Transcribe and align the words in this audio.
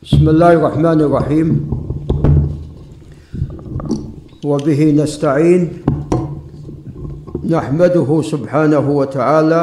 بسم 0.00 0.28
الله 0.28 0.52
الرحمن 0.52 1.00
الرحيم. 1.00 1.48
وبه 4.44 4.80
نستعين. 4.96 5.62
نحمده 7.44 8.08
سبحانه 8.24 8.80
وتعالى 8.80 9.62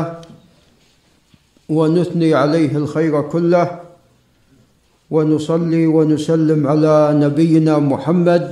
ونثني 1.69 2.33
عليه 2.33 2.77
الخير 2.77 3.21
كله. 3.33 3.67
ونصلي 5.09 5.87
ونسلم 5.87 6.67
على 6.67 7.17
نبينا 7.17 7.81
محمد 7.81 8.51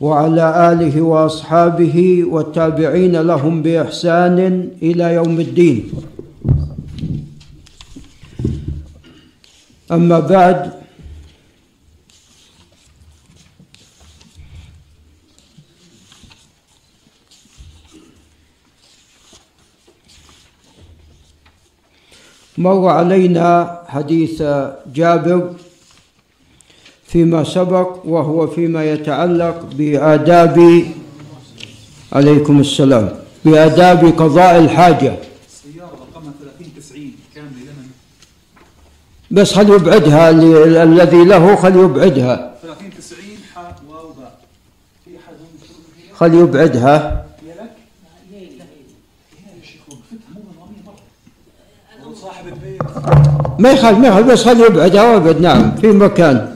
وعلى 0.00 0.46
آله 0.72 1.02
وأصحابه 1.02 2.24
والتابعين 2.30 3.14
لهم 3.26 3.62
بإحسان 3.62 4.38
إلى 4.82 5.06
يوم 5.18 5.40
الدين. 5.40 5.90
أما 9.92 10.20
بعد 10.20 10.72
مر 22.58 22.88
علينا 22.88 23.82
حديث 23.88 24.42
جابر 24.94 25.52
فيما 27.06 27.44
سبق 27.44 28.06
وهو 28.06 28.46
فيما 28.46 28.84
يتعلق 28.92 29.64
بآداب 29.78 30.84
عليكم 32.12 32.60
السلام 32.60 33.18
بآداب 33.44 34.04
قضاء 34.06 34.58
الحاجة 34.58 35.16
السيارة 35.46 35.90
رقمها 36.14 36.32
30 36.58 36.74
90 36.76 37.12
كاملة 37.34 37.50
لمن 37.50 37.90
بس 39.30 39.54
خل 39.54 39.70
يبعدها 39.74 40.30
ال- 40.30 40.76
الذي 40.76 41.24
له 41.24 41.56
خل 41.56 41.76
يبعدها. 41.76 42.54
30 42.62 42.90
90 42.98 43.20
حاء 43.54 43.76
واو 43.90 44.08
باء. 44.18 44.38
في 45.04 45.10
أحد 45.10 45.34
من 45.34 46.16
خل 46.16 46.34
يبعدها. 46.34 47.26
ما 53.58 53.70
يخالف 53.72 53.98
ما 53.98 54.08
يخالف 54.08 54.26
بس 54.26 54.44
خل 54.44 54.60
يبعدها 54.60 55.02
وابد 55.02 55.40
نعم 55.40 55.72
في 55.80 55.86
مكان. 55.86 56.55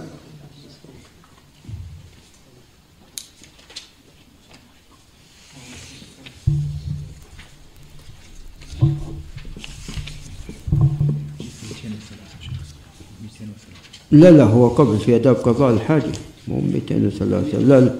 لا 14.11 14.30
لا 14.30 14.44
هو 14.44 14.69
قبل 14.69 14.98
في 14.98 15.16
آداب 15.16 15.34
قضاء 15.36 15.75
الحاجة 15.75 16.12
مو 16.48 16.61
203 16.61 17.58
لا 17.58 17.80
لا. 17.80 17.91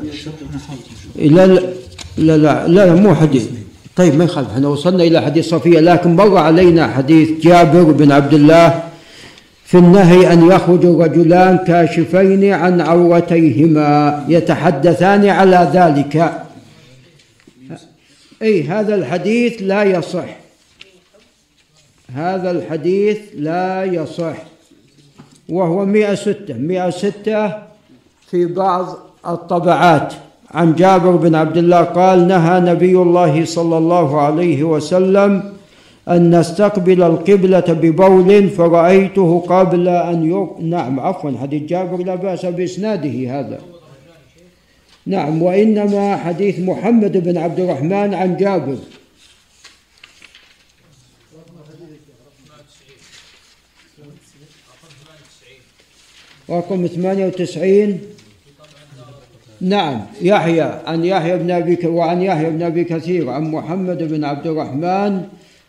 لا 1.17 1.47
لا 1.47 1.61
لا 2.19 2.37
لا, 2.37 2.69
لا 2.69 2.95
مو 2.95 3.15
حديث. 3.15 3.47
طيب 3.97 4.15
ما 4.15 4.25
يخالف 4.25 4.51
إحنا 4.51 4.69
وصلنا 4.69 5.05
إلى 5.05 5.23
حديث 5.23 5.49
صفية 5.49 5.81
لكن 5.81 6.17
مر 6.17 6.37
علينا 6.37 6.89
حديث 6.89 7.31
جابر 7.41 7.83
بن 7.83 8.13
عبد 8.13 8.35
الله 8.35 8.83
في 9.65 9.79
النهي 9.79 10.33
أن 10.33 10.49
يخرج 10.49 10.85
الرجلان 10.85 11.59
كاشفين 11.59 12.53
عن 12.53 12.81
عورتيهما 12.81 14.25
يتحدثان 14.29 15.27
على 15.27 15.71
ذلك. 15.75 16.33
أي 18.43 18.63
هذا 18.63 18.95
الحديث 18.95 19.63
لا 19.63 19.83
يصح. 19.83 20.37
هذا 22.15 22.51
الحديث 22.51 23.19
لا 23.37 23.85
يصح. 23.85 24.37
وهو 25.51 25.85
مئة 25.85 26.15
ستة 26.15 26.55
مئة 26.55 26.91
ستة 26.91 27.53
في 28.31 28.47
بعض 28.47 28.87
الطبعات. 29.27 30.15
عن 30.51 30.75
جابر 30.75 31.17
بن 31.17 31.35
عبد 31.35 31.57
الله 31.57 31.83
قال 31.83 32.29
نهى 32.29 32.61
نبي 32.61 32.97
الله 32.97 33.45
صلى 33.45 33.79
الله 33.79 34.21
عليه 34.21 34.65
وسلم 34.65 35.43
أن 36.09 36.39
نستقبل 36.39 37.03
القبلة 37.03 37.69
ببول 37.69 38.49
فرأيته 38.49 39.45
قبل 39.49 39.89
أن 39.89 40.31
يق... 40.31 40.57
نعم 40.61 41.01
عفوا 41.01 41.31
حديث 41.43 41.63
جابر 41.63 42.05
لا 42.05 42.15
بأس 42.15 42.47
بإسناده 42.47 43.41
هذا. 43.41 43.59
نعم 45.07 45.43
وإنما 45.43 46.17
حديث 46.17 46.61
محمد 46.61 47.25
بن 47.25 47.39
عبد 47.39 47.61
الرحمن 47.61 48.15
عن 48.15 48.37
جابر. 48.37 48.77
رقم 56.51 56.87
98 56.87 57.99
نعم 59.61 60.01
يحيى 60.23 60.71
عن 60.87 61.05
يحيى 61.05 61.39
بن 61.39 61.51
أبي 61.51 61.87
وعن 61.87 62.23
يحيى 62.23 62.51
بن 62.51 62.63
أبي 62.63 62.85
كثير 62.85 63.31
عن 63.31 63.51
محمد 63.51 64.03
بن 64.03 64.25
عبد 64.25 64.47
الرحمن 64.47 65.23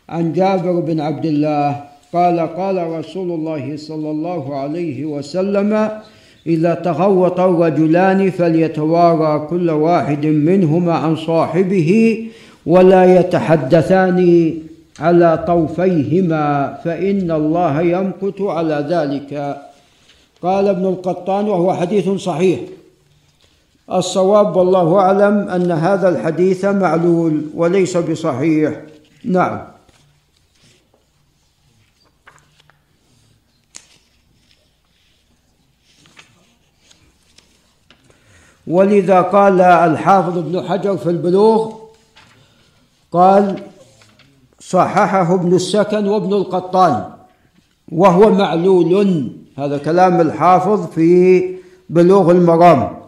عن 0.09 0.33
جابر 0.33 0.79
بن 0.79 0.99
عبد 0.99 1.25
الله 1.25 1.83
قال 2.13 2.39
قال 2.39 2.87
رسول 2.87 3.31
الله 3.31 3.77
صلى 3.77 4.11
الله 4.11 4.55
عليه 4.55 5.05
وسلم 5.05 5.89
إذا 6.47 6.73
تغوط 6.73 7.39
الرجلان 7.39 8.31
فليتوارى 8.31 9.47
كل 9.49 9.69
واحد 9.69 10.25
منهما 10.25 10.93
عن 10.93 11.15
صاحبه 11.15 12.19
ولا 12.65 13.19
يتحدثان 13.19 14.53
على 14.99 15.43
طوفيهما 15.47 16.77
فإن 16.83 17.31
الله 17.31 17.81
يمقت 17.81 18.41
على 18.41 18.85
ذلك. 18.89 19.57
قال 20.41 20.67
ابن 20.67 20.85
القطان 20.85 21.47
وهو 21.47 21.73
حديث 21.73 22.09
صحيح. 22.09 22.59
الصواب 23.91 24.55
والله 24.55 24.99
أعلم 24.99 25.49
أن 25.49 25.71
هذا 25.71 26.09
الحديث 26.09 26.65
معلول 26.65 27.49
وليس 27.55 27.97
بصحيح. 27.97 28.81
نعم. 29.25 29.61
ولذا 38.67 39.21
قال 39.21 39.61
الحافظ 39.61 40.37
ابن 40.37 40.67
حجر 40.67 40.97
في 40.97 41.09
البلوغ 41.09 41.73
قال 43.11 43.63
صححه 44.59 45.33
ابن 45.33 45.55
السكن 45.55 46.07
وابن 46.07 46.33
القطان 46.33 47.11
وهو 47.91 48.29
معلول. 48.29 49.40
هذا 49.57 49.77
كلام 49.77 50.21
الحافظ 50.21 50.87
في 50.87 51.41
بلوغ 51.89 52.31
المرام. 52.31 53.01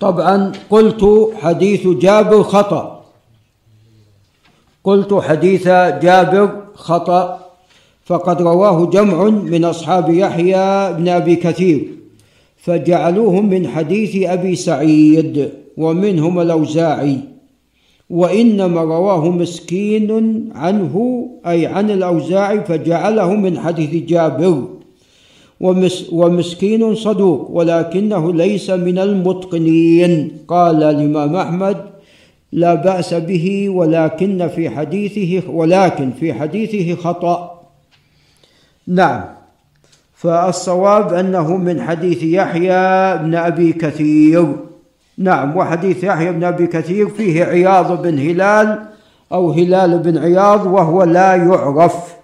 طبعا 0.00 0.52
قلت 0.70 1.32
حديث 1.42 1.86
جابر 1.86 2.42
خطأ. 2.42 3.04
قلت 4.84 5.14
حديث 5.14 5.68
جابر 6.02 6.62
خطأ. 6.74 7.38
فقد 8.04 8.42
رواه 8.42 8.90
جمع 8.90 9.24
من 9.24 9.64
أصحاب 9.64 10.10
يحيى 10.10 10.92
بن 10.92 11.08
أبي 11.08 11.36
كثير. 11.36 12.01
فجعلوه 12.62 13.40
من 13.40 13.68
حديث 13.68 14.30
أبي 14.30 14.56
سعيد 14.56 15.48
ومنهم 15.76 16.40
الأوزاعي 16.40 17.18
وإنما 18.10 18.80
رواه 18.80 19.30
مسكين 19.30 20.10
عنه 20.54 21.26
أي 21.46 21.66
عن 21.66 21.90
الأوزاعي 21.90 22.60
فجعله 22.60 23.34
من 23.34 23.58
حديث 23.58 24.08
جابر 24.08 24.68
ومس 25.60 26.08
ومسكين 26.12 26.94
صدوق 26.94 27.50
ولكنه 27.50 28.32
ليس 28.32 28.70
من 28.70 28.98
المتقنين. 28.98 30.32
قال 30.48 30.82
الإمام 30.82 31.36
أحمد 31.36 31.76
لا 32.52 32.74
بأس 32.74 33.14
به 33.14 33.68
ولكن 33.68 34.48
في 34.48 34.70
حديثه 34.70 35.50
ولكن 35.50 36.10
في 36.10 36.34
حديثه 36.34 36.94
خطأ. 36.94 37.62
نعم. 38.86 39.41
فالصواب 40.22 41.12
أنه 41.14 41.56
من 41.56 41.80
حديث 41.80 42.22
يحيى 42.22 43.18
بن 43.18 43.34
أبي 43.34 43.72
كثير. 43.72 44.56
نعم 45.18 45.56
وحديث 45.56 46.04
يحيى 46.04 46.32
بن 46.32 46.44
أبي 46.44 46.66
كثير 46.66 47.08
فيه 47.08 47.44
عياض 47.44 48.02
بن 48.02 48.18
هلال 48.18 48.78
أو 49.32 49.50
هلال 49.50 49.98
بن 49.98 50.18
عياض 50.18 50.66
وهو 50.66 51.02
لا 51.02 51.34
يعرف. 51.34 52.14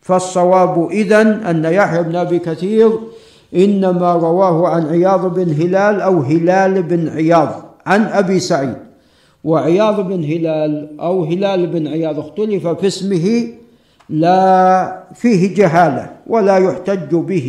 فالصواب 0.00 0.90
إذن 0.90 1.26
أن 1.26 1.64
يحيى 1.64 2.02
بن 2.02 2.16
أبي 2.16 2.38
كثير 2.38 2.90
إنما 3.54 4.12
رواه 4.12 4.68
عن 4.68 4.86
عياض 4.86 5.34
بن 5.34 5.50
هلال 5.50 6.00
أو 6.00 6.20
هلال 6.20 6.82
بن 6.82 7.08
عياض 7.08 7.64
عن 7.86 8.02
أبي 8.02 8.40
سعيد. 8.40 8.76
وعياض 9.44 10.00
بن 10.00 10.24
هلال 10.24 11.00
أو 11.00 11.24
هلال 11.24 11.66
بن 11.66 11.86
عياض 11.86 12.18
اختلف 12.18 12.66
في 12.68 12.86
اسمه 12.86 13.48
لا 14.10 15.04
فيه 15.14 15.54
جهالة 15.54 16.16
ولا 16.26 16.56
يحتج 16.56 17.14
به. 17.14 17.48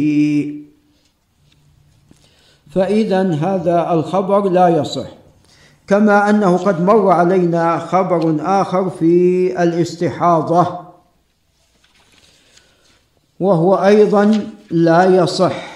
فإذا 2.71 3.33
هذا 3.33 3.93
الخبر 3.93 4.49
لا 4.49 4.67
يصح 4.67 5.07
كما 5.87 6.29
أنه 6.29 6.57
قد 6.57 6.81
مر 6.81 7.11
علينا 7.11 7.79
خبر 7.79 8.37
آخر 8.61 8.89
في 8.89 9.63
الاستحاضة 9.63 10.79
وهو 13.39 13.75
أيضا 13.75 14.49
لا 14.71 15.23
يصح. 15.23 15.71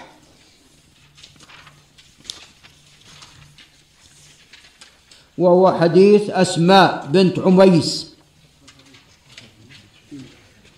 وهو 5.37 5.73
حديث 5.79 6.29
أسماء 6.29 7.07
بنت 7.11 7.39
عميس. 7.39 8.14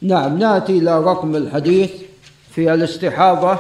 نعم 0.02 0.38
نأتي 0.38 0.78
إلى 0.78 1.00
رقم 1.00 1.36
الحديث 1.36 1.92
في 2.52 2.74
الاستحاضة. 2.74 3.60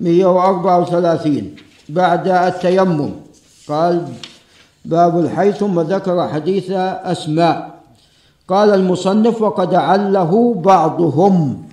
مية 0.00 0.26
وأربعة 0.26 0.80
وثلاثين. 0.80 1.56
بعد 1.88 2.28
التيمم. 2.28 3.10
قال 3.68 4.12
باب 4.84 5.18
الحي 5.20 5.52
ثم 5.52 5.80
ذكر 5.80 6.28
حديث 6.28 6.70
أسماء. 6.70 7.80
قال 8.48 8.74
المصنف 8.74 9.42
وقد 9.42 9.74
عله 9.74 10.54
بعضهم. 10.54 11.68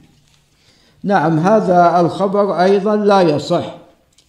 نعم 1.03 1.39
هذا 1.39 1.99
الخبر 1.99 2.61
أيضا 2.61 2.95
لا 2.95 3.21
يصح. 3.21 3.80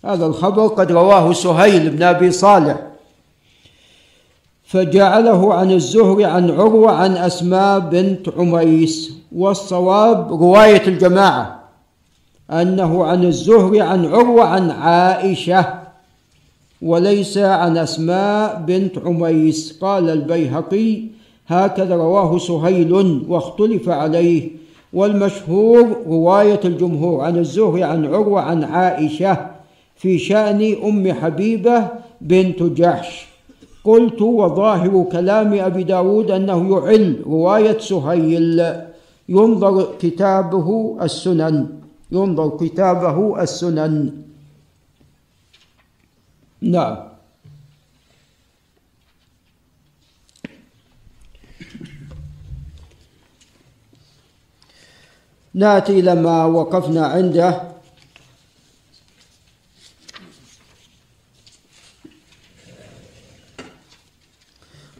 هذا 0.04 0.26
الخبر 0.26 0.66
قد 0.66 0.92
رواه 0.92 1.32
سهيل 1.32 1.90
بن 1.90 2.02
أبي 2.02 2.30
صالح. 2.30 2.76
فجعله 4.64 5.54
عن 5.54 5.70
الزهري 5.70 6.24
عن 6.24 6.50
عروة 6.50 6.92
عن 6.92 7.16
أسماء 7.16 7.78
بنت 7.78 8.28
عميس. 8.38 9.12
والصواب 9.32 10.32
رواية 10.32 10.86
الجماعة 10.86 11.62
أنه 12.50 13.04
عن 13.04 13.24
الزهري 13.24 13.80
عن 13.80 14.06
عروة 14.06 14.44
عن 14.44 14.70
عائشة 14.70 15.74
وليس 16.82 17.38
عن 17.38 17.76
أسماء 17.76 18.62
بنت 18.66 18.98
عميس. 18.98 19.78
قال 19.80 20.10
البيهقي 20.10 21.02
هكذا 21.46 21.94
رواه 21.96 22.38
سهيل 22.38 22.92
واختلف 23.28 23.88
عليه. 23.88 24.50
والمشهور 24.92 25.96
رواية 26.06 26.60
الجمهور 26.64 27.20
عن 27.20 27.38
الزهري 27.38 27.84
عن 27.84 28.06
عروة 28.06 28.40
عن 28.40 28.64
عائشة 28.64 29.51
في 30.02 30.18
شأن 30.18 30.82
أم 30.82 31.12
حبيبة 31.12 31.88
بنت 32.20 32.62
جحش. 32.62 33.26
قلت 33.84 34.22
وظاهر 34.22 35.06
كلام 35.12 35.54
أبي 35.54 35.82
داود 35.82 36.30
أنه 36.30 36.58
يعل 36.70 37.22
رواية 37.26 37.78
سهيل. 37.78 38.58
ينظر 39.28 39.94
كتابه 39.98 40.98
السنن. 41.02 41.66
ينظر 42.12 42.48
كتابه 42.56 43.42
السنن. 43.42 44.22
نعم. 46.62 46.96
ناتي 55.54 56.00
إلى 56.00 56.14
ما 56.14 56.44
وقفنا 56.44 57.06
عنده 57.06 57.71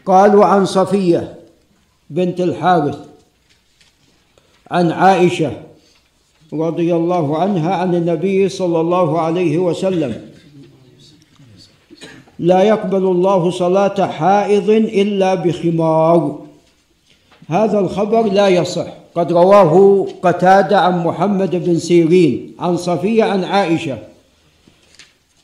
قالوا 0.06 0.44
عن 0.44 0.64
صفية 0.64 1.38
بنت 2.10 2.40
الحارث 2.40 2.98
عن 4.70 4.92
عائشة 4.92 5.52
رضي 6.52 6.94
الله 6.94 7.38
عنها 7.38 7.74
عن 7.74 7.94
النبي 7.94 8.48
صلى 8.48 8.80
الله 8.80 9.20
عليه 9.20 9.58
وسلم 9.58 10.30
لا 12.38 12.62
يقبل 12.62 13.04
الله 13.04 13.50
صلاة 13.50 14.06
حائض 14.06 14.70
إلا 14.70 15.34
بخمار 15.34 16.38
هذا 17.48 17.78
الخبر 17.78 18.22
لا 18.22 18.48
يصح. 18.48 18.86
قد 19.14 19.32
رواه 19.32 20.06
قتادة 20.22 20.80
عن 20.80 21.04
محمد 21.04 21.56
بن 21.64 21.78
سيرين 21.78 22.54
عن 22.58 22.76
صفية 22.76 23.24
عن 23.24 23.44
عائشة 23.44 23.98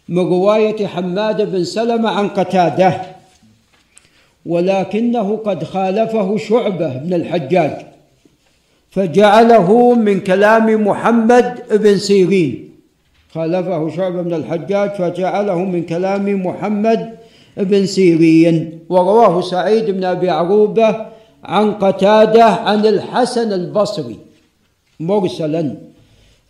من 0.09 0.29
رواية 0.29 0.87
حماد 0.87 1.53
بن 1.53 1.65
سلمة 1.65 2.09
عن 2.09 2.29
قتادة. 2.29 3.18
ولكنه 4.49 5.37
قد 5.37 5.65
خالفه 5.65 6.37
شعبة 6.37 6.97
بن 6.97 7.15
الحجاج 7.15 7.77
فجعله 8.91 9.95
من 9.95 10.21
كلام 10.21 10.87
محمد 10.89 11.63
بن 11.71 11.97
سيرين. 11.97 12.71
خالفه 13.35 13.89
شعبة 13.97 14.23
بن 14.23 14.35
الحجاج 14.35 14.91
فجعله 14.91 15.59
من 15.65 15.83
كلام 15.83 16.47
محمد 16.47 17.19
بن 17.57 17.87
سيرين. 17.87 18.79
ورواه 18.89 19.41
سعيد 19.41 19.91
بن 19.91 20.05
أبي 20.05 20.31
عروبة 20.31 21.07
عن 21.45 21.73
قتادة 21.73 22.45
عن 22.45 22.87
الحسن 22.87 23.53
البصري 23.53 24.17
مرسلا 25.01 25.77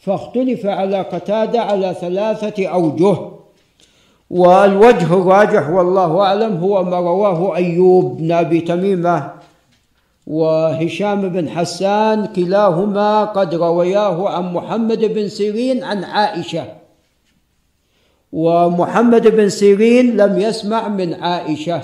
فاختلف 0.01 0.67
على 0.67 0.99
قتادة 1.03 1.61
على 1.61 1.97
ثلاثة 2.01 2.67
أوجه. 2.67 3.38
والوجه 4.31 5.05
الراجح 5.05 5.69
والله 5.69 6.21
أعلم 6.21 6.57
هو 6.57 6.85
ما 6.85 6.99
رواه 6.99 7.57
أيوب 7.57 8.17
بن 8.17 8.33
أبي 8.33 8.61
تميمة 8.61 9.31
وهشام 10.27 11.29
بن 11.29 11.49
حسان 11.49 12.27
كلاهما 12.27 13.25
قد 13.25 13.55
روياه 13.55 14.29
عن 14.29 14.53
محمد 14.53 15.05
بن 15.05 15.29
سيرين 15.29 15.85
عن 15.85 16.05
عائشة. 16.05 16.65
ومحمد 18.33 19.29
بن 19.29 19.49
سيرين 19.49 20.17
لم 20.17 20.39
يسمع 20.39 20.89
من 20.89 21.15
عائشة 21.15 21.83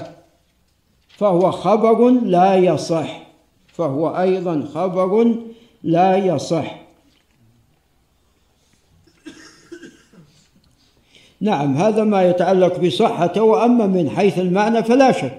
فهو 1.09 1.51
خبر 1.51 2.11
لا 2.11 2.57
يصح 2.57 3.23
فهو 3.67 4.09
أيضا 4.09 4.69
خبر 4.75 5.35
لا 5.83 6.17
يصح. 6.17 6.84
نعم 11.45 11.77
هذا 11.77 12.05
ما 12.05 12.23
يتعلق 12.23 12.79
بصحته 12.79 13.43
وأما 13.43 13.87
من 13.87 14.11
حيث 14.11 14.39
المعنى 14.39 14.83
فلا 14.83 15.13
شك 15.13 15.39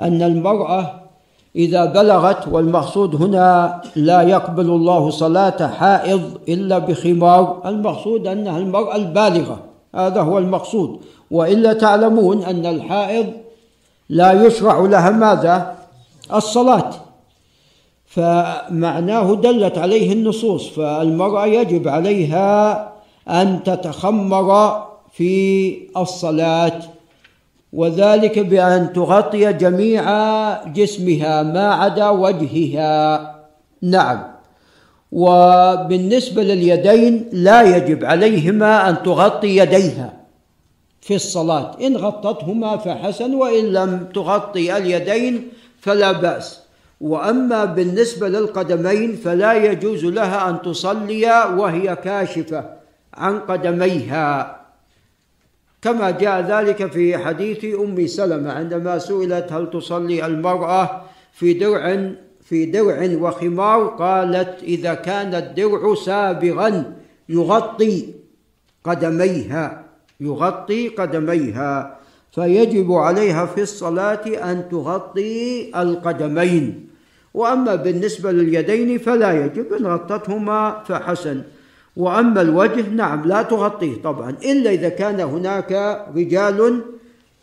أن 0.00 0.22
المرأة 0.22 1.00
إذا 1.56 1.84
بلغت 1.84 2.48
والمقصود 2.48 3.22
هنا 3.22 3.80
لا 3.96 4.22
يقبل 4.22 4.66
الله 4.70 5.10
صلاة 5.10 5.66
حائض 5.66 6.22
إلا 6.48 6.78
بخمار 6.78 7.62
المقصود 7.66 8.26
أنها 8.26 8.58
المرأة 8.58 8.96
البالغة 8.96 9.58
هذا 9.94 10.20
هو 10.20 10.38
المقصود. 10.38 11.00
وإلا 11.30 11.72
تعلمون 11.72 12.42
أن 12.42 12.66
الحائض 12.66 13.26
لا 14.08 14.46
يشرع 14.46 14.80
لها 14.80 15.10
ماذا؟ 15.10 15.74
الصلاة. 16.34 16.90
فمعناه 18.06 19.34
دلت 19.34 19.78
عليه 19.78 20.12
النصوص 20.12 20.68
فالمرأة 20.68 21.46
يجب 21.46 21.88
عليها 21.88 22.88
أن 23.28 23.62
تتخمر 23.64 24.88
في 25.18 25.78
الصلاة 25.96 26.80
وذلك 27.72 28.38
بأن 28.38 28.92
تغطي 28.92 29.52
جميع 29.52 30.04
جسمها 30.64 31.42
ما 31.42 31.74
عدا 31.74 32.08
وجهها. 32.08 33.34
نعم. 33.82 34.18
وبالنسبة 35.12 36.42
لليدين 36.42 37.28
لا 37.32 37.76
يجب 37.76 38.04
عليهما 38.04 38.88
أن 38.88 39.02
تغطي 39.02 39.56
يديها 39.56 40.12
في 41.00 41.14
الصلاة. 41.14 41.76
إن 41.80 41.96
غطتهما 41.96 42.76
فحسن 42.76 43.34
وإن 43.34 43.64
لم 43.64 44.06
تغطي 44.14 44.76
اليدين 44.76 45.48
فلا 45.80 46.12
بأس. 46.12 46.60
وأما 47.00 47.64
بالنسبة 47.64 48.28
للقدمين 48.28 49.16
فلا 49.16 49.52
يجوز 49.52 50.04
لها 50.04 50.50
أن 50.50 50.62
تصلي 50.62 51.26
وهي 51.56 51.96
كاشفة 51.96 52.64
عن 53.14 53.38
قدميها. 53.38 54.58
كما 55.82 56.10
جاء 56.10 56.40
ذلك 56.40 56.92
في 56.92 57.18
حديث 57.18 57.64
أم 57.64 58.06
سلمة 58.06 58.52
عندما 58.52 58.98
سئلت 58.98 59.52
هل 59.52 59.70
تصلي 59.70 60.26
المرأة 60.26 61.02
في 61.32 61.52
درع 61.52 62.10
في 62.42 62.66
درع 62.66 63.16
وخمار؟ 63.20 63.86
قالت 63.86 64.62
إذا 64.62 64.94
كان 64.94 65.34
الدرع 65.34 65.94
سابغا 65.94 66.92
يغطي 67.28 68.14
قدميها 68.84 69.84
يغطي 70.20 70.88
قدميها 70.88 71.98
فيجب 72.32 72.92
عليها 72.92 73.46
في 73.46 73.62
الصلاة 73.62 74.26
أن 74.26 74.68
تغطي 74.68 75.70
القدمين. 75.82 76.88
وأما 77.34 77.74
بالنسبة 77.74 78.32
لليدين 78.32 78.98
فلا 78.98 79.44
يجب 79.44 79.72
إن 79.72 79.86
غطتهما 79.86 80.82
فحسن. 80.86 81.42
وأما 81.98 82.40
الوجه 82.40 82.88
نعم 82.88 83.24
لا 83.24 83.42
تغطيه 83.42 84.02
طبعا 84.02 84.30
إلا 84.30 84.70
إذا 84.70 84.88
كان 84.88 85.20
هناك 85.20 85.72
رجال 86.16 86.82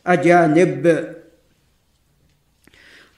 أجانب. 0.08 1.16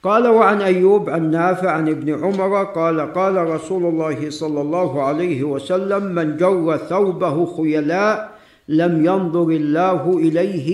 قال 0.02 0.28
وعن 0.28 0.62
أيوب 0.62 1.10
عن 1.10 1.30
نافع 1.30 1.70
عن 1.70 1.88
ابن 1.88 2.24
عمر 2.24 2.64
قال 2.64 3.12
قال 3.12 3.36
رسول 3.36 3.84
الله 3.86 4.30
صلى 4.30 4.60
الله 4.60 5.02
عليه 5.02 5.44
وسلم 5.44 6.04
من 6.04 6.36
جر 6.36 6.76
ثوبه 6.76 7.56
خيلاء 7.56 8.38
لم 8.68 9.04
ينظر 9.04 9.48
الله 9.48 10.18
إليه 10.18 10.68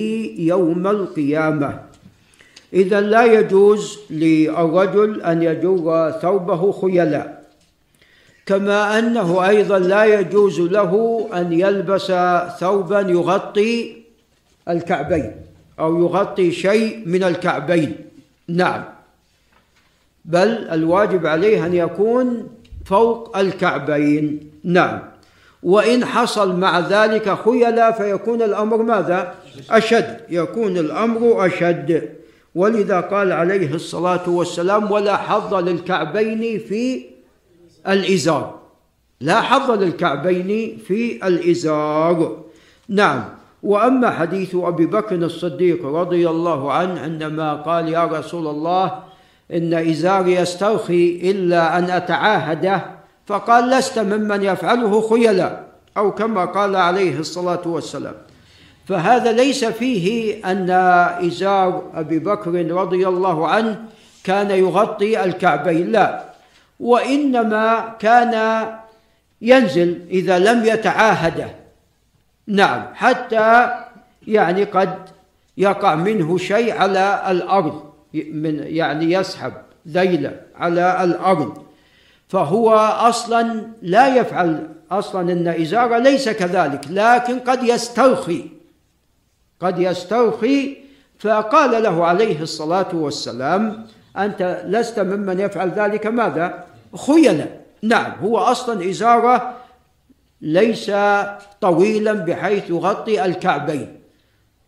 يوم 0.49 0.87
القيامة. 0.87 1.81
إذا 2.73 3.01
لا 3.01 3.25
يجوز 3.25 3.99
للرجل 4.11 5.23
أن 5.23 5.43
يجر 5.43 6.11
ثوبه 6.23 6.73
خيلاء. 6.73 7.34
كما 8.47 8.99
أنه 8.99 9.49
أيضا 9.49 9.79
لا 9.79 10.05
يجوز 10.05 10.61
له 10.61 11.27
أن 11.35 11.53
يلبس 11.53 12.13
ثوبا 12.61 13.01
يغطي 13.01 13.97
الكعبين 14.69 15.33
أو 15.81 16.03
يغطي 16.03 16.53
شيء 16.53 17.03
من 17.07 17.23
الكعبين. 17.23 17.97
نعم. 18.49 18.85
بل 20.25 20.49
الواجب 20.49 21.27
عليه 21.27 21.67
أن 21.67 21.75
يكون 21.75 22.49
فوق 22.85 23.39
الكعبين. 23.39 24.51
نعم. 24.65 25.01
وإن 25.63 26.05
حصل 26.05 26.57
مع 26.57 26.79
ذلك 26.79 27.39
خيلا 27.45 27.93
فيكون 27.93 28.43
الأمر 28.43 28.83
ماذا؟ 28.83 29.35
أشد. 29.71 30.21
يكون 30.31 30.79
الأمر 30.79 31.47
أشد. 31.47 32.09
ولذا 32.55 33.01
قال 33.01 33.33
عليه 33.33 33.75
الصلاة 33.75 34.29
والسلام 34.29 34.91
ولا 34.91 35.17
حظ 35.17 35.55
للكعبين 35.55 36.59
في 36.59 37.14
الإزار. 37.89 38.59
لا 39.21 39.41
حظ 39.41 39.71
للكعبين 39.71 40.79
في 40.87 41.27
الإزار. 41.27 42.37
نعم. 42.89 43.25
وأما 43.63 44.11
حديث 44.11 44.55
أبي 44.55 44.87
بكر 44.87 45.17
الصديق 45.17 45.87
رضي 45.87 46.29
الله 46.29 46.73
عنه 46.73 47.01
عندما 47.01 47.55
قال 47.55 47.89
يا 47.89 48.05
رسول 48.05 48.47
الله 48.47 48.99
إن 49.53 49.75
إزاري 49.75 50.35
يسترخي 50.35 51.21
إلا 51.31 51.79
أن 51.79 51.85
أتعاهده 51.91 52.85
فقال 53.27 53.71
لست 53.71 53.99
ممن 53.99 54.43
يفعله 54.43 55.09
خيلا 55.09 55.61
أو 55.97 56.13
كما 56.13 56.45
قال 56.45 56.77
عليه 56.77 57.19
الصلاة 57.19 57.63
والسلام. 57.67 58.15
فهذا 58.87 59.33
ليس 59.33 59.65
فيه 59.65 60.41
أن 60.45 60.71
إزار 61.27 61.83
أبي 61.95 62.19
بكر 62.19 62.73
رضي 62.73 63.09
الله 63.09 63.49
عنه 63.49 63.85
كان 64.25 64.51
يغطي 64.51 65.25
الكعبين 65.25 65.93
لا. 65.93 66.34
وإنما 66.85 67.95
كان 67.99 68.65
ينزل 69.43 70.07
إذا 70.11 70.39
لم 70.39 70.65
يتعاهده 70.65 71.49
نعم 72.47 72.83
حتى 72.95 73.71
يعني 74.27 74.65
قد 74.65 74.99
يقع 75.57 75.95
منه 75.95 76.39
شيء 76.39 76.73
على 76.73 77.25
الأرض 77.31 77.93
من 78.15 78.61
يعني 78.63 79.13
يسحب 79.13 79.53
ذيله 79.89 80.41
على 80.57 81.05
الأرض. 81.05 81.65
فهو 82.29 82.75
أصلا 83.09 83.67
لا 83.83 84.17
يفعل 84.17 84.69
أصلا 84.91 85.33
أن 85.33 85.49
إزارة 85.49 85.99
ليس 85.99 86.29
كذلك 86.29 86.81
لكن 86.91 87.39
قد 87.39 87.63
يسترخي 87.63 88.45
قد 89.61 89.79
يسترخي 89.79 90.77
فقال 91.19 91.83
له 91.83 92.07
عليه 92.07 92.43
الصلاة 92.43 92.89
والسلام 92.93 93.87
أنت 94.17 94.65
لست 94.67 95.01
ممن 95.01 95.41
يفعل 95.41 95.71
ذلك 95.71 96.07
ماذا؟ 96.07 96.74
خيلا 96.97 97.47
نعم 97.83 98.13
هو 98.23 98.39
أصلا 98.39 98.91
إزارة 98.91 99.55
ليس 100.41 100.93
طويلا 101.61 102.13
بحيث 102.13 102.71
يغطي 102.71 103.25
الكعبين. 103.25 104.01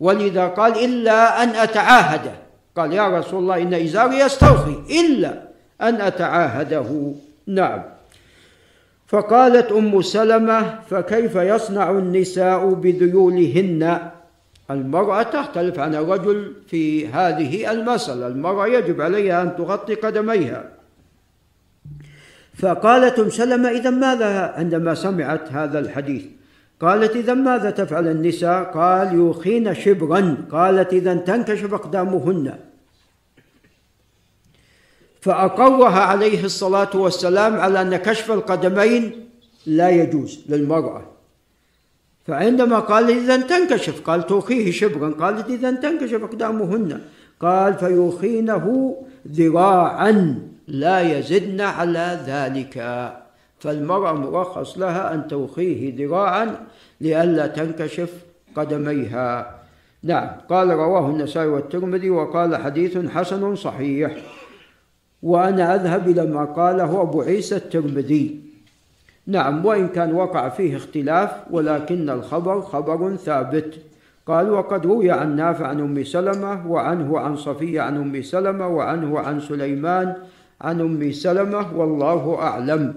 ولذا 0.00 0.46
قال 0.46 0.84
إلا 0.84 1.42
أن 1.42 1.48
أتعاهده 1.48 2.32
قال 2.76 2.92
يا 2.92 3.18
رسول 3.18 3.42
الله 3.42 3.62
إن 3.62 3.74
إزاري 3.74 4.18
يستوفي. 4.18 5.00
إلا 5.00 5.42
أن 5.80 6.00
أتعاهده. 6.00 7.12
نعم. 7.46 7.82
فقالت 9.06 9.72
أم 9.72 10.02
سلمة 10.02 10.80
فكيف 10.90 11.36
يصنع 11.36 11.90
النساء 11.90 12.68
بذيولهن؟ 12.68 14.10
المرأة 14.70 15.22
تختلف 15.22 15.78
عن 15.78 15.94
الرجل 15.94 16.52
في 16.68 17.08
هذه 17.08 17.70
المسألة. 17.70 18.26
المرأة 18.26 18.66
يجب 18.66 19.00
عليها 19.00 19.42
أن 19.42 19.56
تغطي 19.56 19.94
قدميها. 19.94 20.75
فقالت 22.58 23.18
أم 23.18 23.30
سلمة 23.30 23.68
إذا 23.68 23.90
ماذا 23.90 24.54
عندما 24.56 24.94
سمعت 24.94 25.52
هذا 25.52 25.78
الحديث؟ 25.78 26.24
قالت 26.80 27.16
إذا 27.16 27.34
ماذا 27.34 27.70
تفعل 27.70 28.08
النساء؟ 28.08 28.64
قال 28.64 29.14
يوخين 29.14 29.74
شبرا. 29.74 30.36
قالت 30.52 30.92
إذا 30.92 31.14
تنكشف 31.14 31.74
أقدامهن. 31.74 32.54
فأقرها 35.20 36.00
عليه 36.00 36.44
الصلاة 36.44 36.96
والسلام 36.96 37.56
على 37.56 37.80
أن 37.80 37.96
كشف 37.96 38.32
القدمين 38.32 39.28
لا 39.66 39.90
يجوز 39.90 40.40
للمرأة. 40.48 41.02
فعندما 42.26 42.78
قال 42.78 43.10
إذا 43.10 43.36
تنكشف 43.36 44.00
قال 44.00 44.26
توخيه 44.26 44.70
شبرا. 44.70 45.10
قالت 45.10 45.50
إذا 45.50 45.70
تنكشف 45.70 46.22
أقدامهن. 46.22 47.00
قال 47.40 47.74
فيوخينه 47.74 48.96
ذراعا. 49.28 50.38
لا 50.68 51.18
يزدن 51.18 51.60
على 51.60 52.20
ذلك. 52.26 52.74
فالمرأة 53.58 54.12
مرخص 54.12 54.78
لها 54.78 55.14
أن 55.14 55.28
توخيه 55.28 56.06
ذراعا 56.06 56.56
لئلا 57.00 57.46
تنكشف 57.46 58.12
قدميها. 58.56 59.56
نعم 60.02 60.28
قال 60.48 60.70
رواه 60.70 61.10
النسائي 61.10 61.46
والترمذي 61.46 62.10
وقال 62.10 62.56
حديث 62.56 62.98
حسن 62.98 63.54
صحيح. 63.54 64.16
وأنا 65.22 65.74
أذهب 65.74 66.08
إلى 66.08 66.26
ما 66.26 66.44
قاله 66.44 67.02
أبو 67.02 67.22
عيسى 67.22 67.56
الترمذي. 67.56 68.40
نعم 69.26 69.66
وإن 69.66 69.88
كان 69.88 70.12
وقع 70.12 70.48
فيه 70.48 70.76
اختلاف 70.76 71.30
ولكن 71.50 72.10
الخبر 72.10 72.60
خبر 72.60 73.16
ثابت. 73.16 73.74
قال 74.26 74.50
وقد 74.50 74.86
روي 74.86 75.10
عن 75.10 75.36
نافع 75.36 75.66
عن 75.66 75.80
أم 75.80 76.04
سلمة 76.04 76.70
وعنه 76.70 77.18
عن 77.18 77.36
صفية 77.36 77.80
عن 77.80 77.96
أم 77.96 78.22
سلمة 78.22 78.68
وعنه 78.68 79.18
عن 79.18 79.40
سليمان 79.40 80.14
عن 80.60 80.80
أم 80.80 81.12
سلمة 81.12 81.78
والله 81.78 82.38
أعلم. 82.40 82.94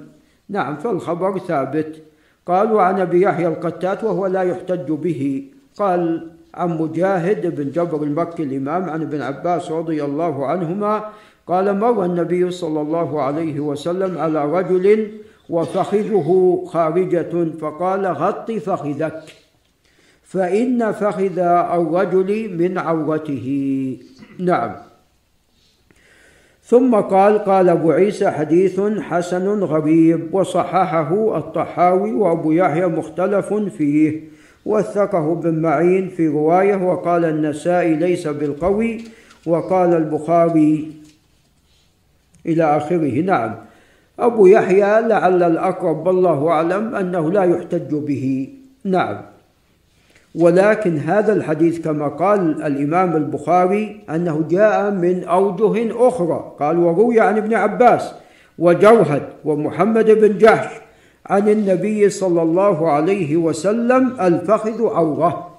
نعم 0.50 0.76
فالخبر 0.76 1.40
ثابت. 1.40 2.02
قال 2.46 2.72
وعن 2.72 3.00
أبي 3.00 3.22
يحيى 3.22 3.48
القتات 3.48 4.04
وهو 4.04 4.28
لا 4.28 4.44
يحتج 4.44 4.92
به. 4.92 5.44
قال 5.78 6.32
عن 6.54 6.70
مجاهد 6.78 7.56
بن 7.56 7.72
جبر 7.72 8.04
المكي 8.04 8.44
الإمام 8.44 8.90
عن 8.90 9.02
ابن 9.02 9.22
عباس 9.22 9.72
رضي 9.72 10.04
الله 10.04 10.46
عنهما 10.46 11.10
قال 11.48 11.80
مر 11.80 12.06
النبي 12.06 12.52
صلى 12.52 12.82
الله 12.82 13.22
عليه 13.22 13.60
وسلم 13.60 14.18
على 14.18 14.52
رجل 14.52 15.12
وفخذه 15.50 16.30
خارجة 16.68 17.34
فقال 17.62 18.06
غط 18.06 18.52
فخذك 18.52 19.24
فإن 20.24 20.92
فخذ 20.92 21.38
الرجل 21.40 22.58
من 22.58 22.78
عورته. 22.78 23.48
نعم. 24.40 24.89
ثم 26.70 26.96
قال 26.96 27.40
قال 27.40 27.70
أبو 27.70 27.92
عيسى 27.92 28.32
حديث 28.32 28.82
حسن 29.00 29.48
غريب 29.64 30.34
وصححه 30.34 31.38
الطحاوي 31.38 32.14
وأبو 32.14 32.52
يحيى 32.52 32.88
مختلف 32.88 33.54
فيه 33.54 34.24
وثقه 34.66 35.36
بن 35.36 35.62
معين 35.62 36.10
في 36.10 36.28
رواية 36.28 36.76
وقال 36.76 37.26
النسائي 37.26 37.96
ليس 37.96 38.28
بالقوي 38.28 39.04
وقال 39.46 39.94
البخاري 39.94 40.92
إلى 42.46 42.64
آخره. 42.78 43.22
نعم. 43.22 43.56
أبو 44.20 44.48
يحيى 44.48 45.02
لعل 45.02 45.44
الأقرب 45.44 46.08
والله 46.08 46.50
أعلم 46.50 46.96
أنه 46.96 47.32
لا 47.32 47.44
يحتج 47.44 47.96
به. 47.96 48.50
نعم. 48.84 49.22
ولكن 50.36 50.98
هذا 50.98 51.34
الحديث 51.34 51.80
كما 51.80 52.08
قال 52.08 52.64
الإمام 52.64 53.16
البخاري 53.16 54.02
أنه 54.10 54.46
جاء 54.50 54.92
من 54.92 55.24
أوجه 55.24 56.08
أخرى. 56.08 56.56
قال 56.60 56.78
وروي 56.78 57.20
عن 57.20 57.38
ابن 57.38 57.54
عباس 57.54 58.12
وجوهد 58.60 59.22
ومحمد 59.46 60.06
بن 60.06 60.38
جحش 60.38 60.76
عن 61.26 61.50
النبي 61.50 62.10
صلى 62.10 62.42
الله 62.42 62.92
عليه 62.92 63.38
وسلم 63.38 64.22
الفخذ 64.22 64.88
عورة. 64.88 65.50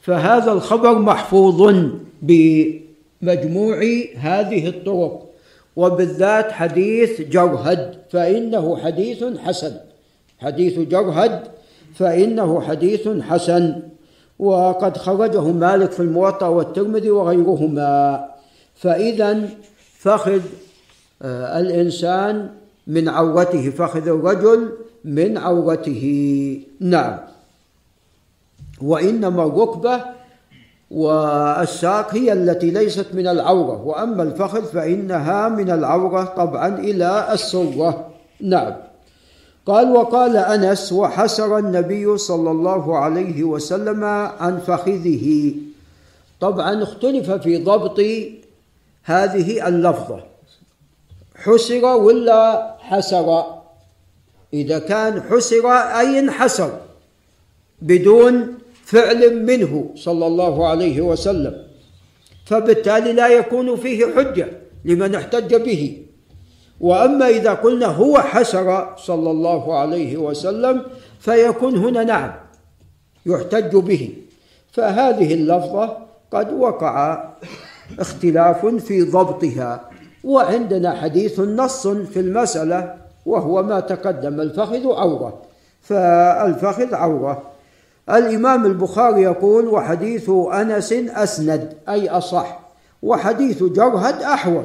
فهذا 0.00 0.52
الخبر 0.52 0.98
محفوظ 0.98 1.74
بمجموع 2.22 3.76
هذه 4.16 4.68
الطرق. 4.68 5.24
وبالذات 5.76 6.52
حديث 6.52 7.20
جرهد 7.20 7.94
فإنه 8.10 8.76
حديث 8.76 9.24
حسن. 9.38 9.72
حديث 10.38 10.78
جرهد 10.78 11.42
فإنه 11.94 12.60
حديث 12.60 13.08
حسن. 13.08 13.82
وقد 14.38 14.96
خرجه 14.96 15.42
مالك 15.42 15.92
في 15.92 16.00
الموطأ 16.00 16.46
والترمذي 16.46 17.10
وغيرهما. 17.10 18.24
فإذا 18.74 19.48
فخذ 19.98 20.40
آه، 21.22 21.60
الإنسان 21.60 22.50
من 22.86 23.08
عورته 23.08 23.70
فخذ 23.70 24.08
الرجل 24.08 24.72
من 25.04 25.38
عورته. 25.38 26.04
نعم. 26.80 27.18
وإنما 28.82 29.44
الركبة 29.44 30.00
والساق 30.90 32.14
هي 32.14 32.32
التي 32.32 32.70
ليست 32.70 33.06
من 33.14 33.26
العورة. 33.26 33.82
وأما 33.82 34.22
الفخذ 34.22 34.64
فإنها 34.64 35.48
من 35.48 35.70
العورة 35.70 36.24
طبعا 36.24 36.78
إلى 36.78 37.28
السرة. 37.32 38.08
نعم. 38.40 38.87
قال 39.68 39.92
وقال 39.92 40.36
أنس 40.36 40.92
وحسر 40.92 41.58
النبي 41.58 42.18
صلى 42.18 42.50
الله 42.50 42.98
عليه 42.98 43.42
وسلم 43.42 44.04
عن 44.04 44.58
فخذه. 44.58 45.52
طبعا 46.40 46.82
اختلف 46.82 47.30
في 47.30 47.56
ضبط 47.56 48.00
هذه 49.04 49.68
اللفظة. 49.68 50.24
حسر 51.36 51.84
ولا 51.84 52.76
حسر؟ 52.80 53.44
إذا 54.52 54.78
كان 54.78 55.22
حسر 55.22 55.72
أي 55.72 56.18
انحسر 56.18 56.78
بدون 57.82 58.58
فعل 58.84 59.44
منه 59.44 59.90
صلى 59.96 60.26
الله 60.26 60.68
عليه 60.68 61.00
وسلم. 61.00 61.64
فبالتالي 62.46 63.12
لا 63.12 63.28
يكون 63.28 63.76
فيه 63.76 64.06
حجة 64.16 64.48
لمن 64.84 65.14
احتج 65.14 65.54
به. 65.54 66.02
وأما 66.80 67.28
إذا 67.28 67.52
قلنا 67.52 67.86
هو 67.86 68.18
حسر 68.18 68.96
صلى 68.96 69.30
الله 69.30 69.78
عليه 69.78 70.16
وسلم 70.16 70.82
فيكون 71.20 71.76
هنا 71.76 72.04
نعم 72.04 72.32
يحتج 73.26 73.76
به. 73.76 74.14
فهذه 74.72 75.34
اللفظة 75.34 75.96
قد 76.32 76.52
وقع 76.52 77.24
اختلاف 77.98 78.66
في 78.66 79.02
ضبطها 79.02 79.90
وعندنا 80.24 80.94
حديث 80.94 81.40
نص 81.40 81.86
في 81.86 82.20
المسألة 82.20 82.94
وهو 83.26 83.62
ما 83.62 83.80
تقدم 83.80 84.40
الفخذ 84.40 84.92
عورة. 84.92 85.42
فالفخذ 85.82 86.94
عورة. 86.94 87.42
الإمام 88.10 88.66
البخاري 88.66 89.22
يقول 89.22 89.68
وحديث 89.68 90.30
أنس 90.52 90.92
أسند 90.92 91.72
أي 91.88 92.08
أصح. 92.08 92.60
وحديث 93.02 93.62
جرهد 93.62 94.22
أحوط. 94.22 94.64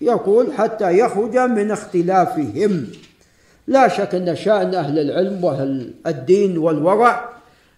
يقول 0.00 0.52
حتى 0.52 0.98
يخرج 0.98 1.38
من 1.38 1.70
اختلافهم 1.70 2.86
لا 3.66 3.88
شك 3.88 4.14
أن 4.14 4.36
شأن 4.36 4.74
أهل 4.74 4.98
العلم 4.98 5.44
وأهل 5.44 5.90
الدين 6.06 6.58
والورع 6.58 7.28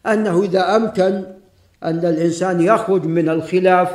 أنه 0.07 0.43
إذا 0.43 0.77
أمكن 0.77 1.23
أن 1.85 1.99
الإنسان 1.99 2.61
يخرج 2.61 3.05
من 3.05 3.29
الخلاف 3.29 3.89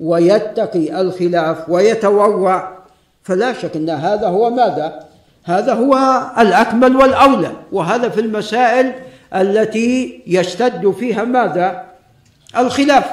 ويتقي 0.00 1.00
الخلاف 1.00 1.70
ويتورع 1.70 2.76
فلا 3.22 3.52
شك 3.52 3.76
أن 3.76 3.90
هذا 3.90 4.26
هو 4.26 4.50
ماذا؟ 4.50 5.06
هذا 5.44 5.74
هو 5.74 6.22
الأكمل 6.38 6.96
والأولى 6.96 7.52
وهذا 7.72 8.08
في 8.08 8.20
المسائل 8.20 8.92
التي 9.34 10.22
يشتد 10.26 10.90
فيها 10.90 11.24
ماذا؟ 11.24 11.84
الخلاف 12.58 13.04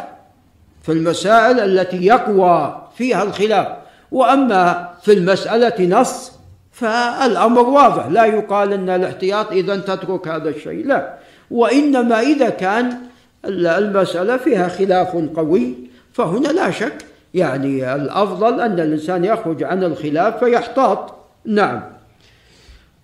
في 0.83 0.91
المسائل 0.91 1.59
التي 1.59 2.05
يقوى 2.05 2.87
فيها 2.97 3.23
الخلاف 3.23 3.67
وأما 4.13 4.89
في 5.01 5.13
المسألة 5.13 5.99
نص 6.01 6.31
فالأمر 6.71 7.61
واضح. 7.61 8.07
لا 8.07 8.25
يقال 8.25 8.73
أن 8.73 8.89
الاحتياط 8.89 9.51
إذا 9.51 9.75
تترك 9.75 10.27
هذا 10.27 10.49
الشيء 10.49 10.87
لا. 10.87 11.13
وإنما 11.51 12.19
إذا 12.19 12.49
كان 12.49 12.97
المسألة 13.45 14.37
فيها 14.37 14.67
خلاف 14.67 15.15
قوي 15.35 15.75
فهنا 16.13 16.47
لا 16.47 16.71
شك. 16.71 17.05
يعني 17.33 17.95
الأفضل 17.95 18.61
أن 18.61 18.79
الإنسان 18.79 19.25
يخرج 19.25 19.63
عن 19.63 19.83
الخلاف 19.83 20.43
فيحتاط. 20.43 21.15
نعم. 21.45 21.81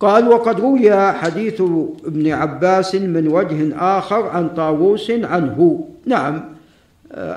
قال 0.00 0.28
وقد 0.28 0.60
روي 0.60 1.12
حديث 1.12 1.60
ابن 2.06 2.32
عباس 2.32 2.94
من 2.94 3.28
وجه 3.28 3.76
آخر 3.98 4.28
عن 4.28 4.48
طاووس 4.48 5.10
عنه. 5.10 5.88
نعم. 6.06 6.59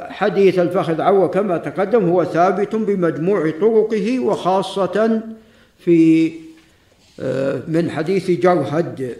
حديث 0.09 0.59
الفخذ 0.59 1.01
عوى 1.01 1.27
كما 1.27 1.57
تقدم 1.57 2.09
هو 2.09 2.23
ثابت 2.23 2.75
بمجموع 2.75 3.51
طرقه 3.61 4.19
وخاصة 4.19 5.21
في 5.79 6.31
من 7.67 7.89
حديث 7.91 8.31
جرهد 8.31 9.15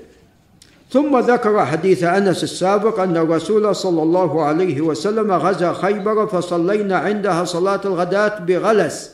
ثم 0.90 1.20
ذكر 1.20 1.66
حديث 1.66 2.04
أنس 2.04 2.44
السابق 2.44 3.00
أن 3.00 3.18
الرسول 3.18 3.76
صلى 3.76 4.04
الله 4.04 4.44
عليه 4.44 4.82
وسلم 4.82 5.32
غزا 5.32 5.74
خيبر 5.74 6.28
فصلينا 6.28 6.98
عندها 6.98 7.44
صلاة 7.44 7.82
الغداة 7.86 8.40
بغلس. 8.40 9.12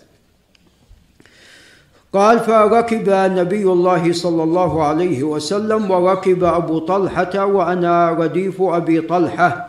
قال 2.13 2.39
فركب 2.39 3.10
نبي 3.10 3.63
الله 3.63 4.13
صلى 4.13 4.43
الله 4.43 4.84
عليه 4.84 5.23
وسلم 5.23 5.91
وركب 5.91 6.43
أبو 6.43 6.80
طلحة 6.80 7.45
وأنا 7.45 8.12
رديف 8.12 8.62
أبي 8.62 9.02
طلحة. 9.02 9.68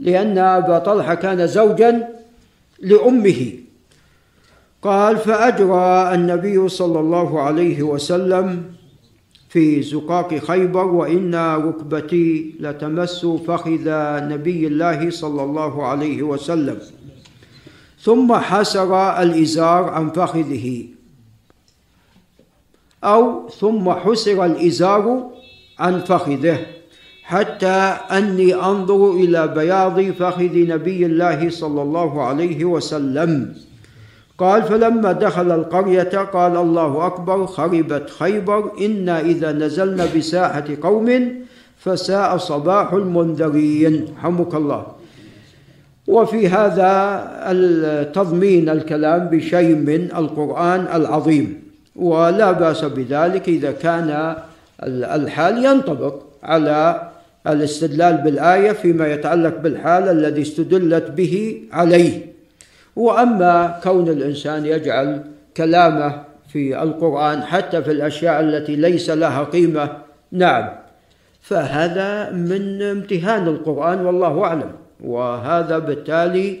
لأن 0.00 0.38
أبا 0.38 0.78
طلحة 0.78 1.14
كان 1.14 1.46
زوجا 1.46 2.08
لأمه. 2.80 3.52
قال 4.82 5.16
فأجرى 5.16 6.14
النبي 6.14 6.68
صلى 6.68 7.00
الله 7.00 7.42
عليه 7.42 7.82
وسلم 7.82 8.64
في 9.48 9.82
زقاق 9.82 10.34
خيبر 10.34 10.86
وإن 10.86 11.34
ركبتي 11.34 12.54
لتمس 12.60 13.26
فخذ 13.26 13.84
نبي 14.32 14.66
الله 14.66 15.10
صلى 15.10 15.42
الله 15.42 15.86
عليه 15.86 16.22
وسلم. 16.22 16.78
ثم 18.00 18.34
حسر 18.34 19.22
الإزار 19.22 19.84
عن 19.84 20.10
فخذه. 20.10 20.84
أو 23.04 23.48
ثم 23.48 23.90
حسر 23.90 24.44
الإزار 24.44 25.30
عن 25.78 26.00
فخذه. 26.00 26.79
حتى 27.30 27.78
أني 28.10 28.54
أنظر 28.54 29.10
إلى 29.10 29.48
بياض 29.48 30.00
فخذ 30.00 30.54
نبي 30.74 31.06
الله 31.06 31.50
صلى 31.50 31.82
الله 31.82 32.22
عليه 32.22 32.64
وسلم. 32.64 33.54
قال 34.38 34.62
فلما 34.62 35.12
دخل 35.12 35.50
القرية 35.52 36.14
قال 36.34 36.56
الله 36.56 37.06
أكبر 37.06 37.46
خربت 37.46 38.10
خيبر 38.10 38.72
إنا 38.80 39.20
إذا 39.20 39.52
نزلنا 39.52 40.06
بساحة 40.16 40.64
قوم 40.82 41.08
فساء 41.78 42.36
صباح 42.36 42.92
المنذرين. 42.92 43.94
حمك 44.22 44.54
الله. 44.54 44.82
وفي 46.08 46.48
هذا 46.48 46.92
التضمين 47.54 48.68
الكلام 48.68 49.28
بشيء 49.30 49.74
من 49.74 50.10
القرآن 50.16 50.80
العظيم. 50.94 51.46
ولا 51.96 52.52
بأس 52.52 52.84
بذلك 52.84 53.48
إذا 53.48 53.72
كان 53.72 54.34
الحال 54.82 55.54
ينطبق 55.64 56.14
على 56.42 57.10
الاستدلال 57.46 58.16
بالآية 58.16 58.72
فيما 58.72 59.06
يتعلق 59.12 59.58
بالحال 59.58 60.08
الذي 60.08 60.42
استدلت 60.42 61.10
به 61.10 61.62
عليه. 61.72 62.26
وأما 62.96 63.80
كون 63.82 64.08
الإنسان 64.08 64.66
يجعل 64.66 65.24
كلامه 65.56 66.22
في 66.48 66.82
القرآن 66.82 67.42
حتى 67.42 67.82
في 67.82 67.90
الأشياء 67.90 68.40
التي 68.40 68.76
ليس 68.76 69.10
لها 69.10 69.42
قيمة 69.44 69.90
نعم 70.32 70.68
فهذا 71.40 72.30
من 72.30 72.82
امتهان 72.82 73.48
القرآن 73.48 74.06
والله 74.06 74.44
أعلم. 74.44 74.72
وهذا 75.04 75.78
بالتالي 75.78 76.58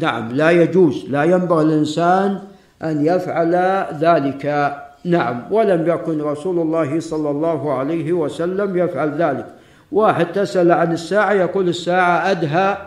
نعم 0.00 0.32
لا 0.32 0.50
يجوز 0.50 1.04
لا 1.08 1.24
ينبغي 1.24 1.62
الإنسان 1.64 2.38
أن 2.82 3.06
يفعل 3.06 3.54
ذلك. 4.00 4.76
نعم 5.04 5.42
ولم 5.50 5.88
يكن 5.88 6.20
رسول 6.20 6.58
الله 6.58 7.00
صلى 7.00 7.30
الله 7.30 7.72
عليه 7.72 8.12
وسلم 8.12 8.76
يفعل 8.76 9.22
ذلك. 9.22 9.46
واحد 9.92 10.26
تسأل 10.26 10.72
عن 10.72 10.92
الساعة 10.92 11.32
يقول 11.32 11.68
الساعة 11.68 12.30
أدهى 12.30 12.78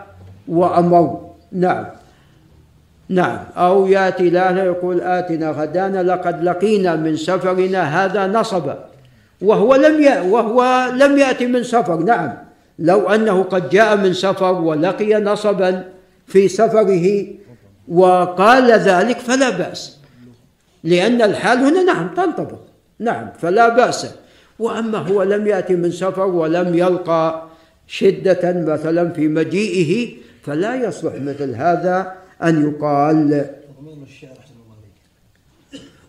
وأمر. 0.48 1.30
نعم. 1.52 1.86
نعم. 3.08 3.38
أو 3.56 3.86
يأتي 3.86 4.30
له 4.30 4.62
يقول 4.62 5.00
آتنا 5.00 5.50
غدانا 5.50 6.02
لقد 6.02 6.44
لقينا 6.44 6.96
من 6.96 7.16
سفرنا 7.16 8.04
هذا 8.04 8.26
نصبا 8.26 8.84
وهو 9.42 9.74
لم 9.74 10.02
ي... 10.02 10.20
وهو 10.30 10.90
لم 10.94 11.18
يأتي 11.18 11.46
من 11.46 11.62
سفر. 11.62 11.96
نعم. 11.96 12.32
لو 12.78 13.08
أنه 13.08 13.42
قد 13.42 13.70
جاء 13.70 13.96
من 13.96 14.12
سفر 14.12 14.52
ولقي 14.52 15.14
نصبا 15.14 15.84
في 16.26 16.48
سفره 16.48 17.26
وقال 17.88 18.70
ذلك 18.72 19.18
فلا 19.18 19.50
بأس. 19.50 19.98
لأن 20.84 21.22
الحال 21.22 21.58
هنا 21.58 21.82
نعم 21.82 22.08
تنطبق. 22.14 22.58
نعم. 22.98 23.26
فلا 23.38 23.68
بأس. 23.68 24.06
وأما 24.60 24.98
هو 24.98 25.22
لم 25.22 25.46
يأتي 25.46 25.76
من 25.76 25.90
سفر 25.90 26.26
ولم 26.26 26.74
يلقى 26.74 27.48
شدة 27.86 28.52
مثلا 28.66 29.12
في 29.12 29.28
مجيئه 29.28 30.08
فلا 30.42 30.74
يصلح 30.74 31.14
مثل 31.14 31.54
هذا 31.54 32.12
أن 32.42 32.68
يقال. 32.68 33.46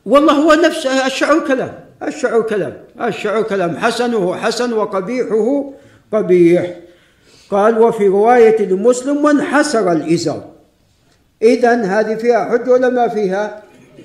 والله 0.05 0.33
هو 0.33 0.53
نفس 0.53 0.85
الشعر 0.85 1.39
كلام 1.47 1.73
الشعر 2.03 2.41
كلام 2.41 2.73
الشعر 3.01 3.41
كلام 3.41 3.77
حسنه 3.77 4.35
حسن 4.35 4.73
وقبيحه 4.73 5.71
قبيح. 6.13 6.75
قال 7.51 7.79
وفي 7.79 8.07
رواية 8.07 8.65
لمسلم 8.65 9.25
وانحسر 9.25 9.91
الإزار 9.91 10.51
إذا 11.41 11.83
هذه 11.83 12.15
فيها 12.15 12.45
حجة 12.45 12.71
ولا 12.71 12.89
ما 12.89 13.07
فيها؟ 13.07 13.63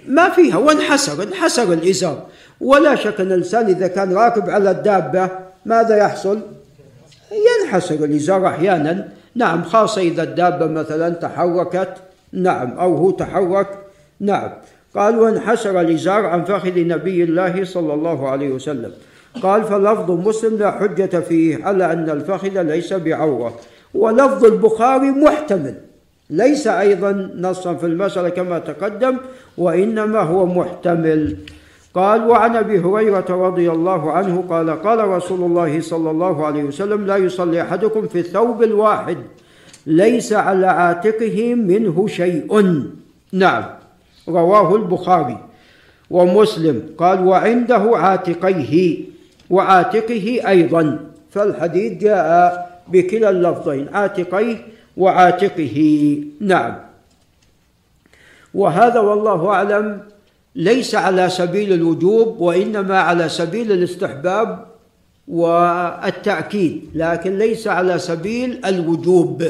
ما 0.09 0.29
فيها 0.29 0.57
وانحسر 0.57 1.23
انحسر 1.23 1.73
الإزار. 1.73 2.27
ولا 2.61 2.95
شك 2.95 3.21
أن 3.21 3.27
الإنسان 3.27 3.67
إذا 3.67 3.87
كان 3.87 4.15
راكب 4.15 4.51
على 4.51 4.71
الدابة 4.71 5.31
ماذا 5.67 5.97
يحصل؟ 5.97 6.41
ينحسر 7.33 7.95
الإزار 7.95 8.47
أحيانا. 8.47 9.09
نعم 9.35 9.63
خاصة 9.63 10.01
إذا 10.01 10.23
الدابة 10.23 10.67
مثلا 10.67 11.09
تحركت. 11.09 11.95
نعم 12.33 12.79
أو 12.79 12.97
هو 12.97 13.11
تحرك. 13.11 13.69
نعم. 14.21 14.51
قال 14.95 15.19
وانحسر 15.19 15.81
الإزار 15.81 16.27
عن 16.27 16.45
فخذ 16.45 16.79
نبي 16.79 17.25
الله 17.25 17.65
صلى 17.65 17.95
الله 17.95 18.29
عليه 18.29 18.49
وسلم. 18.49 18.93
قال 19.43 19.65
فلفظ 19.65 20.11
مسلم 20.11 20.57
لا 20.59 20.71
حجة 20.71 21.21
فيه 21.21 21.65
على 21.65 21.93
أن 21.93 22.11
الفخذ 22.11 22.63
ليس 22.63 22.93
بعورة. 22.93 23.55
ولفظ 23.95 24.45
البخاري 24.45 25.11
محتمل. 25.11 25.75
ليس 26.31 26.67
أيضا 26.67 27.31
نصا 27.39 27.75
في 27.75 27.87
المسألة 27.87 28.29
كما 28.29 28.59
تقدم 28.59 29.17
وإنما 29.59 30.21
هو 30.21 30.47
محتمل. 30.47 31.37
قال 31.95 32.29
وعن 32.29 32.57
أبي 32.57 32.79
هريرة 32.79 33.25
رضي 33.31 33.71
الله 33.71 34.13
عنه 34.13 34.45
قال 34.51 34.83
قال 34.83 35.09
رسول 35.09 35.41
الله 35.41 35.81
صلى 35.81 36.11
الله 36.11 36.47
عليه 36.47 36.65
وسلم 36.65 37.07
لا 37.07 37.17
يصلي 37.17 37.63
أحدكم 37.63 38.09
في 38.09 38.19
الثوب 38.19 38.63
الواحد 38.63 39.17
ليس 39.87 40.33
على 40.33 40.67
عاتقه 40.67 41.55
منه 41.55 42.07
شيء. 42.07 42.83
نعم 43.33 43.65
رواه 44.29 44.77
البخاري 44.77 45.39
ومسلم. 46.11 46.83
قال 46.99 47.27
وعنده 47.27 47.91
عاتقيه 47.95 48.99
وعاتقه 49.51 50.41
أيضا. 50.49 50.99
فالحديث 51.31 51.93
جاء 51.93 52.27
بكلا 52.89 53.31
اللفظين 53.31 53.89
عاتقيه 53.93 54.57
وعاتقه. 54.97 55.79
نعم. 56.41 56.75
وهذا 58.55 59.01
والله 59.01 59.49
أعلم 59.49 60.01
ليس 60.57 60.95
على 60.95 61.29
سبيل 61.29 61.73
الوجوب 61.73 62.41
وإنما 62.41 63.01
على 63.01 63.29
سبيل 63.29 63.73
الاستحباب 63.73 64.67
والتأكيد 65.29 66.91
لكن 66.95 67.39
ليس 67.39 67.69
على 67.69 67.99
سبيل 67.99 68.61
الوجوب 68.67 69.45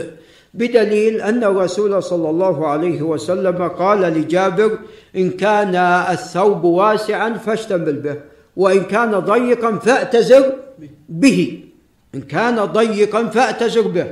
بدليل 0.54 1.20
أن 1.20 1.44
الرسول 1.44 2.02
صلى 2.02 2.30
الله 2.30 2.66
عليه 2.66 3.02
وسلم 3.02 3.68
قال 3.68 4.00
لجابر 4.00 4.78
إن 5.16 5.30
كان 5.30 5.74
الثوب 6.11 6.64
واسعا 6.64 7.32
فاشتمل 7.32 7.92
به 7.92 8.16
وإن 8.56 8.82
كان 8.85 9.11
ضيقا 9.11 9.72
فاعتذر 9.72 10.52
به 11.09 11.61
إن 12.14 12.20
كان 12.20 12.64
ضيقا 12.64 13.24
فاعتذر 13.24 13.88
به. 13.88 14.06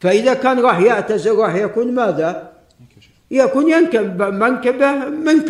فإذا 0.00 0.34
كان 0.34 0.60
راح 0.60 0.78
يعتذر 0.78 1.36
راح 1.36 1.54
يكون 1.54 1.94
ماذا؟ 1.94 2.52
يكون 3.30 3.70
ينكب 3.70 4.22
منكبه 4.22 4.92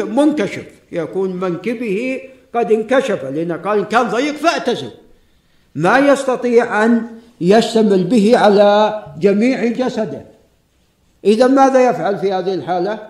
منكشف. 0.04 0.66
يكون 0.92 1.36
منكبه 1.36 2.20
قد 2.54 2.72
انكشف 2.72 3.24
لأنه 3.24 3.56
قال 3.56 3.78
إن 3.78 3.84
كان 3.84 4.02
ضيق 4.02 4.34
فاعتزل. 4.34 4.90
ما 5.74 5.98
يستطيع 5.98 6.84
أن 6.84 7.06
يشتمل 7.40 8.04
به 8.04 8.38
على 8.38 9.02
جميع 9.18 9.66
جسده. 9.66 10.22
إذا 11.24 11.46
ماذا 11.46 11.90
يفعل 11.90 12.18
في 12.18 12.32
هذه 12.32 12.54
الحالة؟ 12.54 13.08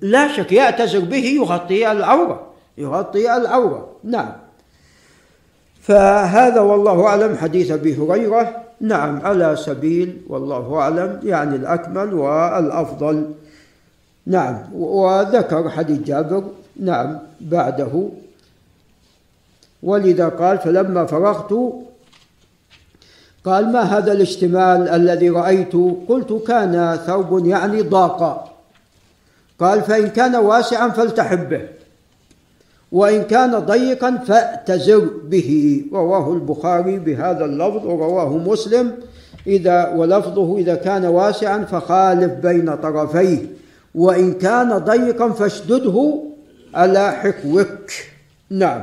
لا 0.00 0.36
شك 0.36 0.52
يعتذر 0.52 1.00
به 1.00 1.24
يغطي 1.24 1.92
العورة. 1.92 2.52
يغطي 2.78 3.36
العورة. 3.36 3.96
نعم. 4.04 4.32
فهذا 5.82 6.60
والله 6.60 7.06
أعلم 7.06 7.36
حديث 7.36 7.70
أبي 7.70 7.96
هريرة. 7.96 8.61
نعم 8.82 9.20
على 9.24 9.56
سبيل 9.56 10.20
والله 10.28 10.74
أعلم 10.74 11.20
يعني 11.22 11.56
الأكمل 11.56 12.14
والأفضل. 12.14 13.30
نعم 14.26 14.58
وذكر 14.74 15.70
حديث 15.70 16.00
جابر 16.00 16.44
نعم 16.80 17.18
بعده. 17.40 18.08
ولذا 19.82 20.28
قال 20.28 20.58
فلما 20.58 21.06
فرغت 21.06 21.52
قال 23.44 23.72
ما 23.72 23.80
هذا 23.80 24.12
الاشتمال 24.12 24.88
الذي 24.88 25.30
رأيت؟ 25.30 25.74
قلت 26.08 26.32
كان 26.46 26.98
ثوب 27.06 27.46
يعني 27.46 27.82
ضاق 27.82 28.48
قال 29.58 29.82
فإن 29.82 30.08
كان 30.08 30.36
واسعا 30.36 30.88
فالتحب 30.88 31.48
به. 31.48 31.81
وإن 32.92 33.22
كان 33.22 33.58
ضيقا 33.58 34.16
فاعتزر 34.26 35.10
به. 35.24 35.82
رواه 35.92 36.32
البخاري 36.32 36.98
بهذا 36.98 37.44
اللفظ 37.44 37.86
ورواه 37.86 38.36
مسلم. 38.38 38.92
إذا 39.46 39.88
ولفظه 39.88 40.58
إذا 40.58 40.74
كان 40.74 41.04
واسعا 41.04 41.58
فخالف 41.64 42.32
بين 42.32 42.76
طرفيه. 42.76 43.38
وإن 43.94 44.32
كان 44.32 44.78
ضيقا 44.78 45.28
فاشدده 45.28 46.22
على 46.74 47.12
حكوك 47.12 47.90
نعم. 48.50 48.82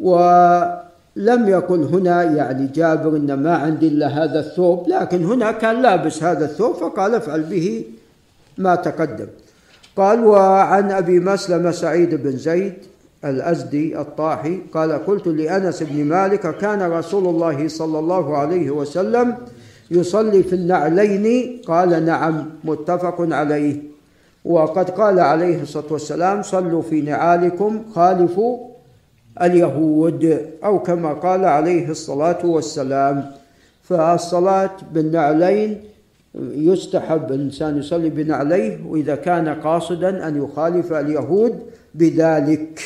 ولم 0.00 1.48
يقل 1.48 1.82
هنا 1.82 2.22
يعني 2.22 2.66
جابر 2.66 3.16
إن 3.16 3.34
ما 3.34 3.54
عندي 3.56 3.88
إلا 3.88 4.06
هذا 4.06 4.40
الثوب 4.40 4.88
لكن 4.88 5.24
هنا 5.24 5.52
كان 5.52 5.82
لابس 5.82 6.22
هذا 6.22 6.44
الثوب 6.44 6.74
فقال 6.74 7.14
افعل 7.14 7.42
به 7.42 7.84
ما 8.58 8.74
تقدم. 8.74 9.26
قال 9.96 10.24
وعن 10.24 10.90
أبي 10.90 11.20
مسلمة 11.20 11.70
سعيد 11.70 12.14
بن 12.14 12.36
زيد 12.36 12.74
الأزدي 13.24 14.00
الطاحي 14.00 14.58
قال 14.74 14.92
قلت 14.92 15.26
لأنس 15.26 15.82
بن 15.82 16.04
مالك 16.04 16.58
كان 16.58 16.82
رسول 16.82 17.26
الله 17.26 17.68
صلى 17.68 17.98
الله 17.98 18.36
عليه 18.36 18.70
وسلم 18.70 19.36
يصلي 19.90 20.42
في 20.42 20.52
النعلين. 20.52 21.60
قال 21.66 22.04
نعم 22.04 22.44
متفق 22.64 23.16
عليه. 23.20 23.76
وقد 24.44 24.90
قال 24.90 25.20
عليه 25.20 25.62
الصلاة 25.62 25.90
والسلام 25.90 26.42
صلوا 26.42 26.82
في 26.82 27.00
نعالكم 27.00 27.82
خالفوا 27.94 28.58
اليهود. 29.42 30.40
أو 30.64 30.78
كما 30.78 31.12
قال 31.12 31.44
عليه 31.44 31.90
الصلاة 31.90 32.46
والسلام 32.46 33.24
فالصلاة 33.82 34.70
بالنعلين 34.92 35.80
يستحب 36.40 37.32
الإنسان 37.32 37.78
يصلي 37.78 38.10
بنعليه 38.10 38.78
وإذا 38.86 39.14
كان 39.14 39.48
قاصدا 39.48 40.28
أن 40.28 40.44
يخالف 40.44 40.92
اليهود 40.92 41.60
بذلك 41.94 42.80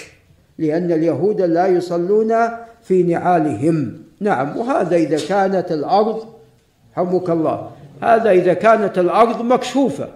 لأن 0.59 0.93
اليهود 0.93 1.41
لا 1.41 1.67
يصلون 1.67 2.35
في 2.83 3.03
نعالهم. 3.03 3.93
نعم 4.21 4.57
وهذا 4.57 4.97
إذا 4.97 5.19
كانت 5.29 5.73
الأرض 5.73 6.25
حمك 6.93 7.31
الله 7.31 7.71
هذا 8.03 8.31
إذا 8.31 8.55
كانت 8.55 8.99
الأرض 8.99 9.45
مكشوفة. 9.45 10.09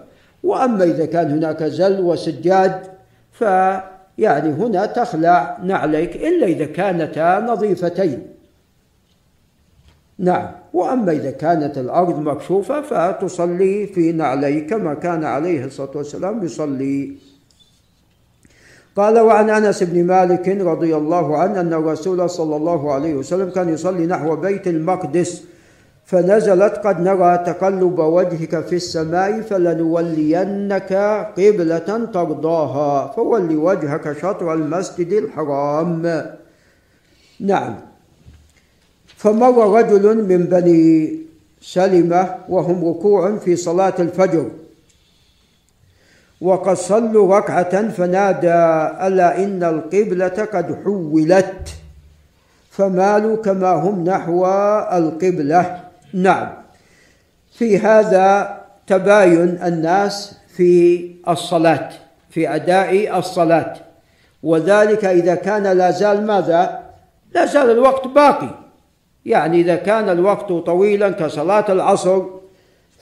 وأما 0.43 0.83
إذا 0.83 1.05
كان 1.05 1.31
هناك 1.31 1.63
زل 1.63 2.01
وسجاد 2.01 2.81
فيعني 3.31 4.49
هنا 4.49 4.85
تخلع 4.85 5.57
نعليك 5.63 6.15
إلا 6.15 6.47
إذا 6.47 6.65
كانتا 6.65 7.39
نظيفتين. 7.39 8.34
نعم. 10.19 10.47
وأما 10.73 11.11
إذا 11.11 11.31
كانت 11.31 11.77
الأرض 11.77 12.19
مكشوفة 12.19 12.81
فتصلي 12.81 13.87
في 13.87 14.11
نعليك 14.11 14.69
كما 14.69 14.93
كان 14.93 15.23
عليه 15.23 15.65
الصلاة 15.65 15.91
والسلام 15.95 16.43
يصلي. 16.43 17.17
قال 18.95 19.19
وعن 19.19 19.49
أنس 19.49 19.83
بن 19.83 20.03
مالك 20.03 20.47
رضي 20.47 20.95
الله 20.95 21.37
عنه 21.37 21.61
أن 21.61 21.73
الرسول 21.73 22.29
صلى 22.29 22.55
الله 22.55 22.93
عليه 22.93 23.13
وسلم 23.15 23.49
كان 23.49 23.69
يصلي 23.69 24.07
نحو 24.07 24.35
بيت 24.35 24.67
المقدس 24.67 25.43
فنزلت 26.05 26.73
قد 26.73 27.01
نرى 27.01 27.37
تقلب 27.37 27.99
وجهك 27.99 28.65
في 28.65 28.75
السماء 28.75 29.41
فلنولينك 29.41 30.93
قبلة 31.37 32.09
ترضاها 32.13 33.07
فول 33.07 33.55
وجهك 33.55 34.17
شطر 34.17 34.53
المسجد 34.53 35.11
الحرام. 35.13 36.25
نعم. 37.39 37.75
فمر 39.25 39.77
رجل 39.77 40.17
من 40.17 40.45
بني 40.45 41.19
سلمة 41.61 42.35
وهم 42.49 42.89
ركوع 42.89 43.37
في 43.37 43.55
صلاة 43.55 43.93
الفجر. 43.99 44.51
وقد 46.41 46.73
صلوا 46.73 47.37
ركعة 47.37 47.89
فنادى 47.89 48.53
ألا 49.07 49.43
إن 49.43 49.63
القبلة 49.63 50.27
قد 50.53 50.77
حولت؟ 50.83 51.69
فمالوا 52.69 53.35
كما 53.35 53.71
هم 53.71 54.03
نحو 54.03 54.45
القبلة. 54.93 55.79
نعم. 56.13 56.47
في 57.51 57.79
هذا 57.79 58.57
تباين 58.87 59.59
الناس 59.63 60.37
في 60.55 61.11
الصلاة 61.29 61.89
في 62.29 62.55
أداء 62.55 63.19
الصلاة. 63.19 63.73
وذلك 64.43 65.05
إذا 65.05 65.35
كان 65.35 65.63
لا 65.63 65.91
زال 65.91 66.27
ماذا؟ 66.27 66.79
لا 67.35 67.45
زال 67.45 67.71
الوقت 67.71 68.07
باقي. 68.07 68.64
يعني 69.25 69.61
إذا 69.61 69.75
كان 69.75 70.09
الوقت 70.09 70.51
طويلا 70.51 71.09
كصلاة 71.09 71.65
العصر 71.69 72.21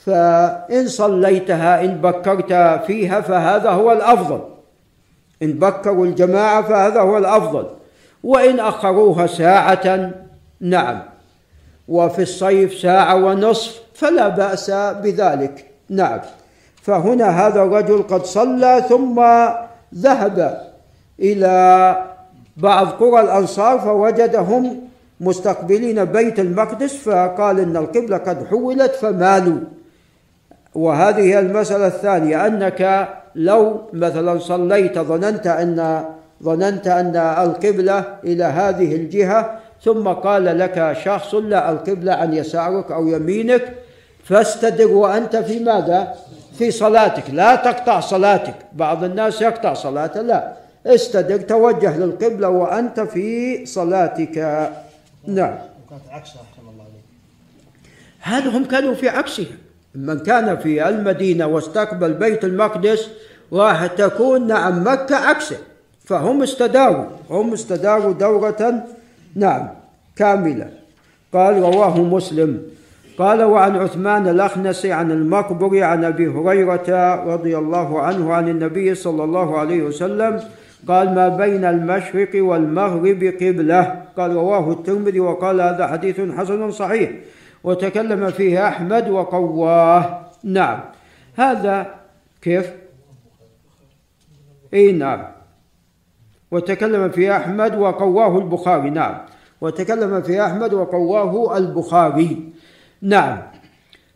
فإن 0.06 0.88
صليتها 0.88 1.84
إن 1.84 2.02
بكرت 2.02 2.54
فيها 2.86 3.22
فهذا 3.22 3.70
هو 3.70 3.92
الأفضل. 3.92 4.42
إن 5.42 5.54
بكروا 5.54 6.06
الجماعة 6.06 6.62
فهذا 6.62 7.02
هو 7.02 7.18
الأفضل. 7.18 7.68
وإن 8.24 8.60
أخروها 8.60 9.28
ساعة 9.28 10.12
نعم. 10.62 11.00
وفي 11.88 12.22
الصيف 12.22 12.74
ساعة 12.74 13.16
ونصف 13.16 13.82
فلا 13.94 14.28
بأس 14.28 14.70
بذلك 14.72 15.66
نعم. 15.90 16.20
فهنا 16.82 17.48
هذا 17.48 17.64
الرجل 17.64 18.04
قد 18.04 18.26
صلى 18.26 18.86
ثم 18.90 19.24
ذهب 19.96 20.62
إلى 21.20 21.98
بعض 22.58 22.88
قرى 22.88 23.22
الأنصار 23.22 23.80
فوجدهم 23.80 24.82
مستقبلين 25.24 26.06
بيت 26.06 26.40
المقدس 26.40 26.96
فقال 26.96 27.60
إن 27.60 27.78
القبلة 27.78 28.18
قد 28.18 28.46
حولت 28.48 28.96
فمالوا. 28.96 29.60
وهذه 30.76 31.22
هي 31.22 31.40
المسألة 31.40 31.88
الثانية 31.88 32.48
أنك 32.48 33.10
لو 33.36 33.82
مثلا 33.94 34.40
صليت 34.40 35.00
ظننت 35.00 35.48
أن 35.48 36.06
ظننت 36.44 36.88
أن 36.88 37.16
القبلة 37.16 38.06
إلى 38.24 38.44
هذه 38.44 38.96
الجهة 38.96 39.60
ثم 39.84 40.08
قال 40.08 40.46
لك 40.60 40.98
شخص 41.06 41.36
لا 41.36 41.72
القبلة 41.72 42.14
عن 42.14 42.34
يسارك 42.34 42.92
أو 42.92 43.08
يمينك 43.08 43.74
فاستدر 44.24 44.88
وأنت 44.88 45.36
في 45.36 45.60
ماذا؟ 45.60 46.14
في 46.58 46.72
صلاتك. 46.72 47.24
لا 47.34 47.56
تقطع 47.56 48.00
صلاتك. 48.00 48.56
بعض 48.74 49.04
الناس 49.04 49.42
يقطع 49.42 49.74
صلاته 49.74 50.22
لا. 50.22 50.54
استدر 50.86 51.38
توجه 51.38 51.98
للقبلة 51.98 52.50
وأنت 52.50 53.00
في 53.00 53.66
صلاتك. 53.66 54.70
نعم. 55.28 55.54
وكانت 55.88 56.02
عكسها 56.10 56.42
أحسن 56.42 56.70
الله 56.72 56.84
عليك. 56.84 57.04
هذا 58.20 58.58
هم 58.58 58.66
كانوا 58.66 58.94
في 58.94 59.10
عكسها. 59.10 59.46
من 59.96 60.20
كان 60.20 60.58
في 60.58 60.90
المدينة 60.90 61.48
واستقبل 61.48 62.14
بيت 62.14 62.44
المقدس 62.44 63.10
راح 63.54 63.86
تكون 63.86 64.48
نعم 64.48 64.88
مكة 64.88 65.16
عكسه. 65.16 65.58
فهم 66.06 66.44
استداروا 66.44 67.06
هم 67.30 67.54
استداروا 67.54 68.14
دورة 68.14 68.84
نعم 69.36 69.70
كاملة. 70.16 70.70
قال 71.34 71.56
رواه 71.56 71.98
مسلم. 72.02 72.62
قال 73.18 73.44
وعن 73.44 73.76
عثمان 73.76 74.28
الأخنسي 74.28 74.92
عن 74.92 75.12
المقبري 75.12 75.84
عن 75.84 76.04
أبي 76.04 76.28
هريرة 76.28 77.16
رضي 77.34 77.58
الله 77.58 78.02
عنه 78.02 78.34
عن 78.34 78.50
النبي 78.50 78.96
صلى 78.96 79.24
الله 79.24 79.60
عليه 79.60 79.84
وسلم 79.84 80.44
قال 80.88 81.15
ما 81.15 81.28
بين 81.28 81.65
المشرق 81.65 82.30
والمغرب 82.36 83.24
قبلة. 83.41 84.04
قال 84.17 84.32
رواه 84.32 84.72
الترمذي 84.72 85.19
وقال 85.19 85.62
هذا 85.62 85.88
حديث 85.88 86.22
حسن 86.22 86.72
صحيح. 86.72 87.12
وتكلم 87.63 88.32
فيه 88.32 88.67
أحمد 88.67 89.10
وقواه. 89.10 90.19
نعم. 90.43 90.80
هذا 91.36 91.96
كيف؟ 92.41 92.72
إي 94.74 94.91
نعم. 94.91 95.24
وتكلم 96.52 97.10
في 97.10 97.36
أحمد 97.36 97.76
وقواه 97.76 98.38
البخاري. 98.38 98.89
نعم. 98.89 99.17
وتكلم 99.62 100.22
في 100.22 100.46
أحمد 100.46 100.74
وقواه 100.74 101.58
البخاري. 101.58 102.54
نعم. 103.02 103.38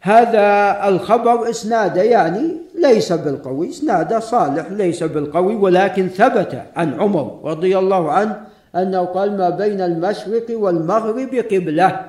هذا 0.01 0.88
الخبر 0.88 1.49
إسناده 1.49 2.01
يعني 2.03 2.58
ليس 2.77 3.13
بالقوي 3.13 3.69
إسناده 3.69 4.19
صالح 4.19 4.71
ليس 4.71 5.03
بالقوي 5.03 5.55
ولكن 5.55 6.07
ثبت 6.07 6.63
عن 6.75 6.99
عمر 6.99 7.39
رضي 7.43 7.77
الله 7.77 8.11
عنه 8.11 8.41
أنه 8.75 9.05
قال 9.05 9.37
ما 9.37 9.49
بين 9.49 9.81
المشرق 9.81 10.45
والمغرب 10.49 11.35
قبلة 11.51 12.05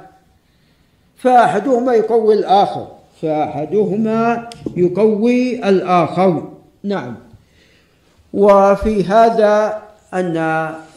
فأحدهما 1.17 1.95
يقوي 1.95 2.35
الآخر 2.35 2.87
فأحدهما 3.23 4.51
يقوي 4.77 5.69
الآخر. 5.69 6.53
نعم. 6.85 7.15
وفي 8.35 9.05
هذا 9.05 9.83
أن 10.15 10.35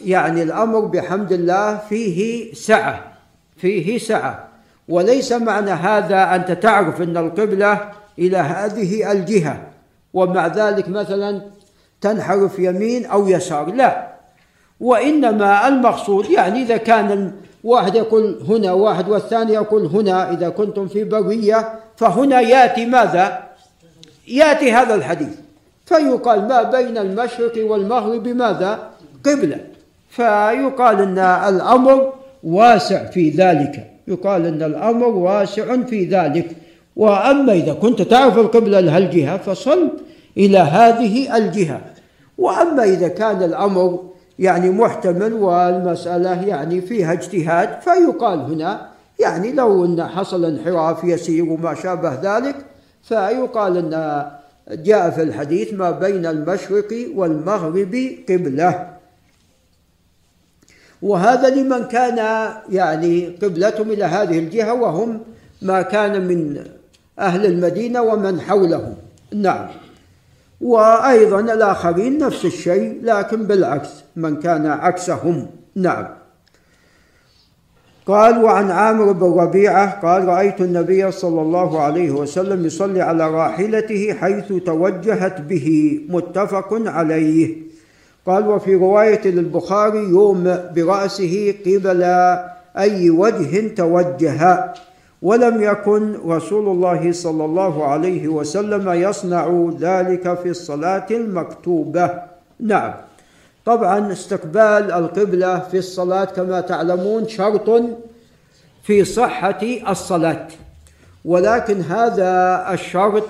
يعني 0.04 0.42
الأمر 0.42 0.80
بحمد 0.80 1.32
الله 1.32 1.78
فيه 1.88 2.52
سعة 2.54 3.12
فيه 3.56 3.98
سعة. 3.98 4.48
وليس 4.88 5.32
معنى 5.32 5.70
هذا 5.70 6.34
أنت 6.34 6.50
تعرف 6.52 7.02
أن 7.02 7.16
القبلة 7.16 7.80
إلى 8.18 8.36
هذه 8.36 9.12
الجهة. 9.12 9.62
ومع 10.14 10.46
ذلك 10.46 10.88
مثلا 10.88 11.42
تنحرف 12.00 12.58
يمين 12.58 13.06
أو 13.06 13.28
يسار. 13.28 13.74
لا. 13.74 14.12
وإنما 14.80 15.68
المقصود 15.68 16.30
يعني 16.30 16.62
إذا 16.62 16.76
كان 16.76 17.32
واحد 17.64 17.94
يقول 17.94 18.42
هنا 18.48 18.72
واحد 18.72 19.08
والثاني 19.08 19.52
يقول 19.52 19.86
هنا 19.86 20.32
إذا 20.32 20.48
كنتم 20.48 20.88
في 20.88 21.04
برية 21.04 21.72
فهنا 21.96 22.40
يأتي 22.40 22.86
ماذا؟ 22.86 23.42
يأتي 24.28 24.72
هذا 24.72 24.94
الحديث. 24.94 25.34
فيقال 25.86 26.48
ما 26.48 26.62
بين 26.62 26.98
المشرق 26.98 27.52
والمغرب 27.56 28.28
ماذا؟ 28.28 28.90
قبلة. 29.24 29.60
فيقال 30.10 31.00
أن 31.00 31.18
الأمر 31.18 32.12
واسع 32.44 33.04
في 33.04 33.30
ذلك. 33.30 33.90
يقال 34.08 34.46
إن 34.46 34.62
الأمر 34.62 35.06
واسع 35.06 35.76
في 35.82 36.04
ذلك. 36.04 36.56
وأما 36.96 37.52
إذا 37.52 37.72
كنت 37.72 38.02
تعرف 38.02 38.38
القبلة 38.38 38.80
لهالجهة 38.80 39.36
فصل 39.36 39.88
إلى 40.36 40.58
هذه 40.58 41.36
الجهة. 41.36 41.80
وأما 42.38 42.84
إذا 42.84 43.08
كان 43.08 43.42
الأمر 43.42 44.00
يعني 44.38 44.70
محتمل 44.70 45.32
والمسألة 45.32 46.46
يعني 46.46 46.80
فيها 46.80 47.12
اجتهاد 47.12 47.80
فيقال 47.80 48.38
هنا 48.38 48.88
يعني 49.20 49.52
لو 49.52 49.84
أن 49.84 50.04
حصل 50.04 50.44
انحراف 50.44 51.04
يسير 51.04 51.44
وما 51.44 51.74
شابه 51.74 52.14
ذلك 52.22 52.56
فيقال 53.02 53.76
أن 53.76 54.24
جاء 54.70 55.10
في 55.10 55.22
الحديث 55.22 55.74
ما 55.74 55.90
بين 55.90 56.26
المشرق 56.26 57.06
والمغرب 57.14 58.10
قبلة. 58.28 58.92
وهذا 61.02 61.48
لمن 61.48 61.84
كان 61.84 62.48
يعني 62.70 63.26
قبلتهم 63.42 63.90
إلى 63.90 64.04
هذه 64.04 64.38
الجهة 64.38 64.74
وهم 64.74 65.20
ما 65.62 65.82
كان 65.82 66.28
من 66.28 66.64
أهل 67.22 67.46
المدينة 67.46 68.02
ومن 68.02 68.40
حولهم 68.40 68.94
نعم. 69.34 69.66
وأيضا 70.60 71.40
الآخرين 71.40 72.18
نفس 72.18 72.44
الشيء 72.44 72.98
لكن 73.02 73.46
بالعكس 73.46 73.88
من 74.16 74.36
كان 74.36 74.66
عكسهم. 74.66 75.46
نعم. 75.76 76.06
قال 78.06 78.44
وعن 78.44 78.70
عامر 78.70 79.12
بن 79.12 79.40
ربيعة 79.40 80.00
قال 80.00 80.24
رأيت 80.24 80.60
النبي 80.60 81.10
صلى 81.10 81.42
الله 81.42 81.80
عليه 81.80 82.10
وسلم 82.10 82.66
يصلي 82.66 83.00
على 83.00 83.30
راحلته 83.30 84.14
حيث 84.20 84.52
توجهت 84.66 85.40
به. 85.40 86.00
متفق 86.08 86.68
عليه. 86.72 87.56
قال 88.26 88.48
وفي 88.48 88.74
رواية 88.74 89.20
للبخاري 89.24 89.98
يوم 89.98 90.44
برأسه 90.74 91.54
قبل 91.66 92.02
أي 92.76 93.10
وجه 93.10 93.68
توجه. 93.68 94.72
ولم 95.22 95.62
يكن 95.62 96.14
رسول 96.26 96.68
الله 96.68 97.12
صلى 97.12 97.44
الله 97.44 97.84
عليه 97.84 98.28
وسلم 98.28 98.92
يصنع 98.92 99.70
ذلك 99.78 100.38
في 100.38 100.48
الصلاة 100.48 101.06
المكتوبة. 101.10 102.22
نعم. 102.60 102.94
طبعا 103.64 104.12
استقبال 104.12 104.92
القبلة 104.92 105.58
في 105.58 105.78
الصلاة 105.78 106.24
كما 106.24 106.60
تعلمون 106.60 107.28
شرط 107.28 107.82
في 108.82 109.04
صحة 109.04 109.62
الصلاة. 109.88 110.48
ولكن 111.24 111.80
هذا 111.80 112.66
الشرط 112.72 113.26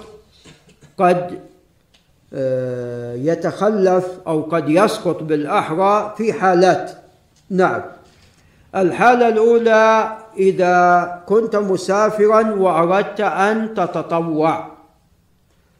قد 0.98 1.38
آه، 2.34 3.14
يتخلف 3.14 4.06
أو 4.26 4.42
قد 4.42 4.68
يسقط 4.68 5.22
بالأحرى 5.22 6.14
في 6.16 6.32
حالات. 6.32 6.90
نعم. 7.50 7.82
الحالة 8.74 9.28
الأولى 9.28 10.16
إذا 10.38 11.22
كنت 11.26 11.56
مسافرا 11.56 12.54
وأردت 12.54 13.20
أن 13.20 13.74
تتطوع 13.74 14.72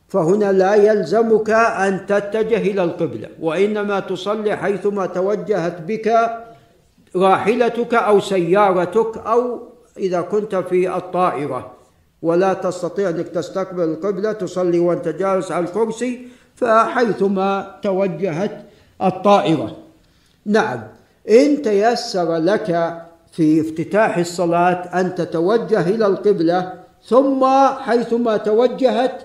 فهنا 0.09 0.53
لا 0.53 0.75
يلزمك 0.75 1.51
أن 1.51 2.07
تتجه 2.07 2.57
إلى 2.57 2.85
القبلة 2.85 3.29
وإنما 3.41 4.01
تصلي 4.01 4.57
حيثما 4.57 5.07
توجهت 5.07 5.81
بك 5.81 6.09
راحلتك 7.17 7.95
أو 7.95 8.21
سيارتك 8.21 9.17
أو 9.27 9.61
إذا 9.99 10.21
كنت 10.21 10.55
في 10.57 10.97
الطائرة. 10.97 11.73
ولا 12.23 12.53
تستطيع 12.53 13.09
أنك 13.09 13.29
تستقبل 13.29 13.83
القبلة 13.83 14.33
تصلي 14.33 14.79
وأنت 14.79 15.09
جالس 15.09 15.53
على 15.53 15.65
الكرسي 15.65 16.29
فحيثما 16.55 17.81
توجهت 17.83 18.65
الطائرة. 19.03 19.77
نعم 20.47 20.81
إن 21.31 21.63
تيسر 21.63 22.37
لك 22.37 23.03
في 23.33 23.61
افتتاح 23.61 24.17
الصلاة 24.19 25.01
أن 25.01 25.15
تتوجه 25.15 25.81
إلى 25.81 26.07
القبلة 26.07 26.73
ثم 27.05 27.47
حيثما 27.79 28.37
توجهت 28.37 29.23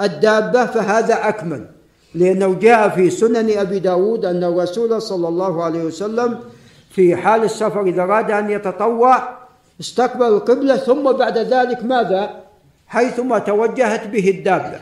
الدابة 0.00 0.66
فهذا 0.66 1.28
أكمل. 1.28 1.66
لأنه 2.14 2.54
جاء 2.54 2.88
في 2.88 3.10
سنن 3.10 3.58
أبي 3.58 3.78
داود 3.78 4.24
أن 4.24 4.44
الرسول 4.44 5.02
صلى 5.02 5.28
الله 5.28 5.64
عليه 5.64 5.84
وسلم 5.84 6.38
في 6.90 7.16
حال 7.16 7.44
السفر 7.44 7.82
إذا 7.82 8.02
أراد 8.02 8.30
أن 8.30 8.50
يتطوع 8.50 9.38
استقبل 9.80 10.26
القبلة 10.26 10.76
ثم 10.76 11.12
بعد 11.12 11.38
ذلك 11.38 11.84
ماذا؟ 11.84 12.30
حيثما 12.86 13.38
توجهت 13.38 14.06
به 14.06 14.30
الدابة. 14.30 14.80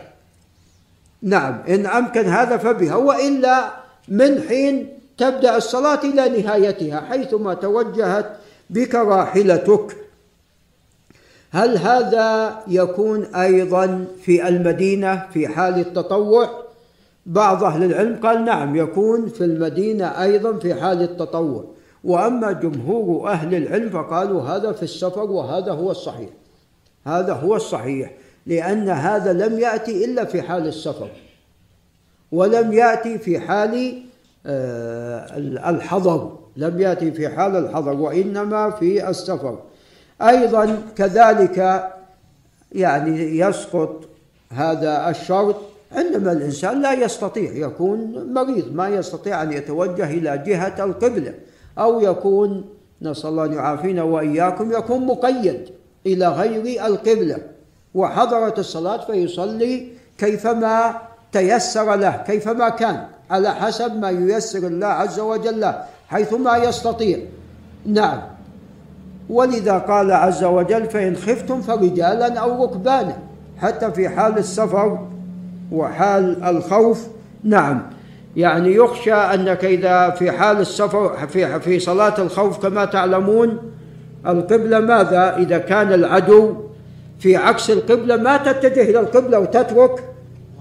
نعم 1.22 1.62
إن 1.68 1.87
أمكن 1.87 2.24
هذا 2.24 2.56
فبها 2.56 2.96
وإلا 2.96 3.70
من 4.08 4.42
حين 4.48 4.88
تبدأ 5.18 5.56
الصلاة 5.56 6.00
إلى 6.04 6.42
نهايتها 6.42 7.00
حيثما 7.00 7.54
توجهت 7.54 8.26
بك 8.74 8.94
راحلتك. 8.94 9.96
هل 11.50 11.78
هذا 11.78 12.58
يكون 12.68 13.24
أيضا 13.24 14.04
في 14.22 14.48
المدينة 14.48 15.26
في 15.32 15.48
حال 15.48 15.80
التطوع؟ 15.80 16.64
بعض 17.26 17.64
أهل 17.64 17.84
العلم 17.84 18.20
قال 18.22 18.44
نعم 18.44 18.76
يكون 18.76 19.28
في 19.28 19.44
المدينة 19.44 20.06
أيضا 20.22 20.58
في 20.58 20.74
حال 20.74 21.02
التطوع. 21.02 21.64
وأما 22.04 22.52
جمهور 22.52 23.28
أهل 23.28 23.54
العلم 23.54 23.90
فقالوا 23.90 24.42
هذا 24.42 24.72
في 24.72 24.82
السفر 24.82 25.30
وهذا 25.30 25.72
هو 25.72 25.90
الصحيح. 25.90 26.30
هذا 27.04 27.32
هو 27.32 27.56
الصحيح 27.56 28.10
لأن 28.46 28.88
هذا 28.88 29.32
لم 29.32 29.58
يأتي 29.58 30.04
إلا 30.04 30.24
في 30.24 30.42
حال 30.42 30.66
السفر. 30.66 31.10
ولم 32.32 32.72
يأتي 32.72 33.18
في 33.18 33.38
حال 33.38 34.02
آه، 34.46 35.38
الحضر. 35.70 36.43
لم 36.56 36.80
يأتي 36.80 37.12
في 37.12 37.28
حال 37.28 37.56
الحضر 37.56 37.92
وإنما 37.92 38.70
في 38.70 39.08
السفر. 39.08 39.58
أيضا 40.22 40.82
كذلك 40.96 41.90
يعني 42.72 43.38
يسقط 43.38 44.04
هذا 44.50 45.10
الشرط 45.10 45.56
عندما 45.92 46.32
الإنسان 46.32 46.82
لا 46.82 46.92
يستطيع 46.92 47.52
يكون 47.52 48.32
مريض 48.34 48.74
ما 48.74 48.88
يستطيع 48.88 49.42
أن 49.42 49.52
يتوجه 49.52 50.10
إلى 50.10 50.42
جهة 50.46 50.84
القبلة 50.84 51.34
أو 51.78 52.00
يكون 52.00 52.64
نسأل 53.02 53.30
الله 53.30 53.44
أن 53.44 53.52
يعافينا 53.52 54.02
وإياكم 54.02 54.72
يكون 54.72 55.06
مقيد 55.06 55.68
إلى 56.06 56.28
غير 56.28 56.86
القبلة. 56.86 57.38
وحضرت 57.94 58.58
الصلاة 58.58 59.06
فيصلي 59.06 59.88
كيفما 60.18 60.94
تيسر 61.32 61.94
له 61.94 62.16
كيفما 62.26 62.68
كان 62.68 63.06
على 63.30 63.54
حسب 63.54 63.96
ما 63.96 64.10
ييسر 64.10 64.58
الله 64.58 64.86
عز 64.86 65.20
وجل 65.20 65.72
حيثما 66.14 66.57
يستطيع. 66.57 67.18
نعم. 67.87 68.20
ولذا 69.31 69.79
قال 69.79 70.12
عز 70.12 70.44
وجل 70.44 70.85
فإن 70.85 71.16
خفتم 71.16 71.61
فرجالا 71.61 72.38
أو 72.38 72.64
ركبانا 72.64 73.16
حتى 73.59 73.90
في 73.90 74.09
حال 74.09 74.38
السفر 74.38 74.98
وحال 75.72 76.44
الخوف. 76.44 77.07
نعم. 77.44 77.83
يعني 78.37 78.74
يخشى 78.74 79.14
أنك 79.14 79.64
إذا 79.64 80.11
في 80.11 80.33
حال 80.33 80.61
السفر 80.61 81.27
في 81.27 81.61
في 81.61 81.79
صلاة 81.79 82.14
الخوف 82.18 82.62
كما 82.66 82.85
تعلمون 82.85 83.59
القبلة 84.27 84.81
ماذا؟ 84.81 85.37
إذا 85.37 85.59
كان 85.59 85.92
العدو 85.92 86.55
في 87.18 87.37
عكس 87.37 87.70
القبلة 87.70 88.16
ما 88.16 88.37
تتجه 88.37 88.83
إلى 88.83 89.00
القبلة 89.00 89.38
وتترك 89.38 90.05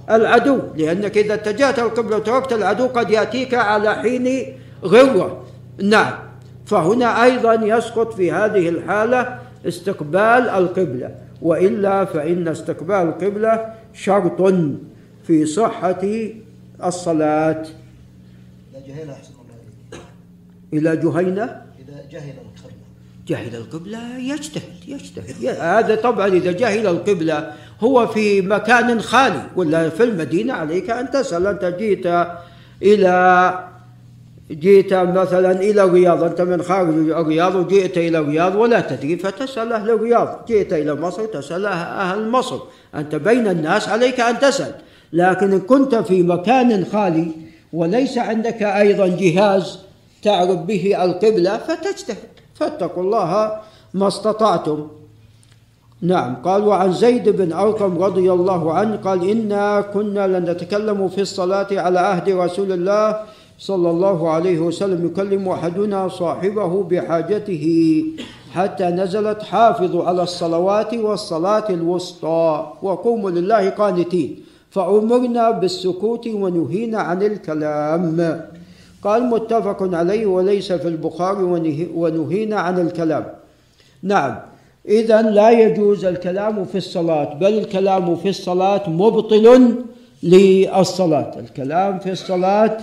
العدو 0.09 0.59
لأنك 0.75 1.17
إذا 1.17 1.33
اتجهت 1.33 1.79
القبلة 1.79 2.17
وتركت 2.17 2.53
العدو 2.53 2.87
قد 2.87 3.11
يأتيك 3.11 3.53
على 3.53 3.95
حين 3.95 4.53
غره 4.83 5.45
نعم. 5.83 6.13
فهنا 6.65 7.23
أيضا 7.23 7.53
يسقط 7.53 8.13
في 8.13 8.31
هذه 8.31 8.69
الحالة 8.69 9.39
استقبال 9.67 10.49
القبلة 10.49 11.15
وإلا 11.41 12.05
فإن 12.05 12.47
استقبال 12.47 12.95
القبلة 12.95 13.73
شرط 13.93 14.53
في 15.23 15.45
صحة 15.45 16.01
الصلاة. 16.83 17.65
إلى 18.73 18.87
جهينة 18.87 19.13
أحسن 19.13 19.33
الله 19.33 20.01
إلى 20.73 20.97
جهينة؟ 20.97 21.43
إذا 21.79 22.05
جهل 22.11 22.33
القبلة. 22.33 22.73
جهل 23.27 23.55
القبلة 23.55 24.17
يجتهد 24.17 24.87
يجتهد. 24.87 25.45
هذا 25.59 25.95
طبعا 25.95 26.27
إذا 26.27 26.51
جهل 26.51 26.87
القبلة 26.87 27.53
هو 27.79 28.07
في 28.07 28.41
مكان 28.41 29.01
خالي 29.01 29.43
ولا 29.55 29.89
في 29.89 30.03
المدينة 30.03 30.53
عليك 30.53 30.89
أن 30.89 31.11
تسأل 31.11 31.47
أنت 31.47 31.65
جيت 31.65 32.05
إلى 32.81 33.72
جيت 34.51 34.93
مثلا 34.93 35.51
إلى 35.51 35.83
الرياض 35.83 36.23
أنت 36.23 36.41
من 36.41 36.61
خارج 36.61 37.09
الرياض 37.09 37.55
وجئت 37.55 37.97
إلى 37.97 38.19
الرياض 38.19 38.55
ولا 38.55 38.79
تدري 38.79 39.17
فتسأل 39.17 39.73
أهل 39.73 39.89
الرياض 39.89 40.45
جئت 40.47 40.73
إلى 40.73 40.95
مصر 40.95 41.25
تسأل 41.25 41.65
أهل 41.65 42.29
مصر. 42.29 42.59
أنت 42.95 43.15
بين 43.15 43.47
الناس 43.47 43.89
عليك 43.89 44.19
أن 44.19 44.39
تسأل. 44.39 44.75
لكن 45.13 45.51
إن 45.51 45.59
كنت 45.59 45.95
في 45.95 46.23
مكان 46.23 46.85
خالي 46.85 47.31
وليس 47.73 48.17
عندك 48.17 48.63
أيضا 48.63 49.07
جهاز 49.07 49.79
تعرف 50.23 50.59
به 50.59 51.03
القبلة 51.03 51.57
فتجتهد. 51.57 52.33
فاتقوا 52.55 53.03
الله 53.03 53.59
ما 53.93 54.07
استطعتم. 54.07 54.87
نعم. 56.01 56.35
قال 56.35 56.63
وعن 56.63 56.93
زيد 56.93 57.29
بن 57.29 57.53
أرقم 57.53 58.03
رضي 58.03 58.31
الله 58.31 58.73
عنه 58.73 58.95
قال 58.95 59.29
إنا 59.29 59.81
كنا 59.81 60.27
لنتكلم 60.27 61.09
في 61.09 61.21
الصلاة 61.21 61.67
على 61.71 61.99
عهد 61.99 62.29
رسول 62.29 62.71
الله 62.71 63.19
صلى 63.63 63.89
الله 63.89 64.29
عليه 64.29 64.59
وسلم 64.59 65.05
يكلم 65.05 65.47
أحدنا 65.49 66.07
صاحبه 66.07 66.83
بحاجته 66.83 67.65
حتى 68.53 68.83
نزلت 68.83 69.43
حافظوا 69.43 70.03
على 70.03 70.23
الصلوات 70.23 70.93
والصلاة 70.93 71.67
الوسطى. 71.69 72.73
وقوموا 72.81 73.31
لله 73.31 73.69
قانتين. 73.69 74.29
فأمرنا 74.71 75.51
بالسكوت 75.51 76.27
ونهينا 76.27 76.99
عن 76.99 77.21
الكلام. 77.23 78.05
قال 79.03 79.21
متفق 79.25 79.95
عليه 79.95 80.25
وليس 80.25 80.71
في 80.71 80.87
البخاري 80.87 81.43
ونهينا 81.95 82.57
عن 82.59 82.79
الكلام. 82.79 83.25
نعم. 84.03 84.35
إذا 84.87 85.21
لا 85.21 85.49
يجوز 85.51 86.05
الكلام 86.05 86.65
في 86.65 86.77
الصلاة 86.77 87.33
بل 87.33 87.53
الكلام 87.63 88.15
في 88.15 88.29
الصلاة 88.29 88.89
مبطل 88.89 89.45
للصلاة. 90.23 91.31
الكلام 91.39 91.99
في 91.99 92.11
الصلاة 92.11 92.77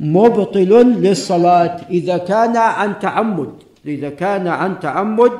مبطل 0.00 0.72
للصلاة. 1.00 1.76
إذا 1.90 2.16
كان 2.18 2.56
عن 2.56 2.98
تعمد 2.98 3.50
إذا 3.86 4.10
كان 4.10 4.48
عن 4.48 4.80
تعمد 4.80 5.32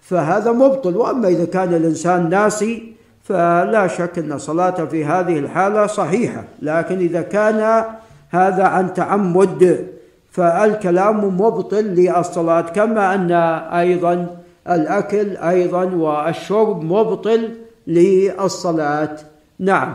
فهذا 0.00 0.52
مبطل. 0.52 0.96
وأما 0.96 1.28
إذا 1.28 1.44
كان 1.44 1.74
الإنسان 1.74 2.30
ناسي 2.30 2.92
فلا 3.24 3.86
شك 3.86 4.18
أن 4.18 4.38
صلاته 4.38 4.84
في 4.84 5.04
هذه 5.04 5.38
الحالة 5.38 5.86
صحيحة. 5.86 6.44
لكن 6.62 6.98
إذا 6.98 7.22
كان 7.22 7.84
هذا 8.30 8.64
عن 8.64 8.94
تعمد 8.94 9.86
فالكلام 10.30 11.40
مبطل 11.40 11.84
للصلاة. 11.84 12.60
كما 12.60 13.14
أن 13.14 13.32
أيضا 13.72 14.36
الأكل 14.70 15.36
أيضا 15.36 15.84
والشرب 15.84 16.84
مبطل 16.84 17.50
للصلاة. 17.86 19.16
نعم. 19.58 19.94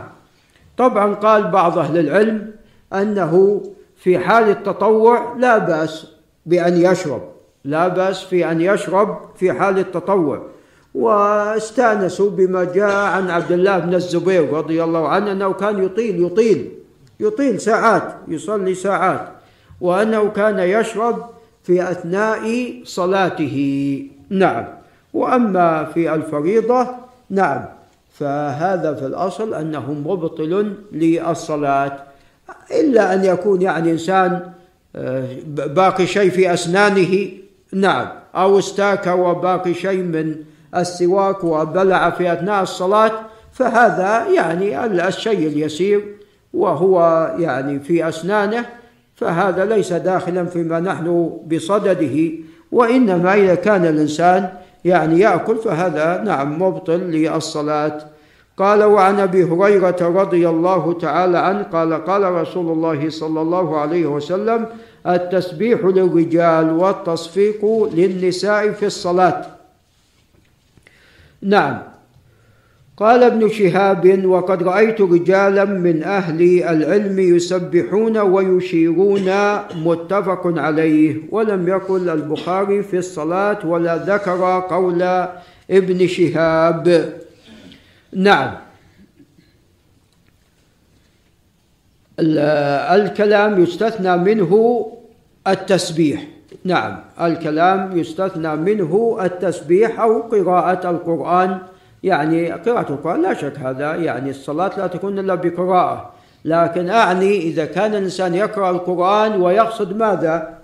طبعا 0.76 1.14
قال 1.14 1.50
بعض 1.50 1.78
أهل 1.78 1.98
العلم 1.98 2.50
أنه 3.02 3.62
في 3.96 4.18
حال 4.18 4.48
التطوع 4.48 5.34
لا 5.38 5.58
بأس 5.58 6.06
بأن 6.46 6.76
يشرب 6.76 7.22
لا 7.64 7.88
بأس 7.88 8.24
في 8.24 8.50
أن 8.50 8.60
يشرب 8.60 9.18
في 9.36 9.52
حال 9.52 9.78
التطوع. 9.78 10.42
واستأنسوا 10.94 12.30
بما 12.30 12.64
جاء 12.64 12.94
عن 12.94 13.30
عبد 13.30 13.52
الله 13.52 13.78
بن 13.78 13.94
الزبير 13.94 14.52
رضي 14.52 14.84
الله 14.84 15.08
عنه 15.08 15.32
أنه 15.32 15.52
كان 15.52 15.84
يطيل 15.84 16.24
يطيل 16.24 16.72
يطيل 17.20 17.60
ساعات 17.60 18.14
يصلي 18.28 18.74
ساعات 18.74 19.28
وأنه 19.80 20.28
كان 20.28 20.58
يشرب 20.58 21.24
في 21.62 21.90
أثناء 21.90 22.74
صلاته. 22.84 23.56
نعم. 24.30 24.64
وأما 25.14 25.84
في 25.84 26.14
الفريضة 26.14 26.86
نعم. 27.30 27.64
فهذا 28.12 28.94
في 28.94 29.06
الأصل 29.06 29.54
أنه 29.54 29.92
مبطل 29.92 30.74
للصلاة. 30.92 32.13
إلا 32.70 33.14
أن 33.14 33.24
يكون 33.24 33.62
يعني 33.62 33.90
إنسان 33.90 34.40
آه، 34.96 35.28
باقي 35.46 36.06
شيء 36.06 36.30
في 36.30 36.54
أسنانه 36.54 37.28
نعم. 37.72 38.08
أو 38.36 38.58
استاك 38.58 39.06
وباقي 39.06 39.74
شيء 39.74 40.02
من 40.02 40.36
السواك 40.76 41.44
وبلع 41.44 42.10
في 42.10 42.32
أثناء 42.32 42.62
الصلاة 42.62 43.12
فهذا 43.52 44.26
يعني 44.34 44.84
الشيء 45.08 45.46
اليسير 45.48 46.16
وهو 46.54 46.98
يعني 47.38 47.80
في 47.80 48.08
أسنانه 48.08 48.64
فهذا 49.14 49.64
ليس 49.64 49.92
داخلا 49.92 50.44
فيما 50.44 50.80
نحن 50.80 51.38
بصدده. 51.46 52.30
وإنما 52.72 53.34
إذا 53.34 53.54
كان 53.54 53.86
الإنسان 53.86 54.48
يعني 54.84 55.20
يأكل 55.20 55.56
فهذا 55.56 56.22
نعم 56.24 56.62
مبطل 56.62 57.00
للصلاة. 57.00 57.98
قال 58.58 58.84
وعن 58.84 59.20
أبي 59.20 59.44
هريرة 59.44 59.96
رضي 60.00 60.48
الله 60.48 60.92
تعالى 60.92 61.38
عنه 61.38 61.62
قال 61.62 62.04
قال 62.04 62.32
رسول 62.32 62.72
الله 62.72 63.10
صلى 63.10 63.40
الله 63.40 63.78
عليه 63.78 64.06
وسلم 64.06 64.66
التسبيح 65.06 65.80
للرجال 65.84 66.70
والتصفيق 66.70 67.90
للنساء 67.94 68.70
في 68.70 68.86
الصلاة. 68.86 69.46
نعم. 71.42 71.82
قال 72.96 73.22
ابن 73.22 73.48
شهاب 73.48 74.24
وقد 74.24 74.62
رأيت 74.62 75.00
رجالا 75.00 75.64
من 75.64 76.02
أهل 76.02 76.62
العلم 76.62 77.18
يسبحون 77.18 78.18
ويشيرون 78.18 79.30
متفق 79.84 80.42
عليه 80.46 81.16
ولم 81.30 81.68
يقل 81.68 82.08
البخاري 82.08 82.82
في 82.82 82.98
الصلاة 82.98 83.66
ولا 83.66 83.96
ذكر 83.96 84.66
قول 84.70 85.02
ابن 85.70 86.06
شهاب. 86.06 87.14
نعم. 88.14 88.54
الكلام 92.20 93.62
يستثنى 93.62 94.16
منه 94.16 94.52
التسبيح. 95.46 96.26
نعم 96.64 97.00
الكلام 97.20 97.98
يستثنى 97.98 98.56
منه 98.56 99.18
التسبيح 99.22 100.00
أو 100.00 100.20
قراءة 100.20 100.90
القرآن. 100.90 101.58
يعني 102.02 102.52
قراءة 102.52 102.92
القرآن 102.92 103.22
لا 103.22 103.34
شك 103.34 103.58
هذا 103.58 103.94
يعني 103.94 104.30
الصلاة 104.30 104.78
لا 104.78 104.86
تكون 104.86 105.18
إلا 105.18 105.34
بقراءة. 105.34 106.14
لكن 106.44 106.90
أعني 106.90 107.38
إذا 107.38 107.64
كان 107.64 107.94
الإنسان 107.94 108.34
يقرأ 108.34 108.70
القرآن 108.70 109.42
ويقصد 109.42 109.96
ماذا؟ 109.96 110.58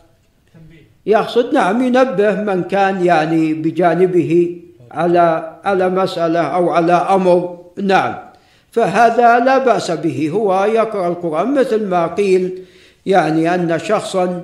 يقصد 1.07 1.55
نعم 1.55 1.83
ينبه 1.83 2.43
من 2.43 2.63
كان 2.63 3.05
يعني 3.05 3.55
بجانبه. 3.55 4.61
على 4.91 5.57
على 5.65 5.89
مسألة 5.89 6.41
أو 6.41 6.71
على 6.71 6.93
أمر. 6.93 7.59
نعم. 7.83 8.15
فهذا 8.71 9.39
لا 9.39 9.59
بأس 9.59 9.91
به. 9.91 10.31
هو 10.31 10.65
يقرأ 10.65 11.09
القرآن 11.09 11.55
مثل 11.55 11.87
ما 11.87 12.07
قيل 12.07 12.65
يعني 13.07 13.55
أن 13.55 13.79
شخصا 13.79 14.43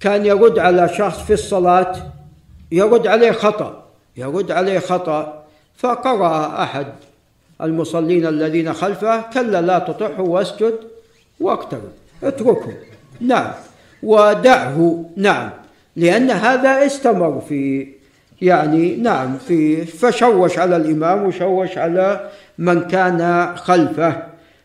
كان 0.00 0.26
يرد 0.26 0.58
على 0.58 0.88
شخص 0.88 1.22
في 1.22 1.32
الصلاة 1.32 1.96
يرد 2.72 3.06
عليه 3.06 3.32
خطأ 3.32 3.84
يرد 4.16 4.50
عليه 4.50 4.78
خطأ 4.78 5.44
فقرأ 5.76 6.62
أحد 6.62 6.86
المصلين 7.62 8.26
الذين 8.26 8.72
خلفه 8.72 9.20
كلا 9.20 9.62
لا 9.62 9.78
تطعه 9.78 10.20
واسجد 10.20 10.74
واقترب 11.40 11.92
اتركه. 12.22 12.72
نعم. 13.20 13.52
ودعه. 14.02 15.04
نعم. 15.16 15.50
لأن 15.96 16.30
هذا 16.30 16.86
استمر 16.86 17.42
في 17.48 17.88
يعني 18.42 18.96
نعم 18.96 19.38
في 19.38 19.84
فشوش 19.84 20.58
على 20.58 20.76
الإمام 20.76 21.26
وشوش 21.26 21.78
على 21.78 22.30
من 22.58 22.80
كان 22.80 23.52
خلفه. 23.56 24.22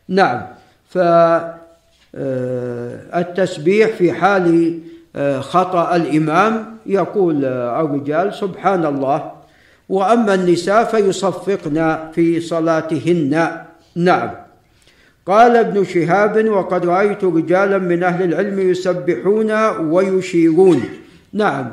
نعم 0.07 0.41
فالتسبيح 2.13 3.89
في 3.89 4.13
حال 4.13 4.79
آه، 5.15 5.39
خطأ 5.39 5.95
الإمام 5.95 6.65
يقول 6.85 7.45
الرجال 7.45 8.33
سبحان 8.33 8.85
الله. 8.85 9.31
وأما 9.89 10.33
النساء 10.33 10.83
فيصفقن 10.83 11.97
في 12.13 12.39
صلاتهن. 12.39 13.63
نعم. 13.95 14.31
قال 15.25 15.57
ابن 15.57 15.83
شهاب 15.83 16.49
وقد 16.49 16.85
رأيت 16.85 17.23
رجالا 17.23 17.77
من 17.77 18.03
أهل 18.03 18.23
العلم 18.23 18.59
يسبحون 18.59 19.51
ويشيرون. 19.79 20.83
نعم. 21.33 21.71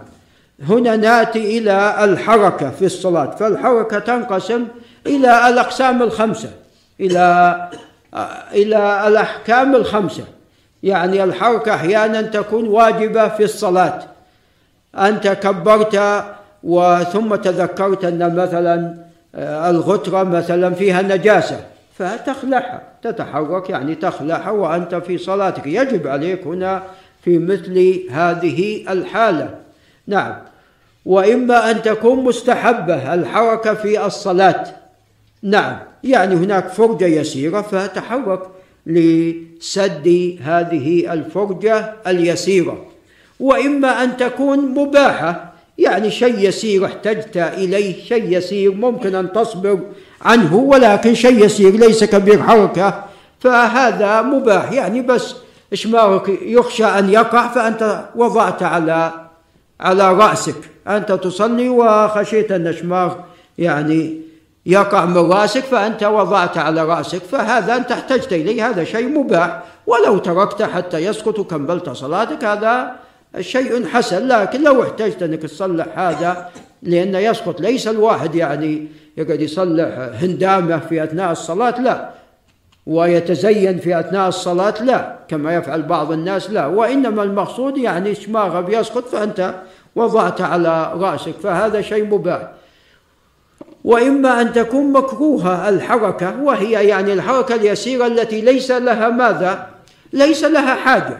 هنا 0.69 0.97
ناتي 0.97 1.59
إلى 1.59 2.05
الحركة 2.05 2.71
في 2.71 2.85
الصلاة. 2.85 3.31
فالحركة 3.31 3.99
تنقسم 3.99 4.67
إلى 5.07 5.49
الأقسام 5.49 6.03
الخمسة 6.03 6.51
إلى 7.01 7.69
إلى 8.53 9.09
الأحكام 9.09 9.77
الخمسة. 9.77 10.25
يعني 10.83 11.25
الحركة 11.25 11.75
أحيانا 11.75 12.23
تكون 12.23 12.69
واجبة 12.69 13.29
في 13.29 13.45
الصلاة. 13.45 14.03
انت 14.99 15.29
كبرت 15.29 16.25
وثم 16.63 17.35
تذكرت 17.35 18.05
أن 18.05 18.37
مثلا 18.37 18.95
آه، 19.35 19.71
الغترة 19.71 20.23
مثلا 20.23 20.75
فيها 20.75 21.03
نجاسة 21.03 21.61
فتخلعها. 21.99 22.83
تتحرك 23.03 23.71
يعني 23.71 23.95
تخلعها 23.95 24.51
وأنت 24.51 24.95
في 24.95 25.19
صلاتك. 25.19 25.67
يجب 25.67 26.07
عليك 26.07 26.47
هنا 26.47 26.83
في 27.23 27.39
مثل 27.39 28.01
هذه 28.11 28.85
الحالة. 28.93 29.49
نعم. 30.07 30.35
وإما 31.05 31.71
أن 31.71 31.83
تكون 31.83 32.25
مستحبة 32.25 33.15
الحركة 33.15 33.75
في 33.75 34.07
الصلاة. 34.07 34.65
نعم 35.43 35.79
يعني 36.05 36.35
هناك 36.35 36.69
فرجة 36.69 37.07
يسيرة 37.07 37.61
فتحرك 37.61 38.41
لسد 38.87 40.39
هذه 40.43 41.13
الفرجة 41.13 41.95
اليسيرة. 42.07 42.87
وإما 43.41 44.05
أن 44.05 44.17
تكون 44.17 44.59
مباحة 44.59 45.53
يعني 45.79 46.11
شيء 46.11 46.39
يسير 46.39 46.87
احتجت 46.87 47.37
إليه 47.37 48.05
شيء 48.05 48.37
يسير 48.37 48.75
ممكن 48.75 49.15
أن 49.15 49.33
تصبر 49.33 49.79
عنه 50.23 50.57
ولكن 50.57 51.15
شيء 51.15 51.45
يسير 51.45 51.73
ليس 51.73 52.05
كبير 52.05 52.43
حركة 52.43 53.05
فهذا 53.41 54.23
مباح. 54.23 54.73
يعني 54.73 55.03
بس 55.03 55.35
إشمارك 55.73 56.29
يخشى 56.43 56.85
أن 56.85 57.11
يقع 57.11 57.49
فأنت 57.49 58.05
وضعت 58.17 58.63
على 58.63 59.30
على 59.81 60.12
رأسك. 60.12 60.55
أنت 60.89 61.12
تصلي 61.12 61.68
وخشيت 61.68 62.53
أن 62.53 62.66
الشماغ 62.66 63.14
يعني 63.59 64.20
يقع 64.66 65.05
من 65.05 65.33
رأسك 65.33 65.64
فأنت 65.64 66.05
وضعت 66.05 66.59
على 66.59 66.85
رأسك 66.85 67.22
فهذا 67.22 67.76
أنت 67.76 67.93
احتجت 67.93 68.33
إليه 68.33 68.68
هذا 68.68 68.85
شيء 68.85 69.09
مباح. 69.09 69.62
ولو 69.87 70.18
تركت 70.18 70.62
حتى 70.62 70.99
يسقط 70.99 71.39
وكملت 71.39 71.91
صلاتك 71.91 72.45
هذا 72.45 72.93
شيء 73.41 73.87
حسن. 73.87 74.28
لكن 74.28 74.64
لو 74.64 74.83
احتجت 74.83 75.22
أنك 75.22 75.43
تصلح 75.43 75.99
هذا 75.99 76.49
لأن 76.83 77.14
يسقط 77.14 77.61
ليس 77.61 77.89
الواحد 77.89 78.35
يعني 78.35 78.89
يقعد 79.16 79.41
يصلح 79.41 79.89
هندامة 80.22 80.78
في 80.78 81.05
أثناء 81.05 81.33
الصلاة 81.33 81.81
لا. 81.81 82.20
ويتزين 82.91 83.78
في 83.78 84.01
أثناء 84.01 84.28
الصلاة 84.28 84.82
لا 84.82 85.16
كما 85.28 85.55
يفعل 85.55 85.82
بعض 85.82 86.12
الناس 86.12 86.51
لا. 86.51 86.66
وإنما 86.66 87.22
المقصود 87.22 87.78
يعني 87.78 88.14
شماغه 88.14 88.61
بيسقط 88.61 89.09
فأنت 89.09 89.55
وضعت 89.97 90.41
على 90.41 90.93
رأسك 90.95 91.34
فهذا 91.43 91.80
شيء 91.80 92.05
مباح. 92.05 92.51
وإما 93.84 94.41
أن 94.41 94.53
تكون 94.53 94.93
مكروهة 94.93 95.68
الحركة 95.68 96.43
وهي 96.43 96.88
يعني 96.88 97.12
الحركة 97.12 97.55
اليسيرة 97.55 98.07
التي 98.07 98.41
ليس 98.41 98.70
لها 98.70 99.09
ماذا؟ 99.09 99.66
ليس 100.12 100.45
لها 100.45 100.74
حاجة. 100.74 101.18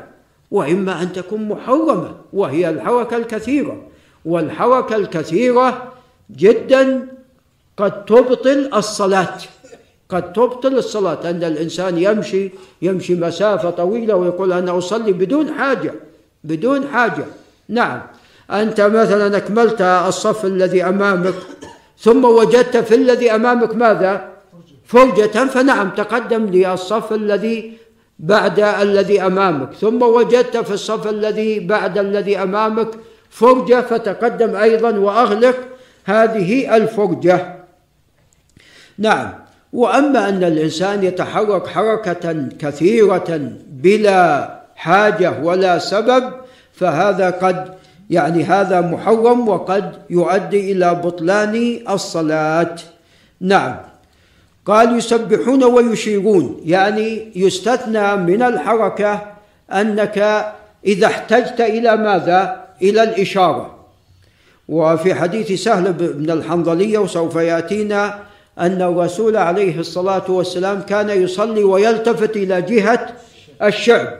وإما 0.50 1.02
أن 1.02 1.12
تكون 1.12 1.48
محرمة 1.48 2.14
وهي 2.32 2.70
الحركة 2.70 3.16
الكثيرة. 3.16 3.82
والحركة 4.24 4.96
الكثيرة 4.96 5.92
جدا 6.36 7.06
قد 7.76 8.04
تبطل 8.04 8.70
الصلاة. 8.74 9.38
قد 10.11 10.32
تبطل 10.32 10.78
الصلاة 10.78 11.30
أن 11.30 11.44
الإنسان 11.44 11.98
يمشي 11.98 12.50
يمشي 12.82 13.14
مسافة 13.14 13.70
طويلة 13.70 14.14
ويقول 14.14 14.52
أنا 14.52 14.78
أصلي 14.78 15.12
بدون 15.12 15.54
حاجة 15.54 15.94
بدون 16.44 16.88
حاجة. 16.88 17.24
نعم. 17.68 18.02
أنت 18.50 18.80
مثلا 18.80 19.36
أكملت 19.36 19.80
الصف 19.80 20.44
الذي 20.44 20.84
أمامك 20.84 21.34
ثم 21.98 22.24
وجدت 22.24 22.76
في 22.76 22.94
الذي 22.94 23.34
أمامك 23.34 23.74
ماذا؟ 23.76 24.30
فرجة 24.86 25.46
فنعم 25.46 25.90
تقدم 25.90 26.46
للصف 26.46 27.12
الذي 27.12 27.78
بعد 28.18 28.61
الذي 28.61 29.22
أمامك 29.22 29.72
ثم 29.72 30.02
وجدت 30.02 30.56
في 30.56 30.74
الصف 30.74 31.06
الذي 31.06 31.61
بعد 31.61 31.98
الذي 31.98 32.42
أمامك 32.42 32.88
فرجة 33.30 33.80
فتقدم 33.80 34.56
أيضا 34.56 34.98
وأغلق 34.98 35.56
هذه 36.04 36.76
الفرجة 36.76 37.54
نعم. 38.98 39.32
وأما 39.72 40.28
أن 40.28 40.44
الإنسان 40.44 41.04
يتحرك 41.04 41.66
حركة 41.66 42.48
كثيرة 42.58 43.52
بلا 43.70 44.50
حاجة 44.76 45.40
ولا 45.42 45.78
سبب 45.78 46.32
فهذا 46.72 47.30
قد 47.30 47.74
يعني 48.10 48.44
هذا 48.44 48.80
محرم 48.80 49.48
وقد 49.48 49.92
يؤدي 50.10 50.72
إلى 50.72 50.94
بطلان 50.94 51.78
الصلاة. 51.90 52.76
نعم. 53.40 53.76
قال 54.66 54.98
يسبحون 54.98 55.64
ويشيرون 55.64 56.60
يعني 56.64 57.32
يستثنى 57.36 58.16
من 58.16 58.42
الحركة 58.42 59.22
أنك 59.72 60.18
إذا 60.86 61.06
احتجت 61.06 61.60
إلى 61.60 61.96
ماذا؟ 61.96 62.64
إلى 62.82 63.02
الإشارة. 63.02 63.76
وفي 64.68 65.14
حديث 65.14 65.52
سهل 65.52 65.92
بن 65.92 66.30
الحنظليه 66.30 66.98
وسوف 66.98 67.36
يأتينا 67.36 68.30
أن 68.61 68.82
الرسول 68.82 69.36
عليه 69.36 69.78
الصلاة 69.78 70.30
والسلام 70.30 70.82
كان 70.82 71.11
يصلي 71.11 71.64
ويلتفت 71.64 72.36
إلى 72.36 72.62
جهة 72.62 73.12
الشعب. 73.62 74.18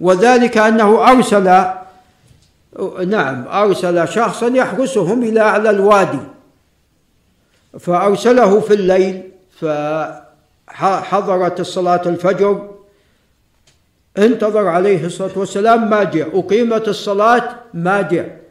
وذلك 0.00 0.58
أنه 0.58 1.10
أرسل 1.10 1.44
نعم 3.06 3.48
أرسل 3.48 4.08
شخصا 4.08 4.48
يحرسهم 4.48 5.22
إلى 5.22 5.40
أعلى 5.40 5.70
الوادي. 5.70 6.18
فأرسله 7.80 8.60
في 8.60 8.74
الليل 8.74 9.22
فحضرت 10.68 11.60
الصلاة 11.60 12.02
الفجر. 12.06 12.68
انتظر 14.18 14.66
عليه 14.66 15.06
الصلاة 15.06 15.38
والسلام 15.38 15.90
ما 15.90 16.04
جاء 16.04 16.38
أقيمت 16.38 16.88
الصلاة 16.88 17.54
ما 17.74 18.02
جاء 18.02 18.41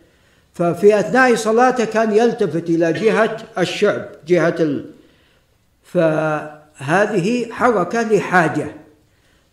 ففي 0.62 0.99
أثناء 0.99 1.36
صلاته 1.36 1.86
كان 1.86 2.12
يلتفت 2.12 2.70
إلى 2.70 2.93
جهة 2.93 3.38
الشعب 3.57 4.05
جهة 4.28 4.55
ال... 4.59 4.86
فهذه 5.84 7.51
حركة 7.51 8.01
لحاجة. 8.01 8.68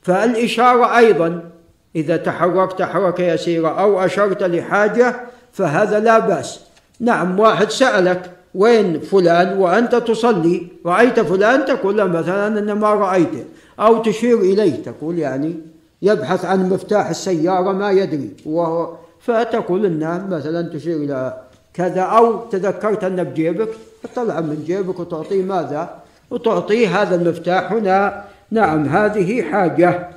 فالإشارة 0.03 0.99
أيضا 0.99 1.51
إذا 1.97 2.17
تحركت 2.17 2.83
حركة 2.83 3.25
يسيرة 3.25 3.69
أو 3.81 4.05
أشرت 4.05 4.43
لحاجة 4.43 5.17
فهذا 5.53 6.01
لا 6.01 6.19
بأس. 6.19 6.61
نعم 7.01 7.41
واحد 7.41 7.71
سألك 7.71 8.31
وين 8.55 9.01
فلان؟ 9.01 9.59
وأنت 9.59 9.95
تصلي؟ 9.95 10.67
رأيت 10.87 11.21
فلان؟ 11.21 11.65
تقول 11.65 11.97
له 11.99 12.05
مثلا 12.05 12.47
أن 12.59 12.73
ما 12.73 12.95
رأيته 12.95 13.45
أو 13.81 14.03
تشير 14.03 14.39
إليه 14.41 14.83
تقول 14.83 15.19
يعني 15.19 15.55
يبحث 16.03 16.45
عن 16.45 16.69
مفتاح 16.69 17.09
السيارة 17.09 17.73
ما 17.73 17.91
يدري. 17.91 18.31
وهو 18.47 19.08
فتقول 19.21 19.87
انه 19.87 20.27
مثلا 20.31 20.69
تشير 20.69 20.97
إلى 20.97 21.37
كذا 21.75 22.01
أو 22.01 22.45
تذكرت 22.45 23.05
انه 23.05 23.23
بجيبك 23.23 23.69
تطلع 24.03 24.41
من 24.41 24.65
جيبك 24.67 25.01
وتعطيه 25.01 25.43
ماذا؟ 25.43 25.91
وتعطيه 26.31 27.03
هذا 27.03 27.15
المفتاح 27.15 27.73
هنا. 27.73 28.25
نعم 28.51 28.85
هذه 28.85 29.43
حاجة. 29.43 30.09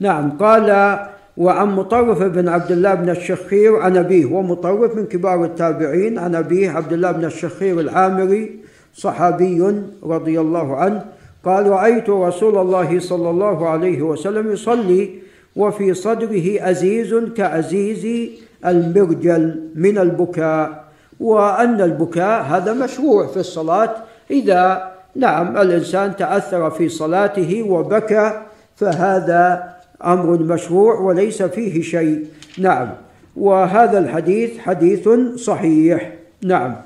نعم 0.00 0.30
قال 0.38 0.98
وعن 1.36 1.68
مطرف 1.68 2.22
بن 2.22 2.48
عبد 2.48 2.72
الله 2.72 2.94
بن 2.94 3.10
الشخير 3.10 3.76
عن 3.76 3.96
أبيه. 3.96 4.26
ومطرف 4.26 4.96
من 4.96 5.06
كبار 5.06 5.44
التابعين 5.44 6.18
عن 6.18 6.34
أبيه 6.34 6.70
عبد 6.70 6.92
الله 6.92 7.12
بن 7.12 7.24
الشخير 7.24 7.80
العامري 7.80 8.60
صحابي 8.94 9.82
رضي 10.02 10.40
الله 10.40 10.76
عنه. 10.76 11.04
قال 11.44 11.66
رأيت 11.66 12.10
رسول 12.10 12.58
الله 12.58 13.00
صلى 13.00 13.30
الله 13.30 13.68
عليه 13.68 14.02
وسلم 14.02 14.52
يصلي 14.52 15.23
وفي 15.56 15.94
صدره 15.94 16.70
أزيز 16.70 17.14
كأزيز 17.14 18.30
المرجل 18.66 19.70
من 19.74 19.98
البكاء 19.98 20.84
وأن 21.20 21.80
البكاء 21.80 22.42
هذا 22.42 22.72
مشروع 22.72 23.26
في 23.26 23.36
الصلاة. 23.36 23.94
إذا 24.30 24.92
نعم 25.16 25.56
الإنسان 25.56 26.16
تأثر 26.16 26.70
في 26.70 26.88
صلاته 26.88 27.62
وبكى 27.62 28.42
فهذا 28.76 29.74
أمر 30.04 30.42
مشروع 30.42 30.94
وليس 30.94 31.42
فيه 31.42 31.82
شيء. 31.82 32.26
نعم. 32.58 32.90
وهذا 33.36 33.98
الحديث 33.98 34.58
حديث 34.58 35.08
صحيح. 35.36 36.12
نعم. 36.44 36.76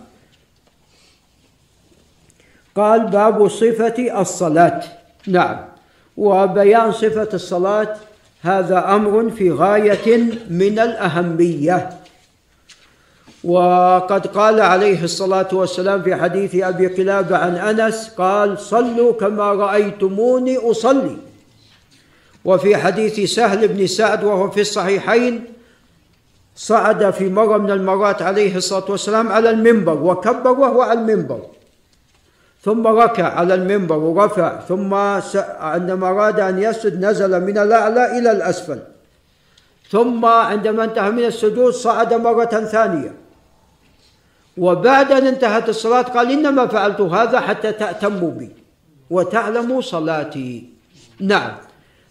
قال 2.75 3.07
باب 3.07 3.49
صفة 3.49 4.21
الصلاة. 4.21 4.83
نعم. 5.27 5.57
وبيان 6.17 6.93
صفة 6.93 7.29
الصلاة 7.35 7.97
هذا 8.43 8.95
أمر 8.95 9.31
في 9.31 9.51
غاية 9.51 10.17
من 10.51 10.79
الأهمية. 10.79 11.91
وقد 13.45 14.27
قال 14.27 14.61
عليه 14.61 15.05
الصلاة 15.05 15.49
والسلام 15.53 16.03
في 16.03 16.17
حديث 16.17 16.55
أبي 16.55 16.87
قلابة 16.87 17.37
عن 17.37 17.55
أنس 17.57 18.09
قال 18.19 18.59
صلوا 18.59 19.13
كما 19.13 19.53
رأيتموني 19.53 20.57
أصلي. 20.57 21.17
وفي 22.45 22.77
حديث 22.77 23.21
سهل 23.21 23.69
بن 23.69 23.87
سعد 23.87 24.25
وهو 24.25 24.51
في 24.51 24.61
الصحيحين 24.61 25.45
صعد 26.57 27.11
في 27.11 27.29
مرة 27.29 27.59
من 27.59 27.71
المرات 27.71 28.23
عليه 28.23 28.57
الصلاة 28.57 28.91
والسلام 28.91 29.29
على 29.29 29.51
المنبر 29.51 30.03
وكبر 30.03 30.51
وهو 30.51 30.83
على 30.83 31.01
المنبر. 31.01 31.41
ثم 32.69 32.87
ركع 32.87 33.25
على 33.25 33.55
المنبر 33.55 33.97
ورفع 33.97 34.61
ثم 34.61 34.95
عندما 35.61 36.09
أراد 36.09 36.41
أن 36.41 36.59
يسجد 36.59 37.05
نزل 37.05 37.41
من 37.41 37.59
الأعلى 37.59 38.19
إلى 38.19 38.31
الأسفل. 38.31 38.79
ثم 39.91 40.25
عندما 40.25 40.85
انتهى 40.85 41.11
من 41.11 41.25
السجود 41.25 41.73
صعد 41.73 42.15
مرة 42.15 42.45
ثانية. 42.45 43.15
وبعد 44.59 45.13
أن 45.13 45.27
انتهت 45.27 45.69
الصلاة 45.69 46.03
قال 46.03 46.33
إنما 46.33 46.67
فعلت 46.67 47.01
هذا 47.01 47.41
حتى 47.41 47.73
تأتموا 47.73 48.31
بي 48.31 48.51
وتعلموا 49.11 49.81
صلاتي. 49.81 50.69
نعم. 51.21 51.53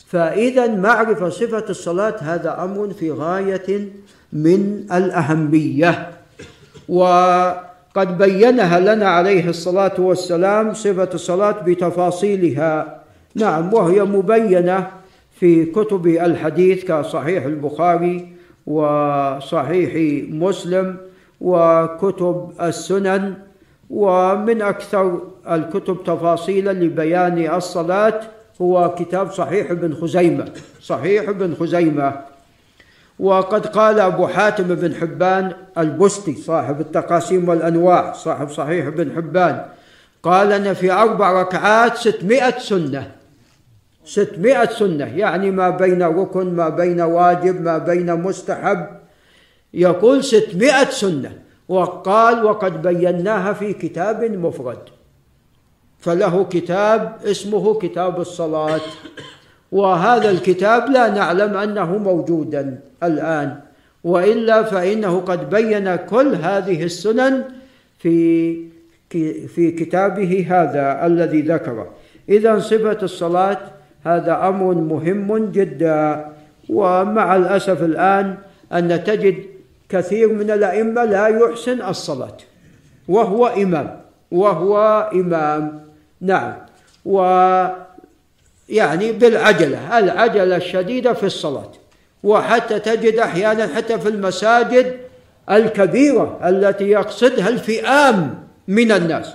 فإذا 0.09 0.67
معرفة 0.67 1.29
صفة 1.29 1.65
الصلاة 1.69 2.15
هذا 2.21 2.63
أمر 2.63 2.93
في 2.97 3.11
غاية 3.11 3.89
من 4.33 4.89
الأهمية. 4.89 6.11
وقد 7.97 8.17
بينها 8.17 8.79
لنا 8.79 9.09
عليه 9.09 9.49
الصلاة 9.49 9.93
والسلام 9.99 10.73
صفة 10.73 11.09
الصلاة 11.13 11.51
بتفاصيلها. 11.65 13.01
نعم 13.35 13.73
وهي 13.73 14.03
مبينة 14.03 14.87
في 15.39 15.65
كتب 15.65 16.07
الحديث 16.07 16.85
كصحيح 16.85 17.45
البخاري 17.45 18.27
وصحيح 18.67 19.91
مسلم 20.29 20.97
وكتب 21.41 22.51
السنن 22.61 23.33
ومن 23.89 24.61
أكثر 24.61 25.21
الكتب 25.51 25.97
تفاصيلا 26.05 26.73
لبيان 26.73 27.55
الصلاة 27.55 28.19
هو 28.61 28.95
كتاب 28.99 29.31
صحيح 29.31 29.71
ابن 29.71 29.93
خزيمة. 29.93 30.45
صحيح 30.81 31.29
ابن 31.29 31.55
خزيمة. 31.55 32.13
وقد 33.19 33.67
قال 33.67 33.99
أبو 33.99 34.27
حاتم 34.27 34.75
بن 34.75 34.95
حبان 34.95 35.53
البستي 35.77 36.35
صاحب 36.35 36.81
التقاسيم 36.81 37.49
والأنواع 37.49 38.13
صاحب 38.13 38.49
صحيح 38.49 38.87
ابن 38.87 39.15
حبان 39.15 39.65
قال 40.23 40.51
أن 40.51 40.73
في 40.73 40.91
أربع 40.91 41.41
ركعات 41.41 41.97
ستمائة 41.97 42.59
سنة. 42.59 43.11
ستمائة 44.05 44.69
سنة 44.69 45.05
يعني 45.05 45.51
ما 45.51 45.69
بين 45.69 46.03
ركن 46.03 46.55
ما 46.55 46.69
بين 46.69 47.01
واجب 47.01 47.61
ما 47.61 47.77
بين 47.77 48.15
مستحب. 48.15 48.87
يقول 49.73 50.23
ستمائة 50.23 50.89
سنة 50.89 51.31
وقال 51.67 52.45
وقد 52.45 52.81
بيناها 52.81 53.53
في 53.53 53.73
كتاب 53.73 54.23
مفرد. 54.23 54.79
فله 55.99 56.43
كتاب 56.43 57.17
اسمه 57.25 57.79
كتاب 57.79 58.21
الصلاة. 58.21 58.81
وهذا 59.71 60.29
الكتاب 60.29 60.89
لا 60.89 61.09
نعلم 61.09 61.57
أنه 61.57 61.97
موجودا 61.97 62.79
الآن 63.03 63.55
وإلا 64.03 64.63
فإنه 64.63 65.19
قد 65.19 65.49
بين 65.49 65.95
كل 65.95 66.35
هذه 66.35 66.83
السنن 66.83 67.43
في 67.99 68.55
في 69.47 69.71
كتابه 69.71 70.47
هذا 70.49 71.05
الذي 71.05 71.41
ذكره. 71.41 71.87
إذا 72.29 72.59
صفة 72.59 72.97
الصلاة 73.03 73.57
هذا 74.03 74.47
أمر 74.47 74.73
مهم 74.73 75.51
جدا 75.51 76.25
ومع 76.69 77.35
الأسف 77.35 77.83
الآن 77.83 78.35
أن 78.73 79.03
تجد 79.03 79.35
كثير 79.89 80.33
من 80.33 80.51
الأئمة 80.51 81.03
لا 81.03 81.27
يحسن 81.27 81.81
الصلاة 81.81 82.37
وهو 83.07 83.47
إمام 83.47 83.99
وهو 84.31 85.09
إمام. 85.13 85.87
نعم. 86.21 86.53
و 87.05 87.17
يعني 88.69 89.11
بالعجلة 89.11 89.99
العجلة 89.99 90.55
الشديدة 90.55 91.13
في 91.13 91.25
الصلاة. 91.25 91.71
وحتى 92.23 92.79
تجد 92.79 93.15
أحيانا 93.19 93.75
حتى 93.75 93.99
في 93.99 94.09
المساجد 94.09 94.99
الكبيرة 95.51 96.39
التي 96.43 96.83
يقصدها 96.83 97.49
الفئام 97.49 98.47
من 98.67 98.91
الناس. 98.91 99.33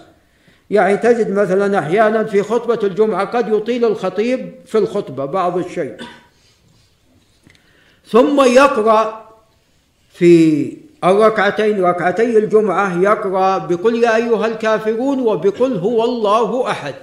يعني 0.70 0.96
تجد 0.96 1.30
مثلا 1.30 1.78
أحيانا 1.78 2.24
في 2.24 2.42
خطبة 2.42 2.78
الجمعة 2.82 3.24
قد 3.24 3.48
يطيل 3.48 3.84
الخطيب 3.84 4.54
في 4.66 4.78
الخطبة 4.78 5.24
بعض 5.24 5.58
الشيء. 5.58 5.96
ثم 8.06 8.40
يقرأ 8.40 9.28
في 10.12 10.76
الركعتين 11.04 11.84
ركعتي 11.84 12.38
الجمعة 12.38 13.02
يقرأ 13.02 13.58
بقل 13.58 14.02
يا 14.02 14.16
أيها 14.16 14.46
الكافرون 14.46 15.20
وبقل 15.20 15.76
هو 15.76 16.04
الله 16.04 16.70
أحد. 16.70 16.94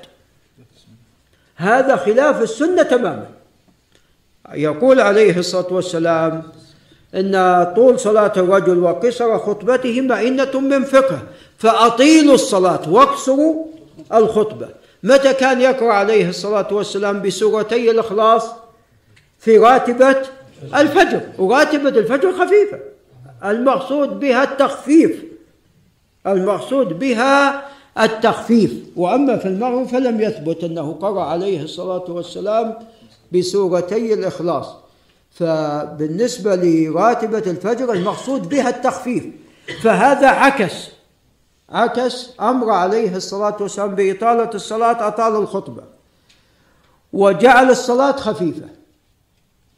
هذا 1.60 1.96
خلاف 1.96 2.42
السنة 2.42 2.84
تماما. 2.84 3.26
يقول 4.54 5.02
عليه 5.02 5.38
الصلاة 5.38 5.74
والسلام 5.74 6.44
إن 7.16 7.34
طول 7.76 8.00
صلاة 8.00 8.34
الرجل 8.38 8.78
وقصر 8.78 9.40
خطبته 9.40 10.02
مئنة 10.02 10.60
من 10.60 10.84
فقه 10.84 11.20
فأطيلوا 11.58 12.34
الصلاة 12.34 12.90
واقصروا 12.90 13.66
الخطبة. 14.14 14.68
متى 15.04 15.34
كان 15.34 15.62
يقرأ 15.62 15.94
عليه 15.94 16.30
الصلاة 16.30 16.74
والسلام 16.74 17.22
بسورتي 17.22 17.92
الإخلاص؟ 17.92 18.50
في 19.40 19.58
راتبة 19.58 20.16
الفجر 20.76 21.22
وراتبة 21.38 21.90
الفجر 21.90 22.32
خفيفة. 22.32 22.80
المقصود 23.46 24.20
بها 24.20 24.44
التخفيف. 24.44 25.24
المقصود 26.28 27.00
بها 27.00 27.66
التخفيف. 28.02 28.74
وأما 28.96 29.38
في 29.38 29.48
المغرب 29.48 29.88
فلم 29.88 30.22
يثبت 30.22 30.64
أنه 30.64 30.94
قرأ 30.94 31.24
عليه 31.24 31.64
الصلاة 31.64 32.12
والسلام 32.12 32.76
بسورتي 33.34 34.14
الإخلاص. 34.14 34.68
فبالنسبة 35.32 36.56
لراتبة 36.56 37.52
الفجر 37.52 37.94
المقصود 37.94 38.50
بها 38.50 38.70
التخفيف. 38.70 39.26
فهذا 39.82 40.28
عكس 40.28 40.74
عكس 41.70 42.30
أمر 42.42 42.70
عليه 42.72 43.16
الصلاة 43.16 43.58
والسلام 43.62 43.96
بإطالة 43.96 44.50
الصلاة 44.56 45.08
أطال 45.08 45.36
الخطبة. 45.36 45.84
وجعل 47.14 47.70
الصلاة 47.70 48.12
خفيفة. 48.12 48.68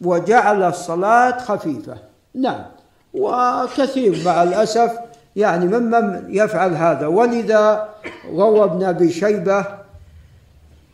وجعل 0.01 0.63
الصلاة 0.63 1.37
خفيفة. 1.37 1.97
نعم. 2.33 2.65
وكثير 3.13 4.23
مع 4.25 4.43
الأسف 4.43 4.91
يعني 5.35 5.65
ممن 5.65 6.25
يفعل 6.29 6.73
هذا. 6.73 7.07
ولذا 7.07 7.89
روى 8.33 8.63
ابن 8.63 8.83
أبي 8.83 9.11
شيبة 9.11 9.65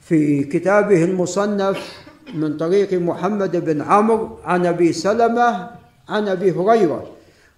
في 0.01 0.43
كتابه 0.43 1.03
المصنف 1.03 1.77
من 2.33 2.57
طريق 2.57 2.93
محمد 2.93 3.65
بن 3.65 3.81
عمرو 3.81 4.39
عن 4.45 4.65
أبي 4.65 4.93
سلمة 4.93 5.69
عن 6.09 6.27
أبي 6.27 6.51
هريرة. 6.51 7.07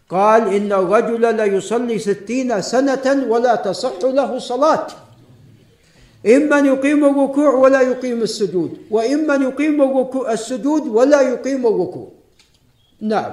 قال 0.09 0.53
إن 0.53 0.73
الرجل 0.73 1.36
ليصلي 1.36 1.99
ستين 1.99 2.61
سنة 2.61 3.25
ولا 3.27 3.55
تصح 3.55 4.03
له 4.03 4.39
صلاة. 4.39 4.88
إما 6.25 6.59
يقيم 6.59 7.05
الركوع 7.05 7.53
ولا 7.53 7.82
يقيم 7.82 8.21
السجود 8.21 8.77
وإما 8.91 9.36
يقيم 9.36 9.82
الركوع 9.82 10.32
السجود 10.32 10.88
ولا 10.88 11.21
يقيم 11.21 11.67
الركوع. 11.67 12.07
نعم. 13.01 13.32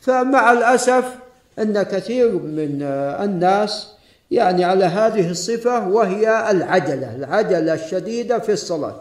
فمع 0.00 0.52
الأسف 0.52 1.21
أن 1.58 1.82
كثير 1.82 2.32
من 2.32 2.82
الناس 3.22 3.88
يعني 4.30 4.64
على 4.64 4.84
هذه 4.84 5.30
الصفة 5.30 5.88
وهي 5.88 6.50
العجلة 6.50 7.16
العجلة 7.16 7.74
الشديدة 7.74 8.38
في 8.38 8.52
الصلاة. 8.52 9.00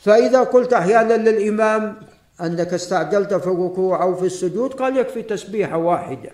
فإذا 0.00 0.40
قلت 0.40 0.72
أحيانا 0.72 1.14
للإمام 1.14 1.96
أنك 2.40 2.74
استعجلت 2.74 3.34
في 3.34 3.46
الركوع 3.46 4.02
أو 4.02 4.14
في 4.14 4.26
السجود 4.26 4.72
قال 4.72 4.96
يكفي 4.96 5.22
تسبيحة 5.22 5.76
واحدة. 5.76 6.30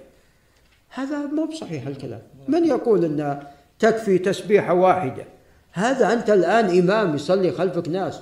هذا 0.88 1.18
مو 1.18 1.46
بصحيح 1.46 1.86
الكلام. 1.86 2.22
من 2.48 2.64
يقول 2.64 3.04
أن 3.04 3.42
تكفي 3.78 4.18
تسبيحة 4.18 4.74
واحدة؟ 4.74 5.24
هذا 5.72 6.12
أنت 6.12 6.30
الآن 6.30 6.78
إمام 6.78 7.14
يصلي 7.14 7.52
خلفك 7.52 7.88
ناس. 7.88 8.20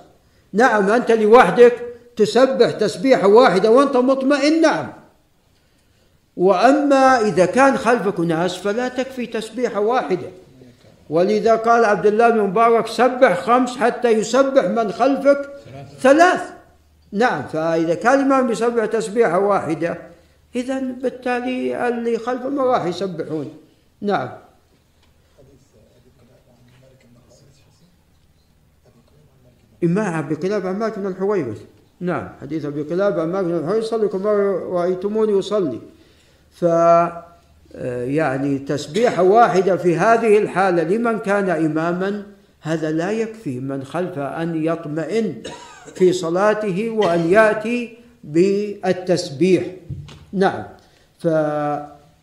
نعم 0.52 0.90
أنت 0.90 1.10
لوحدك 1.10 1.72
تسبح 2.16 2.70
تسبيحة 2.70 3.28
واحدة 3.28 3.70
وأنت 3.70 3.96
مطمئن؟ 3.96 4.60
نعم. 4.60 4.92
وأما 6.36 7.20
إذا 7.20 7.46
كان 7.46 7.76
خلفك 7.76 8.20
ناس 8.20 8.56
فلا 8.56 8.88
تكفي 8.88 9.26
تسبيحة 9.26 9.80
واحدة. 9.80 10.28
ولذا 11.10 11.56
قال 11.56 11.84
عبد 11.84 12.06
الله 12.06 12.30
بن 12.30 12.40
مبارك 12.40 12.86
سبح 12.86 13.40
خمس 13.40 13.76
حتى 13.76 14.10
يسبح 14.10 14.64
من 14.64 14.92
خلفك 14.92 15.50
ثلاث. 16.00 16.40
نعم 17.12 17.42
فإذا 17.42 17.94
كان 17.94 18.18
الإمام 18.18 18.50
يسبح 18.50 18.84
تسبيحة 18.84 19.38
واحدة 19.38 19.98
إذا 20.56 20.80
بالتالي 20.80 21.88
اللي 21.88 22.18
خلفه 22.18 22.48
ما 22.48 22.62
راح 22.62 22.84
يسبحون. 22.84 23.54
نعم. 24.00 24.28
إما 29.84 30.18
أبي 30.18 30.34
قلاب 30.34 30.66
عن 30.66 30.78
مالك 30.78 30.98
بن 30.98 31.06
الحويرث. 31.06 31.60
نعم 32.00 32.28
حديث 32.40 32.64
أبي 32.64 32.82
قلاب 32.82 33.20
عن 33.20 33.32
مالك 33.32 33.44
بن 33.44 33.58
الحويرث 33.58 33.84
صلوا 33.84 34.08
كما 34.08 34.32
رأيتموني 34.72 35.38
أصلي. 35.38 35.80
ف 36.52 36.64
يعني 38.04 38.58
تسبيحة 38.58 39.22
واحدة 39.22 39.76
في 39.76 39.96
هذه 39.96 40.38
الحالة 40.38 40.82
لمن 40.82 41.18
كان 41.18 41.50
إماما 41.50 42.22
هذا 42.60 42.90
لا 42.90 43.10
يكفي 43.10 43.60
من 43.60 43.84
خلفه 43.84 44.42
أن 44.42 44.64
يطمئن 44.64 45.34
في 45.94 46.12
صلاته 46.12 46.90
وأن 46.90 47.20
يأتي 47.30 47.98
بالتسبيح. 48.24 49.64
نعم. 50.32 50.62
ف 51.18 51.24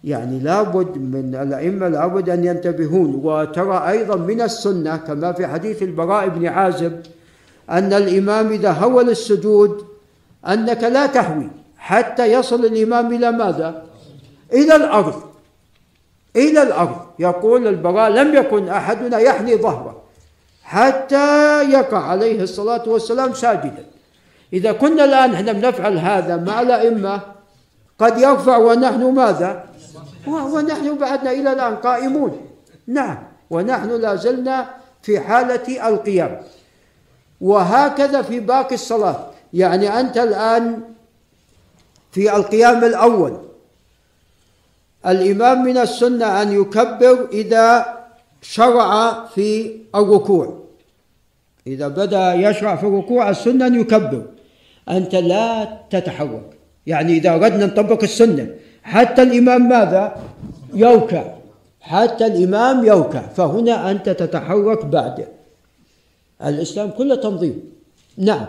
يعني 0.04 0.40
لابد 0.40 0.98
من 0.98 1.36
الأئمة 1.36 1.88
لابد 1.88 2.30
أن 2.30 2.46
ينتبهون. 2.46 3.16
وترى 3.24 3.90
أيضا 3.90 4.16
من 4.16 4.42
السنة 4.42 4.98
كما 4.98 5.32
في 5.32 5.48
حديث 5.48 5.84
البراء 5.84 6.30
بن 6.30 6.46
عازب 6.46 7.02
أن 7.70 7.94
الإمام 7.94 8.52
إذا 8.52 8.72
هول 8.72 9.10
السجود 9.10 9.86
أنك 10.48 10.84
لا 10.84 11.06
تهوي 11.06 11.50
حتى 11.78 12.34
يصل 12.34 12.66
الإمام 12.66 13.14
إلى 13.14 13.32
ماذا؟ 13.32 13.89
إلى 14.54 14.76
الأرض 14.76 15.24
إلى 16.36 16.64
الأرض. 16.64 17.06
يقول 17.20 17.68
البراء 17.68 18.10
لم 18.10 18.36
يكن 18.36 18.70
أحدنا 18.70 19.20
يحني 19.20 19.56
ظهره 19.56 20.02
حتى 20.64 21.64
يقع 21.72 22.04
عليه 22.04 22.42
الصلاة 22.42 22.90
والسلام 22.90 23.34
ساجدا. 23.34 23.86
إذا 24.54 24.72
كنا 24.72 25.04
الآن 25.04 25.34
إحنا 25.34 25.52
بنفعل 25.52 25.98
هذا 25.98 26.38
مع 26.38 26.62
الأئمة 26.62 27.22
قد 28.00 28.18
يرفع 28.18 28.58
ونحن 28.58 29.14
ماذا؟ 29.14 29.64
ونحن 30.28 30.98
بعدنا 30.98 31.32
إلى 31.32 31.54
الآن 31.54 31.76
قائمون. 31.76 32.48
نعم 32.88 33.18
ونحن 33.50 33.90
لا 33.90 34.16
زلنا 34.16 34.70
في 35.02 35.20
حالة 35.20 35.88
القيام. 35.90 36.42
وهكذا 37.42 38.22
في 38.22 38.40
باقي 38.40 38.76
الصلاة. 38.76 39.28
يعني 39.54 40.00
أنت 40.00 40.18
الآن 40.18 40.82
في 42.12 42.36
القيام 42.36 42.84
الأول 42.84 43.49
الإمام 45.06 45.64
من 45.64 45.78
السنة 45.78 46.42
أن 46.42 46.62
يكبر 46.62 47.28
إذا 47.34 47.86
شرع 48.42 49.26
في 49.26 49.72
الركوع. 49.96 50.60
إذا 51.68 51.88
بدأ 51.88 52.34
يشرع 52.34 52.76
في 52.76 52.84
الركوع 52.84 53.30
السنة 53.30 53.68
أن 53.68 53.80
يكبر. 53.80 54.26
أنت 54.90 55.16
لا 55.16 55.78
تتحرك. 55.90 56.58
يعني 56.88 57.14
إذا 57.14 57.30
أردنا 57.30 57.66
نطبق 57.66 58.04
السنة 58.04 58.48
حتى 58.84 59.22
الإمام 59.22 59.70
ماذا؟ 59.70 60.16
يركع 60.74 61.24
حتى 61.82 62.26
الإمام 62.26 62.86
يركع 62.86 63.22
فهنا 63.22 63.92
أنت 63.92 64.10
تتحرك 64.10 64.86
بعده 64.86 65.28
الإسلام 66.46 66.90
كله 66.90 67.16
تنظيم. 67.16 67.64
نعم. 68.18 68.46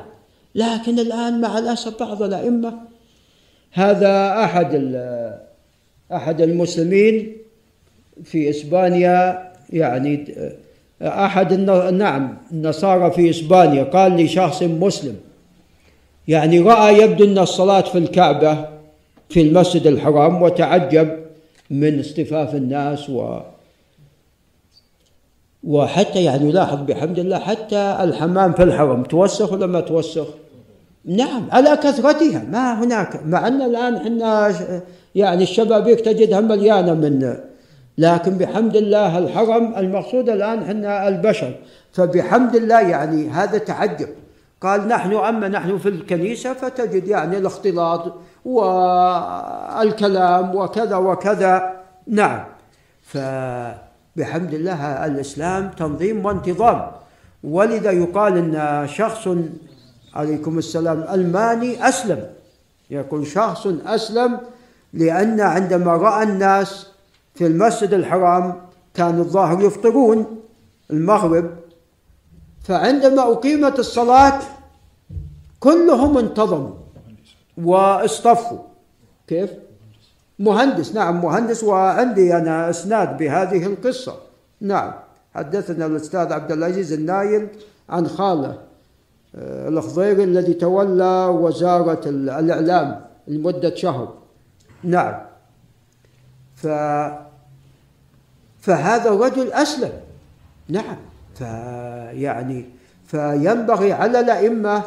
لكن 0.54 0.98
الآن 0.98 1.40
مع 1.40 1.58
الأسف 1.58 2.00
بعض 2.00 2.22
الأئمة 2.22 2.78
هذا 3.72 4.44
أحد 4.44 4.74
أحد 6.12 6.40
المسلمين 6.40 7.36
في 8.24 8.50
إسبانيا 8.50 9.50
يعني 9.72 10.34
أحد 11.02 11.52
نعم 11.92 12.36
النصارى 12.52 13.10
في 13.10 13.30
إسبانيا 13.30 13.82
قال 13.84 14.16
لي 14.16 14.28
شخص 14.28 14.62
مسلم 14.62 15.16
يعني 16.28 16.60
رأى 16.60 17.02
يبدو 17.02 17.24
أن 17.24 17.38
الصلاة 17.38 17.80
في 17.80 17.98
الكعبة 17.98 18.68
في 19.28 19.40
المسجد 19.40 19.86
الحرام 19.86 20.42
وتعجب 20.42 21.16
من 21.70 22.00
اصطفاف 22.00 22.54
الناس 22.54 23.10
و 23.10 23.38
وحتى 25.64 26.24
يعني 26.24 26.52
لاحظ 26.52 26.78
بحمد 26.78 27.18
الله 27.18 27.38
حتى 27.38 27.98
الحمام 28.00 28.52
في 28.52 28.62
الحرم 28.62 29.02
توسخ 29.02 29.52
ولا 29.52 29.66
ما 29.66 29.80
توسخ؟ 29.80 30.26
نعم 31.04 31.48
على 31.50 31.76
كثرتها 31.76 32.44
ما 32.44 32.84
هناك 32.84 33.26
مع 33.26 33.48
أن 33.48 33.62
الآن 33.62 33.96
إحنا 33.96 34.54
يعني 35.14 35.42
الشبابيك 35.42 36.00
تجدها 36.00 36.40
مليانه 36.40 36.94
من 36.94 37.36
لكن 37.98 38.38
بحمد 38.38 38.76
الله 38.76 39.18
الحرم 39.18 39.74
المقصود 39.76 40.28
الآن 40.28 40.62
إحنا 40.62 41.08
البشر. 41.08 41.54
فبحمد 41.92 42.56
الله 42.56 42.80
يعني 42.80 43.28
هذا 43.28 43.58
تعجب. 43.58 44.08
قال 44.60 44.88
نحن 44.88 45.12
اما 45.12 45.48
نحن 45.48 45.78
في 45.78 45.88
الكنيسة 45.88 46.52
فتجد 46.52 47.08
يعني 47.08 47.38
الاختلاط 47.38 48.14
والكلام 48.44 49.76
وكذا 50.56 50.96
وكذا. 50.96 51.72
نعم. 52.06 52.44
فبحمد 53.02 54.54
الله 54.54 55.06
الإسلام 55.06 55.70
تنظيم 55.70 56.26
وانتظام. 56.26 56.86
ولذا 57.44 57.90
يقال 57.90 58.36
إن 58.36 58.86
شخص 58.88 59.28
عليكم 60.14 60.58
السلام 60.58 61.04
ألماني 61.12 61.88
أسلم. 61.88 62.22
يقول 62.90 63.26
شخص 63.26 63.66
أسلم 63.86 64.38
لأن 64.92 65.40
عندما 65.40 65.92
رأى 65.92 66.22
الناس 66.22 66.86
في 67.34 67.46
المسجد 67.46 67.94
الحرام 67.94 68.60
كان 68.94 69.18
الظاهر 69.18 69.64
يفطرون 69.64 70.26
المغرب 70.90 71.50
فعندما 72.62 73.32
أقيمت 73.32 73.78
الصلاة 73.78 74.40
كلهم 75.60 76.18
انتظموا 76.18 76.74
واصطفوا. 77.58 78.58
كيف؟ 79.26 79.50
مهندس 80.38 80.94
نعم 80.94 81.22
مهندس 81.22 81.64
وعندي 81.64 82.36
أنا 82.36 82.70
إسناد 82.70 83.16
بهذه 83.16 83.66
القصة. 83.66 84.14
نعم 84.60 84.92
حدثنا 85.34 85.86
الأستاذ 85.86 86.32
عبد 86.32 86.52
العزيز 86.52 86.92
النايل 86.92 87.48
عن 87.88 88.06
خالة 88.06 88.58
آه، 89.34 89.68
الخضيري 89.68 90.24
الذي 90.24 90.54
تولى 90.54 91.26
وزارة 91.26 92.00
الإعلام 92.08 93.00
لمدة 93.28 93.74
شهر. 93.74 94.19
نعم. 94.84 95.14
ف 96.56 96.66
فهذا 98.60 99.08
الرجل 99.08 99.52
أسلم. 99.52 99.92
نعم. 100.68 100.96
فيعني 101.34 102.64
فينبغي 103.06 103.92
على 103.92 104.20
الأئمة 104.20 104.82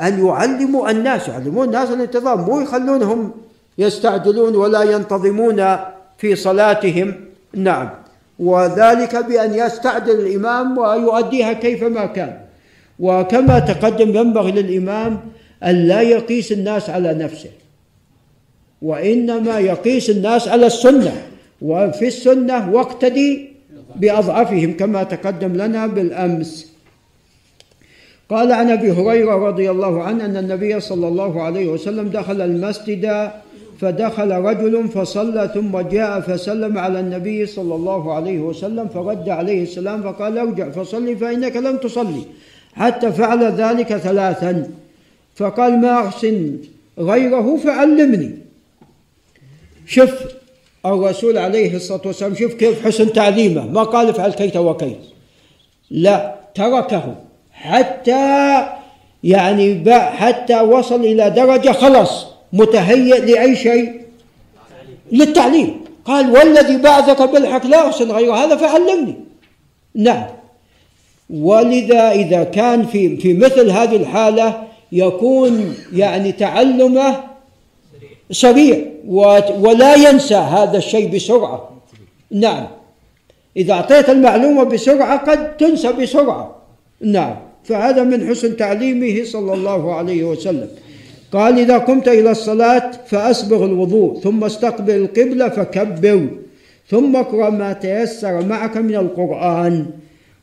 أن 0.00 0.26
يعلموا 0.26 0.90
الناس 0.90 1.28
يعلمون 1.28 1.66
الناس 1.66 1.90
الانتظام 1.90 2.40
مو 2.40 2.60
يخلونهم 2.60 3.32
يستعجلون 3.78 4.56
ولا 4.56 4.82
ينتظمون 4.82 5.76
في 6.18 6.36
صلاتهم. 6.36 7.14
نعم. 7.54 7.90
وذلك 8.38 9.16
بأن 9.16 9.54
يستعجل 9.54 10.20
الإمام 10.20 10.78
ويؤديها 10.78 11.52
كيفما 11.52 12.06
كان. 12.06 12.40
وكما 12.98 13.58
تقدم 13.58 14.16
ينبغي 14.16 14.52
للإمام 14.52 15.20
أن 15.64 15.74
لا 15.74 16.00
يقيس 16.00 16.52
الناس 16.52 16.90
على 16.90 17.14
نفسه. 17.14 17.50
وإنما 18.82 19.58
يقيس 19.58 20.10
الناس 20.10 20.48
على 20.48 20.66
السنة 20.66 21.26
وفي 21.62 22.06
السنة 22.06 22.72
واقتدي 22.72 23.48
بأضعفهم 23.96 24.76
كما 24.76 25.02
تقدم 25.02 25.52
لنا 25.52 25.86
بالأمس. 25.86 26.72
قال 28.30 28.52
عن 28.52 28.70
أبي 28.70 28.92
هريرة 28.92 29.34
رضي 29.48 29.70
الله 29.70 30.02
عنه 30.02 30.24
أن 30.24 30.36
النبي 30.36 30.80
صلى 30.80 31.08
الله 31.08 31.42
عليه 31.42 31.68
وسلم 31.68 32.08
دخل 32.08 32.40
المسجد 32.40 33.30
فدخل 33.80 34.30
رجل 34.32 34.88
فصلى 34.88 35.50
ثم 35.54 35.80
جاء 35.80 36.20
فسلم 36.20 36.78
على 36.78 37.00
النبي 37.00 37.46
صلى 37.46 37.74
الله 37.74 38.14
عليه 38.14 38.40
وسلم 38.40 38.88
فرد 38.88 39.28
عليه 39.28 39.62
السلام 39.62 40.02
فقال 40.02 40.38
ارجع 40.38 40.70
فصلي 40.70 41.16
فإنك 41.16 41.56
لم 41.56 41.76
تصلي. 41.76 42.22
حتى 42.74 43.12
فعل 43.12 43.44
ذلك 43.44 43.96
ثلاثا. 43.96 44.70
فقال 45.36 45.80
ما 45.80 46.06
أحسن 46.06 46.56
غيره 46.98 47.56
فعلمني. 47.56 48.47
شوف 49.88 50.10
الرسول 50.86 51.38
عليه 51.38 51.76
الصلاة 51.76 52.00
والسلام 52.04 52.34
شوف 52.34 52.54
كيف 52.54 52.86
حسن 52.86 53.12
تعليمه. 53.12 53.66
ما 53.66 53.82
قال 53.82 54.08
افعل 54.08 54.32
كيت 54.32 54.56
وكيت. 54.56 54.98
لا 55.90 56.34
تركه. 56.54 57.14
حتى 57.52 58.66
يعني 59.24 59.84
حتى 60.10 60.60
وصل 60.60 61.04
إلى 61.04 61.30
درجة 61.30 61.72
خلص 61.72 62.26
متهيئ 62.52 63.20
لأي 63.20 63.56
شيء؟ 63.56 64.00
للتعليم. 65.12 65.80
قال 66.04 66.30
والذي 66.30 66.76
بعثك 66.76 67.22
بالحق 67.22 67.66
لا 67.66 67.88
أحسن 67.88 68.10
غير 68.10 68.32
هذا 68.32 68.56
فعلمني. 68.56 69.14
نعم. 69.94 70.26
ولذا 71.30 72.10
إذا 72.10 72.44
كان 72.44 72.86
في 72.86 73.16
في 73.16 73.34
مثل 73.34 73.70
هذه 73.70 73.96
الحالة 73.96 74.62
يكون 74.92 75.74
يعني 75.92 76.32
تعلمه 76.32 77.27
سريع 78.30 78.76
ولا 79.60 79.94
ينسى 79.94 80.34
هذا 80.34 80.78
الشيء 80.78 81.14
بسرعة. 81.14 81.70
نعم. 82.30 82.66
إذا 83.56 83.72
أعطيت 83.72 84.10
المعلومة 84.10 84.64
بسرعة 84.64 85.16
قد 85.16 85.56
تنسى 85.56 85.92
بسرعة. 85.92 86.56
نعم. 87.00 87.36
فهذا 87.64 88.04
من 88.04 88.28
حسن 88.28 88.56
تعليمه 88.56 89.24
صلى 89.24 89.54
الله 89.54 89.94
عليه 89.94 90.24
وسلم. 90.24 90.68
قال 91.32 91.58
إذا 91.58 91.78
قمت 91.78 92.08
إلى 92.08 92.30
الصلاة 92.30 92.90
فأسبغ 93.06 93.64
الوضوء 93.64 94.20
ثم 94.20 94.44
استقبل 94.44 94.94
القبلة 94.94 95.48
فكبر 95.48 96.26
ثم 96.88 97.16
اقرأ 97.16 97.50
ما 97.50 97.72
تيسر 97.72 98.44
معك 98.44 98.76
من 98.76 98.94
القرآن. 98.94 99.86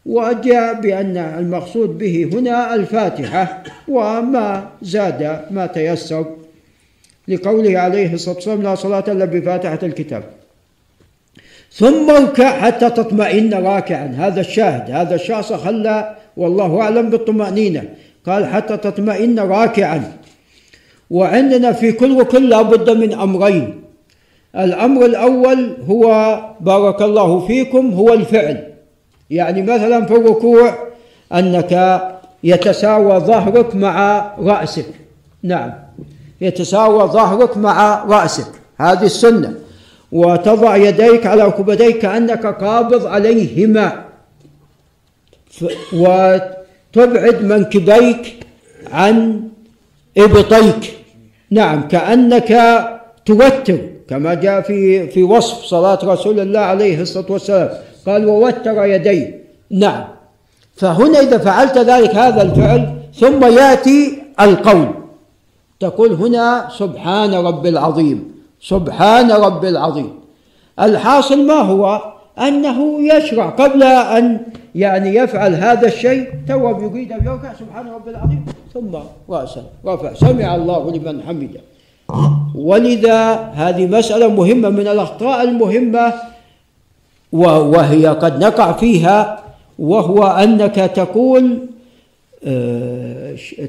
وجاء 0.05 0.73
بأن 0.73 1.17
المقصود 1.17 1.97
به 1.97 2.29
هنا 2.33 2.75
الفاتحة 2.75 3.63
وما 3.87 4.67
زاد 4.81 5.45
ما 5.51 5.65
تيسر. 5.65 6.25
لقوله 7.27 7.79
عليه 7.79 8.13
الصلاة 8.13 8.35
والسلام 8.35 8.61
لا 8.63 8.75
صلاة 8.75 9.03
إلا 9.07 9.25
بفاتحة 9.25 9.79
الكتاب. 9.83 10.23
ثم 11.71 12.09
اركع 12.09 12.59
حتى 12.59 12.89
تطمئن 12.89 13.53
راكعا. 13.53 14.15
هذا 14.17 14.41
الشاهد 14.41 14.91
هذا 14.91 15.15
الشخص 15.15 15.53
خلى 15.53 16.15
والله 16.37 16.81
أعلم 16.81 17.09
بالطمأنينة. 17.09 17.83
قال 18.25 18.45
حتى 18.45 18.77
تطمئن 18.77 19.39
راكعا. 19.39 20.11
وعندنا 21.09 21.71
في 21.71 21.91
كل 21.91 22.19
ركن 22.19 22.43
لابد 22.43 22.89
من 22.89 23.13
أمرين. 23.13 23.81
الأمر 24.55 25.05
الأول 25.05 25.77
هو 25.89 26.39
بارك 26.61 27.01
الله 27.01 27.47
فيكم 27.47 27.93
هو 27.93 28.13
الفعل. 28.13 28.63
يعني 29.29 29.61
مثلا 29.61 30.05
في 30.05 30.15
الركوع 30.15 30.77
أنك 31.33 32.01
يتساوى 32.43 33.19
ظهرك 33.19 33.75
مع 33.75 34.25
رأسك. 34.39 34.85
نعم. 35.43 35.84
يتساوى 36.41 37.03
ظهرك 37.03 37.57
مع 37.57 38.03
رأسك. 38.03 38.47
هذه 38.77 39.05
السنة. 39.05 39.53
وتضع 40.11 40.75
يديك 40.75 41.25
على 41.25 41.43
ركبتيك 41.43 41.97
كأنك 41.97 42.45
قابض 42.45 43.05
عليهما. 43.05 44.05
وتبعد 45.93 47.43
منكبيك 47.43 48.35
عن 48.91 49.41
إبطيك. 50.17 50.93
نعم 51.51 51.87
كأنك 51.87 52.51
توتر 53.25 53.79
كما 54.09 54.33
جاء 54.33 54.61
في 54.61 55.07
في 55.07 55.23
وصف 55.23 55.63
صلاة 55.63 55.99
رسول 56.03 56.39
الله 56.39 56.59
عليه 56.59 57.01
الصلاة 57.01 57.31
والسلام. 57.31 57.69
قال 58.05 58.25
ووتر 58.25 58.85
يديه 58.85 59.43
نعم. 59.71 60.03
فهنا 60.75 61.19
إذا 61.19 61.37
فعلت 61.37 61.77
ذلك 61.77 62.15
هذا 62.15 62.41
الفعل 62.41 62.95
ثم 63.19 63.45
يأتي 63.45 64.23
القول. 64.39 65.04
تقول 65.79 66.11
هنا 66.13 66.67
سبحان 66.71 67.33
رب 67.33 67.65
العظيم 67.65 68.31
سبحان 68.61 69.31
رب 69.31 69.65
العظيم. 69.65 70.09
الحاصل 70.79 71.47
ما 71.47 71.59
هو؟ 71.61 72.01
أنه 72.39 72.79
يشرع. 73.13 73.49
قبل 73.49 73.83
أن 73.83 74.39
يعني 74.75 75.15
يفعل 75.15 75.55
هذا 75.55 75.87
الشيء 75.87 76.29
تو 76.47 76.69
يريد 76.79 77.11
أن 77.11 77.25
يركع 77.25 77.53
سبحان 77.53 77.87
رب 77.87 78.07
العظيم 78.07 78.45
ثم 78.73 78.91
رأسا 79.29 79.63
رفع. 79.85 80.13
سمع 80.13 80.55
الله 80.55 80.91
لمن 80.91 81.21
حمده. 81.23 81.61
ولذا 82.55 83.33
هذه 83.53 83.87
مسألة 83.87 84.27
مهمة 84.27 84.69
من 84.69 84.87
الأخطاء 84.87 85.43
المهمة 85.43 86.13
وهي 87.31 88.07
قد 88.07 88.43
نقع 88.43 88.71
فيها 88.71 89.39
وهو 89.79 90.23
أنك 90.23 90.75
تقول 90.75 91.67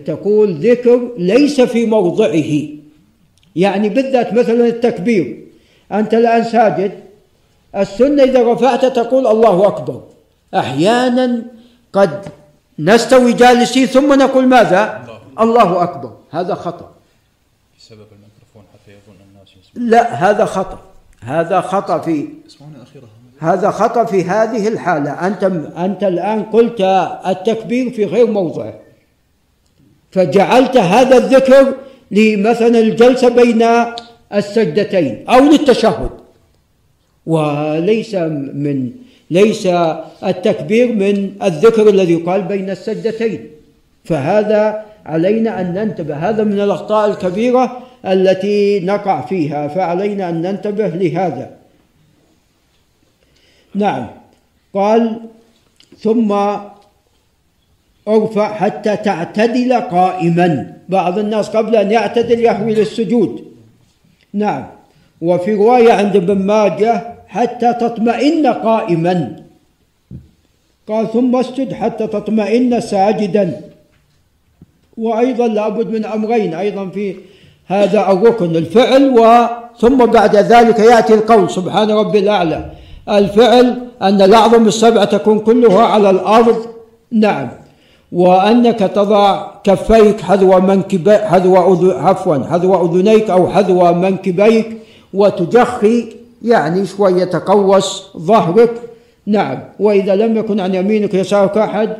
تقول 0.07 0.55
ذكر 0.55 1.11
ليس 1.18 1.61
في 1.61 1.87
موضعه. 1.87 2.53
يعني 3.57 3.89
بالذات 3.89 4.33
مثلا 4.33 4.66
التكبير. 4.66 5.47
أنت 5.93 6.14
الآن 6.14 6.45
ساجد. 6.45 6.93
السنة 7.77 8.22
إذا 8.22 8.53
رفعت 8.53 8.85
تقول 8.85 9.27
الله 9.27 9.66
أكبر. 9.66 10.03
أحيانا 10.55 11.43
قد 11.93 12.24
نستوي 12.79 13.33
جالسين 13.33 13.87
ثم 13.87 14.18
نقول 14.22 14.47
ماذا؟ 14.47 15.09
الله 15.41 15.83
أكبر. 15.83 16.16
هذا 16.31 16.55
خطأ. 16.55 16.91
بسبب 17.79 18.07
الميكروفون 18.12 18.62
حتى 18.72 18.93
يظن 18.93 19.18
الناس 19.31 19.49
يسمعون. 19.49 19.91
لا 19.91 20.14
هذا 20.14 20.45
خطأ. 20.45 20.79
هذا 21.20 21.61
خطأ 21.61 21.99
في 21.99 22.29
اسمعوني 22.47 22.83
أخيرا. 22.83 23.09
هذا 23.39 23.70
خطأ 23.70 24.05
في 24.05 24.24
هذه 24.24 24.68
الحالة. 24.68 25.26
أنت 25.26 25.45
أنت 25.78 26.05
الآن 26.05 26.43
قلت 26.43 26.80
التكبير 27.26 27.91
في 27.91 28.05
غير 28.05 28.26
موضعه 28.26 28.74
فجعلت 30.11 30.76
هذا 30.76 31.16
الذكر 31.16 31.74
لمثلا 32.11 32.78
الجلسة 32.78 33.28
بين 33.28 33.64
السجدتين 34.34 35.24
أو 35.28 35.41
للتشهد. 35.41 36.11
وليس 37.26 38.14
من 38.55 38.91
ليس 39.30 39.66
التكبير 40.24 40.93
من 40.93 41.32
الذكر 41.43 41.89
الذي 41.89 42.12
يقال 42.12 42.43
بين 42.43 42.70
السجدتين. 42.70 43.51
فهذا 44.05 44.84
علينا 45.07 45.61
أن 45.61 45.74
ننتبه. 45.74 46.14
هذا 46.14 46.45
من 46.45 46.61
الأخطاء 46.61 47.11
الكبيرة 47.11 47.78
التي 48.07 48.80
نقع 48.80 49.20
فيها. 49.20 49.68
فعلينا 49.68 50.28
أن 50.28 50.43
ننتبه 50.43 50.89
لهذا. 50.89 51.51
نعم. 53.77 54.07
قال 54.74 55.20
ثم 55.99 56.33
ارفع 58.09 58.55
حتى 58.55 58.97
تعتدل 58.97 59.72
قائما. 59.72 60.72
بعض 60.89 61.18
الناس 61.18 61.49
قبل 61.49 61.77
أن 61.77 61.91
يعتدل 61.91 62.41
يهوي 62.41 62.74
للسجود. 62.74 63.45
نعم. 64.33 64.66
وفي 65.20 65.55
رواية 65.55 65.93
عند 65.93 66.16
ابن 66.16 66.39
ماجه 66.39 67.14
حتى 67.29 67.72
تطمئن 67.72 68.47
قائما. 68.47 69.37
قال 70.89 71.12
ثم 71.12 71.37
اسجد 71.37 71.72
حتى 71.72 72.07
تطمئن 72.07 72.81
ساجدا. 72.81 73.61
وأيضا 74.97 75.47
لابد 75.49 75.91
من 75.91 76.05
أمرين. 76.05 76.55
أيضا 76.55 76.89
في 76.89 77.16
هذا 77.66 78.11
الركن 78.12 78.57
الفعل 78.57 79.11
وثم 79.11 80.07
بعد 80.07 80.37
ذلك 80.37 80.79
يأتي 80.79 81.14
القول. 81.14 81.51
سبحان 81.51 81.91
ربي 81.91 82.18
الأعلى. 82.18 82.70
الفعل 83.09 83.79
أن 84.03 84.23
الاعظم 84.23 84.67
السبعه 84.69 85.05
تكون 85.05 85.39
كلها 85.39 85.83
على 85.83 86.11
الأرض؟ 86.11 86.67
نعم. 87.13 87.49
وأنك 88.13 88.79
تضع 88.79 89.47
كفيك 89.65 90.21
حذو 90.21 90.61
منكبي 90.61 91.19
حذو. 91.19 91.57
عفوا 91.91 92.37
حذو 92.51 92.87
أذنيك 92.87 93.31
أو 93.31 93.49
حذو 93.49 93.95
منكبيك 93.95 94.79
وتجخي 95.15 96.09
يعني 96.43 96.87
شوي 96.87 97.21
يتقوس 97.21 98.03
ظهرك. 98.17 98.73
نعم. 99.27 99.59
وإذا 99.81 100.15
لم 100.17 100.37
يكن 100.37 100.61
عن 100.61 100.75
يمينك 100.75 101.15
يسارك 101.15 101.59
أحد 101.59 101.97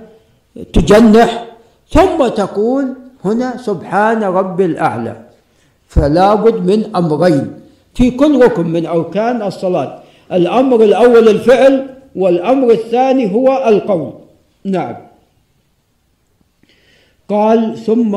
تجنح. 0.73 1.45
ثم 1.91 2.29
تقول 2.29 2.95
هنا 3.25 3.57
سبحان 3.57 4.23
رب 4.25 4.61
الأعلى. 4.61 5.17
فلا 5.89 6.35
بد 6.35 6.67
من 6.71 6.97
أمرين. 6.97 7.53
في 7.95 8.11
كل 8.11 8.43
ركن 8.45 8.67
من 8.67 8.87
أركان 8.87 9.43
الصلاة 9.43 10.06
الأمر 10.33 10.83
الأول 10.83 11.29
الفعل 11.29 11.87
والأمر 12.17 12.71
الثاني 12.71 13.35
هو 13.35 13.69
القول. 13.69 14.13
نعم. 14.65 14.97
قال 17.29 17.79
ثم 17.79 18.15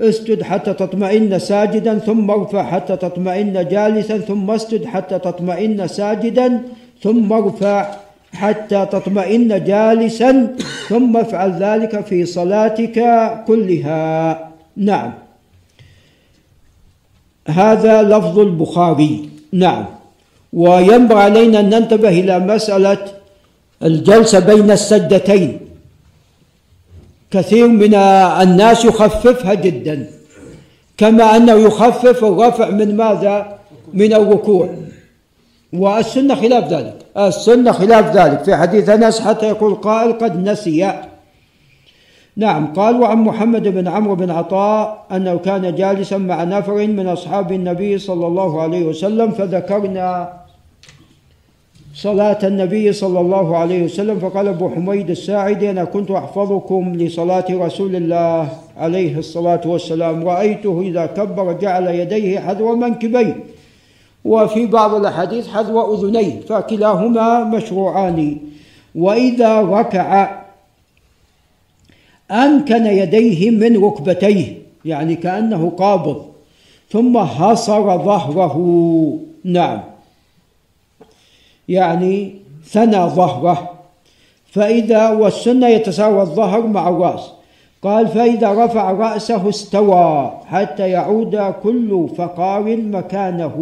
اسجد 0.00 0.42
حتى 0.42 0.72
تطمئن 0.74 1.38
ساجدا 1.38 1.98
ثم 1.98 2.30
ارفع 2.30 2.62
حتى 2.62 2.96
تطمئن 2.96 3.68
جالسا 3.68 4.18
ثم 4.18 4.50
اسجد 4.50 4.84
حتى 4.84 5.18
تطمئن 5.18 5.88
ساجدا 5.88 6.62
ثم 7.02 7.32
ارفع 7.32 7.94
حتى 8.32 8.86
تطمئن 8.86 9.64
جالسا 9.64 10.56
ثم 10.88 11.16
افعل 11.16 11.50
ذلك 11.52 12.04
في 12.04 12.24
صلاتك 12.24 12.98
كلها. 13.46 14.48
نعم. 14.76 15.12
هذا 17.48 18.02
لفظ 18.02 18.38
البخاري. 18.38 19.28
نعم. 19.52 20.01
وينبغي 20.52 21.20
علينا 21.20 21.60
أن 21.60 21.70
ننتبه 21.70 22.08
إلى 22.08 22.38
مسألة 22.38 22.98
الجلسة 23.82 24.38
بين 24.38 24.70
السجدتين 24.70 25.60
كثير 27.30 27.68
من 27.68 27.94
الناس 27.94 28.84
يخففها 28.84 29.54
جدا 29.54 30.10
كما 30.98 31.36
أنه 31.36 31.52
يخفف 31.52 32.24
الرفع 32.24 32.70
من 32.70 32.96
ماذا؟ 32.96 33.58
من 33.94 34.12
الركوع. 34.12 34.68
والسنة 35.72 36.34
خلاف 36.34 36.72
ذلك. 36.72 36.94
السنة 37.16 37.72
خلاف 37.72 38.16
ذلك. 38.16 38.44
في 38.44 38.56
حديث 38.56 38.88
أنس 38.88 39.20
حتى 39.20 39.46
يقول 39.48 39.74
قائل 39.74 40.12
قد 40.12 40.48
نسي. 40.48 40.92
نعم 42.36 42.72
قال 42.72 43.00
وعن 43.00 43.18
محمد 43.18 43.68
بن 43.68 43.88
عمرو 43.88 44.14
بن 44.14 44.30
عطاء 44.30 45.06
أنه 45.12 45.38
كان 45.38 45.74
جالسا 45.74 46.18
مع 46.18 46.44
نفر 46.44 46.86
من 46.86 47.06
أصحاب 47.06 47.52
النبي 47.52 47.98
صلى 47.98 48.26
الله 48.26 48.62
عليه 48.62 48.84
وسلم 48.84 49.30
فذكرنا 49.30 50.32
صلاة 51.94 52.38
النبي 52.44 52.92
صلى 52.92 53.20
الله 53.20 53.56
عليه 53.56 53.84
وسلم. 53.84 54.18
فقال 54.18 54.48
أبو 54.48 54.68
حميد 54.68 55.10
الساعدي 55.10 55.70
أنا 55.70 55.84
كنت 55.84 56.10
أحفظكم 56.10 56.92
لصلاة 56.96 57.44
رسول 57.50 57.96
الله 57.96 58.48
عليه 58.76 59.18
الصلاة 59.18 59.60
والسلام. 59.66 60.28
رأيته 60.28 60.80
إذا 60.80 61.06
كبر 61.06 61.52
جعل 61.52 61.86
يديه 61.88 62.40
حذو 62.40 62.76
منكبيه. 62.76 63.36
وفي 64.24 64.66
بعض 64.66 64.94
الأحاديث 64.94 65.48
حذو 65.48 65.94
أذنيه 65.94 66.40
فكلاهما 66.40 67.44
مشروعان. 67.44 68.36
وإذا 68.94 69.60
ركع 69.60 70.42
أمكن 72.30 72.86
يديه 72.86 73.50
من 73.50 73.84
ركبتيه 73.84 74.58
يعني 74.84 75.16
كأنه 75.16 75.72
قابض 75.78 76.22
ثم 76.90 77.18
حصر 77.18 77.98
ظهره. 77.98 78.56
نعم. 79.44 79.91
يعني 81.68 82.34
ثنى 82.64 83.06
ظهره. 83.06 83.70
فإذا 84.46 85.08
والسنة 85.08 85.68
يتساوى 85.68 86.22
الظهر 86.22 86.66
مع 86.66 86.88
الرأس. 86.88 87.30
قال 87.82 88.08
فإذا 88.08 88.64
رفع 88.64 88.90
رأسه 88.90 89.48
استوى 89.48 90.40
حتى 90.46 90.88
يعود 90.88 91.36
كل 91.62 92.08
فقار 92.16 92.76
مكانه. 92.76 93.56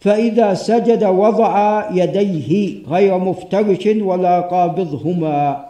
فإذا 0.00 0.54
سجد 0.54 1.04
وضع 1.04 1.84
يديه 1.92 2.78
غير 2.88 3.18
مفترش 3.18 3.86
ولا 3.86 4.40
قابضهما. 4.40 5.66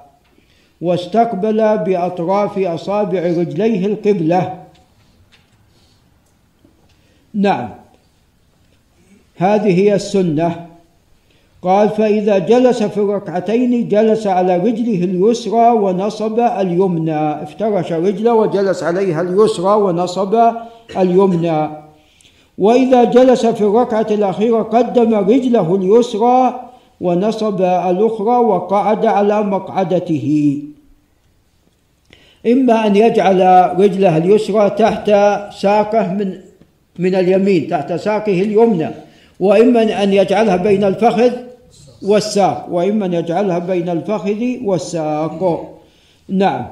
واستقبل 0.81 1.79
بأطراف 1.79 2.59
أصابع 2.59 3.21
رجليه 3.21 3.87
القبلة. 3.87 4.59
نعم. 7.35 7.71
هذه 9.37 9.81
هي 9.81 9.95
السنة. 9.95 10.72
قال 11.63 11.89
فإذا 11.89 12.39
جلس 12.39 12.83
في 12.83 12.99
الركعتين 12.99 13.89
جلس 13.89 14.27
على 14.27 14.57
رجله 14.57 15.05
اليسرى 15.05 15.71
ونصب 15.71 16.41
اليمنى. 16.41 17.43
افترش 17.43 17.93
رجله 17.93 18.35
وجلس 18.35 18.83
عليها 18.83 19.23
اليسرى 19.23 19.75
ونصب 19.75 20.35
اليمنى. 20.97 21.69
وإذا 22.59 23.05
جلس 23.05 23.47
في 23.47 23.61
الركعة 23.61 24.07
الأخيرة 24.11 24.63
قدم 24.63 25.15
رجله 25.15 25.75
اليسرى 25.75 26.61
ونصب 27.01 27.61
الأخرى 27.63 28.37
وقعد 28.37 29.07
على 29.07 29.43
مقعدته. 29.43 30.59
إما 32.47 32.87
أن 32.87 32.97
يجعل 32.97 33.71
رجله 33.79 34.17
اليسرى 34.17 34.71
تحت 34.71 35.11
ساقه 35.55 36.13
من 36.13 36.35
من 36.99 37.15
اليمين 37.15 37.69
تحت 37.69 37.93
ساقه 37.93 38.43
اليمنى. 38.43 38.91
وإما 39.41 40.03
أن 40.03 40.13
يجعلها 40.13 40.57
بين 40.57 40.85
الفخذ 40.85 41.52
والساق 42.05 42.67
وإما 42.71 43.07
أن 43.07 43.13
يجعلها 43.13 43.59
بين 43.59 43.89
الفخذ 43.89 44.43
والساق. 44.65 45.69
نعم. 46.29 46.67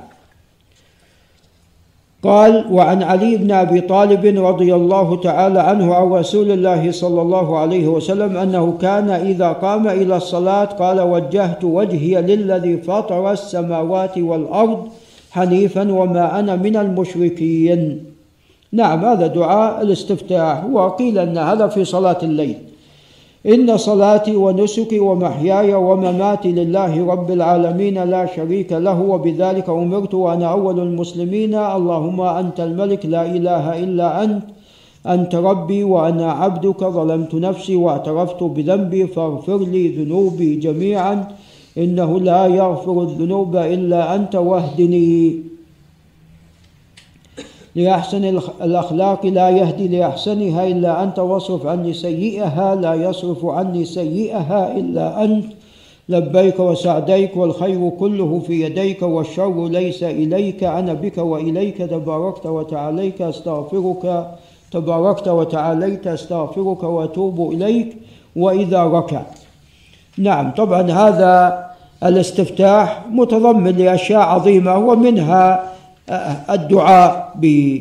قال 2.23 2.67
وعن 2.71 3.03
علي 3.03 3.37
بن 3.37 3.51
أبي 3.53 3.81
طالب 3.81 4.45
رضي 4.45 4.75
الله 4.75 5.21
تعالى 5.21 5.61
عنه 5.61 5.95
عن 5.95 6.07
رسول 6.13 6.51
الله 6.51 6.93
صلى 6.93 7.23
الله 7.23 7.59
عليه 7.59 7.89
وسلم 7.89 8.37
أنه 8.37 8.79
كان 8.81 9.11
إذا 9.11 9.53
قام 9.53 9.89
إلى 9.89 10.17
الصلاة 10.17 10.65
قال 10.65 11.01
وجهت 11.01 11.65
وجهي 11.65 12.23
للذي 12.23 12.77
فطر 12.77 13.33
السماوات 13.33 14.19
والأرض 14.19 14.89
حنيفا 15.31 15.93
وما 15.93 16.39
أنا 16.39 16.57
من 16.57 16.77
المشركين. 16.77 18.05
نعم 18.73 19.05
هذا 19.05 19.27
دعاء 19.27 19.83
الاستفتاح 19.83 20.65
وقيل 20.65 21.19
أن 21.19 21.39
هذا 21.39 21.67
في 21.67 21.85
صلاة 21.85 22.19
الليل. 22.23 22.70
إن 23.47 23.77
صلاتي 23.77 24.37
ونسكي 24.37 25.01
ومحياي 25.01 25.75
ومماتي 25.75 26.53
لله 26.53 27.07
رب 27.13 27.31
العالمين 27.31 28.05
لا 28.05 28.27
شريك 28.27 28.73
له 28.73 29.01
وبذلك 29.01 29.69
أمرت 29.69 30.15
وأنا 30.15 30.47
أول 30.47 30.81
المسلمين. 30.81 31.55
اللهم 31.55 32.21
أنت 32.21 32.61
الملك 32.61 33.07
لا 33.07 33.25
إله 33.27 33.85
إلا 33.85 34.25
أنت 34.25 34.43
أنت 35.07 35.35
ربي 35.35 35.85
وأنا 35.85 36.33
عبدك. 36.33 36.85
ظلمت 36.85 37.35
نفسي 37.35 37.77
واعترفت 37.77 38.43
بذنبي 38.43 39.07
فاغفر 39.07 39.59
لي 39.59 39.89
ذنوبي 39.89 40.55
جميعا 40.55 41.29
إنه 41.79 42.21
لا 42.21 42.47
يغفر 42.47 43.03
الذنوب 43.03 43.57
إلا 43.57 44.15
أنت 44.15 44.37
واهدني 44.37 45.50
لأحسن 47.75 48.25
الأخلاق 48.63 49.27
لا 49.27 49.51
يهدي 49.51 49.89
لأحسنها 49.89 50.67
إلا 50.67 51.03
أنت 51.03 51.19
واصرف 51.19 51.67
عني 51.67 51.93
سيئها 51.93 52.75
لا 52.75 52.95
يصرف 52.95 53.47
عني 53.47 53.85
سيئها 53.85 54.77
إلا 54.77 55.25
أنت. 55.25 55.45
لبيك 56.09 56.61
وسعديك 56.61 57.37
والخير 57.37 57.89
كله 57.89 58.43
في 58.47 58.63
يديك 58.63 59.03
والشر 59.03 59.69
ليس 59.69 60.03
إليك 60.03 60.65
أنا 60.65 60.93
بك 60.93 61.19
وإليك 61.19 61.77
تباركت 61.77 62.47
وتعاليك 62.47 63.23
أستغفرك 63.23 64.27
تباركت 64.73 65.29
وتعاليت 65.29 66.07
أستغفرك 66.07 66.83
وأتوب 66.83 67.53
إليك 67.53 67.97
وإذا 68.37 68.85
ركع. 68.85 69.23
نعم 70.19 70.51
طبعا 70.51 70.83
هذا 70.83 71.65
الاستفتاح 72.05 73.05
متضمن 73.11 73.77
لأشياء 73.77 74.21
عظيمة 74.21 74.79
ومنها 74.79 75.73
الدعاء 76.51 77.33
ب 77.35 77.77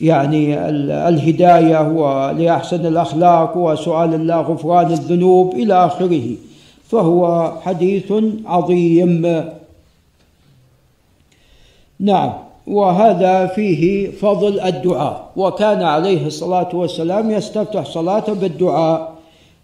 يعني 0.00 0.68
الهداية 1.08 1.88
ولأحسن 1.88 2.86
الأخلاق 2.86 3.56
وسؤال 3.56 4.14
الله 4.14 4.40
غفران 4.40 4.86
الذنوب 4.86 5.54
إلى 5.54 5.74
آخره. 5.86 6.28
فهو 6.88 7.52
حديث 7.62 8.12
عظيم. 8.46 9.44
نعم. 12.00 12.32
وهذا 12.66 13.46
فيه 13.46 14.10
فضل 14.10 14.60
الدعاء. 14.60 15.30
وكان 15.36 15.82
عليه 15.82 16.26
الصلاة 16.26 16.68
والسلام 16.72 17.30
يستفتح 17.30 17.84
صلاته 17.84 18.34
بالدعاء. 18.34 19.12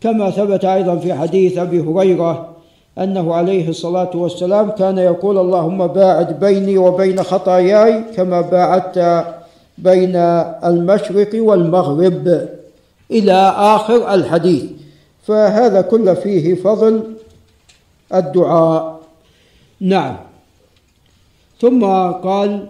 كما 0.01 0.31
ثبت 0.31 0.65
أيضا 0.65 0.97
في 0.97 1.15
حديث 1.15 1.59
أبي 1.59 1.81
هريرة 1.81 2.52
أنه 2.99 3.35
عليه 3.35 3.69
الصلاة 3.69 4.11
والسلام 4.15 4.71
كان 4.71 4.99
يقول 4.99 5.39
اللهم 5.39 5.87
باعد 5.87 6.41
بيني 6.41 6.79
وبين 6.79 7.23
خطاياي 7.23 8.05
كما 8.17 8.41
باعدت 8.41 9.25
بين 9.79 10.17
المشرق 10.65 11.31
والمغرب 11.35 12.49
إلى 13.11 13.55
آخر 13.57 14.15
الحديث. 14.15 14.65
فهذا 15.27 15.81
كل 15.81 16.17
فيه 16.17 16.55
فضل 16.55 17.15
الدعاء. 18.15 19.01
نعم. 19.81 20.17
ثم 21.61 21.85
قال 22.11 22.69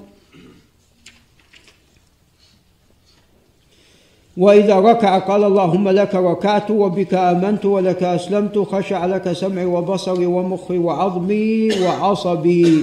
وإذا 4.37 4.79
ركع 4.79 5.19
قال 5.19 5.45
اللهم 5.45 5.89
لك 5.89 6.15
ركعت 6.15 6.71
وبك 6.71 7.15
آمنت 7.15 7.65
ولك 7.65 8.03
أسلمت 8.03 8.59
خشع 8.59 9.07
لك 9.07 9.33
سمعي 9.33 9.65
وبصري 9.65 10.27
ومخي 10.27 10.79
وعظمي 10.79 11.69
وعصبي. 11.85 12.83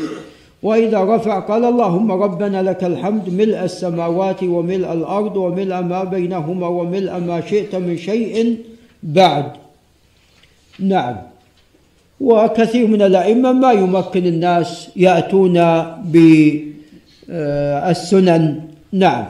وإذا 0.63 1.15
رفع 1.15 1.39
قال 1.39 1.65
اللهم 1.65 2.11
ربنا 2.11 2.63
لك 2.63 2.83
الحمد 2.83 3.29
ملء 3.29 3.63
السماوات 3.63 4.43
وملء 4.43 4.93
الأرض 4.93 5.37
وملء 5.37 5.81
ما 5.81 6.03
بينهما 6.03 6.67
وملء 6.67 7.19
ما 7.19 7.41
شئت 7.41 7.75
من 7.75 7.97
شيء 7.97 8.57
بعد. 9.03 9.45
نعم. 10.79 11.15
وكثير 12.19 12.87
من 12.87 13.01
الأئمة 13.01 13.51
ما 13.51 13.71
يمكن 13.71 14.25
الناس 14.25 14.89
يأتون 14.95 15.83
بالسنن 17.29 18.43
نعم. 18.93 19.25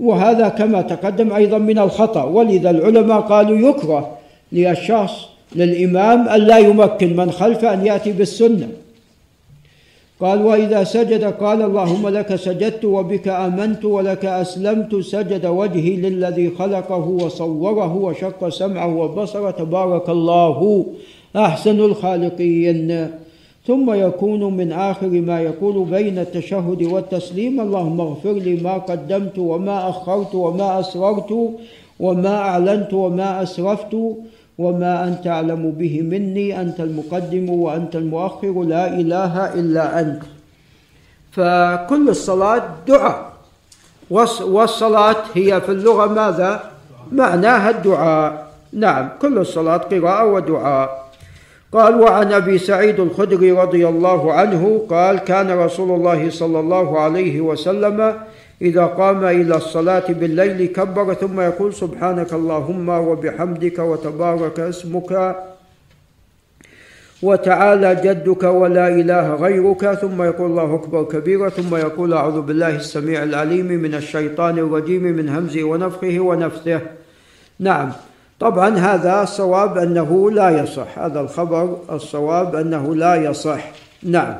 وهذا 0.00 0.48
كما 0.48 0.82
تقدم 0.82 1.32
أيضا 1.32 1.58
من 1.58 1.78
الخطأ. 1.78 2.24
ولذا 2.24 2.70
العلماء 2.70 3.20
قالوا 3.20 3.70
يكره 3.70 4.18
للشخص 4.52 5.12
للإمام 5.54 6.28
أن 6.28 6.40
لا 6.40 6.58
يمكن 6.58 7.16
من 7.16 7.30
خلفه 7.30 7.74
أن 7.74 7.86
يأتي 7.86 8.12
بالسنة. 8.12 8.68
قال 10.20 10.42
وإذا 10.42 10.84
سجد 10.84 11.24
قال 11.24 11.62
اللهم 11.62 12.08
لك 12.08 12.36
سجدت 12.36 12.84
وبك 12.84 13.28
آمنت 13.28 13.84
ولك 13.84 14.24
أسلمت. 14.24 14.96
سجد 14.96 15.46
وجهي 15.46 15.96
للذي 15.96 16.50
خلقه 16.58 17.04
وصوره 17.08 17.96
وشق 17.96 18.48
سمعه 18.48 18.96
وبصره 18.96 19.50
تبارك 19.50 20.08
الله 20.08 20.86
أحسن 21.36 21.80
الخالقين. 21.80 23.10
ثم 23.66 23.92
يكون 23.94 24.56
من 24.56 24.72
آخر 24.72 25.08
ما 25.08 25.40
يقول 25.40 25.84
بين 25.90 26.18
التشهد 26.18 26.82
والتسليم 26.82 27.60
اللهم 27.60 28.00
اغفر 28.00 28.32
لي 28.32 28.56
ما 28.56 28.72
قدمت 28.74 29.38
وما 29.38 29.88
أخرت 29.88 30.34
وما 30.34 30.80
أسررت 30.80 31.50
وما 32.00 32.36
أعلنت 32.38 32.92
وما 32.94 33.42
أسرفت 33.42 33.96
وما 34.58 35.04
أنت 35.08 35.26
أعلم 35.26 35.70
به 35.70 36.00
مني 36.02 36.60
أنت 36.60 36.80
المقدم 36.80 37.50
وأنت 37.50 37.96
المؤخر 37.96 38.62
لا 38.62 38.88
إله 39.00 39.54
إلا 39.54 40.00
أنت. 40.00 40.22
فكل 41.32 42.08
الصلاة 42.08 42.62
دعاء. 42.88 43.32
والص- 44.14 44.42
والصلاة 44.42 45.16
هي 45.34 45.60
في 45.60 45.72
اللغة 45.72 46.06
ماذا؟ 46.06 46.60
معناها 47.12 47.70
الدعاء. 47.70 48.46
نعم 48.72 49.08
كل 49.22 49.38
الصلاة 49.38 49.76
قراءة 49.76 50.26
ودعاء. 50.32 51.05
قال 51.72 52.00
وعن 52.00 52.32
أبي 52.32 52.58
سعيد 52.58 53.00
الخدري 53.00 53.52
رضي 53.52 53.88
الله 53.88 54.32
عنه 54.32 54.86
قال 54.90 55.18
كان 55.18 55.58
رسول 55.58 55.90
الله 55.90 56.30
صلى 56.30 56.60
الله 56.60 57.00
عليه 57.00 57.40
وسلم 57.40 58.14
إذا 58.62 58.84
قام 58.86 59.24
إلى 59.24 59.56
الصلاة 59.56 60.04
بالليل 60.08 60.66
كبر 60.66 61.14
ثم 61.14 61.40
يقول 61.40 61.74
سبحانك 61.74 62.32
اللهم 62.32 62.88
وبحمدك 62.88 63.78
وتبارك 63.78 64.60
اسمك 64.60 65.36
وتعالى 67.22 67.94
جدك 68.04 68.42
ولا 68.42 68.88
إله 68.88 69.34
غيرك 69.34 69.92
ثم 69.92 70.22
يقول 70.22 70.50
الله 70.50 70.74
أكبر 70.74 71.04
كبيرا 71.04 71.48
ثم 71.48 71.76
يقول 71.76 72.12
أعوذ 72.12 72.40
بالله 72.40 72.76
السميع 72.76 73.22
العليم 73.22 73.66
من 73.66 73.94
الشيطان 73.94 74.58
الرجيم 74.58 75.02
من 75.02 75.28
همزه 75.28 75.64
ونفخه 75.64 76.20
ونفثه 76.20 76.80
نعم. 77.60 77.92
طبعا 78.40 78.78
هذا 78.78 79.22
الصواب 79.22 79.78
أنه 79.78 80.30
لا 80.30 80.62
يصح. 80.62 80.98
هذا 80.98 81.20
الخبر 81.20 81.78
الصواب 81.90 82.56
أنه 82.56 82.94
لا 82.94 83.14
يصح. 83.14 83.70
نعم. 84.02 84.36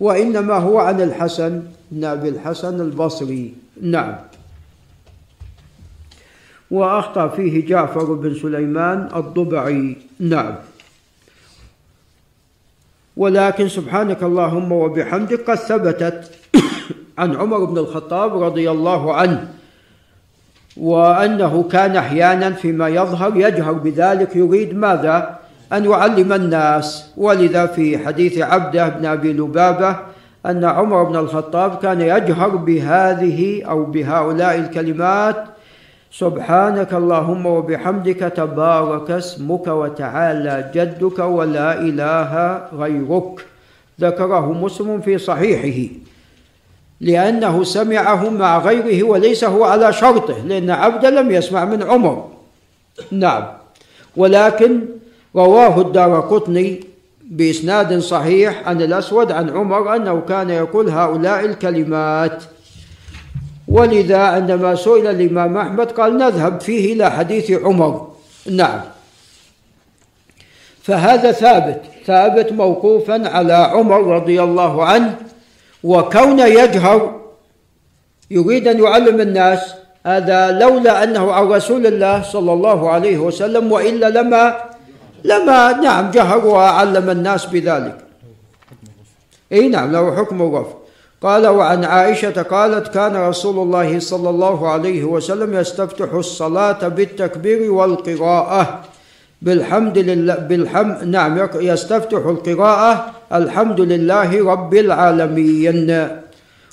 وإنما 0.00 0.54
هو 0.54 0.78
عن 0.78 1.00
الحسن 1.00 1.62
بن 1.90 2.04
ابي 2.04 2.28
الحسن 2.28 2.80
البصري. 2.80 3.54
نعم. 3.82 4.14
وأخطأ 6.70 7.28
فيه 7.28 7.66
جعفر 7.66 8.12
بن 8.12 8.34
سليمان 8.34 9.08
الضبعي. 9.16 9.96
نعم. 10.20 10.54
ولكن 13.16 13.68
سبحانك 13.68 14.22
اللهم 14.22 14.72
وبحمدك 14.72 15.50
قد 15.50 15.56
ثبتت 15.56 16.30
عن 17.18 17.36
عمر 17.36 17.64
بن 17.64 17.78
الخطاب 17.78 18.42
رضي 18.42 18.70
الله 18.70 19.14
عنه. 19.14 19.61
وأنه 20.76 21.68
كان 21.72 21.96
أحيانا 21.96 22.50
فيما 22.50 22.88
يظهر 22.88 23.36
يجهر 23.36 23.72
بذلك 23.72 24.36
يريد 24.36 24.74
ماذا؟ 24.74 25.38
أن 25.72 25.84
يعلم 25.84 26.32
الناس. 26.32 27.12
ولذا 27.16 27.66
في 27.66 27.98
حديث 27.98 28.38
عبده 28.38 28.88
بن 28.88 29.06
أبي 29.06 29.32
لبابة 29.32 29.96
أن 30.46 30.64
عمر 30.64 31.02
بن 31.04 31.16
الخطاب 31.16 31.78
كان 31.78 32.00
يجهر 32.00 32.48
بهذه 32.48 33.64
أو 33.64 33.84
بهؤلاء 33.84 34.58
الكلمات. 34.58 35.44
سبحانك 36.12 36.94
اللهم 36.94 37.46
وبحمدك 37.46 38.18
تبارك 38.36 39.10
اسمك 39.10 39.66
وتعالى 39.66 40.70
جدك 40.74 41.18
ولا 41.18 41.80
إله 41.80 42.62
غيرك. 42.72 43.46
ذكره 44.00 44.52
مسلم 44.52 45.00
في 45.00 45.18
صحيحه. 45.18 45.94
لأنه 47.02 47.64
سمعه 47.64 48.30
مع 48.30 48.58
غيره 48.58 49.02
وليس 49.02 49.44
هو 49.44 49.64
على 49.64 49.92
شرطه 49.92 50.38
لأن 50.46 50.70
عبد 50.70 51.06
لم 51.06 51.30
يسمع 51.30 51.64
من 51.64 51.82
عمر. 51.82 52.28
نعم. 53.10 53.44
ولكن 54.16 54.80
رواه 55.36 55.80
الدار 55.80 56.20
قطني 56.20 56.80
بإسناد 57.24 57.98
صحيح 57.98 58.68
عن 58.68 58.82
الأسود 58.82 59.32
عن 59.32 59.50
عمر 59.50 59.96
أنه 59.96 60.20
كان 60.28 60.50
يقول 60.50 60.88
هؤلاء 60.88 61.44
الكلمات. 61.44 62.42
ولذا 63.68 64.18
عندما 64.18 64.74
سئل 64.74 65.06
الإمام 65.06 65.56
أحمد 65.56 65.90
قال 65.90 66.18
نذهب 66.18 66.60
فيه 66.60 66.92
إلى 66.92 67.10
حديث 67.10 67.50
عمر. 67.50 68.12
نعم. 68.50 68.80
فهذا 70.82 71.32
ثابت 71.32 71.80
ثابت 72.06 72.52
موقوفا 72.52 73.28
على 73.28 73.52
عمر 73.52 74.06
رضي 74.06 74.42
الله 74.42 74.84
عنه 74.84 75.16
وكون 75.84 76.38
يجهر 76.38 77.20
يريد 78.30 78.68
أن 78.68 78.82
يعلم 78.84 79.20
الناس 79.20 79.74
هذا 80.06 80.58
لولا 80.58 81.04
أنه 81.04 81.32
عن 81.32 81.48
رسول 81.48 81.86
الله 81.86 82.22
صلى 82.22 82.52
الله 82.52 82.90
عليه 82.90 83.18
وسلم 83.18 83.72
وإلا 83.72 84.10
لما 84.10 84.72
لما 85.24 85.72
نعم 85.72 86.10
جهر 86.10 86.46
وعلم 86.46 87.10
الناس 87.10 87.46
بذلك. 87.46 87.98
إي 89.52 89.68
نعم 89.68 89.92
له 89.92 90.16
حكم 90.16 90.42
الرفع 90.42 90.74
قال 91.22 91.46
وعن 91.46 91.84
عائشة 91.84 92.42
قالت 92.42 92.88
كان 92.88 93.16
رسول 93.16 93.58
الله 93.58 93.98
صلى 93.98 94.30
الله 94.30 94.68
عليه 94.68 95.04
وسلم 95.04 95.54
يستفتح 95.54 96.12
الصلاة 96.12 96.88
بالتكبير 96.88 97.72
والقراءة. 97.72 98.80
بالحمد 99.42 99.98
لله 99.98 100.34
بالحمد 100.34 101.04
نعم 101.04 101.48
يستفتح 101.54 102.22
القراءة 102.26 103.10
الحمد 103.32 103.80
لله 103.80 104.30
رب 104.52 104.74
العالمين. 104.74 106.08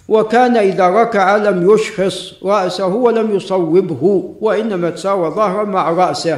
وكان 0.07 0.57
إذا 0.57 0.88
ركع 0.89 1.36
لم 1.36 1.72
يشخص 1.72 2.34
رأسه 2.43 2.88
ولم 2.88 3.36
يصوبه 3.36 4.34
وإنما 4.41 4.89
تساوى 4.89 5.30
ظهره 5.30 5.63
مع 5.63 5.89
رأسه. 5.91 6.38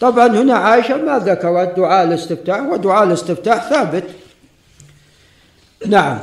طبعا 0.00 0.26
هنا 0.26 0.54
عائشة 0.54 0.96
ما 0.96 1.18
ذكرت 1.18 1.76
دعاء 1.76 2.04
الاستفتاح 2.04 2.60
ودعاء 2.60 3.04
الاستفتاح 3.04 3.70
ثابت. 3.70 4.04
نعم. 5.86 6.18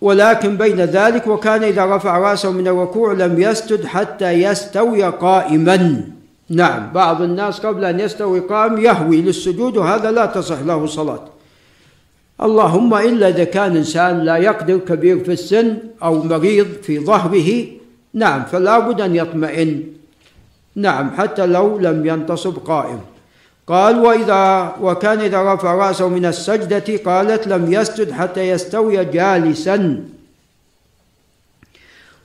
ولكن 0.00 0.56
بين 0.56 0.80
ذلك 0.80 1.26
وكان 1.26 1.64
إذا 1.64 1.96
رفع 1.96 2.18
رأسه 2.18 2.50
من 2.50 2.68
الركوع 2.68 3.12
لم 3.12 3.40
يسجد 3.40 3.86
حتى 3.86 4.30
يستوي 4.30 5.02
قائما. 5.02 6.15
نعم 6.50 6.92
بعض 6.92 7.22
الناس 7.22 7.60
قبل 7.60 7.84
أن 7.84 8.00
يستوي 8.00 8.40
قائم 8.40 8.78
يهوي 8.78 9.20
للسجود 9.20 9.76
وهذا 9.76 10.10
لا 10.10 10.26
تصح 10.26 10.60
له 10.60 10.86
صلاة. 10.86 11.24
اللهم 12.42 12.94
إلا 12.94 13.28
إذا 13.28 13.44
كان 13.44 13.76
إنسان 13.76 14.20
لا 14.20 14.36
يقدر 14.36 14.78
كبير 14.78 15.24
في 15.24 15.32
السن 15.32 15.76
أو 16.02 16.22
مريض 16.22 16.66
في 16.82 16.98
ظهره 16.98 17.66
نعم 18.14 18.44
فلا 18.44 18.78
بد 18.78 19.00
أن 19.00 19.16
يطمئن. 19.16 19.82
نعم 20.76 21.10
حتى 21.10 21.46
لو 21.46 21.78
لم 21.78 22.06
ينتصب 22.06 22.58
قائم. 22.58 23.00
قال 23.66 23.98
وإذا 23.98 24.76
وكان 24.80 25.20
إذا 25.20 25.54
رفع 25.54 25.74
رأسه 25.74 26.08
من 26.08 26.26
السجدة 26.26 26.96
قالت 27.04 27.48
لم 27.48 27.72
يسجد 27.72 28.12
حتى 28.12 28.48
يستوي 28.48 29.04
جالسا. 29.04 30.04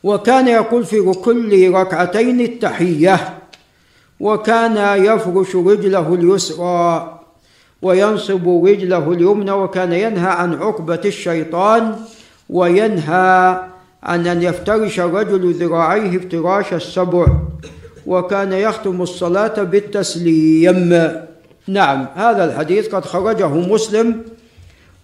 وكان 0.04 0.48
يقول 0.48 0.86
في 0.86 1.02
كل 1.02 1.72
ركعتين 1.74 2.42
التحية. 2.42 3.41
وكان 4.22 5.04
يفرش 5.06 5.56
رجله 5.56 6.14
اليسرى 6.14 7.20
وينصب 7.82 8.66
رجله 8.66 9.12
اليمنى 9.12 9.52
وكان 9.52 9.94
ينهى 9.94 10.32
عن 10.32 10.54
عقبة 10.54 11.02
الشيطان 11.06 11.96
وينهى 12.50 13.60
عن 14.04 14.28
أن 14.28 14.42
يفترش 14.42 15.00
الرجل 15.00 15.54
ذراعيه 15.54 16.18
افتراش 16.18 16.74
السبع 16.74 17.26
وكان 18.06 18.54
يختم 18.54 19.02
الصلاة 19.02 19.64
بالتسليم. 19.64 20.90
نعم 21.68 22.06
هذا 22.16 22.46
الحديث 22.46 22.96
قد 22.96 23.06
خرجه 23.06 23.48
مسلم 23.48 24.22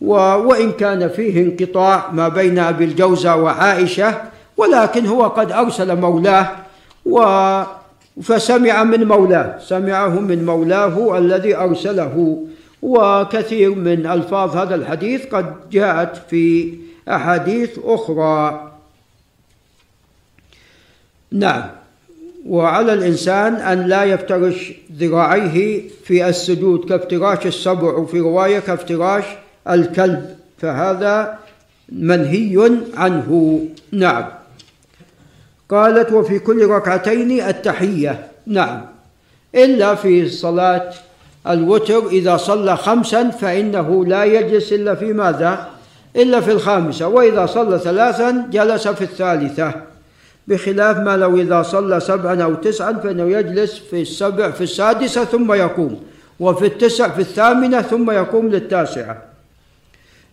وإن 0.01 0.71
كان 0.71 1.09
فيه 1.09 1.43
انقطاع 1.43 2.11
ما 2.11 2.27
بين 2.27 2.59
أبي 2.59 2.83
الجوزة 2.85 3.35
وعائشة 3.35 4.21
ولكن 4.57 5.05
هو 5.05 5.23
قد 5.23 5.51
أرسل 5.51 5.99
مولاه 5.99 6.49
و 7.05 7.19
فسمع 8.21 8.83
من 8.83 9.03
مولاه 9.03 9.59
سمعه 9.59 10.19
من 10.19 10.45
مولاه 10.45 11.17
الذي 11.17 11.55
أرسله. 11.55 12.43
وكثير 12.81 13.75
من 13.75 14.05
ألفاظ 14.05 14.57
هذا 14.57 14.75
الحديث 14.75 15.25
قد 15.25 15.69
جاءت 15.71 16.21
في 16.29 16.73
أحاديث 17.09 17.79
أخرى. 17.83 18.71
نعم. 21.31 21.63
وعلى 22.47 22.93
الإنسان 22.93 23.55
أن 23.55 23.87
لا 23.87 24.03
يفترش 24.03 24.73
ذراعيه 24.97 25.89
في 26.03 26.29
السجود 26.29 26.89
كافتراش 26.89 27.47
السبع 27.47 27.93
وفي 27.97 28.19
رواية 28.19 28.59
كافتراش 28.59 29.23
الكلب. 29.69 30.35
فهذا 30.57 31.39
منهي 31.89 32.71
عنه. 32.97 33.61
نعم. 33.91 34.36
قالت 35.69 36.11
وفي 36.11 36.39
كل 36.39 36.67
ركعتين 36.67 37.41
التحية. 37.41 38.27
نعم. 38.47 38.81
إلا 39.55 39.95
في 39.95 40.29
صلاة 40.29 40.93
الوتر 41.47 42.07
إذا 42.07 42.37
صلى 42.37 42.77
خمسا 42.77 43.29
فإنه 43.29 44.05
لا 44.05 44.23
يجلس 44.23 44.73
إلا 44.73 44.95
في 44.95 45.13
ماذا؟ 45.13 45.69
إلا 46.15 46.41
في 46.41 46.51
الخامسة. 46.51 47.07
وإذا 47.07 47.45
صلى 47.45 47.79
ثلاثا 47.79 48.47
جلس 48.51 48.87
في 48.87 49.01
الثالثة. 49.01 49.73
بخلاف 50.47 50.97
ما 50.97 51.17
لو 51.17 51.37
إذا 51.37 51.61
صلى 51.61 51.99
سبعا 51.99 52.43
أو 52.43 52.53
تسعا 52.53 52.93
فإنه 52.93 53.23
يجلس 53.23 53.79
في 53.79 54.01
السبع 54.01 54.51
في 54.51 54.61
السادسة 54.61 55.25
ثم 55.25 55.53
يقوم. 55.53 56.03
وفي 56.39 56.65
التسع 56.65 57.07
في 57.07 57.19
الثامنة 57.19 57.81
ثم 57.81 58.11
يقوم 58.11 58.47
للتاسعة. 58.47 59.17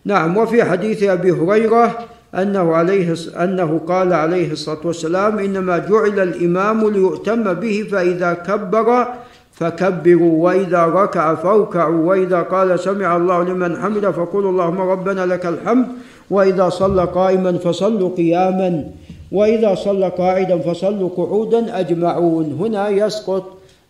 نعم. 0.05 0.37
وفي 0.37 0.63
حديث 0.63 1.03
أبي 1.03 1.31
هريرة 1.31 2.07
أنه 2.37 2.75
عليه 2.75 3.15
أنه 3.43 3.81
قال 3.87 4.13
عليه 4.13 4.51
الصلاة 4.51 4.79
والسلام 4.83 5.39
إنما 5.39 5.77
جعل 5.77 6.19
الإمام 6.19 6.89
ليؤتم 6.89 7.53
به 7.53 7.87
فإذا 7.91 8.33
كبر 8.33 9.07
فكبروا 9.53 10.43
وإذا 10.45 10.85
ركع 10.85 11.35
فاركعوا 11.35 12.05
وإذا 12.05 12.41
قال 12.41 12.79
سمع 12.79 13.15
الله 13.15 13.43
لمن 13.43 13.77
حمد 13.77 14.09
فقولوا 14.09 14.51
اللهم 14.51 14.81
ربنا 14.81 15.25
لك 15.25 15.45
الحمد 15.45 15.87
وإذا 16.29 16.69
صلى 16.69 17.03
قائما 17.05 17.57
فصلوا 17.57 18.09
قياما 18.17 18.83
وإذا 19.31 19.75
صلى 19.75 20.09
قاعدا 20.09 20.59
فصلوا 20.59 21.09
قعودا 21.17 21.79
أجمعون. 21.79 22.57
هنا 22.59 22.89
يسقط 22.89 23.43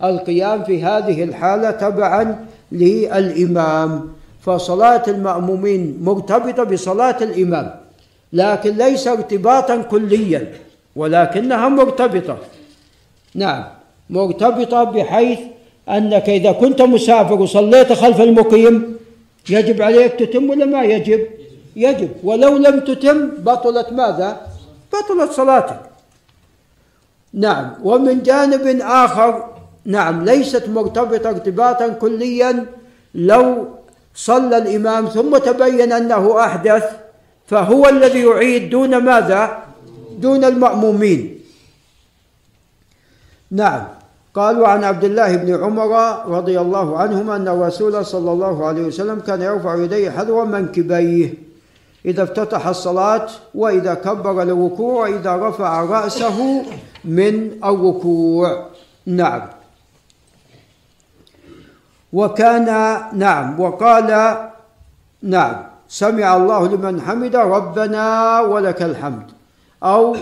القيام 0.04 0.64
في 0.64 0.84
هذه 0.84 1.24
الحالة 1.24 1.72
تبعا 1.72 2.46
للإمام. 2.72 4.10
فصلاة 4.41 5.04
المأمومين 5.08 5.98
مرتبطة 6.02 6.64
بصلاة 6.64 7.24
الإمام. 7.24 7.85
لكن 8.40 8.72
ليس 8.78 9.08
ارتباطا 9.08 9.76
كليا 9.92 10.42
ولكنها 10.96 11.68
مرتبطة. 11.70 12.38
نعم 13.36 13.64
مرتبطة 14.10 14.84
بحيث 14.84 15.40
أنك 15.90 16.28
إذا 16.30 16.52
كنت 16.52 16.82
مسافر 16.82 17.38
وصليت 17.42 17.94
خلف 17.94 18.22
المقيم 18.22 18.74
يجب 19.50 19.82
عليك 19.82 20.12
تتم 20.20 20.50
ولا 20.50 20.66
ما 20.66 20.82
يجب؟ 20.84 21.22
يجب. 21.76 22.12
ولو 22.24 22.58
لم 22.58 22.80
تتم 22.80 23.20
بطلت 23.48 23.90
ماذا؟ 24.00 24.30
بطلت 24.92 25.32
صلاتك. 25.32 25.80
نعم. 27.34 27.66
ومن 27.84 28.24
جانب 28.24 28.66
آخر 28.82 29.32
نعم 29.86 30.26
ليست 30.26 30.66
مرتبطة 30.70 31.30
ارتباطا 31.30 31.88
كليا 31.88 32.66
لو 33.16 33.46
صلى 34.16 34.58
الإمام 34.58 35.06
ثم 35.06 35.38
تبين 35.38 35.92
أنه 35.92 36.24
أحدث 36.40 37.05
فهو 37.48 37.89
الذي 37.89 38.22
يعيد 38.22 38.70
دون 38.70 38.98
ماذا؟ 38.98 39.64
دون 40.18 40.43
المأمومين. 40.43 41.39
نعم. 43.52 43.84
قالوا 44.36 44.68
عن 44.68 44.84
عبد 44.84 45.04
الله 45.04 45.36
بن 45.36 45.64
عمر 45.64 45.91
رضي 46.28 46.60
الله 46.60 46.98
عنهما 46.98 47.36
أن 47.36 47.48
الرسول 47.48 48.06
صلى 48.06 48.32
الله 48.32 48.66
عليه 48.66 48.82
وسلم 48.82 49.20
كان 49.20 49.41
يرفع 49.41 49.76
يديه 49.76 50.10
حذو 50.10 50.46
منكبيه. 50.46 51.34
إذا 52.06 52.24
افتتح 52.24 52.68
الصلاة 52.68 53.28
وإذا 53.56 53.93
كبر 53.93 54.41
الركوع 54.41 55.10
وإذا 55.10 55.36
رفع 55.36 55.84
رأسه 55.84 56.66
من 57.06 57.52
الركوع 57.64 58.66
نعم. 59.06 59.41
وكان 62.14 62.66
نعم. 63.14 63.60
وقال 63.60 64.38
نعم. 65.24 65.75
سمع 65.90 66.38
الله 66.38 66.68
لمن 66.68 67.02
حمد 67.02 67.36
ربنا 67.36 68.40
ولك 68.42 68.82
الحمد. 68.82 69.28
أو 69.84 70.16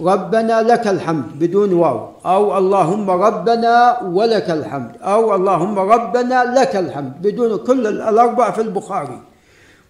ربنا 0.00 0.62
لك 0.62 0.86
الحمد 0.88 1.24
بدون 1.38 1.72
واو. 1.72 2.08
أو 2.26 2.58
اللهم 2.58 3.10
ربنا 3.10 4.00
ولك 4.02 4.50
الحمد. 4.50 4.92
أو 5.02 5.34
اللهم 5.34 5.78
ربنا 5.78 6.44
لك 6.44 6.76
الحمد 6.76 7.12
بدون 7.22 7.56
كل 7.56 7.86
الأربع 7.86 8.50
في 8.50 8.60
البخاري. 8.60 9.20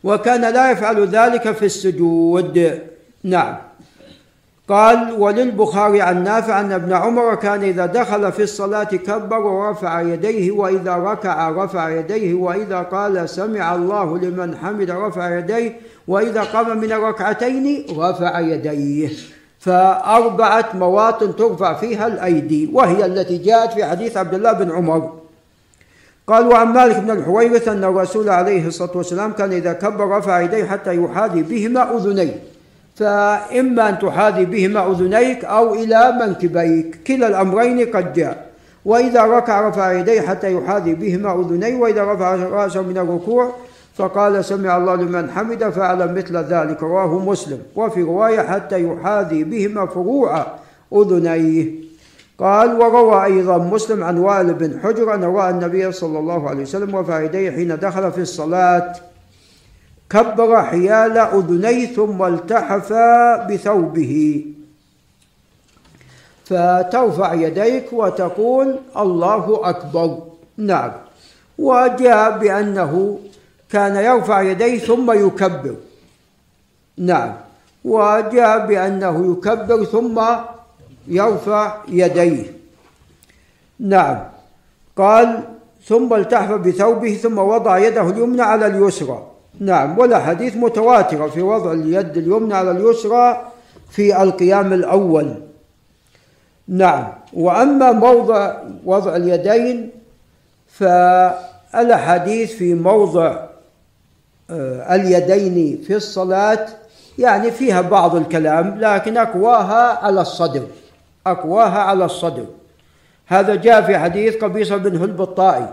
وكان 0.05 0.41
لا 0.41 0.71
يفعل 0.71 1.07
ذلك 1.07 1.53
في 1.53 1.65
السجود. 1.65 2.81
نعم. 3.25 3.68
قال 4.69 5.13
وللبخاري 5.13 6.03
عن 6.03 6.25
نافع 6.25 6.61
أن 6.61 6.73
ابن 6.73 6.93
عمر 6.93 7.35
كان 7.35 7.63
إذا 7.63 7.87
دخل 7.87 8.33
في 8.33 8.43
الصلاة 8.43 8.85
كبر 8.85 9.39
ورفع 9.39 10.01
يديه 10.01 10.51
وإذا 10.51 10.97
ركع 10.97 11.51
رفع 11.51 11.91
يديه 11.91 12.35
وإذا 12.35 12.79
قال 12.83 13.29
سمع 13.29 13.75
الله 13.75 14.19
لمن 14.19 14.57
حمد 14.57 14.91
رفع 14.91 15.39
يديه 15.39 15.81
وإذا 16.09 16.43
قام 16.43 16.79
من 16.79 16.93
الركعتين 16.93 17.87
رفع 17.99 18.41
يديه. 18.41 19.09
فأربعة 19.61 20.69
مواطن 20.75 21.37
ترفع 21.37 21.75
فيها 21.75 22.07
الأيدي 22.07 22.71
وهي 22.73 23.07
التي 23.07 23.39
جاءت 23.39 23.73
في 23.73 23.85
حديث 23.85 24.17
عبد 24.17 24.35
الله 24.35 24.53
بن 24.53 24.71
عمر. 24.71 25.13
قال 26.27 26.47
وعن 26.47 26.67
مالك 26.67 26.97
بن 26.97 27.11
الحويرث 27.11 27.69
أن 27.69 27.85
الرسول 27.85 28.29
عليه 28.29 28.67
الصلاة 28.67 28.97
والسلام 28.97 29.33
كان 29.33 29.53
إذا 29.53 29.73
كبر 29.73 30.09
رفع 30.09 30.41
يديه 30.41 30.65
حتى 30.65 30.97
يحاذي 30.97 31.43
بهما 31.43 31.97
أذنيه. 31.97 32.58
فإما 32.99 33.89
أن 33.89 33.99
تحاذي 33.99 34.45
بهما 34.45 34.91
أذنيك 34.91 35.45
أو 35.45 35.75
إلى 35.75 36.19
منكبيك. 36.21 36.99
كلا 37.07 37.27
الأمرين 37.27 37.91
قد 37.91 38.13
جاء. 38.13 38.47
وإذا 38.85 39.25
ركع 39.25 39.69
رفع 39.69 39.93
يديه 39.93 40.21
حتى 40.21 40.53
يحاذي 40.53 40.95
بهما 40.95 41.41
أذنيه 41.41 41.77
وإذا 41.77 42.13
رفع 42.13 42.35
رأسه 42.35 42.83
من 42.83 42.99
الركوع 42.99 43.53
فقال 43.95 44.45
سمع 44.45 44.77
الله 44.77 44.95
لمن 44.95 45.31
حمد 45.31 45.65
فعل 45.65 46.15
مثل 46.15 46.37
ذلك. 46.37 46.83
رواه 46.83 47.19
مسلم. 47.19 47.59
وفي 47.77 48.03
رواية 48.03 48.41
حتى 48.41 48.85
يحاذي 48.85 49.45
بهما 49.45 49.87
فروع 49.87 50.47
أذنيه. 50.93 51.89
قال 52.39 52.81
وروى 52.81 53.25
أيضا 53.25 53.59
مسلم 53.59 54.05
عن 54.05 54.19
وائل 54.19 54.55
بن 54.55 54.81
حجر 54.81 55.15
أن 55.15 55.25
رأى 55.25 55.51
النبي 55.51 55.93
صلى 55.93 56.19
الله 56.19 56.49
عليه 56.49 56.63
وسلم 56.63 56.97
رفع 56.97 57.21
يديه 57.21 57.51
حين 57.51 57.77
دخل 57.77 58.13
في 58.13 58.21
الصلاة. 58.21 58.93
كبر 60.11 60.63
حيال 60.63 61.19
أذنيه 61.19 61.87
ثم 61.87 62.23
التحف 62.23 62.93
بثوبه. 63.51 64.45
فترفع 66.45 67.35
يديك 67.35 67.93
وتقول 67.93 68.77
الله 68.97 69.61
أكبر. 69.69 70.19
نعم. 70.57 70.93
وجاء 71.59 72.39
بأنه 72.39 73.19
كان 73.71 73.97
يرفع 73.97 74.43
يديه 74.43 74.79
ثم 74.79 75.27
يكبر. 75.27 75.77
نعم. 76.99 77.35
وجاء 77.85 78.67
بأنه 78.67 79.33
يكبر 79.33 79.85
ثم 79.85 80.23
يرفع 81.09 81.77
يديه. 81.89 82.53
نعم. 83.81 84.19
قال 84.97 85.43
ثم 85.85 86.15
التحف 86.15 86.53
بثوبه 86.53 87.15
ثم 87.15 87.39
وضع 87.39 87.79
يده 87.79 88.11
اليمنى 88.11 88.43
على 88.43 88.67
اليسرى. 88.67 89.38
نعم 89.61 89.99
ولا 89.99 90.19
حديث 90.19 90.57
متواترة 90.57 91.27
في 91.27 91.43
وضع 91.43 91.73
اليد 91.73 92.17
اليمنى 92.17 92.55
على 92.55 92.71
اليسرى 92.71 93.53
في 93.91 94.23
القيام 94.23 94.73
الأول. 94.73 95.35
نعم 96.69 97.13
وأما 97.33 97.93
موضع 97.93 98.55
وضع 98.85 99.17
اليدين 99.17 99.91
فالأحاديث 100.69 102.53
في 102.53 102.75
موضع 102.75 103.47
آه، 104.51 104.95
اليدين 104.95 105.83
في 105.87 105.97
الصلاة 105.97 106.67
يعني 107.19 107.51
فيها 107.51 107.81
بعض 107.81 108.17
الكلام 108.17 108.79
لكن 108.81 109.17
أقواها 109.17 110.05
على 110.05 110.21
الصدر 110.21 110.67
أقواها 111.27 111.79
على 111.79 112.05
الصدر. 112.05 112.47
هذا 113.27 113.55
جاء 113.55 113.83
في 113.83 113.99
حديث 113.99 114.37
قبيصة 114.37 114.77
بن 114.77 114.97
هلب 114.97 115.23
الطائي 115.23 115.69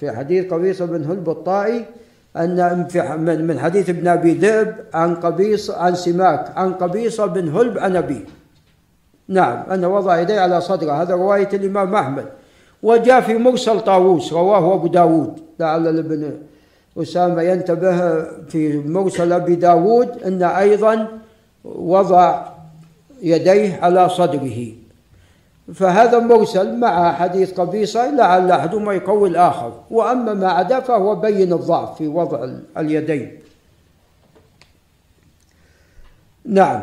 في 0.00 0.12
حديث 0.12 0.52
قبيصة 0.52 0.84
بن 0.84 1.04
هلب 1.04 1.30
الطائي 1.30 1.84
أن 2.36 2.88
من 3.46 3.58
حديث 3.58 3.88
ابن 3.88 4.08
أبي 4.08 4.32
ذئب 4.34 4.74
عن 4.94 5.14
قبيص 5.14 5.70
عن 5.70 5.94
سماك 5.94 6.52
عن 6.56 6.72
قبيصة 6.72 7.26
بن 7.26 7.48
هلب 7.48 7.78
عن 7.78 7.96
أبيه 7.96 8.24
نعم 9.28 9.62
أن 9.70 9.84
وضع 9.84 10.20
يديه 10.20 10.40
على 10.40 10.60
صدره. 10.60 10.92
هذا 10.92 11.14
رواية 11.14 11.48
الإمام 11.52 11.94
أحمد. 11.94 12.24
وجاء 12.82 13.20
في 13.20 13.34
مرسل 13.34 13.80
طاووس 13.80 14.32
رواه 14.32 14.74
أبو 14.74 14.86
داود. 14.86 15.40
لعل 15.60 15.98
ابن 15.98 16.32
أسامة 16.98 17.42
ينتبه 17.42 18.24
في 18.48 18.82
مرسل 18.86 19.32
أبي 19.32 19.54
داود 19.54 20.22
أن 20.22 20.42
أيضا 20.42 21.08
وضع 21.64 22.42
يديه 23.22 23.78
على 23.82 24.08
صدره. 24.08 24.81
فهذا 25.74 26.18
مرسل 26.18 26.76
مع 26.76 27.12
حديث 27.12 27.60
قبيصة 27.60 28.10
لعل 28.10 28.50
أحدهما 28.50 28.92
يقوي 28.92 29.28
الآخر. 29.28 29.72
وأما 29.90 30.34
ما 30.34 30.52
عدا 30.52 30.80
فهو 30.80 31.14
بين 31.14 31.52
الضعف 31.52 31.98
في 31.98 32.08
وضع 32.08 32.48
اليدين. 32.78 33.38
نعم. 36.44 36.80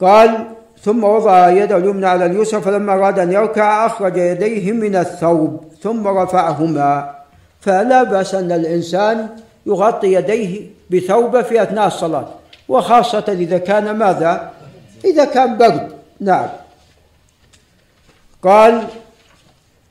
قال 0.00 0.46
ثم 0.80 1.04
وضع 1.04 1.48
يده 1.48 1.76
اليمنى 1.76 2.06
على 2.06 2.26
اليسرى 2.26 2.60
فلما 2.60 2.92
أراد 2.92 3.18
أن 3.18 3.32
يركع 3.32 3.86
أخرج 3.86 4.16
يديه 4.16 4.72
من 4.72 4.96
الثوب 4.96 5.64
ثم 5.82 6.08
رفعهما. 6.08 7.14
فلا 7.60 8.02
بأس 8.02 8.34
أن 8.34 8.52
الإنسان 8.52 9.28
يغطي 9.66 10.12
يديه 10.12 10.70
بثوبه 10.90 11.42
في 11.42 11.62
أثناء 11.62 11.86
الصلاة 11.86 12.28
وخاصة 12.68 13.24
إذا 13.28 13.58
كان 13.58 13.98
ماذا؟ 13.98 14.50
إذا 15.04 15.24
كان 15.24 15.58
برد. 15.58 15.92
نعم. 16.20 16.48
قال 18.42 18.82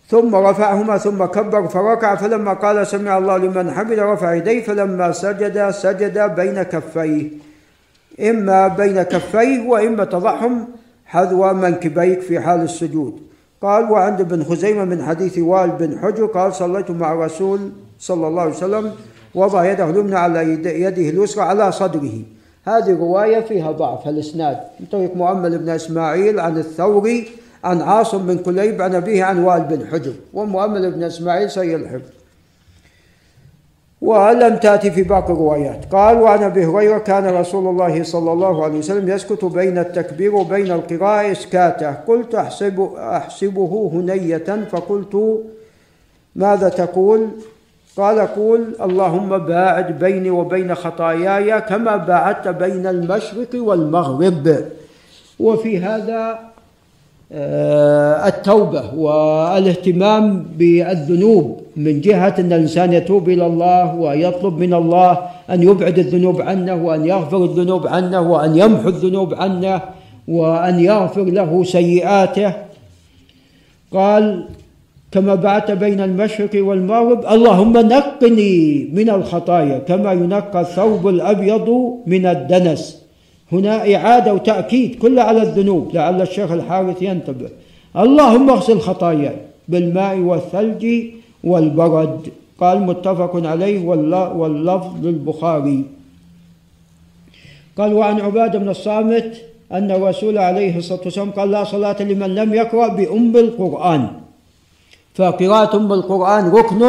ثم 0.07 0.35
رفعهما 0.35 0.97
ثم 0.97 1.25
كبر 1.25 1.67
فركع 1.67 2.15
فلما 2.15 2.53
قال 2.53 2.87
سمع 2.87 3.17
الله 3.17 3.37
لمن 3.37 3.71
حمد 3.71 3.99
رفع 3.99 4.33
يديه 4.33 4.63
فلما 4.63 5.11
سجد 5.11 5.69
سجد 5.69 6.35
بين 6.35 6.63
كفيه. 6.63 7.29
إما 8.29 8.67
بين 8.67 9.01
كفيه 9.01 9.67
وإما 9.67 10.03
تضعهم 10.03 10.67
حذو 11.05 11.53
منكبيك 11.53 12.21
في 12.21 12.39
حال 12.39 12.61
السجود. 12.61 13.21
قال 13.61 13.91
وعند 13.91 14.21
ابن 14.21 14.43
خزيمة 14.43 14.85
من 14.85 15.03
حديث 15.03 15.37
وائل 15.37 15.69
بن 15.69 15.99
حجر 15.99 16.25
قال 16.25 16.53
صليت 16.53 16.91
مع 16.91 17.13
الرسول 17.13 17.71
صلى 17.99 18.27
الله 18.27 18.41
عليه 18.41 18.51
وسلم 18.51 18.91
وضع 19.35 19.71
يده 19.71 19.89
اليمنى 19.89 20.15
على 20.15 20.53
يده 20.65 21.09
اليسرى 21.09 21.43
على 21.43 21.71
صدره. 21.71 22.21
هذه 22.67 22.97
رواية 22.99 23.39
فيها 23.39 23.71
ضعف 23.71 24.07
الإسناد. 24.07 24.57
من 24.79 24.85
طريق 24.91 25.15
مؤمل 25.15 25.57
بن 25.57 25.69
إسماعيل 25.69 26.39
عن 26.39 26.57
الثوري 26.57 27.27
عن 27.63 27.81
عاصم 27.81 28.25
بن 28.25 28.37
كليب 28.37 28.81
عن 28.81 28.95
أبيه 28.95 29.23
عن 29.23 29.43
وائل 29.43 29.63
بن 29.63 29.87
حجر 29.87 30.13
ومؤمل 30.33 30.91
بن 30.91 31.03
إسماعيل 31.03 31.51
سيء 31.51 31.75
الحفظ. 31.75 32.09
ولم 34.01 34.57
تأتي 34.57 34.91
في 34.91 35.03
باقي 35.03 35.33
الروايات؟ 35.33 35.85
قال 35.91 36.17
وعن 36.17 36.43
أبي 36.43 36.65
هريرة 36.65 36.97
كان 36.97 37.25
رسول 37.25 37.67
الله 37.67 38.03
صلى 38.03 38.31
الله 38.31 38.63
عليه 38.63 38.77
وسلم 38.77 39.09
يسكت 39.09 39.45
بين 39.45 39.77
التكبير 39.77 40.35
وبين 40.35 40.71
القراءة 40.71 41.31
إسكاته 41.31 41.91
قلت 41.91 42.35
أحسب 42.35 42.89
أحسبه 42.97 43.91
هنية. 43.93 44.65
فقلت 44.71 45.43
ماذا 46.35 46.69
تقول؟ 46.69 47.27
قال 47.97 48.19
قول 48.19 48.75
اللهم 48.81 49.37
باعد 49.37 49.99
بيني 49.99 50.29
وبين 50.29 50.75
خطاياي 50.75 51.61
كما 51.61 51.95
باعدت 51.95 52.47
بين 52.47 52.87
المشرق 52.87 53.49
والمغرب. 53.53 54.65
وفي 55.39 55.79
هذا 55.79 56.50
التوبة 57.31 58.93
والاهتمام 58.95 60.45
بالذنوب 60.57 61.61
من 61.75 62.01
جهة 62.01 62.35
أن 62.39 62.53
الإنسان 62.53 62.93
يتوب 62.93 63.29
إلى 63.29 63.45
الله 63.45 63.95
ويطلب 63.95 64.57
من 64.59 64.73
الله 64.73 65.17
أن 65.49 65.63
يبعد 65.63 65.99
الذنوب 65.99 66.41
عنه 66.41 66.85
وأن 66.85 67.05
يغفر 67.05 67.43
الذنوب 67.43 67.87
عنه 67.87 68.21
وأن 68.21 68.57
يمحو 68.57 68.89
الذنوب 68.89 69.33
عنه 69.33 69.81
وأن 70.27 70.79
يغفر 70.79 71.23
له 71.23 71.63
سيئاته. 71.63 72.53
قال 73.93 74.45
كما 75.11 75.35
بعت 75.35 75.71
بين 75.71 76.01
المشرق 76.01 76.51
والمغرب 76.55 77.25
اللهم 77.25 77.77
نقني 77.77 78.89
من 78.93 79.09
الخطايا 79.09 79.77
كما 79.79 80.11
ينقى 80.13 80.61
الثوب 80.61 81.07
الأبيض 81.07 81.67
من 82.07 82.25
الدنس. 82.25 83.00
هنا 83.51 83.95
إعادة 83.95 84.33
وتأكيد 84.33 84.95
كله 84.95 85.21
على 85.21 85.41
الذنوب 85.41 85.95
لعل 85.95 86.21
الشيخ 86.21 86.51
الحارث 86.51 87.01
ينتبه. 87.01 87.49
اللهم 87.97 88.49
اغسل 88.49 88.79
خطاياي 88.79 89.35
بالماء 89.67 90.17
والثلج 90.17 90.83
والبرد. 91.43 92.27
قال 92.61 92.81
متفق 92.81 93.47
عليه 93.47 93.85
واللفظ 94.39 95.05
للبخاري 95.05 95.83
قال 97.77 97.93
وعن 97.93 98.21
عبادة 98.21 98.59
بن 98.59 98.69
الصامت 98.69 99.41
أن 99.71 99.91
الرسول 99.91 100.37
عليه 100.37 100.77
الصلاة 100.77 100.99
والسلام 101.05 101.31
قال 101.31 101.51
لا 101.51 101.63
صلاة 101.63 102.03
لمن 102.03 102.35
لم 102.35 102.53
يقرأ 102.53 102.87
بأم 102.87 103.37
القرآن 103.37 104.07
فقراءة 105.15 105.77
أم 105.77 105.93
القرآن 105.93 106.51
ركن 106.51 106.81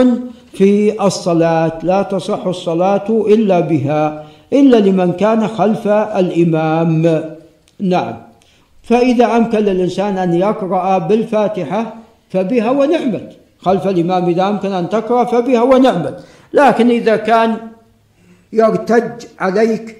في 0.52 0.93
الصلاة 1.06 1.78
لا 1.82 2.02
تصح 2.02 2.47
الصلاة 2.47 3.09
إلا 3.09 3.60
بها. 3.60 4.24
إلا 4.52 4.76
لمن 4.76 5.12
كان 5.12 5.48
خلف 5.48 5.88
الإمام. 5.88 7.24
نعم. 7.80 8.14
فإذا 8.82 9.36
أمكن 9.36 9.58
للإنسان 9.58 10.18
أن 10.18 10.34
يقرأ 10.34 10.98
بالفاتحة 10.98 11.94
فبها 12.30 12.70
ونعمت. 12.70 13.36
خلف 13.58 13.88
الإمام 13.88 14.24
إذا 14.24 14.48
أمكن 14.48 14.72
أن 14.72 14.88
تقرأ 14.88 15.24
فبها 15.24 15.62
ونعمت. 15.62 16.24
لكن 16.52 16.90
إذا 16.90 17.16
كان 17.16 17.56
يرتج 18.52 19.26
عليك 19.40 19.96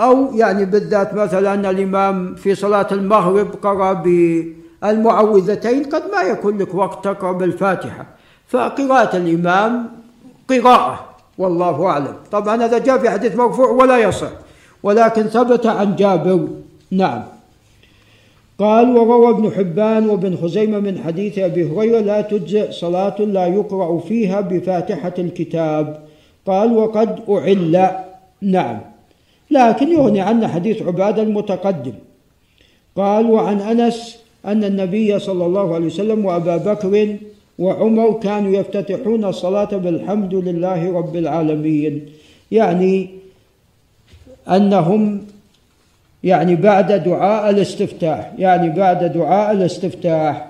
أو 0.00 0.34
يعني 0.34 0.64
بالذات 0.64 1.14
مثلا 1.14 1.70
الإمام 1.70 2.34
في 2.34 2.54
صلاة 2.54 2.86
المغرب 2.92 3.48
قرأ 3.62 3.92
بالمعوذتين 3.92 5.82
قد 5.84 6.02
ما 6.12 6.22
يكون 6.22 6.58
لك 6.58 6.74
وقت 6.74 7.04
تقرأ 7.04 7.32
بالفاتحة. 7.32 8.06
فقراءة 8.48 9.16
الإمام 9.16 9.90
قراءة. 10.48 11.13
والله 11.38 11.86
أعلم. 11.86 12.14
طبعا 12.32 12.64
هذا 12.64 12.78
جاء 12.78 12.98
في 12.98 13.10
حديث 13.10 13.36
مرفوع 13.36 13.70
ولا 13.70 13.98
يصح. 13.98 14.30
ولكن 14.82 15.22
ثبت 15.22 15.66
عن 15.66 15.96
جابر. 15.96 16.48
نعم. 16.90 17.22
قال 18.58 18.96
وروى 18.96 19.30
ابن 19.30 19.50
حبان 19.52 20.10
وابن 20.10 20.36
خزيمة 20.36 20.78
من 20.78 20.98
حديث 20.98 21.38
أبي 21.38 21.70
هريرة 21.70 22.00
لا 22.00 22.20
تجزئ 22.20 22.72
صلاة 22.72 23.20
لا 23.20 23.46
يقرأ 23.46 23.98
فيها 23.98 24.40
بفاتحة 24.40 25.14
الكتاب. 25.18 26.04
قال 26.46 26.72
وقد 26.72 27.20
أعل. 27.28 27.90
نعم. 28.42 28.80
لكن 29.50 29.92
يغني 29.92 30.20
عنا 30.20 30.48
حديث 30.48 30.82
عبادة 30.82 31.22
المتقدم. 31.22 31.94
قال 32.96 33.30
وعن 33.30 33.60
أنس 33.60 34.18
أن 34.46 34.64
النبي 34.64 35.18
صلى 35.18 35.46
الله 35.46 35.74
عليه 35.74 35.86
وسلم 35.86 36.24
وأبا 36.24 36.56
بكر 36.56 37.16
وعمر 37.58 38.12
كانوا 38.12 38.52
يفتتحون 38.56 39.24
الصلاة 39.24 39.76
بالحمد 39.76 40.34
لله 40.34 40.92
رب 40.92 41.16
العالمين. 41.16 42.06
يعني 42.50 43.08
أنهم 44.48 45.20
يعني 46.24 46.54
بعد 46.56 46.92
دعاء 46.92 47.50
الاستفتاح 47.50 48.32
يعني 48.38 48.70
بعد 48.70 49.12
دعاء 49.12 49.52
الاستفتاح. 49.52 50.46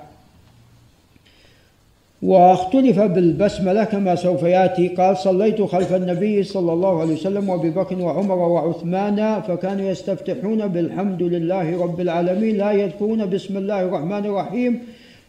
واختلف 2.23 3.01
بالبسملة 3.01 3.85
كما 3.85 4.15
سوف 4.15 4.43
يأتي. 4.43 4.89
قال 4.89 5.17
صليت 5.17 5.63
خلف 5.63 5.95
النبي 5.95 6.43
صلى 6.43 6.73
الله 6.73 7.01
عليه 7.01 7.15
وسلم 7.15 7.49
وأبي 7.49 7.71
بكر 7.71 7.99
وعمر 7.99 8.39
وعثمان 8.39 9.41
فكانوا 9.41 9.91
يستفتحون 9.91 10.69
بالحمد 10.69 11.23
لله 11.23 11.83
رب 11.83 12.01
العالمين. 12.01 12.57
لا 12.57 12.73
يذكرون 12.73 13.31
بسم 13.31 13.57
الله 13.57 13.81
الرحمن 13.83 14.27
الرحيم 14.27 14.83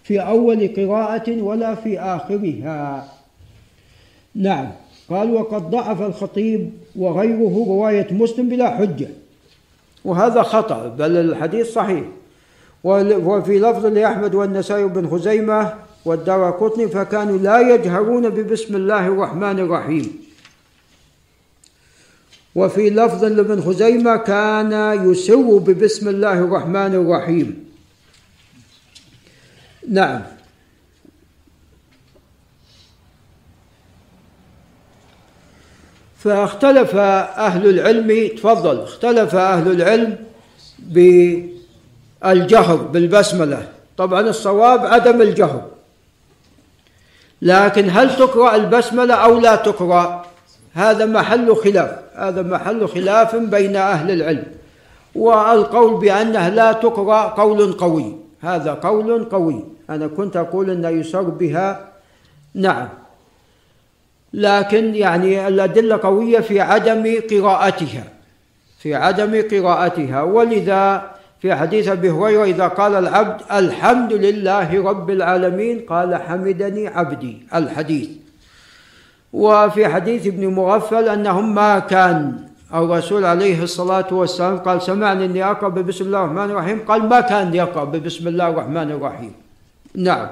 في 0.06 0.20
أول 0.20 0.68
قراءة 0.78 1.42
ولا 1.42 1.76
في 1.76 2.00
آخرها. 2.00 3.08
نعم. 4.36 4.72
قال 5.10 5.34
وقد 5.34 5.70
ضعف 5.70 6.02
الخطيب 6.02 6.70
وغيره 6.96 7.66
رواية 7.68 8.08
مسلم 8.12 8.50
بلا 8.50 8.70
حجة. 8.78 9.08
وهذا 10.06 10.42
خطأ 10.42 10.88
بل 10.88 11.18
الحديث 11.18 11.74
صحيح. 11.74 12.04
وفي 12.84 13.60
لفظ 13.60 13.86
لأحمد 13.86 14.36
والنسائي 14.36 14.84
بن 14.86 15.10
خزيمة 15.10 15.74
والدار 16.06 16.52
قطني 16.52 16.88
فكانوا 16.88 17.38
لا 17.38 17.60
يجهرون 17.60 18.30
ببسم 18.30 18.76
الله 18.76 19.08
الرحمن 19.08 19.60
الرحيم. 19.60 20.26
وفي 22.56 22.90
لفظ 22.90 23.24
لابن 23.24 23.62
خزيمة 23.62 24.16
كان 24.16 24.72
يسر 25.12 25.58
ببسم 25.58 26.10
الله 26.10 26.40
الرحمن 26.40 26.96
الرحيم. 26.96 27.65
نعم. 29.90 30.22
فاختلف 36.18 36.96
أهل 36.96 37.70
العلم 37.70 38.38
تفضل. 38.38 38.82
اختلف 38.82 39.36
أهل 39.36 39.72
العلم 39.72 40.18
بالجهر 40.80 42.76
بالبسملة. 42.76 43.68
طبعا 43.98 44.22
الصواب 44.22 44.86
عدم 44.86 45.22
الجهر. 45.22 45.66
لكن 47.42 47.90
هل 47.90 48.16
تقرأ 48.16 48.56
البسملة 48.56 49.14
أو 49.14 49.40
لا 49.40 49.56
تقرأ؟ 49.56 50.26
هذا 50.74 51.06
محل 51.06 51.56
خلاف. 51.56 52.00
هذا 52.16 52.42
محل 52.42 52.88
خلاف 52.88 53.36
بين 53.36 53.76
أهل 53.76 54.12
العلم. 54.12 54.46
والقول 55.16 56.02
بأنها 56.02 56.50
لا 56.50 56.72
تقرأ 56.72 57.22
قول 57.22 57.74
قوي. 57.74 58.16
هذا 58.42 58.74
قول 58.74 59.26
قوي. 59.26 59.75
أنا 59.90 60.08
كنت 60.08 60.38
أقول 60.38 60.70
أن 60.70 61.00
يسر 61.00 61.22
بها. 61.22 61.90
نعم. 62.56 62.88
لكن 64.34 64.96
يعني 64.96 65.48
الأدلة 65.48 66.00
قوية 66.04 66.40
في 66.40 66.62
عدم 66.62 67.22
قراءتها. 67.32 68.04
في 68.80 68.96
عدم 68.96 69.44
قراءتها. 69.52 70.22
ولذا 70.22 71.12
في 71.42 71.56
حديث 71.56 71.88
أبي 71.88 72.10
هريرة 72.10 72.44
إذا 72.44 72.68
قال 72.68 72.96
العبد 72.96 73.42
الحمد 73.52 74.14
لله 74.14 74.84
رب 74.90 75.10
العالمين 75.10 75.80
قال 75.80 76.16
حمدني 76.16 76.88
عبدي 76.88 77.48
الحديث. 77.56 78.10
وفي 79.34 79.88
حديث 79.88 80.28
ابن 80.28 80.48
مغفل 80.48 81.10
أنهم 81.10 81.56
ما 81.56 81.80
كان 81.80 82.48
الرسول 82.74 83.26
عليه 83.26 83.64
الصلاة 83.64 84.08
والسلام 84.12 84.58
قال 84.58 84.82
سمعني 84.82 85.26
أني 85.26 85.44
أقرأ 85.44 85.70
بسم 85.70 86.06
الله 86.06 86.20
الرحمن 86.26 86.52
الرحيم 86.52 86.80
قال 86.88 87.10
ما 87.10 87.22
كان 87.22 87.54
يقرأ 87.54 87.84
بسم 87.84 88.28
الله 88.28 88.48
الرحمن 88.48 88.92
الرحيم. 88.92 89.45
نعم. 89.98 90.28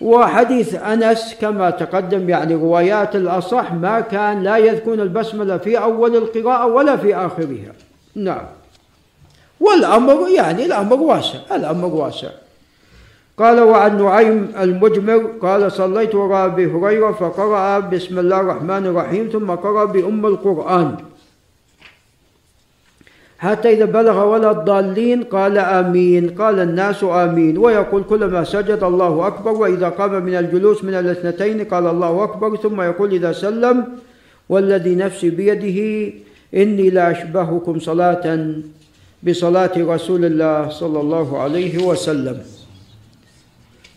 وحديث 0.00 0.74
أنس 0.74 1.34
كما 1.40 1.70
تقدم 1.70 2.28
يعني 2.28 2.54
روايات 2.54 3.16
الأصح 3.16 3.72
ما 3.72 4.00
كان 4.00 4.42
لا 4.42 4.56
يذكرون 4.56 5.00
البسملة 5.00 5.58
في 5.58 5.78
أول 5.78 6.16
القراءة 6.16 6.66
ولا 6.66 6.96
في 6.96 7.16
آخرها. 7.16 7.72
نعم. 8.14 8.44
والأمر 9.60 10.28
يعني 10.28 10.66
الأمر 10.66 10.96
واسع 10.96 11.38
الأمر 11.52 11.88
واسع. 11.88 12.28
قال 13.38 13.60
وعن 13.60 14.02
نعيم 14.02 14.52
المجمر 14.60 15.30
قال 15.42 15.72
صليت 15.72 16.14
وراء 16.14 16.46
أبي 16.46 16.66
هريرة 16.66 17.12
فقرأ 17.12 17.78
بسم 17.78 18.18
الله 18.18 18.40
الرحمن 18.40 18.86
الرحيم 18.86 19.28
ثم 19.32 19.50
قرأ 19.50 19.84
بأم 19.84 20.26
القرآن. 20.26 20.96
حتى 23.38 23.72
إذا 23.72 23.84
بلغ 23.84 24.24
ولا 24.24 24.50
الضالين 24.50 25.30
قال 25.30 25.58
آمين 25.58 26.30
قال 26.34 26.58
الناس 26.60 27.04
آمين. 27.04 27.58
ويقول 27.58 28.02
كلما 28.02 28.44
سجد 28.44 28.82
الله 28.82 29.26
أكبر 29.26 29.50
وإذا 29.50 29.88
قام 29.88 30.22
من 30.22 30.34
الجلوس 30.34 30.84
من 30.84 30.94
الاثنتين 30.94 31.64
قال 31.64 31.86
الله 31.86 32.24
أكبر 32.24 32.56
ثم 32.56 32.80
يقول 32.80 33.14
إذا 33.14 33.32
سلم 33.32 33.84
والذي 34.48 34.94
نفسي 34.94 35.30
بيده 35.30 35.78
إني 36.54 36.90
لأشبهكم 36.90 37.78
صلاة 37.78 38.26
بصلاة 39.22 39.74
رسول 39.76 40.24
الله 40.24 40.68
صلى 40.68 41.00
الله 41.00 41.38
عليه 41.38 41.84
وسلم. 41.84 42.38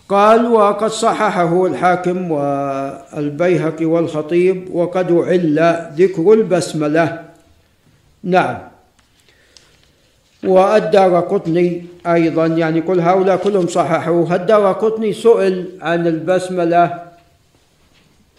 قال 0.10 0.46
وقد 0.46 0.90
صححه 0.90 1.66
الحاكم 1.66 2.32
والبيهقي 2.32 3.86
والخطيب 3.86 4.58
وقد 4.70 5.12
أعل 5.12 5.58
ذكر 5.98 6.34
البسملة. 6.34 7.06
نعم. 8.24 8.71
والدار 10.44 11.20
قطني 11.20 11.86
أيضا. 12.08 12.46
يعني 12.46 12.82
كل 12.82 13.00
هؤلاء 13.00 13.38
كلهم 13.38 13.68
صححوه 13.68 14.36
الدار 14.36 14.72
قطني 14.72 15.14
سئل 15.14 15.66
عن 15.82 16.08
البسملة 16.08 17.04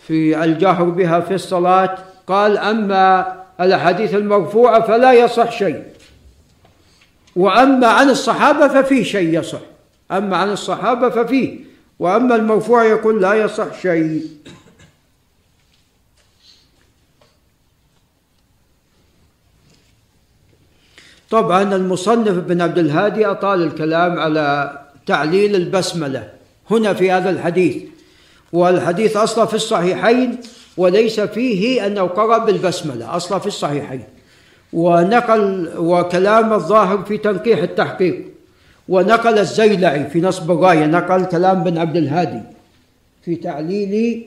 في 0.06 0.44
الجهر 0.44 0.84
بها 0.84 1.20
في 1.20 1.34
الصلاة. 1.34 1.98
قال 2.26 2.58
أما 2.58 3.32
الأحاديث 3.60 4.14
المرفوعة 4.14 4.86
فلا 4.86 5.12
يصح 5.12 5.52
شيء. 5.52 5.82
وأما 7.36 7.86
عن 7.86 8.10
الصحابة 8.10 8.68
ففي 8.68 9.04
شيء 9.04 9.38
يصح. 9.38 9.60
أما 10.10 10.36
عن 10.36 10.50
الصحابة 10.50 11.08
ففيه. 11.08 11.58
وأما 11.98 12.34
المرفوع 12.34 12.84
يقول 12.84 13.22
لا 13.22 13.34
يصح 13.34 13.80
شيء. 13.82 14.22
طبعا 21.32 21.76
المصنف 21.76 22.38
بن 22.38 22.60
عبد 22.60 22.78
الهادي 22.78 23.26
أطال 23.26 23.62
الكلام 23.62 24.18
على 24.18 24.78
تعليل 25.06 25.56
البسملة 25.56 26.28
هنا 26.70 26.94
في 26.94 27.10
هذا 27.10 27.30
الحديث 27.30 27.76
والحديث 28.52 29.16
أصلا 29.16 29.44
في 29.44 29.54
الصحيحين 29.54 30.36
وليس 30.76 31.20
فيه 31.20 31.86
أنه 31.86 32.02
قرأ 32.02 32.38
بالبسملة 32.38 33.16
أصلا 33.16 33.38
في 33.38 33.46
الصحيحين 33.46 34.02
ونقل 34.72 35.70
وكلام 35.76 36.52
الظاهر 36.52 37.02
في 37.02 37.18
تنقيح 37.18 37.58
التحقيق 37.58 38.24
ونقل 38.88 39.38
الزيلعي 39.38 40.04
في 40.10 40.20
نصب 40.20 40.50
الراية 40.50 40.86
نقل 40.86 41.24
كلام 41.24 41.64
بن 41.64 41.78
عبد 41.78 41.96
الهادي 41.96 42.40
في 43.24 43.36
تعليل 43.36 44.24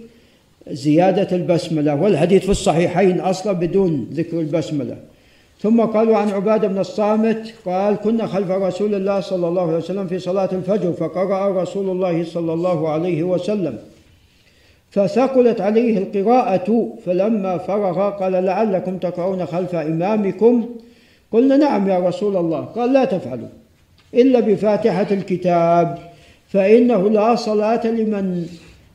زيادة 0.68 1.36
البسملة 1.36 1.95
والحديث 1.95 2.44
في 2.44 2.52
الصحيحين 2.52 3.19
أصلا 3.19 3.53
بدون 3.53 4.10
ذكر 4.14 4.40
البسملة. 4.40 4.98
ثم 5.66 5.82
قالوا 5.82 6.18
عن 6.18 6.30
عبادة 6.30 6.68
بن 6.68 6.78
الصامت 6.78 7.54
قال 7.66 7.96
كنا 7.96 8.28
خلف 8.28 8.52
رسول 8.52 8.96
الله 8.96 9.20
صلى 9.20 9.48
الله 9.48 9.62
عليه 9.62 9.78
وسلم 9.78 10.08
في 10.08 10.20
صلاة 10.20 10.50
الفجر 10.52 10.94
فقرأ 10.94 11.62
رسول 11.62 11.90
الله 11.90 12.24
صلى 12.24 12.54
الله 12.54 12.90
عليه 12.90 13.24
وسلم. 13.24 13.78
فثقلت 14.92 15.62
عليه 15.62 15.98
القراءة 15.98 16.90
فلما 17.06 17.58
فرغ 17.58 18.10
قال 18.10 18.32
لعلكم 18.32 18.98
تقرؤون 18.98 19.46
خلف 19.46 19.76
إمامكم؟ 19.76 20.70
قلنا 21.32 21.58
نعم 21.58 21.90
يا 21.90 22.00
رسول 22.00 22.38
الله. 22.38 22.62
قال 22.62 22.94
لا 22.94 23.06
تفعلوا 23.06 23.48
إلا 24.14 24.40
بفاتحة 24.40 25.08
الكتاب 25.12 25.98
فإنه 26.48 27.10
لا 27.10 27.36
صلاة 27.36 27.88
لمن 27.88 28.46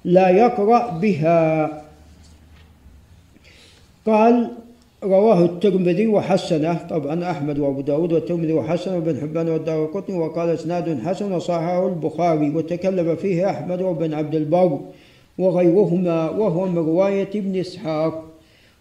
لا 0.04 0.28
يقرأ 0.28 0.90
بها. 0.90 1.82
قال 4.06 4.50
رواه 5.04 5.44
الترمذي 5.44 6.06
وحسنه. 6.06 6.74
طبعا 6.90 7.30
أحمد 7.30 7.58
وأبو 7.58 7.80
داود 7.80 8.12
والترمذي 8.12 8.52
وحسنه 8.52 8.94
وابن 8.94 9.20
حبان 9.20 9.48
والدار 9.48 9.84
القطني 9.84 10.18
وقال 10.18 10.48
إسناد 10.48 11.00
حسن 11.06 11.32
وصححه 11.32 11.86
البخاري 11.86 12.50
وتكلم 12.50 13.16
فيه 13.16 13.50
أحمد 13.50 13.82
وابن 13.82 14.14
عبد 14.14 14.34
البر 14.34 14.80
وغيرهما 15.38 16.30
وهو 16.30 16.66
من 16.66 16.78
رواية 16.78 17.28
ابن 17.34 17.60
إسحاق. 17.60 18.24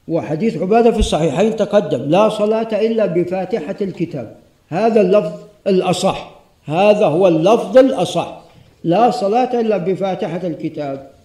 وحديث 0.07 0.57
عبادة 0.57 0.91
في 0.91 0.99
الصحيحين 0.99 1.55
تقدم 1.55 2.01
لا 2.01 2.29
صلاة 2.29 2.85
إلا 2.85 3.05
بفاتحة 3.05 3.75
الكتاب. 3.81 4.35
هذا 4.69 5.01
اللفظ 5.01 5.39
الأصح. 5.67 6.31
هذا 6.65 7.05
هو 7.05 7.27
اللفظ 7.27 7.77
الأصح. 7.77 8.41
لا 8.83 9.11
صلاة 9.11 9.61
إلا 9.61 9.77
بفاتحة 9.77 10.41
الكتاب. 10.43 11.18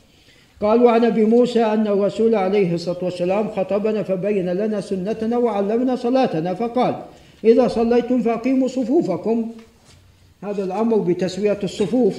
قال 0.60 0.82
وعن 0.82 1.05
أبي 1.05 1.24
موسى 1.24 1.64
أن 1.64 1.86
الرسول 1.86 2.35
عليه 2.35 2.74
الصلاة 2.74 3.05
والسلام 3.05 3.48
خطبنا 3.56 4.02
فبين 4.02 4.48
لنا 4.48 4.81
سنتنا 4.81 5.39
وعلمنا 5.39 5.97
صلاتنا 5.97 6.55
فقال 6.55 6.94
إذا 7.44 7.68
صليتم 7.68 8.22
فأقيموا 8.22 8.68
صفوفكم. 8.68 9.51
هذا 10.43 10.64
الأمر 10.64 10.97
بتسوية 10.97 11.59
الصفوف. 11.64 12.18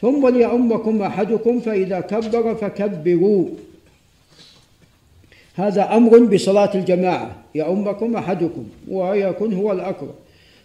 ثم 0.00 0.28
ليؤمكم 0.28 1.02
أحدكم 1.02 1.60
فإذا 1.60 2.00
كبر 2.00 2.54
فكبروا. 2.54 3.46
هذا 5.56 5.96
أمر 5.96 6.18
بصلاة 6.18 6.74
الجماعة. 6.74 7.30
يؤمكم 7.54 8.16
أحدكم 8.16 8.64
ويكون 8.88 9.54
هو 9.54 9.72
الأقرب. 9.72 10.14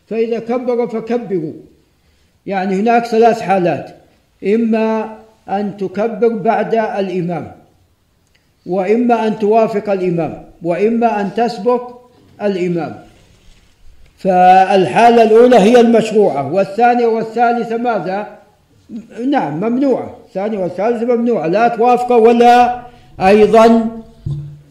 فإذا 0.09 0.39
كبر 0.39 0.87
فكبروا. 0.87 1.53
يعني 2.45 2.75
هناك 2.75 3.05
ثلاث 3.05 3.41
حالات. 3.41 3.95
إما 4.43 5.19
أن 5.49 5.77
تكبر 5.77 6.27
بعد 6.27 6.75
الإمام 6.75 7.51
وإما 8.65 9.27
أن 9.27 9.39
توافق 9.39 9.91
الإمام 9.91 10.43
وإما 10.63 11.21
أن 11.21 11.33
تسبق 11.35 11.81
الإمام. 12.41 12.95
فالحالة 14.17 15.23
الأولى 15.23 15.55
هي 15.59 15.79
المشروعة 15.79 16.53
والثانية 16.53 17.05
والثالثة 17.05 17.77
ماذا؟ 17.77 18.27
نعم 19.29 19.57
ممنوعة. 19.59 20.15
الثانية 20.27 20.57
والثالثة 20.57 21.05
ممنوعة 21.15 21.47
لا 21.47 21.67
توافق 21.67 22.11
ولا 22.11 22.81
أيضا 23.19 23.89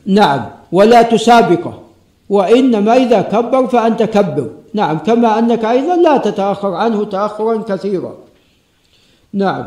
نعم 0.06 0.46
ولا 0.72 1.02
تسابقه 1.02 1.82
وإنما 2.28 2.96
إذا 2.96 3.22
كبر 3.22 3.66
فأنت 3.66 4.02
كبر. 4.02 4.50
نعم 4.74 4.98
كما 4.98 5.38
أنك 5.38 5.64
أيضا 5.64 5.96
لا 5.96 6.16
تتأخر 6.16 6.74
عنه 6.74 7.04
تاخرا 7.04 7.62
كثيرا. 7.62 8.14
نعم. 9.32 9.66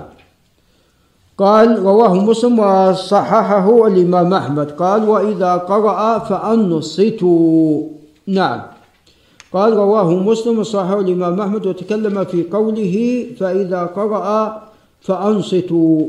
قال 1.37 1.79
رواه 1.83 2.13
مسلم 2.13 2.59
وصححه 2.59 3.87
الإمام 3.87 4.33
أحمد. 4.33 4.71
قال 4.71 5.09
وإذا 5.09 5.53
قرأ 5.55 6.19
فأنصتوا. 6.19 7.81
نعم. 8.27 8.61
قال 9.53 9.73
رواه 9.73 10.09
مسلم 10.15 10.59
وصححه 10.59 10.99
الإمام 10.99 11.41
أحمد 11.41 11.65
وتكلم 11.65 12.23
في 12.23 12.43
قوله 12.51 13.25
فإذا 13.39 13.81
قرأ 13.83 14.61
فأنصتوا. 15.01 16.05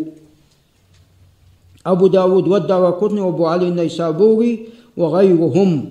أبو 1.87 2.07
داود 2.07 2.49
والدار 2.49 2.91
قطني 2.91 3.21
وأبو 3.21 3.47
علي 3.47 3.69
النيسابوري 3.69 4.69
وغيرهم. 4.97 5.85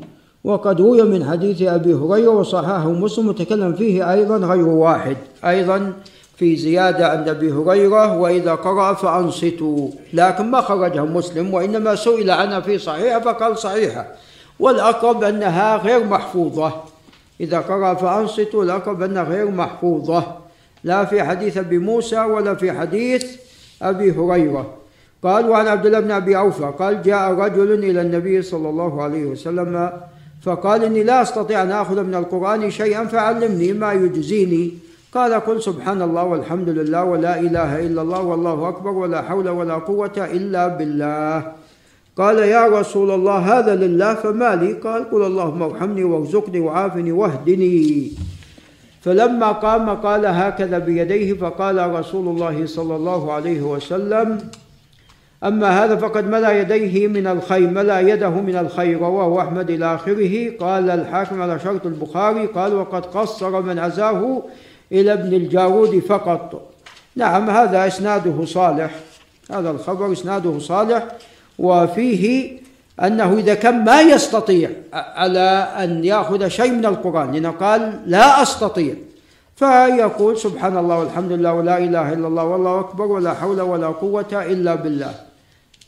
وقد 0.43 0.81
روي 0.81 1.03
من 1.03 1.23
حديث 1.23 1.61
أبي 1.61 1.93
هريرة 1.93 2.29
وصححه 2.29 2.91
مسلم 2.91 3.27
وتكلم 3.27 3.73
فيه 3.73 4.13
أيضا 4.13 4.37
غير 4.37 4.67
واحد. 4.67 5.17
أيضا 5.43 5.93
في 6.37 6.55
زيادة 6.55 7.07
عند 7.07 7.29
أبي 7.29 7.51
هريرة 7.51 8.17
وإذا 8.17 8.55
قرأ 8.55 8.93
فأنصتوا. 8.93 9.89
لكن 10.13 10.51
ما 10.51 10.61
خرجها 10.61 11.03
مسلم 11.03 11.53
وإنما 11.53 11.95
سئل 11.95 12.31
عنها 12.31 12.59
في 12.59 12.77
صحيحة 12.77 13.19
فقال 13.19 13.57
صحيحة. 13.57 14.07
والأقرب 14.59 15.23
أنها 15.23 15.77
غير 15.77 16.03
محفوظة. 16.03 16.73
إذا 17.41 17.59
قرأ 17.59 17.93
فأنصتوا 17.93 18.63
الأقرب 18.63 19.01
أنها 19.01 19.23
غير 19.23 19.51
محفوظة. 19.51 20.23
لا 20.83 21.05
في 21.05 21.23
حديث 21.23 21.57
أبي 21.57 21.77
موسى 21.77 22.19
ولا 22.19 22.55
في 22.55 22.71
حديث 22.71 23.25
أبي 23.81 24.11
هريرة. 24.11 24.65
قال 25.23 25.49
وعن 25.49 25.67
عبد 25.67 25.85
الله 25.85 25.99
بن 25.99 26.11
أبي 26.11 26.37
أوفى 26.37 26.73
قال 26.79 27.01
جاء 27.01 27.31
رجل 27.31 27.73
إلى 27.73 28.01
النبي 28.01 28.41
صلى 28.41 28.69
الله 28.69 29.03
عليه 29.03 29.25
وسلم 29.25 29.91
فقال 30.41 30.83
إني 30.83 31.03
لا 31.03 31.21
أستطيع 31.21 31.61
أن 31.61 31.71
آخذ 31.71 32.03
من 32.03 32.15
القرآن 32.15 32.71
شيئا 32.71 33.05
فعلمني 33.05 33.73
ما 33.73 33.93
يجزيني 33.93 34.73
قال 35.15 35.33
قل 35.33 35.61
سبحان 35.61 36.01
الله 36.01 36.23
والحمد 36.23 36.69
لله 36.69 37.03
ولا 37.03 37.39
إله 37.39 37.79
إلا 37.87 38.01
الله 38.01 38.21
والله 38.21 38.69
أكبر 38.69 38.89
ولا 38.91 39.21
حول 39.21 39.49
ولا 39.49 39.73
قوة 39.73 40.17
إلا 40.17 40.67
بالله. 40.67 41.51
قال 42.17 42.39
يا 42.39 42.67
رسول 42.67 43.11
الله 43.11 43.37
هذا 43.37 43.75
لله 43.75 44.13
فما 44.13 44.55
لي؟ 44.55 44.73
قال 44.73 45.11
قل 45.11 45.25
اللهم 45.25 45.61
ارحمني 45.61 46.03
وارزقني 46.03 46.59
وعافني 46.59 47.11
واهدني. 47.11 48.11
فلما 49.01 49.51
قام 49.51 49.89
قال 49.89 50.25
هكذا 50.25 50.77
بيديه 50.77 51.33
فقال 51.33 51.95
رسول 51.95 52.27
الله 52.27 52.65
صلى 52.65 52.95
الله 52.95 53.33
عليه 53.33 53.61
وسلم 53.61 54.39
أما 55.43 55.83
هذا 55.83 55.95
فقد 55.95 56.27
ملا 56.27 56.61
يديه 56.61 57.07
من 57.07 57.27
الخير 57.27 57.69
ملا 57.69 57.99
يده 57.99 58.29
من 58.29 58.55
الخير 58.55 58.99
رواه 58.99 59.41
أحمد 59.41 59.69
إلى 59.69 59.95
آخره. 59.95 60.57
قال 60.59 60.89
الحاكم 60.89 61.41
على 61.41 61.59
شرط 61.59 61.85
البخاري 61.85 62.45
قال 62.45 62.73
وقد 62.75 63.05
قصر 63.05 63.61
من 63.61 63.79
عزاه 63.79 64.43
إلى 64.91 65.13
ابن 65.13 65.33
الجارود 65.33 65.99
فقط. 65.99 66.71
نعم 67.15 67.49
هذا 67.49 67.87
إسناده 67.87 68.45
صالح. 68.45 68.91
هذا 69.51 69.71
الخبر 69.71 70.11
إسناده 70.11 70.59
صالح 70.59 71.07
وفيه 71.59 72.57
أنه 73.03 73.33
إذا 73.33 73.53
كان 73.53 73.83
ما 73.83 74.01
يستطيع 74.01 74.69
على 74.93 75.67
أن 75.77 76.05
يأخذ 76.05 76.47
شيء 76.47 76.71
من 76.71 76.85
القرآن 76.85 77.31
لأنه 77.31 77.51
قال 77.51 77.99
لا 78.05 78.41
أستطيع 78.41 78.93
فيقول 79.55 80.37
سبحان 80.37 80.77
الله 80.77 80.99
والحمد 80.99 81.31
لله 81.31 81.53
ولا 81.53 81.77
إله 81.77 82.13
إلا 82.13 82.27
الله 82.27 82.43
والله 82.43 82.79
أكبر 82.79 83.05
ولا 83.05 83.33
حول 83.33 83.61
ولا 83.61 83.87
قوة 83.87 84.31
إلا 84.33 84.75
بالله. 84.75 85.13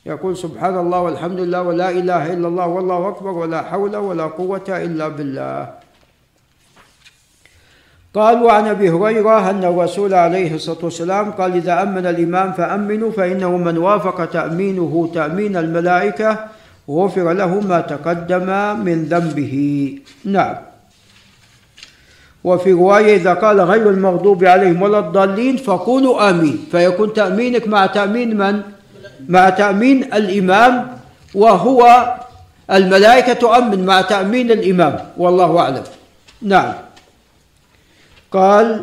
يقول 0.06 0.38
سبحان 0.38 0.78
الله 0.78 1.02
والحمد 1.02 1.40
لله 1.40 1.62
ولا 1.62 1.90
إله 1.90 2.34
إلا 2.34 2.48
الله 2.48 2.68
والله 2.68 3.08
أكبر 3.08 3.30
ولا 3.30 3.62
حول 3.62 3.96
ولا 3.96 4.24
قوة 4.24 4.68
إلا 4.70 5.08
بالله. 5.08 5.70
قال 8.18 8.44
وعن 8.44 8.68
أبي 8.68 8.90
هريرة 8.90 9.50
أن 9.50 9.64
الرسول 9.64 10.14
عليه 10.14 10.56
الصلاة 10.56 10.78
والسلام 10.82 11.32
قال 11.32 11.54
إذا 11.54 11.84
آمن 11.84 12.06
الإمام 12.06 12.52
فآمنوا 12.52 13.12
فإنه 13.12 13.58
من 13.58 13.78
وافق 13.78 14.26
تأمينه 14.26 15.10
تأمين 15.14 15.58
الملائكة 15.58 16.40
غفر 16.90 17.34
له 17.34 17.60
ما 17.60 17.82
تقدم 17.82 18.50
من 18.86 19.04
ذنبه. 19.06 19.54
نعم. 20.26 20.56
وفي 22.44 22.72
رواية 22.72 23.16
إذا 23.16 23.34
قال 23.34 23.62
غير 23.62 23.90
المغضوب 23.90 24.46
عليهم 24.46 24.82
ولا 24.82 25.00
الضالين 25.00 25.58
فقولوا 25.58 26.30
آمين. 26.30 26.66
فيكون 26.72 27.14
تأمينك 27.14 27.68
مع 27.68 27.86
تأمين 27.86 28.38
من؟ 28.38 28.62
مع 29.30 29.50
تأمين 29.50 30.04
الإمام 30.14 30.88
وهو 31.36 32.14
الملائكة 32.72 33.34
تؤمن 33.34 33.86
مع 33.86 34.02
تأمين 34.02 34.52
الإمام 34.52 35.00
والله 35.18 35.60
أعلم. 35.60 35.84
نعم. 36.42 36.87
قال 38.32 38.82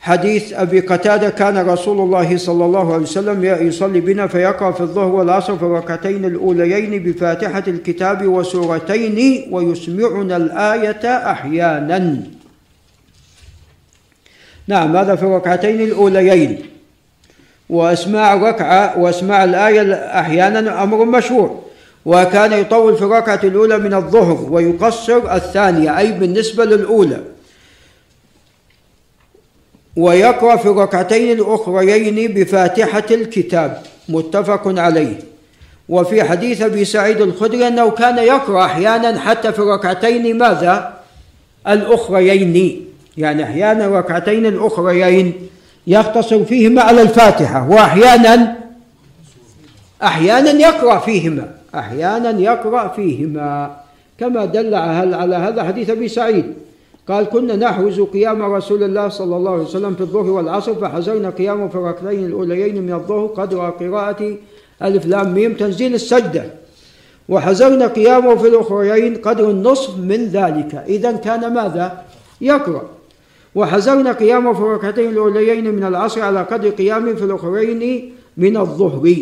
حديث 0.00 0.52
أبي 0.52 0.80
قتادة 0.80 1.30
كان 1.30 1.68
رسول 1.68 2.00
الله 2.00 2.36
صلى 2.36 2.64
الله 2.64 2.92
عليه 2.92 3.02
وسلم 3.02 3.44
يصلي 3.44 4.00
بنا 4.00 4.26
فيقرأ 4.26 4.72
في 4.72 4.80
الظهر 4.80 5.08
والعصر 5.08 5.56
في 5.56 5.62
الركعتين 5.62 6.24
الأوليين 6.24 7.02
بفاتحة 7.02 7.62
الكتاب 7.68 8.26
وسورتين 8.26 9.48
ويسمعنا 9.50 10.36
الآية 10.36 11.30
أحيانا. 11.30 12.16
نعم 14.66 14.96
هذا 14.96 15.14
في 15.16 15.22
الركعتين 15.22 15.80
الأوليين. 15.80 16.62
وأسماع 17.70 18.34
الركعة 18.34 18.98
وأسماع 18.98 19.44
الآية 19.44 19.94
أحيانا 19.94 20.82
أمر 20.82 21.04
مشروع. 21.04 21.62
وكان 22.06 22.52
يطول 22.52 22.96
في 22.96 23.02
الركعة 23.02 23.40
الأولى 23.44 23.78
من 23.78 23.94
الظهر 23.94 24.52
ويقصر 24.52 25.34
الثانية 25.34 25.98
أي 25.98 26.12
بالنسبة 26.12 26.64
للأولى. 26.64 27.20
ويقرأ 29.96 30.56
في 30.56 30.66
الركعتين 30.66 31.38
الاخريين 31.38 32.32
بفاتحة 32.32 33.04
الكتاب 33.10 33.82
متفق 34.08 34.80
عليه. 34.80 35.18
وفي 35.88 36.24
حديث 36.24 36.62
أبي 36.62 36.84
سعيد 36.84 37.20
الخدري 37.20 37.68
أنه 37.68 37.90
كان 37.90 38.18
يقرأ 38.18 38.64
أحيانا 38.64 39.20
حتى 39.20 39.52
في 39.52 39.58
الركعتين 39.58 40.38
ماذا؟ 40.38 40.94
الأخريين 41.68 42.86
يعني 43.16 43.44
أحيانا 43.44 43.84
الركعتين 43.84 44.46
الأخريين 44.46 45.48
يختصر 45.86 46.44
فيهما 46.44 46.82
على 46.82 47.02
الفاتحة 47.02 47.70
وأحيانا 47.70 48.56
أحيانا 50.02 50.50
يقرأ 50.50 50.98
فيهما 50.98 51.50
أحيانا 51.74 52.40
يقرأ 52.40 52.88
فيهما. 52.88 53.76
كما 54.20 54.44
دل 54.44 54.74
على 54.74 55.36
هذا 55.36 55.64
حديث 55.64 55.90
أبي 55.90 56.08
سعيد. 56.08 56.54
قال 57.08 57.24
كنا 57.24 57.56
نحوز 57.56 58.00
قيام 58.00 58.42
رسول 58.42 58.82
الله 58.82 59.08
صلى 59.08 59.36
الله 59.36 59.52
عليه 59.52 59.62
وسلم 59.62 59.94
في 59.94 60.00
الظهر 60.00 60.30
والعصر 60.30 60.74
فحزرنا 60.74 61.30
قيامه 61.30 61.68
في 61.68 61.74
الركعتين 61.74 62.26
الأوليين 62.26 62.82
من 62.82 62.92
الظهر 62.92 63.26
قدر 63.26 63.70
قراءة 63.70 64.36
ألف 64.82 65.06
لام 65.06 65.34
ميم 65.34 65.54
تنزيل 65.54 65.94
السجدة. 65.94 66.44
وحزرنا 67.28 67.86
قيامه 67.86 68.36
في 68.36 68.48
الأخريين 68.48 69.16
قدر 69.16 69.50
النصف 69.50 69.98
من 69.98 70.26
ذلك. 70.26 70.74
إذا 70.74 71.12
كان 71.12 71.54
ماذا؟ 71.54 72.04
يقرأ. 72.40 72.82
وحزرنا 73.54 74.12
قيامه 74.12 74.52
في 74.52 74.60
الركعتين 74.60 75.10
الأوليين 75.10 75.74
من 75.74 75.84
العصر 75.84 76.20
على 76.22 76.42
قدر 76.42 76.70
قيامه 76.70 77.12
في 77.14 77.24
الأخرين 77.24 78.12
من 78.36 78.56
الظهر. 78.56 79.16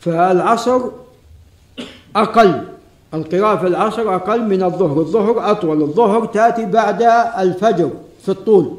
فالعصر 0.00 0.80
أقل. 2.16 2.73
القراءة 3.14 3.56
في 3.56 3.66
العصر 3.66 4.14
أقل 4.14 4.42
من 4.42 4.62
الظهر. 4.62 4.98
الظهر 4.98 5.50
أطول. 5.50 5.82
الظهر 5.82 6.24
تأتي 6.26 6.64
بعد 6.64 7.02
الفجر 7.38 7.90
في 8.22 8.28
الطول. 8.28 8.76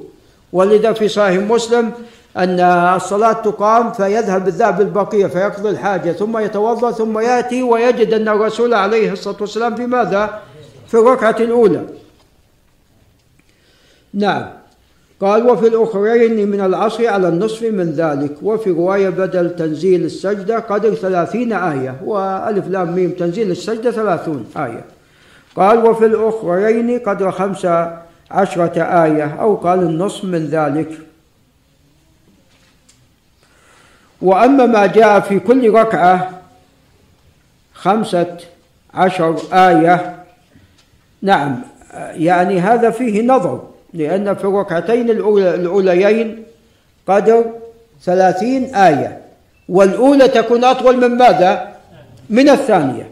ولذا 0.54 0.94
في 0.94 1.08
صحيح 1.08 1.44
مسلم 1.44 1.92
أن 2.38 2.60
الصلاة 2.96 3.34
تقام 3.34 3.92
فيذهب 3.92 4.48
الذهب 4.48 4.82
البقية 4.82 5.28
فيقضي 5.28 5.70
الحاجة 5.70 6.12
ثم 6.12 6.38
يتوضأ 6.38 6.92
ثم 6.92 7.20
يأتي 7.20 7.64
ويجد 7.64 8.14
أن 8.14 8.28
الرسول 8.28 8.74
عليه 8.74 9.12
الصلاة 9.12 9.38
والسلام 9.42 9.76
في 9.76 9.86
ماذا؟ 9.86 10.42
في 10.88 10.94
الركعة 10.94 11.36
الأولى. 11.40 11.86
نعم. 14.14 14.65
قال 15.22 15.50
وفي 15.50 15.68
الأخرين 15.68 16.48
من 16.50 16.62
العصر 16.62 17.08
على 17.08 17.28
النصف 17.28 17.64
من 17.64 17.92
ذلك. 17.92 18.32
وفي 18.42 18.70
رواية 18.70 19.10
بدل 19.10 19.56
تنزيل 19.56 20.04
السجدة 20.04 20.60
قدر 20.60 20.94
ثلاثين 20.94 21.54
آية 21.54 21.96
وألف 22.04 22.68
لام 22.68 22.96
ميم 22.96 23.12
تنزيل 23.12 23.52
السجدة 23.52 23.92
ثلاثون 23.92 24.46
آية. 24.58 24.86
قال 25.56 25.86
وفي 25.86 26.06
الأخرين 26.06 27.00
قدر 27.00 27.32
خمسة 27.32 27.98
عشرة 28.32 28.82
آية 28.82 29.42
أو 29.42 29.56
قال 29.56 29.80
النصف 29.80 30.24
من 30.24 30.46
ذلك. 30.46 30.90
وأما 34.22 34.66
ما 34.66 34.86
جاء 34.86 35.20
في 35.20 35.40
كل 35.40 35.74
ركعة 35.74 36.42
خمسة 37.74 38.38
عشر 38.94 39.38
آية 39.54 40.24
نعم 41.22 41.62
يعني 42.14 42.60
هذا 42.60 42.90
فيه 42.90 43.22
نظر. 43.22 43.75
لأن 43.96 44.36
في 44.36 44.44
الركعتين 44.44 45.10
الأوليين 45.10 46.44
قدر 47.08 47.44
ثلاثين 48.04 48.76
آية. 48.76 49.18
والأولى 49.70 50.28
تكون 50.28 50.64
أطول 50.64 50.98
من 50.98 51.18
ماذا؟ 51.18 51.68
من 52.30 52.50
الثانية. 52.50 53.08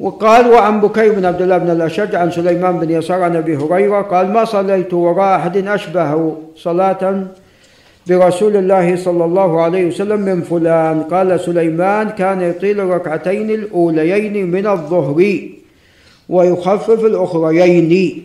وقال 0.00 0.46
وعن 0.50 0.80
بكير 0.80 1.12
بن 1.12 1.24
عبد 1.24 1.42
الله 1.42 1.58
بن 1.58 1.70
الأشج 1.70 2.14
عن 2.14 2.30
سليمان 2.30 2.78
بن 2.78 2.90
يسار 2.90 3.22
عن 3.22 3.36
أبي 3.36 3.56
هريرة 3.56 4.02
قال 4.02 4.32
ما 4.32 4.44
صليت 4.44 4.94
وراء 4.94 5.36
أحد 5.36 5.56
أشبه 5.56 6.36
صلاة 6.56 7.24
برسول 8.06 8.56
الله 8.56 8.96
صلى 8.96 9.24
الله 9.24 9.62
عليه 9.62 9.86
وسلم 9.86 10.20
من 10.20 10.42
فلان. 10.42 11.02
قال 11.02 11.40
سليمان 11.40 12.08
كان 12.10 12.40
يطيل 12.40 12.80
الركعتين 12.80 13.50
الأوليين 13.50 14.50
من 14.50 14.66
الظهر 14.66 15.38
ويخفف 16.28 17.04
الأخريين. 17.04 18.24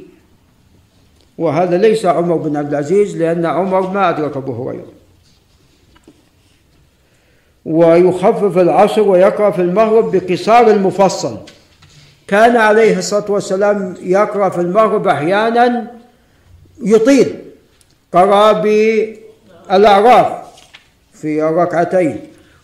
وهذا 1.41 1.77
ليس 1.77 2.05
عمر 2.05 2.35
بن 2.35 2.57
عبد 2.57 2.69
العزيز 2.69 3.17
لأن 3.17 3.45
عمر 3.45 3.89
ما 3.89 4.09
أدرك 4.09 4.37
أبو 4.37 4.69
هريرة. 4.69 4.91
ويخفف 7.65 8.57
العصر 8.57 9.01
ويقرأ 9.01 9.51
في 9.51 9.61
المغرب 9.61 10.15
بقصار 10.15 10.67
المفصل. 10.71 11.37
كان 12.27 12.57
عليه 12.57 12.97
الصلاة 12.97 13.31
والسلام 13.31 13.95
يقرأ 14.01 14.49
في 14.49 14.61
المغرب 14.61 15.07
أحيانا 15.07 15.91
يطيل. 16.83 17.35
قرأ 18.13 18.51
بالأعراف 18.51 20.27
في 21.13 21.43
الركعتين 21.43 22.19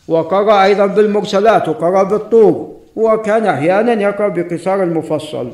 وقرأ 0.08 0.64
أيضا 0.64 0.86
بالمرسلات 0.86 1.70
وقرأ 1.70 2.04
بالطور 2.04 2.78
وكان 2.96 3.46
أحيانا 3.46 3.94
يقرأ 3.94 4.28
بقصار 4.28 4.84
المفصل. 4.84 5.52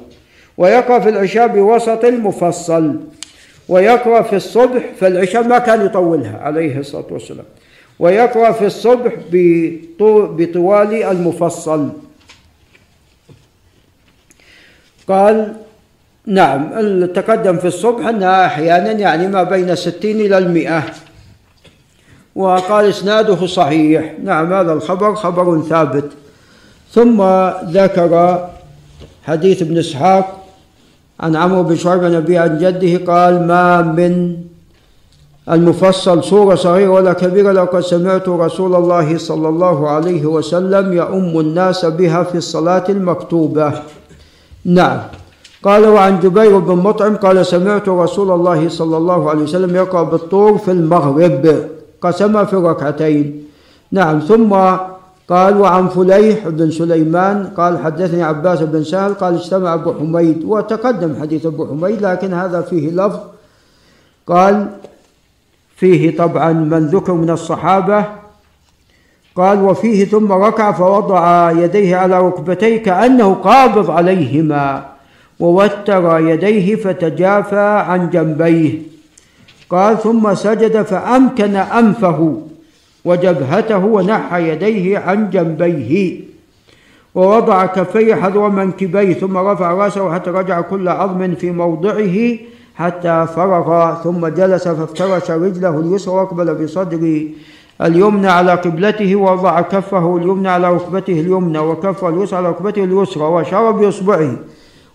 ويقرأ 0.57 0.99
في 0.99 1.09
العشاء 1.09 1.47
بوسط 1.47 2.05
المفصل 2.05 2.99
ويقرأ 3.69 4.21
في 4.21 4.35
الصبح 4.35 4.83
فالعشاء 4.99 5.43
ما 5.47 5.59
كان 5.59 5.85
يطولها 5.85 6.37
عليه 6.37 6.79
الصلاة 6.79 7.05
والسلام. 7.11 7.45
ويقرأ 7.99 8.51
في 8.51 8.65
الصبح 8.65 9.13
بطوال 10.09 11.03
المفصل. 11.03 11.89
قال 15.07 15.53
نعم 16.25 17.05
تقدم 17.05 17.57
في 17.57 17.67
الصبح 17.67 18.07
أنها 18.07 18.45
أحيانا 18.45 18.91
يعني 18.91 19.27
ما 19.27 19.43
بين 19.43 19.69
الستين 19.69 20.21
إلى 20.21 20.37
المئة. 20.37 20.83
وقال 22.35 22.85
إسناده 22.85 23.45
صحيح. 23.47 24.13
نعم 24.23 24.53
هذا 24.53 24.73
الخبر 24.73 25.15
خبر 25.15 25.61
ثابت. 25.61 26.11
ثم 26.91 27.21
ذكر 27.63 28.49
حديث 29.23 29.61
ابن 29.61 29.77
إسحاق 29.77 30.42
عن 31.19 31.35
عمرو 31.35 31.63
بن 31.63 31.75
شعيب 31.75 32.03
عن 32.03 32.15
أبي 32.15 32.37
عن 32.37 32.57
جده 32.57 33.13
قال 33.13 33.47
ما 33.47 33.81
من 33.81 34.37
المفصل 35.51 36.23
سورة 36.23 36.55
صغيرة 36.55 36.89
ولا 36.89 37.13
كبيرة 37.13 37.51
لقد 37.51 37.79
سمعت 37.79 38.29
رسول 38.29 38.75
الله 38.75 39.17
صلى 39.17 39.47
الله 39.49 39.89
عليه 39.89 40.25
وسلم 40.25 40.93
يؤم 40.93 41.39
الناس 41.39 41.85
بها 41.85 42.23
في 42.23 42.35
الصلاة 42.35 42.83
المكتوبة. 42.89 43.73
نعم. 44.65 44.99
قال 45.63 45.85
وعن 45.85 46.19
جبير 46.19 46.59
بن 46.59 46.75
مطعم 46.75 47.15
قال 47.15 47.45
سمعت 47.45 47.89
رسول 47.89 48.31
الله 48.31 48.69
صلى 48.69 48.97
الله 48.97 49.29
عليه 49.29 49.43
وسلم 49.43 49.75
يقرأ 49.75 50.03
بالطور 50.03 50.57
في 50.57 50.71
المغرب. 50.71 51.69
قسم 52.01 52.45
في 52.45 52.55
ركعتين. 52.55 53.43
نعم. 53.91 54.19
ثم 54.19 54.55
قال 55.29 55.57
وعن 55.57 55.87
فليح 55.87 56.47
بن 56.47 56.71
سليمان 56.71 57.47
قال 57.57 57.77
حدثني 57.77 58.23
عباس 58.23 58.61
بن 58.61 58.83
سهل 58.83 59.13
قال 59.13 59.33
اجتمع 59.33 59.73
أبو 59.73 59.93
حميد 59.93 60.43
وتقدم 60.43 61.15
حديث 61.21 61.45
أبو 61.45 61.67
حميد 61.67 62.01
لكن 62.01 62.33
هذا 62.33 62.61
فيه 62.61 62.91
لفظ. 62.91 63.19
قال 64.27 64.67
فيه 65.75 66.17
طبعا 66.17 66.53
من 66.53 66.87
ذكر 66.87 67.13
من 67.13 67.29
الصحابة. 67.29 68.05
قال 69.35 69.61
وفيه 69.61 70.05
ثم 70.05 70.31
ركع 70.31 70.71
فوضع 70.71 71.51
يديه 71.51 71.95
على 71.95 72.19
ركبتيه 72.19 72.83
كانه 72.83 73.33
قابض 73.33 73.91
عليهما 73.91 74.85
ووتر 75.39 76.19
يديه 76.19 76.75
فتجافى 76.75 77.83
عن 77.87 78.09
جنبيه. 78.09 78.79
قال 79.69 79.99
ثم 79.99 80.33
سجد 80.35 80.81
فأمكن 80.81 81.55
أنفه. 81.55 82.41
وجبهته 83.05 83.85
ونحى 83.85 84.49
يديه 84.49 84.99
عن 84.99 85.29
جنبيه. 85.29 86.21
ووضع 87.15 87.65
كفيه 87.65 88.15
حذو 88.15 88.49
منكبيه 88.49 89.13
ثم 89.13 89.37
رفع 89.37 89.71
رأسه 89.71 90.13
حتى 90.13 90.29
رجع 90.29 90.61
كل 90.61 90.87
عظم 90.87 91.35
في 91.35 91.51
موضعه 91.51 92.37
حتى 92.75 93.27
فرغ 93.35 93.93
ثم 94.03 94.27
جلس 94.27 94.67
فافترش 94.67 95.31
رجله 95.31 95.79
اليسرى 95.79 96.13
وأقبل 96.13 96.55
بصدره 96.55 97.21
اليمنى 97.81 98.27
على 98.27 98.51
قبلته 98.51 99.15
ووضع 99.15 99.61
كفه 99.61 100.17
اليمنى 100.17 100.49
على 100.49 100.73
ركبته 100.73 101.19
اليمنى 101.19 101.59
وكفه 101.59 102.09
اليسرى 102.09 102.37
على 102.37 102.49
ركبته 102.49 102.83
اليسرى 102.83 103.23
وأشار 103.23 103.71
بإصبعه. 103.71 104.35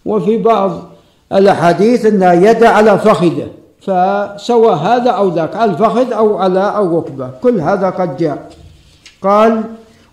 وفي 0.05 0.37
بعض 0.37 0.91
الأحاديث 1.33 2.07
أن 2.07 2.43
يد 2.43 2.65
على 2.65 2.99
فخذه. 2.99 3.49
فسوى 3.81 4.73
هذا 4.73 5.11
أو 5.11 5.29
ذاك 5.29 5.57
على 5.57 5.71
الفخذ 5.71 6.13
أو 6.13 6.39
على 6.39 6.81
الركبه 6.81 7.31
كل 7.43 7.61
هذا 7.61 7.91
قد 7.91 8.17
جاء. 8.17 8.51
قال 9.23 9.65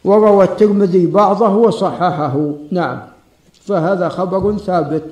وروى 0.06 0.44
الترمذي 0.44 1.08
بعضه 1.08 1.56
وصححه. 1.56 2.52
نعم 2.72 3.00
فهذا 3.66 4.10
خبر 4.10 4.58
ثابت. 4.58 5.04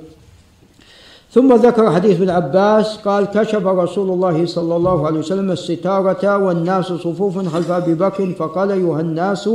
ثم 1.31 1.53
ذكر 1.53 1.91
حديث 1.91 2.21
ابن 2.21 2.29
عباس 2.29 2.97
قال 2.97 3.25
كشف 3.25 3.65
رسول 3.65 4.09
الله 4.09 4.45
صلى 4.45 4.75
الله 4.75 5.07
عليه 5.07 5.19
وسلم 5.19 5.51
الستارة 5.51 6.37
والناس 6.37 6.85
صفوف 6.85 7.47
خلف 7.47 7.71
أبي 7.71 7.93
بكر 7.93 8.31
فقال 8.39 8.71
أيها 8.71 9.01
الناس 9.01 9.49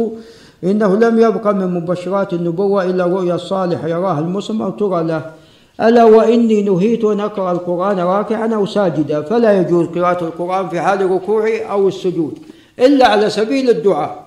إنه 0.64 0.96
لم 0.96 1.18
يبق 1.18 1.46
من 1.46 1.74
مبشرات 1.74 2.32
النبوة 2.32 2.84
إلا 2.84 3.06
رؤيا 3.06 3.34
الصالح 3.34 3.84
يراها 3.84 4.18
المسلم 4.18 4.62
أو 4.62 4.70
ترى 4.70 5.02
له. 5.02 5.22
ألا 5.80 6.04
وإني 6.04 6.62
نهيت 6.62 7.04
أن 7.04 7.20
أقرأ 7.20 7.52
القرآن 7.52 7.98
راكعا 7.98 8.54
أو 8.54 8.66
ساجدا 8.66 9.22
فلا 9.22 9.60
يجوز 9.60 9.86
قراءة 9.86 10.24
القرآن 10.24 10.68
في 10.68 10.80
حال 10.80 11.10
ركوعه 11.10 11.58
أو 11.58 11.88
السجود 11.88 12.38
إلا 12.78 13.06
على 13.06 13.30
سبيل 13.30 13.70
الدعاء. 13.70 14.26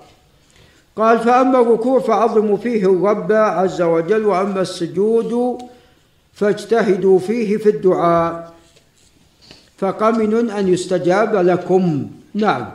قال 0.96 1.18
فأما 1.18 1.60
الركوع 1.60 2.00
فعظموا 2.00 2.56
فيه 2.56 2.92
الرب 2.92 3.32
عز 3.32 3.82
وجل 3.82 4.26
وأما 4.26 4.60
السجود 4.60 5.58
فاجتهدوا 6.32 7.18
فيه 7.18 7.56
في 7.56 7.68
الدعاء. 7.68 8.52
فقمن 9.78 10.50
أن 10.50 10.68
يستجاب 10.68 11.36
لكم. 11.36 12.06
نعم. 12.34 12.66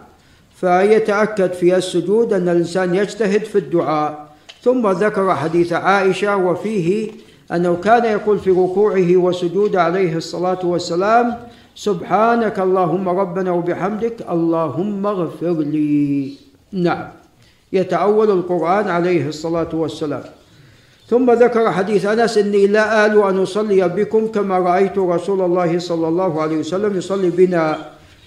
فيتأكد 0.56 1.54
في 1.54 1.76
السجود 1.76 2.34
أن 2.34 2.50
الإنسان 2.50 2.96
يجتهد 2.96 3.44
في 3.44 3.58
الدعاء. 3.58 4.28
ثم 4.64 4.92
ذكر 4.92 5.36
حديث 5.36 5.74
عائشة 5.74 6.38
وفيه 6.38 7.12
أنه 7.52 7.76
كان 7.84 8.06
يقول 8.06 8.40
في 8.40 8.52
ركوعه 8.52 9.18
وسجود 9.18 9.76
عليه 9.76 10.16
الصلاة 10.16 10.60
والسلام 10.64 11.36
سبحانك 11.76 12.60
اللهم 12.60 13.10
ربنا 13.10 13.52
وبحمدك 13.52 14.26
اللهم 14.30 15.06
اغفر 15.06 15.54
لي. 15.54 16.34
نعم. 16.74 17.08
يتأول 17.74 18.32
القرآن 18.32 18.88
عليه 18.88 19.28
الصلاة 19.28 19.70
والسلام. 19.74 20.24
ثم 21.08 21.32
ذكر 21.32 21.72
حديث 21.72 22.06
أنس 22.06 22.38
إني 22.38 22.68
لا 22.68 23.06
آل 23.06 23.24
أن 23.24 23.38
أصلي 23.42 23.90
بكم 23.90 24.28
كما 24.28 24.58
رأيت 24.60 24.98
رسول 24.98 25.42
الله 25.42 25.80
صلى 25.80 26.08
الله 26.08 26.42
عليه 26.42 26.58
وسلم 26.58 26.98
يصلي 26.98 27.30
بنا. 27.30 27.78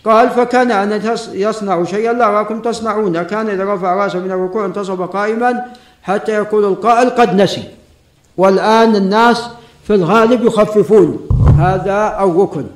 قال 0.04 0.30
فكان 0.30 0.70
أن 0.70 1.16
يصنع 1.32 1.84
شيئا 1.84 2.12
لا 2.12 2.26
اراكم 2.26 2.62
تصنعون. 2.62 3.22
كان 3.22 3.48
إذا 3.48 3.64
رفع 3.74 3.94
رأسه 3.94 4.18
من 4.18 4.30
الركوع 4.30 4.64
انتصب 4.66 5.02
قائما 5.02 5.64
حتى 6.02 6.32
يقول 6.32 6.64
القائل 6.64 7.10
قد 7.10 7.34
نسي. 7.34 7.79
والآن 8.40 8.96
الناس 8.96 9.38
في 9.84 9.94
الغالب 9.94 10.44
يخففون. 10.44 11.28
هذا 11.58 12.16
الركن 12.24 12.66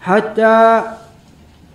حتى 0.00 0.82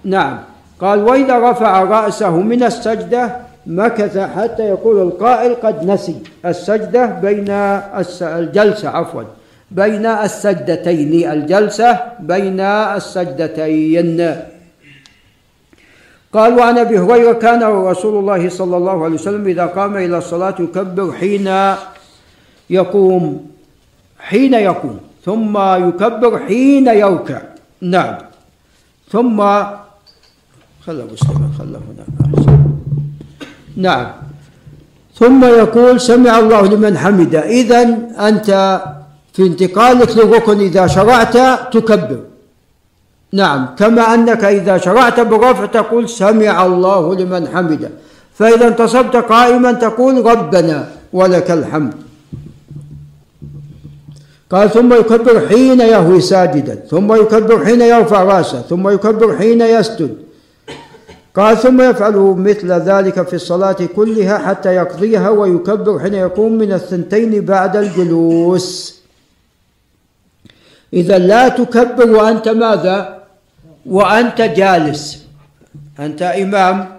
نعم. 0.04 0.38
قال 0.82 1.04
وإذا 1.04 1.52
رفع 1.52 1.84
رأسه 1.84 2.36
من 2.52 2.64
السجدة 2.64 3.24
مكث 3.68 4.18
حتى 4.18 4.64
يقول 4.64 5.02
القائل 5.08 5.56
قد 5.64 5.84
نسي. 5.84 6.16
السجدة 6.46 7.06
بين 7.06 7.50
الجلسة 8.22 8.90
عفوا. 8.90 9.24
بين 9.72 10.06
السجدتين 10.06 11.32
الجلسة 11.32 11.90
بين 12.20 12.60
السجدتين. 13.00 14.20
قال 16.34 16.60
وعن 16.60 16.78
أبي 16.78 17.00
هريرة 17.00 17.34
كان 17.34 17.64
رسول 17.64 18.20
الله 18.20 18.50
صلى 18.50 18.78
الله 18.78 19.04
عليه 19.04 19.16
وسلم 19.16 19.48
إذا 19.48 19.66
قام 19.66 19.98
إلى 19.98 20.18
الصلاة 20.18 20.56
يكبر 20.60 21.12
حين 21.12 21.48
يقوم 22.70 23.48
حين 24.20 24.54
يقوم 24.54 25.00
ثم 25.26 25.58
يكبر 25.58 26.40
حين 26.48 26.88
يركع. 26.88 27.42
نعم. 27.82 28.16
ثم 29.12 29.38
خله 30.86 31.04
مسلما 31.14 31.50
خله 31.60 31.80
هنا 31.88 32.06
نعم. 33.78 34.08
ثم 35.16 35.46
يقول 35.46 36.02
سمع 36.02 36.40
الله 36.40 36.62
لمن 36.68 36.98
حمده. 36.98 37.40
إذا 37.40 37.82
أنت 38.20 38.50
في 39.34 39.44
انتقالك 39.44 40.18
للركن 40.18 40.60
إذا 40.60 40.88
شرعت 40.88 41.38
تكبر. 41.74 42.20
نعم. 43.34 43.76
كما 43.80 44.14
أنك 44.14 44.44
إذا 44.44 44.78
شرعت 44.78 45.20
بالرفع 45.20 45.66
تقول 45.66 46.10
سمع 46.10 46.66
الله 46.66 47.16
لمن 47.16 47.48
حمده. 47.48 47.92
فإذا 48.34 48.68
انتصبت 48.68 49.16
قائما 49.16 49.72
تقول 49.72 50.26
ربنا 50.26 50.90
ولك 51.14 51.52
الحمد. 51.52 52.07
قال 54.52 54.70
ثم 54.70 54.94
يكبر 54.94 55.48
حين 55.48 55.80
يهوي 55.80 56.22
ساجدا 56.22 56.76
ثم 56.76 57.14
يكبر 57.14 57.66
حين 57.66 57.82
يرفع 57.82 58.24
رأسه 58.24 58.62
ثم 58.62 58.90
يكبر 58.90 59.38
حين 59.38 59.62
يسجد. 59.62 60.18
قال 61.36 61.58
ثم 61.58 61.82
يفعل 61.82 62.16
مثل 62.38 62.72
ذلك 62.72 63.28
في 63.28 63.36
الصلاة 63.36 63.78
كلها 63.96 64.38
حتى 64.38 64.76
يقضيها 64.76 65.30
ويكبر 65.30 66.00
حين 66.00 66.14
يقوم 66.14 66.52
من 66.52 66.74
الثنتين 66.74 67.46
بعد 67.46 67.76
الجلوس. 67.76 68.98
إذا 70.94 71.18
لا 71.18 71.50
تكبر 71.50 72.10
وأنت 72.12 72.50
ماذا؟ 72.50 73.24
وأنت 73.86 74.42
جالس. 74.42 75.26
أنت 76.00 76.22
إمام. 76.22 76.98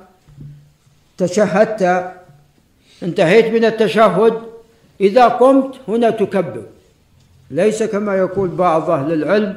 تشهدت. 1.19 2.12
انتهيت 3.03 3.47
من 3.55 3.65
التشهد. 3.65 4.35
إذا 5.01 5.29
قمت 5.29 5.75
هنا 5.89 6.11
تكبر. 6.11 6.62
ليس 7.51 7.83
كما 7.83 8.16
يقول 8.16 8.49
بعض 8.49 8.91
أهل 8.91 9.12
العلم 9.12 9.55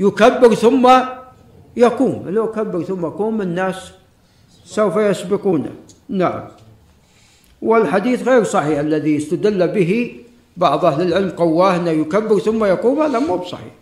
يكبر 0.00 0.54
ثم 0.54 0.90
يقوم. 1.76 2.28
لو 2.28 2.50
كبر 2.50 2.82
ثم 2.82 3.06
قوم 3.06 3.42
الناس 3.42 3.92
سوف 4.64 4.96
يسبقون. 4.96 5.66
نعم. 6.08 6.42
والحديث 7.62 8.28
غير 8.28 8.42
صحيح 8.44 8.78
الذي 8.78 9.16
استدل 9.16 9.68
به 9.68 10.16
بعض 10.56 10.84
أهل 10.84 11.02
العلم 11.08 11.30
قواه 11.30 11.76
أنه 11.76 11.90
يكبر 11.90 12.38
ثم 12.38 12.64
يقوم 12.64 13.00
هذا 13.02 13.18
مو 13.18 13.36
بصحيح. 13.36 13.74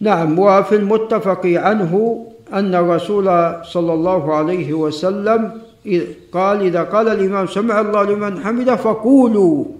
نعم. 0.00 0.38
وفي 0.38 0.76
المتفق 0.76 1.46
عنه 1.46 2.26
أن 2.52 2.74
الرسول 2.74 3.24
صلى 3.64 3.92
الله 3.92 4.34
عليه 4.34 4.72
وسلم 4.72 5.60
قال 6.32 6.62
إذا 6.62 6.82
قال 6.82 7.08
الإمام 7.08 7.46
سمع 7.46 7.80
الله 7.80 8.02
لمن 8.04 8.40
حمده 8.44 8.76
فقولوا. 8.76 9.79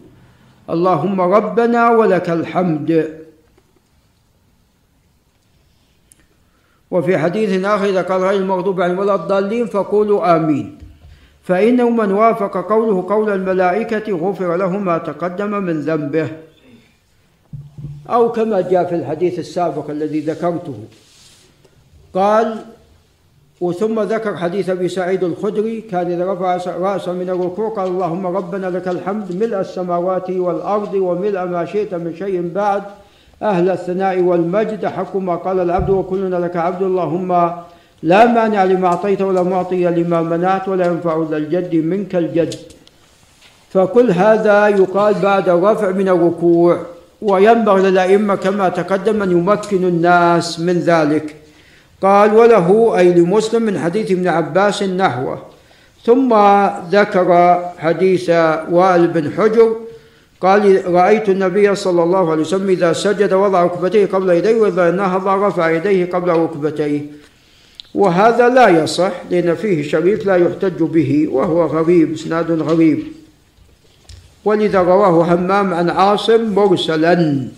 اللهم 0.71 1.21
ربنا 1.21 1.91
ولك 1.91 2.31
الحمد. 2.31 3.21
وفي 6.91 7.19
حديث 7.19 7.65
آخر 7.65 7.85
إذا 7.85 8.03
قال 8.03 8.21
غير 8.21 8.41
المغضوب 8.41 8.81
عليهم 8.81 8.99
ولا 8.99 9.15
الضالين 9.15 9.67
فقولوا 9.67 10.37
آمين. 10.37 10.79
فإنه 11.43 11.91
من 11.91 12.13
وافق 12.13 12.55
قوله 12.71 13.07
قول 13.09 13.31
الملائكة 13.31 14.13
غفر 14.13 14.57
له 14.57 14.79
ما 14.79 14.99
تقدم 14.99 15.51
من 15.51 15.81
ذنبه. 15.81 16.29
أو 18.11 18.33
كما 18.33 18.61
جاء 18.61 18.85
في 18.85 18.95
الحديث 18.95 19.39
السابق 19.39 19.91
الذي 19.91 20.21
ذكرته. 20.21 20.79
قال 22.15 22.65
وثم 23.61 24.01
ذكر 24.01 24.37
حديث 24.37 24.71
أبي 24.71 24.89
سعيد 24.89 25.25
الخدري 25.25 25.81
كان 25.81 26.13
إذا 26.13 26.33
رفع 26.33 26.59
راسه 26.79 27.13
من 27.13 27.31
الركوع 27.31 27.69
قال 27.69 27.89
اللهم 27.89 28.27
ربنا 28.27 28.67
لك 28.67 28.89
الحمد 28.89 29.37
ملء 29.37 29.61
السماوات 29.61 30.31
والأرض 30.31 30.95
وملء 30.95 31.45
ما 31.45 31.65
شئت 31.65 31.95
من 31.95 32.15
شيء 32.17 32.51
بعد 32.55 32.83
أهل 33.43 33.71
الثناء 33.71 34.21
والمجد 34.21 34.87
حق 34.87 35.17
ما 35.17 35.37
قال 35.37 35.61
العبد 35.61 35.91
وكلنا 35.91 36.37
لك 36.37 36.57
عبد 36.57 36.83
اللهم 36.83 37.51
لا 38.03 38.27
مانع 38.27 38.65
لما 38.65 38.87
أعطيت 38.87 39.23
ولا 39.23 39.43
معطي 39.43 39.85
لما 39.85 40.23
منعت 40.23 40.69
ولا 40.69 40.87
ينفع 40.87 41.25
ذا 41.31 41.37
الجد 41.37 41.75
منك 41.75 42.17
الجد. 42.17 42.55
فكل 43.71 44.11
هذا 44.11 44.69
يقال 44.69 45.15
بعد 45.23 45.49
الرفع 45.49 45.91
من 45.91 46.09
الركوع 46.09 46.79
وينبغي 47.23 47.83
للأئمة 47.83 48.35
كما 48.35 48.69
تقدم 48.69 49.23
أن 49.23 49.31
يمكن 49.31 49.85
الناس 49.85 50.61
من 50.61 50.79
ذلك. 50.79 51.40
قال 52.03 52.35
وله 52.35 52.99
أي 52.99 53.13
لمسلم 53.13 53.63
من 53.63 53.79
حديث 53.79 54.11
ابن 54.11 54.29
عباس 54.29 54.83
نحوه. 54.83 55.39
ثم 56.05 56.35
ذكر 56.91 57.31
حديث 57.79 58.31
وائل 58.71 59.07
بن 59.09 59.33
حجر 59.37 59.77
قال 60.41 60.95
رأيت 60.95 61.29
النبي 61.29 61.75
صلى 61.75 62.03
الله 62.03 62.31
عليه 62.31 62.43
وسلم 62.43 62.69
إذا 62.69 62.93
سجد 62.93 63.33
وضع 63.33 63.65
ركبتيه 63.65 64.07
قبل 64.07 64.31
يديه 64.31 64.55
وإذا 64.55 64.91
نهض 64.91 65.29
رفع 65.29 65.71
يديه 65.71 66.09
قبل 66.09 66.29
ركبتيه. 66.29 67.01
وهذا 67.95 68.49
لا 68.49 68.69
يصح 68.69 69.13
لأن 69.31 69.55
فيه 69.55 69.83
شريك 69.83 70.27
لا 70.27 70.37
يحتج 70.37 70.83
به 70.83 71.29
وهو 71.33 71.67
غريب 71.67 72.13
إسناد 72.13 72.51
غريب. 72.51 72.99
ولذا 74.45 74.81
رواه 74.81 75.35
همام 75.35 75.75
عن 75.75 75.91
عاصم 75.91 76.55
مرسلا. 76.55 77.49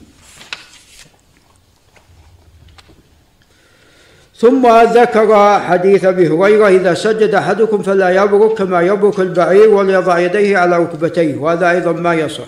ثم 4.42 4.66
ذكر 4.94 5.60
حديث 5.60 6.04
أبي 6.04 6.28
هريرة 6.28 6.68
إذا 6.68 6.94
سجد 6.94 7.34
أحدكم 7.34 7.82
فلا 7.82 8.10
يبرك 8.10 8.58
كما 8.58 8.80
يبرك 8.80 9.20
البعير 9.20 9.68
وليضع 9.68 10.18
يديه 10.18 10.58
على 10.58 10.76
ركبتيه 10.76 11.36
وهذا 11.36 11.70
أيضا 11.70 11.92
ما 11.92 12.14
يصح. 12.14 12.44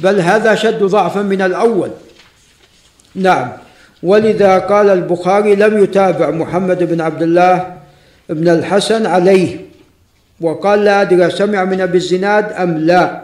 بل 0.00 0.20
هذا 0.20 0.54
شد 0.54 0.82
ضعفا 0.82 1.22
من 1.22 1.42
الأول. 1.42 1.90
نعم. 3.14 3.52
ولذا 4.02 4.58
قال 4.58 4.88
البخاري 4.88 5.54
لم 5.54 5.84
يتابع 5.84 6.30
محمد 6.30 6.84
بن 6.84 7.00
عبد 7.00 7.22
الله 7.22 7.76
بن 8.28 8.48
الحسن 8.48 9.06
عليه. 9.06 9.60
وقال 10.40 10.84
لا 10.84 11.02
أدري 11.02 11.30
سمع 11.30 11.64
من 11.64 11.80
أبي 11.80 11.98
الزناد 11.98 12.52
أم 12.52 12.78
لا. 12.78 13.20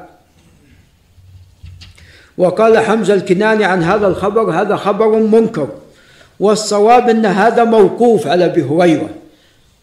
وقال 2.38 2.78
حمزة 2.78 3.14
الكناني 3.14 3.64
عن 3.64 3.82
هذا 3.82 4.06
الخبر 4.06 4.50
هذا 4.50 4.76
خبر 4.76 5.08
منكر. 5.08 5.68
والصواب 6.40 7.08
إن 7.08 7.26
هذا 7.26 7.64
موقوف 7.64 8.26
على 8.26 8.44
أبي 8.44 8.62
هريرة. 8.62 9.08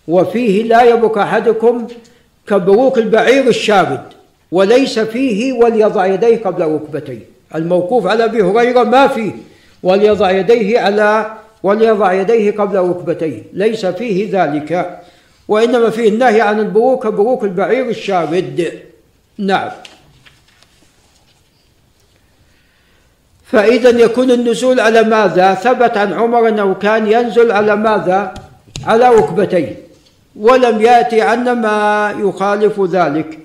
وفيه 0.07 0.63
لا 0.63 0.81
يبك 0.83 1.17
أحدكم 1.17 1.87
كبروك 2.47 2.97
البعير 2.97 3.47
الشارد 3.47 4.01
وليس 4.51 4.99
فيه 4.99 5.53
وليضع 5.53 6.05
يديه 6.05 6.37
قبل 6.43 6.61
ركبتيه. 6.61 7.19
الموقوف 7.55 8.07
على 8.07 8.25
أبي 8.25 8.41
هريرة 8.41 8.83
ما 8.83 9.07
فيه 9.07 9.31
وليضع 9.83 10.31
يديه 10.31 10.79
على 10.79 11.33
وليضع 11.63 12.13
يديه 12.13 12.51
قبل 12.51 12.77
ركبتيه. 12.77 13.43
ليس 13.53 13.85
فيه 13.85 14.43
ذلك 14.43 14.99
وإنما 15.47 15.89
فيه 15.89 16.09
النهي 16.09 16.41
عن 16.41 16.59
البروك 16.59 17.03
كبروك 17.07 17.43
البعير 17.43 17.89
الشارد 17.89 18.71
نعم. 19.37 19.69
فإذا 23.43 23.89
يكون 23.89 24.31
النزول 24.31 24.79
على 24.79 25.03
ماذا؟ 25.03 25.53
ثبت 25.53 25.97
عن 25.97 26.13
عمر 26.13 26.47
أنه 26.47 26.73
كان 26.73 27.07
ينزل 27.07 27.51
على 27.51 27.75
ماذا؟ 27.75 28.33
على 28.85 29.09
ركبتيه. 29.09 29.77
ولم 30.35 30.81
يأتي 30.81 31.21
عنا 31.21 31.53
ما 31.53 32.13
يخالف 32.19 32.81
ذلك. 32.81 33.39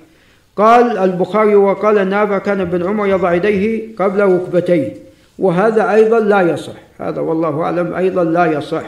قال 0.55 0.97
البخاري 0.97 1.55
وقال 1.55 2.09
نافع 2.09 2.37
كان 2.37 2.61
ابن 2.61 2.87
عمر 2.87 3.07
يضع 3.07 3.33
يديه 3.33 3.95
قبل 3.99 4.19
ركبتيه. 4.21 4.93
وهذا 5.39 5.91
أيضا 5.91 6.19
لا 6.19 6.41
يصح. 6.41 6.73
هذا 6.99 7.21
والله 7.21 7.61
أعلم 7.61 7.93
أيضا 7.93 8.23
لا 8.23 8.45
يصح. 8.45 8.83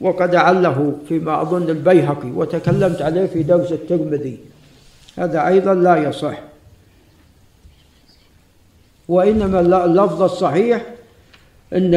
وقد 0.00 0.34
عله 0.34 0.96
فيما 1.08 1.42
أظن 1.42 1.68
البيهقي 1.68 2.30
وتكلمت 2.34 3.02
عليه 3.02 3.26
في 3.26 3.42
درس 3.42 3.72
الترمذي. 3.72 4.38
هذا 5.18 5.46
أيضا 5.46 5.74
لا 5.74 5.96
يصح. 5.96 6.38
وإنما 9.08 9.60
اللفظ 9.60 10.22
الصحيح 10.22 10.82
أن 11.72 11.94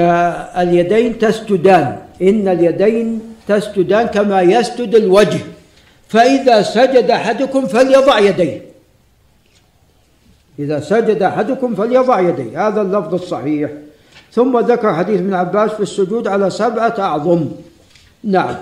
اليدين 0.58 1.20
تسجدان. 1.20 1.98
إن 2.22 2.48
اليدين 2.48 3.22
تسجدان 3.48 4.08
كما 4.08 4.42
يسجد 4.42 4.96
الوجه. 4.96 5.40
فإذا 6.08 6.62
سجد 6.62 7.12
أحدكم 7.12 7.66
فليضع 7.66 8.20
يديه. 8.20 8.62
إذا 10.60 10.80
سجد 10.80 11.24
أحدكم 11.24 11.76
فليضع 11.76 12.20
يديه. 12.20 12.68
هذا 12.68 12.82
اللفظ 12.82 13.14
الصحيح. 13.14 13.72
ثم 14.32 14.60
ذكر 14.60 14.94
حديث 14.94 15.20
ابن 15.20 15.34
عباس 15.34 15.72
في 15.72 15.80
السجود 15.80 16.28
على 16.28 16.50
سبعة 16.50 16.96
أعظم. 17.00 17.50
نعم. 18.24 18.56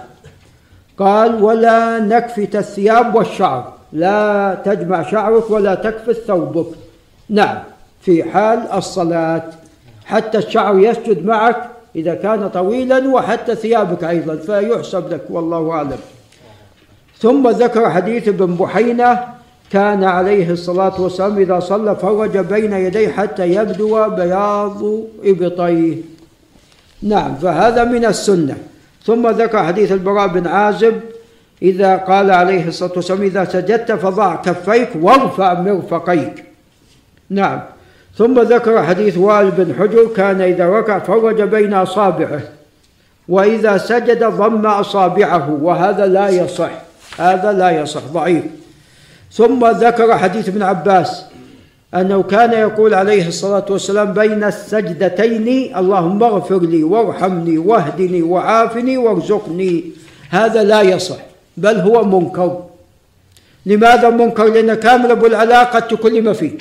قال 0.97 1.43
ولا 1.43 1.99
نكفت 1.99 2.55
الثياب 2.55 3.15
والشعر. 3.15 3.73
لا 3.93 4.57
تجمع 4.65 5.11
شعرك 5.11 5.49
ولا 5.51 5.75
تكفت 5.75 6.21
ثوبك 6.27 6.67
نعم. 7.29 7.74
في 8.05 8.23
حال 8.23 8.71
الصلاة. 8.71 9.43
حتى 10.05 10.37
الشعر 10.37 10.79
يسجد 10.79 11.25
معك 11.25 11.69
إذا 11.95 12.13
كان 12.15 12.49
طويلا 12.49 13.07
وحتى 13.07 13.55
ثيابك 13.55 14.03
أيضا 14.03 14.35
فيحسب 14.35 15.13
لك 15.13 15.21
والله 15.29 15.71
أعلم. 15.71 15.97
ثم 17.17 17.49
ذكر 17.49 17.89
حديث 17.89 18.27
ابن 18.27 18.55
بحينة 18.55 19.19
كان 19.71 20.03
عليه 20.03 20.51
الصلاة 20.51 21.01
والسلام 21.01 21.37
إذا 21.37 21.59
صلى 21.59 21.95
فرج 21.95 22.37
بين 22.37 22.73
يديه 22.73 23.07
حتى 23.07 23.55
يبدو 23.55 24.09
بياض 24.09 24.83
إبطيه. 25.23 25.95
نعم 27.01 27.35
فهذا 27.35 27.83
من 27.83 28.05
السنة. 28.05 28.57
ثم 29.05 29.27
ذكر 29.27 29.63
حديث 29.63 29.91
البراء 29.91 30.27
بن 30.27 30.47
عازب 30.47 31.01
إذا 31.61 31.97
قال 31.97 32.31
عليه 32.31 32.67
الصلاة 32.67 32.91
والسلام 32.95 33.21
إذا 33.21 33.45
سجدت 33.45 33.91
فضع 33.91 34.35
كفيك 34.35 34.89
وارفع 35.01 35.61
مرفقيك. 35.61 36.45
نعم. 37.29 37.61
ثم 38.17 38.41
ذكر 38.41 38.83
حديث 38.83 39.17
وائل 39.17 39.51
بن 39.51 39.75
حجر 39.79 40.07
كان 40.15 40.41
إذا 40.41 40.69
ركع 40.69 40.99
فرج 40.99 41.41
بين 41.41 41.73
أصابعه 41.73 42.41
وإذا 43.29 43.77
سجد 43.77 44.23
ضم 44.23 44.65
أصابعه 44.65 45.57
وهذا 45.61 46.05
لا 46.05 46.29
يصح 46.29 46.71
هذا 47.17 47.51
لا 47.51 47.81
يصح 47.81 48.01
ضعيف. 48.13 48.43
ثم 49.31 49.65
ذكر 49.65 50.17
حديث 50.17 50.47
ابن 50.47 50.61
عباس 50.61 51.25
أنه 51.95 52.23
كان 52.23 52.53
يقول 52.53 52.93
عليه 52.93 53.27
الصلاة 53.27 53.65
والسلام 53.69 54.13
بين 54.13 54.43
السجدتين 54.43 55.77
اللهم 55.77 56.23
اغفر 56.23 56.59
لي 56.59 56.83
وارحمني 56.83 57.57
واهدني 57.57 58.21
وعافني 58.21 58.97
وارزقني. 58.97 59.83
هذا 60.29 60.63
لا 60.63 60.81
يصح 60.81 61.17
بل 61.57 61.75
هو 61.75 62.03
منكر. 62.03 62.63
لماذا 63.65 64.09
منكر؟ 64.09 64.45
لأن 64.45 64.73
كامل 64.73 65.11
أبو 65.11 65.25
العلاقة 65.25 65.79
تكلم 65.79 66.33
فيه. 66.33 66.57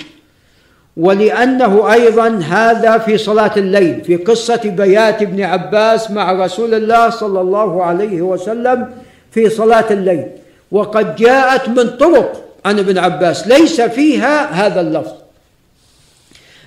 ولأنه 0.97 1.93
أيضا 1.93 2.29
هذا 2.29 2.99
في 2.99 3.19
صلاة 3.19 3.53
الليل 3.57 4.05
في 4.05 4.16
قصة 4.16 4.61
بيات 4.65 5.23
ابن 5.23 5.43
عباس 5.43 6.11
مع 6.11 6.33
رسول 6.33 6.75
الله 6.75 7.11
صلى 7.11 7.41
الله 7.41 7.85
عليه 7.85 8.23
وسلم 8.23 8.91
في 9.31 9.51
صلاة 9.51 9.85
الليل. 9.91 10.27
وقد 10.73 11.16
جاءت 11.16 11.69
من 11.69 11.91
طرق 11.91 12.45
عن 12.65 12.79
ابن 12.79 12.99
عباس 12.99 13.49
ليس 13.49 13.81
فيها 13.81 14.51
هذا 14.66 14.81
اللفظ. 14.81 15.12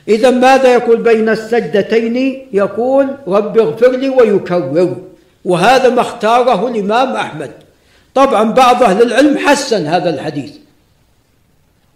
إذا 0.07 0.29
ماذا 0.29 0.73
يقول 0.73 0.97
بين 0.97 1.29
السجدتين؟ 1.29 2.47
يقول 2.53 3.07
رب 3.27 3.57
اغفر 3.57 3.91
لي 3.91 4.09
ويكرر. 4.09 4.95
وهذا 5.45 5.89
ما 5.89 6.01
اختاره 6.01 6.67
الإمام 6.67 7.15
أحمد. 7.15 7.51
طبعا 8.15 8.51
بعض 8.51 8.83
أهل 8.83 9.01
العلم 9.01 9.37
حسن 9.37 9.85
هذا 9.85 10.09
الحديث. 10.09 10.51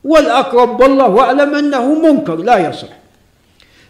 والأقرب 0.04 0.80
والله 0.80 1.20
أعلم 1.20 1.56
أنه 1.56 1.94
منكر 1.94 2.36
لا 2.36 2.70
يصح. 2.70 2.88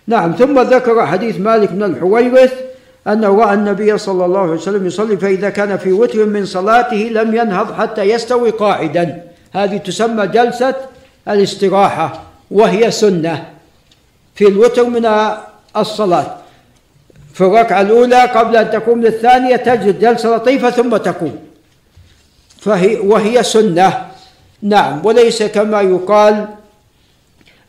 نعم 0.08 0.32
ثم 0.32 0.60
ذكر 0.60 1.06
حديث 1.06 1.40
مالك 1.40 1.70
بن 1.70 1.84
الحويرث 1.84 2.54
أنه 3.08 3.40
رأى 3.40 3.54
النبي 3.54 3.98
صلى 3.98 4.26
الله 4.26 4.40
عليه 4.40 4.52
وسلم 4.52 4.88
يصلي 4.88 5.18
فإذا 5.18 5.50
كان 5.50 5.78
في 5.78 5.92
وتر 5.92 6.26
من 6.26 6.46
صلاته 6.46 7.10
لم 7.12 7.36
ينهض 7.36 7.74
حتى 7.74 8.02
يستوي 8.02 8.50
قاعدا. 8.50 9.24
هذه 9.54 9.78
تسمى 9.78 10.28
جلسة 10.28 10.76
الاستراحة 11.28 12.22
وهي 12.52 12.92
سنة 12.92 13.46
في 14.36 14.48
الوتر 14.48 14.86
من 14.86 15.10
الصلاة. 15.78 16.38
في 17.34 17.42
الركعة 17.42 17.82
الأولى 17.82 18.22
قبل 18.22 18.56
أن 18.56 18.72
تقوم 18.72 19.02
للثانية 19.02 19.56
تجد 19.56 20.00
جلسة 20.00 20.36
لطيفة 20.36 20.70
ثم 20.70 20.98
تقوم. 20.98 21.40
فهي 22.60 22.96
وهي 22.96 23.44
سنة. 23.44 24.11
نعم 24.62 25.06
وليس 25.06 25.44
كما 25.44 25.82
يقال 25.82 26.48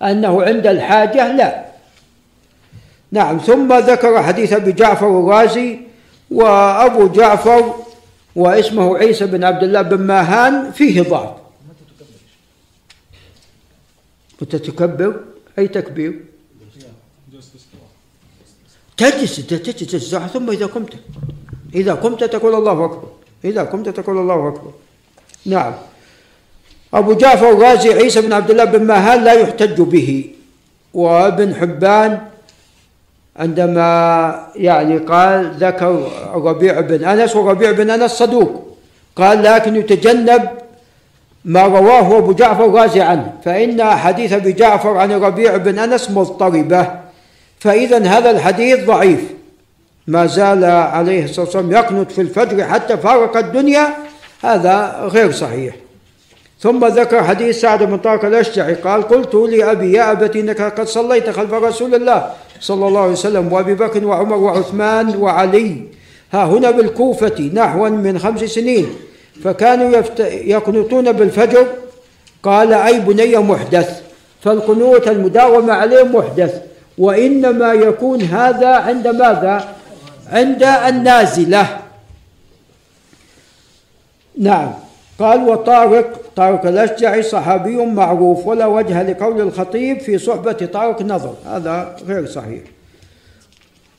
أنه 0.03 0.43
عند 0.43 0.67
الحاجة 0.67 1.37
لا. 1.37 1.65
نعم 3.13 3.39
ثم 3.39 3.79
ذكر 3.79 4.23
حديث 4.23 4.53
أبي 4.53 4.73
جعفر 4.73 5.21
الرازي 5.21 5.81
وأبو 6.31 7.09
جعفر 7.09 7.75
واسمه 8.37 8.99
عيسى 8.99 9.27
بن 9.27 9.45
عبد 9.45 9.63
الله 9.63 9.83
بن 9.83 10.01
ماهان 10.07 10.73
فيه 10.73 11.03
ضعف. 11.03 11.31
متى 14.43 14.59
تكبر 14.59 15.21
أي 15.59 15.69
تكبير؟ 15.69 16.25
تجلس 18.97 19.37
تجلس 19.47 20.15
ثم 20.15 20.51
إذا 20.51 20.67
قمت. 20.67 20.95
إذا 21.75 21.95
قمت 21.95 22.25
تقول 22.25 22.55
الله 22.55 22.85
أكبر. 22.85 23.09
إذا 23.45 23.63
قمت 23.63 23.89
تقول 23.89 24.19
الله 24.19 24.49
أكبر. 24.49 24.73
نعم. 25.47 25.75
أبو 26.95 27.13
جعفر 27.13 27.51
الرازي 27.51 27.93
عيسى 27.93 28.21
بن 28.21 28.33
عبد 28.33 28.51
الله 28.51 28.65
بن 28.65 28.85
ماهان 28.85 29.25
لا 29.25 29.33
يحتج 29.33 29.81
به. 29.81 30.25
وابن 30.95 31.55
حبان 31.55 32.19
عندما 33.37 34.47
يعني 34.57 34.99
قال 34.99 35.55
ذكر 35.59 36.09
ربيع 36.35 36.81
بن 36.81 37.05
أنس 37.05 37.37
وربيع 37.37 37.71
بن 37.71 37.91
أنس 37.91 38.11
صدوق. 38.11 38.77
قال 39.17 39.43
لكن 39.43 39.77
يتجنب 39.77 40.49
ما 41.45 41.63
رواه 41.63 42.19
أبو 42.19 42.33
جعفر 42.33 42.65
الرازي 42.65 43.01
عنه. 43.01 43.33
فإن 43.45 43.85
حديث 43.85 44.33
أبي 44.33 44.53
جعفر 44.53 44.97
عن 44.97 45.13
الربيع 45.13 45.57
بن 45.57 45.79
أنس 45.79 46.11
مضطربة. 46.11 46.91
فإذا 47.61 48.07
هذا 48.07 48.31
الحديث 48.31 48.85
ضعيف. 48.85 49.21
ما 50.07 50.27
زال 50.27 50.65
عليه 50.65 51.25
الصلاة 51.25 51.47
والسلام 51.47 51.73
يقنط 51.73 52.13
في 52.13 52.21
الفجر 52.21 52.65
حتى 52.65 52.97
فارق 52.97 53.37
الدنيا. 53.37 53.89
هذا 54.43 55.09
غير 55.13 55.33
صحيح. 55.33 55.75
ثم 56.63 56.87
ذكر 56.87 57.23
حديث 57.25 57.61
سعد 57.61 57.83
بن 57.83 57.99
طارق 57.99 58.25
الأشجعي 58.25 58.75
قال 58.75 59.03
قلت 59.03 59.35
لأبي 59.35 59.93
يا 59.93 60.13
أبت 60.13 60.37
إنك 60.37 60.61
قد 60.63 60.87
صليت 60.87 61.31
خلف 61.31 61.53
رسول 61.53 61.95
الله 61.95 62.31
صلى 62.61 62.89
الله 62.89 63.01
عليه 63.01 63.13
وسلم 63.13 63.53
وأبي 63.53 63.75
بكر 63.75 64.05
وعمر 64.05 64.37
وعثمان 64.37 65.17
وعلي. 65.17 65.83
ها 66.33 66.45
هنا 66.45 66.71
بالكوفة 66.71 67.51
نحوا 67.55 67.89
من 67.89 68.19
خمس 68.19 68.41
سنين. 68.41 68.87
فكانوا 69.45 69.97
يفت... 69.97 70.21
يقنطون 70.21 71.13
بالفجر. 71.13 71.67
قال 72.43 72.73
أي 72.73 73.01
بني 73.01 73.39
محدث؟ 73.39 74.01
فالقنوت 74.43 75.09
المداومة 75.09 75.73
عليه 75.73 76.03
محدث. 76.03 76.63
وإنما 76.99 77.73
يكون 77.73 78.23
هذا 78.23 78.69
عند 78.69 79.09
ماذا؟ 79.09 79.75
عند 80.33 80.63
النازلة. 80.63 81.79
نعم. 84.39 84.73
قال 85.19 85.49
وطارق 85.49 86.22
طارق 86.37 86.67
الأشجعي 86.67 87.23
صحابي 87.23 87.77
معروف 87.77 88.47
ولا 88.47 88.67
وجه 88.67 89.03
لقول 89.03 89.41
الخطيب 89.41 90.01
في 90.01 90.19
صحبة 90.19 90.53
طارق 90.53 91.03
نظر. 91.03 91.35
هذا 91.47 91.97
غير 92.07 92.27
صحيح. 92.27 92.63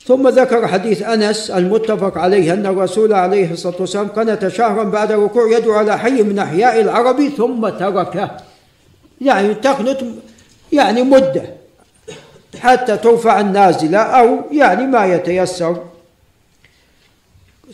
ثم 0.06 0.28
ذكر 0.28 0.66
حديث 0.66 1.02
أنس 1.02 1.50
المتفق 1.50 2.18
عليه 2.18 2.52
أن 2.52 2.66
الرسول 2.66 3.12
عليه 3.12 3.52
الصلاة 3.52 3.74
والسلام 3.80 4.08
قنت 4.08 4.48
شهرا 4.48 4.84
بعد 4.84 5.12
الركوع 5.12 5.56
يدعو 5.56 5.72
على 5.72 5.98
حي 5.98 6.22
من 6.22 6.38
أحياء 6.38 6.80
العرب 6.80 7.28
ثم 7.36 7.68
تركه. 7.68 8.30
يعني 9.20 9.54
تقنت 9.54 10.00
يعني 10.72 11.02
مدة 11.02 11.42
حتى 12.60 12.96
ترفع 12.96 13.40
النازلة 13.40 13.98
أو 13.98 14.38
يعني 14.52 14.86
ما 14.86 15.06
يتيسر. 15.06 15.76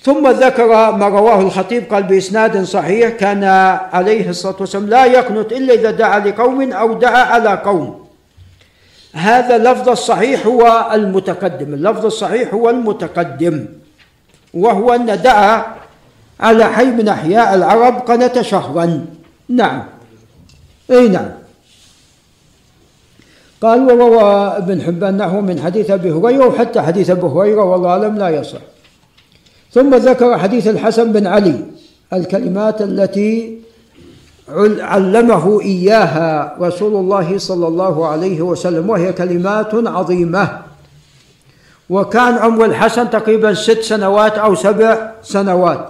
ثم 0.03 0.31
ذكر 0.31 0.93
ما 0.97 1.09
رواه 1.09 1.41
الخطيب 1.41 1.95
قال 1.95 2.03
بإسناد 2.03 2.63
صحيح 2.63 3.09
كان 3.09 3.45
عليه 3.93 4.31
الصلاة 4.31 4.57
والسلام 4.61 4.87
لا 4.89 5.05
يقنط 5.05 5.53
إلا 5.53 5.75
إذا 5.75 5.91
دعا 5.91 6.19
لقوم 6.19 6.73
أو 6.73 6.93
دعا 6.93 7.25
على 7.25 7.63
قوم. 7.65 8.07
هذا 9.13 9.57
اللفظ 9.57 9.89
الصحيح 9.89 10.47
هو 10.47 10.91
المتقدم 10.95 11.75
اللفظ 11.75 12.07
الصحيح 12.07 12.55
هو 12.55 12.71
المتقدم 12.71 13.67
وهو 14.55 14.95
أن 14.95 15.23
دعا 15.23 15.67
على 16.41 16.65
حي 16.65 16.85
من 16.85 17.09
أحياء 17.09 17.55
العرب 17.55 17.95
قنت 17.99 18.41
شهرا. 18.41 19.07
نعم. 19.49 19.83
أي 20.91 21.09
نعم. 21.09 21.31
قال 23.63 23.93
وروى 23.93 24.57
ابن 24.57 24.83
حبان 24.83 25.17
نحو 25.17 25.41
من 25.41 25.61
حديث 25.61 25.91
أبي 25.91 26.11
هريرة 26.11 26.47
وحتى 26.47 26.81
حديث 26.81 27.11
أبي 27.11 27.27
هريرة 27.27 27.65
والله 27.65 27.91
أعلم 27.91 28.19
لا 28.19 28.29
يصح. 28.29 28.61
ثم 29.73 29.95
ذكر 29.95 30.39
حديث 30.39 30.69
الحسن 30.69 31.13
بن 31.13 31.27
علي 31.27 31.65
الكلمات 32.13 32.83
التي 32.83 33.59
علمه 34.81 35.61
إياها 35.61 36.57
رسول 36.61 36.95
الله 36.97 37.39
صلى 37.39 37.67
الله 37.69 38.07
عليه 38.07 38.43
وسلم 38.43 38.91
وهي 38.91 39.13
كلمات 39.13 39.75
عظيمة. 39.75 40.59
وكان 41.91 42.35
عمر 42.35 42.65
الحسن 42.65 43.11
تقريبا 43.11 43.55
ست 43.55 43.81
سنوات 43.83 44.39
أو 44.39 44.55
سبع 44.55 45.13
سنوات. 45.23 45.89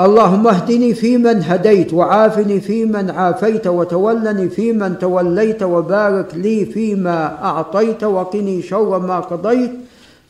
اللهم 0.00 0.46
اهدني 0.46 0.94
فيمن 0.94 1.42
هديت 1.42 1.94
وعافني 1.94 2.60
فيمن 2.60 3.10
عافيت 3.10 3.66
وتولني 3.66 4.48
فيمن 4.48 4.98
توليت 4.98 5.62
وبارك 5.62 6.34
لي 6.34 6.66
فيما 6.66 7.44
أعطيت 7.44 8.04
وقني 8.04 8.62
شر 8.62 8.98
ما 8.98 9.20
قضيت. 9.20 9.72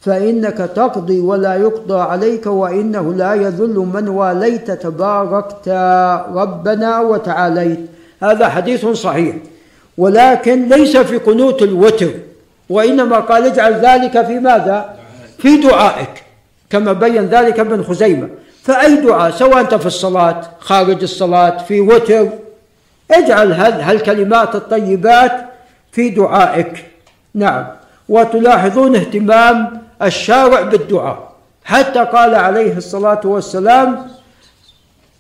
فإنك 0.00 0.58
تقضي 0.58 1.20
ولا 1.20 1.54
يقضى 1.54 2.00
عليك 2.00 2.46
وإنه 2.46 3.14
لا 3.14 3.34
يذل 3.34 3.76
من 3.94 4.08
واليت 4.08 4.70
تباركت 4.70 5.68
ربنا 6.34 7.00
وتعاليت. 7.00 7.80
هذا 8.22 8.48
حديث 8.48 8.86
صحيح. 8.86 9.36
ولكن 9.98 10.68
ليس 10.68 10.96
في 10.96 11.16
قنوت 11.16 11.62
الوتر 11.62 12.10
وإنما 12.68 13.18
قال 13.18 13.46
اجعل 13.46 13.72
ذلك 13.74 14.26
في 14.26 14.38
ماذا؟ 14.38 14.94
في 15.38 15.56
دعائك 15.56 16.24
كما 16.70 16.92
بين 16.92 17.26
ذلك 17.26 17.60
ابن 17.60 17.82
خزيمة. 17.82 18.28
فأي 18.62 18.96
دعاء؟ 18.96 19.30
سواء 19.30 19.60
أنت 19.60 19.74
في 19.74 19.86
الصلاة 19.86 20.40
خارج 20.58 21.02
الصلاة 21.02 21.58
في 21.58 21.80
وتر. 21.80 22.28
اجعل 23.10 23.52
هالكلمات 23.52 24.54
الطيبات 24.54 25.32
في 25.92 26.08
دعائك. 26.08 26.84
نعم. 27.34 27.66
وتلاحظون 28.08 28.96
اهتمام 28.96 29.87
الشارع 30.02 30.60
بالدعاء. 30.60 31.32
حتى 31.64 32.04
قال 32.04 32.34
عليه 32.34 32.76
الصلاة 32.76 33.20
والسلام 33.24 34.06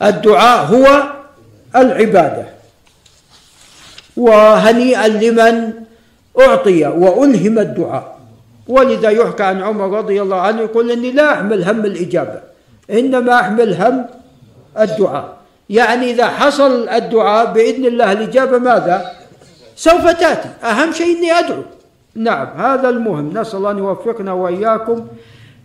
الدعاء 0.02 0.64
هو 0.64 1.02
العبادة. 1.76 2.46
وهنيئا 4.16 5.08
لمن 5.08 5.72
أعطي 6.40 6.86
وألهم 6.86 7.58
الدعاء. 7.58 8.18
ولذا 8.68 9.10
يحكى 9.10 9.42
عن 9.42 9.62
عمر 9.62 9.98
رضي 9.98 10.22
الله 10.22 10.40
عنه 10.40 10.60
يقول 10.62 10.90
إني 10.90 11.12
لا 11.12 11.32
أحمل 11.32 11.64
هم 11.64 11.84
الإجابة. 11.84 12.40
إنما 12.90 13.40
أحمل 13.40 13.74
هم 13.82 14.06
الدعاء. 14.78 15.36
يعني 15.70 16.10
إذا 16.10 16.28
حصل 16.28 16.88
الدعاء 16.88 17.52
بإذن 17.52 17.84
الله 17.84 18.12
الإجابة 18.12 18.58
ماذا؟ 18.58 19.12
سوف 19.76 20.06
تأتي. 20.06 20.48
أهم 20.64 20.92
شيء 20.92 21.18
إني 21.18 21.32
أدعو. 21.32 21.62
نعم 22.14 22.46
هذا 22.56 22.88
المهم. 22.88 23.38
نسأل 23.38 23.58
الله 23.58 23.70
أن 23.70 23.78
يوفقنا 23.78 24.32
وإياكم 24.32 25.06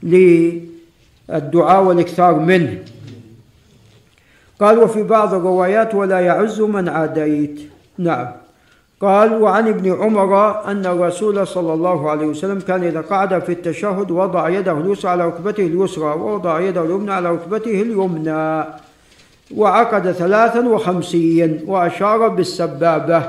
للدعاء 0.03 1.83
والإكثار 1.83 2.39
منه. 2.39 2.83
قال 4.59 4.77
وفي 4.79 5.03
بعض 5.03 5.33
الروايات 5.33 5.95
ولا 5.95 6.19
يعز 6.19 6.61
من 6.61 6.89
عاديت 6.89 7.59
نعم. 7.97 8.27
قال 9.01 9.41
وعن 9.41 9.67
ابن 9.67 9.93
عمر 9.93 10.65
أن 10.65 10.85
الرسول 10.85 11.47
صلى 11.47 11.73
الله 11.73 12.09
عليه 12.11 12.25
وسلم 12.25 12.59
كان 12.59 12.83
إذا 12.83 13.01
قعد 13.01 13.39
في 13.39 13.51
التشهد 13.51 14.11
وضع 14.11 14.49
يده 14.49 14.71
اليسرى 14.71 15.11
على 15.11 15.27
ركبته 15.27 15.65
اليسرى 15.65 16.05
ووضع 16.05 16.59
يده 16.59 16.83
اليمنى 16.83 17.13
على 17.13 17.31
ركبته 17.31 17.81
اليمنى 17.81 18.63
وعقد 19.55 20.11
ثلاثا 20.11 20.59
وخمسين 20.59 21.63
وأشار 21.67 22.27
بالسبابة 22.27 23.23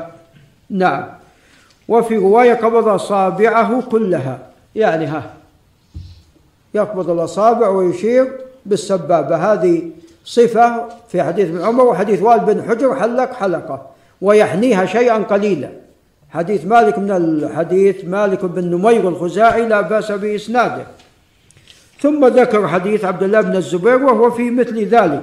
نعم. 0.71 1.05
وفي 1.89 2.17
رواية 2.17 2.55
قبض 2.55 2.89
أصابعه 2.89 3.83
كلها. 3.83 4.39
يعني 4.75 5.07
ها 5.07 5.31
يقبض 6.75 7.11
الأصابع 7.11 7.69
ويشير 7.69 8.33
بالسبابة 8.67 9.37
هذه 9.37 9.83
صفة 10.25 10.89
في 11.09 11.23
حديث 11.23 11.49
ابن 11.49 11.65
عمر 11.65 11.85
وحديث 11.85 12.23
وائل 12.23 12.41
بن 12.41 12.63
حجر 12.63 12.95
حلق 12.95 13.33
حلقة 13.33 13.87
ويحنيها 14.21 14.87
شيئا 14.87 15.19
قليلا. 15.19 15.69
حديث 16.31 16.67
مالك 16.67 16.99
من 16.99 17.11
الحديث 17.11 18.05
مالك 18.05 18.45
بن 18.45 18.65
نمير 18.65 19.09
الخزاعي 19.09 19.69
لا 19.69 19.81
بأس 19.81 20.13
بإسناده. 20.13 20.87
ثم 22.01 22.27
ذكر 22.27 22.69
حديث 22.69 23.05
عبد 23.05 23.23
الله 23.23 23.41
بن 23.41 23.57
الزبير 23.57 24.03
وهو 24.03 24.31
في 24.31 24.51
مثل 24.51 24.85
ذلك. 24.85 25.23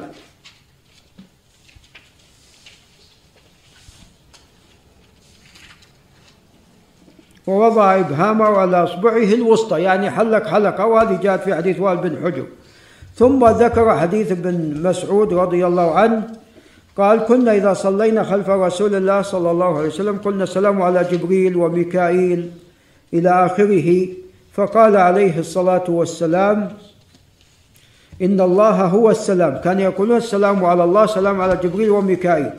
ووضع 7.48 8.00
إبهامه 8.00 8.46
على 8.46 8.84
إصبعه 8.84 9.34
الوسطى. 9.34 9.82
يعني 9.82 10.12
حلق 10.12 10.48
حلقة 10.48 10.86
وهذه 10.86 11.20
جاءت 11.24 11.42
في 11.44 11.56
حديث 11.56 11.80
وائل 11.80 11.98
بن 11.98 12.18
حجر. 12.24 12.46
ثم 13.16 13.46
ذكر 13.46 13.98
حديث 13.98 14.32
ابن 14.32 14.82
مسعود 14.84 15.34
رضي 15.34 15.68
الله 15.68 15.96
عنه 15.96 16.24
قال 16.98 17.20
كنا 17.20 17.56
إذا 17.56 17.74
صلينا 17.74 18.24
خلف 18.24 18.50
رسول 18.50 18.96
الله 18.96 19.22
صلى 19.22 19.52
الله 19.52 19.78
عليه 19.78 19.88
وسلم 19.88 20.18
قلنا 20.18 20.44
السلام 20.44 20.82
على 20.82 21.04
جبريل 21.12 21.56
وميكائيل 21.56 22.52
إلى 23.14 23.30
آخره 23.30 24.08
فقال 24.54 24.98
عليه 24.98 25.40
الصلاة 25.40 25.84
والسلام 25.88 26.72
إن 28.22 28.42
الله 28.42 28.86
هو 28.86 29.10
السلام. 29.10 29.62
كان 29.64 29.80
يقولون 29.80 30.18
السلام 30.18 30.66
على 30.66 30.84
الله 30.84 31.06
سلام 31.06 31.42
على 31.42 31.60
جبريل 31.64 31.90
وميكائيل. 31.90 32.52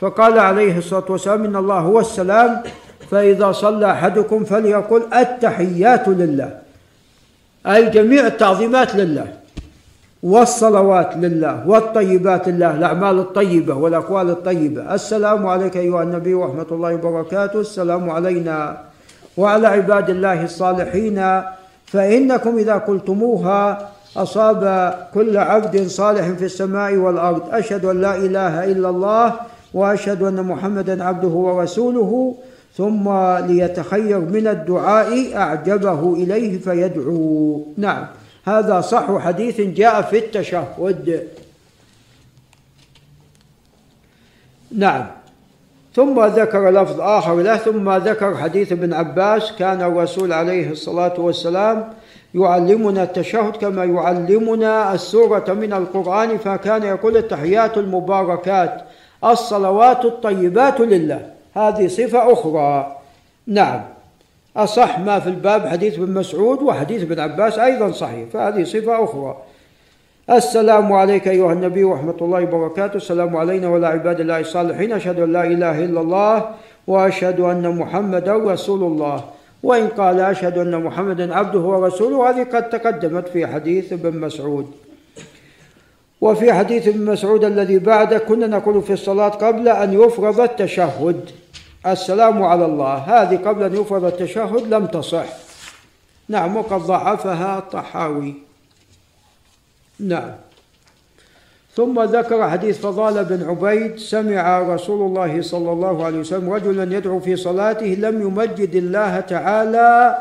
فقال 0.00 0.38
عليه 0.38 0.78
الصلاة 0.78 1.04
والسلام 1.08 1.44
إن 1.44 1.56
الله 1.56 1.78
هو 1.78 2.00
السلام. 2.00 2.62
فإذا 3.10 3.52
صلى 3.52 3.90
أحدكم 3.90 4.44
فليقل 4.44 5.02
التحيات 5.16 6.08
لله. 6.08 6.50
أي 7.66 7.90
جميع 7.90 8.26
التعظيمات 8.26 8.94
لله. 8.94 9.26
والصلوات 10.22 11.16
لله. 11.16 11.68
والطيبات 11.68 12.48
لله. 12.48 12.74
الأعمال 12.74 13.18
الطيبة 13.18 13.74
والأقوال 13.74 14.30
الطيبة. 14.30 14.94
السلام 14.94 15.46
عليك 15.46 15.76
أيها 15.76 16.02
النبي 16.02 16.34
ورحمة 16.34 16.66
الله 16.70 16.94
وبركاته. 16.94 17.60
السلام 17.60 18.10
علينا 18.10 18.78
وعلى 19.36 19.66
عباد 19.66 20.10
الله 20.10 20.44
الصالحين. 20.44 21.42
فإنكم 21.86 22.58
إذا 22.58 22.74
قلتموها 22.74 23.90
أصاب 24.16 24.94
كل 25.14 25.36
عبد 25.36 25.86
صالح 25.86 26.28
في 26.28 26.44
السماء 26.44 26.96
والأرض. 26.96 27.54
أشهد 27.54 27.84
أن 27.84 28.00
لا 28.00 28.16
إله 28.16 28.64
إلا 28.64 28.88
الله 28.88 29.32
وأشهد 29.74 30.22
أن 30.22 30.42
محمدا 30.42 31.04
عبده 31.04 31.28
ورسوله. 31.28 32.34
ثم 32.76 33.08
ليتخير 33.46 34.18
من 34.18 34.46
الدعاء 34.46 35.36
أعجبه 35.36 36.14
إليه 36.14 36.58
فيدعو. 36.58 37.66
نعم. 37.76 38.06
هذا 38.44 38.80
صح 38.80 39.18
حديث 39.18 39.60
جاء 39.60 40.02
في 40.02 40.18
التشهد. 40.18 41.28
نعم. 44.72 45.06
ثم 45.94 46.24
ذكر 46.24 46.70
لفظ 46.70 47.00
آخر 47.00 47.34
له 47.34 47.56
ثم 47.56 47.90
ذكر 47.90 48.36
حديث 48.36 48.72
ابن 48.72 48.92
عباس 48.92 49.52
كان 49.58 49.82
الرسول 49.82 50.32
عليه 50.32 50.70
الصلاة 50.70 51.20
والسلام 51.20 51.92
يعلمنا 52.34 53.02
التشهد 53.02 53.56
كما 53.56 53.84
يعلمنا 53.84 54.94
السورة 54.94 55.44
من 55.52 55.72
القرآن 55.72 56.38
فكان 56.38 56.82
يقول 56.82 57.16
التحيات 57.16 57.78
المباركات 57.78 58.82
الصلوات 59.24 60.04
الطيبات 60.04 60.80
لله. 60.80 61.33
هذه 61.54 61.86
صفة 61.86 62.32
أخرى. 62.32 62.96
نعم. 63.46 63.80
أصح 64.56 64.98
ما 64.98 65.20
في 65.20 65.26
الباب 65.26 65.66
حديث 65.66 65.98
ابن 65.98 66.14
مسعود 66.14 66.62
وحديث 66.62 67.02
ابن 67.02 67.20
عباس 67.20 67.58
أيضا 67.58 67.90
صحيح 67.90 68.28
فهذه 68.32 68.64
صفة 68.64 69.04
أخرى. 69.04 69.36
السلام 70.30 70.92
عليك 70.92 71.28
أيها 71.28 71.52
النبي 71.52 71.84
ورحمة 71.84 72.16
الله 72.20 72.42
وبركاته. 72.42 72.96
السلام 72.96 73.36
علينا 73.36 73.68
وعلى 73.68 73.86
عباد 73.86 74.20
الله 74.20 74.40
الصالحين. 74.40 74.92
أشهد 74.92 75.20
أن 75.20 75.32
لا 75.32 75.44
إله 75.44 75.84
إلا 75.84 76.00
الله 76.00 76.44
وأشهد 76.86 77.40
أن 77.40 77.76
محمدا 77.78 78.34
رسول 78.34 78.82
الله. 78.82 79.24
وإن 79.62 79.88
قال 79.88 80.20
أشهد 80.20 80.58
أن 80.58 80.82
محمدا 80.82 81.34
عبده 81.34 81.60
ورسوله 81.60 82.30
هذه 82.30 82.44
قد 82.44 82.68
تقدمت 82.70 83.28
في 83.28 83.46
حديث 83.46 83.92
ابن 83.92 84.20
مسعود. 84.20 84.70
وفي 86.20 86.52
حديث 86.52 86.88
ابن 86.88 87.04
مسعود 87.04 87.44
الذي 87.44 87.78
بعده 87.78 88.18
كنا 88.18 88.46
نقول 88.46 88.82
في 88.82 88.92
الصلاة 88.92 89.28
قبل 89.28 89.68
أن 89.68 89.92
يفرض 89.92 90.40
التشهد. 90.40 91.30
السلام 91.86 92.42
على 92.42 92.64
الله. 92.64 92.94
هذه 92.94 93.36
قبل 93.36 93.62
أن 93.62 93.74
يفرض 93.74 94.04
التشهد 94.04 94.74
لم 94.74 94.86
تصح. 94.86 95.26
نعم 96.28 96.56
وقد 96.56 96.80
ضعفها 96.80 97.58
الطحاوي. 97.58 98.34
نعم. 100.00 100.30
ثم 101.74 102.02
ذكر 102.02 102.50
حديث 102.50 102.78
فضال 102.78 103.24
بن 103.24 103.48
عبيد 103.48 103.98
سمع 103.98 104.58
رسول 104.58 105.06
الله 105.06 105.42
صلى 105.42 105.72
الله 105.72 106.04
عليه 106.04 106.18
وسلم 106.18 106.50
رجلا 106.50 106.96
يدعو 106.96 107.20
في 107.20 107.36
صلاته 107.36 107.86
لم 107.86 108.22
يمجد 108.22 108.74
الله 108.74 109.20
تعالى 109.20 110.18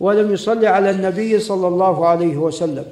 ولم 0.00 0.32
يصلي 0.32 0.66
على 0.66 0.90
النبي 0.90 1.38
صلى 1.38 1.66
الله 1.68 2.08
عليه 2.08 2.36
وسلم. 2.36 2.84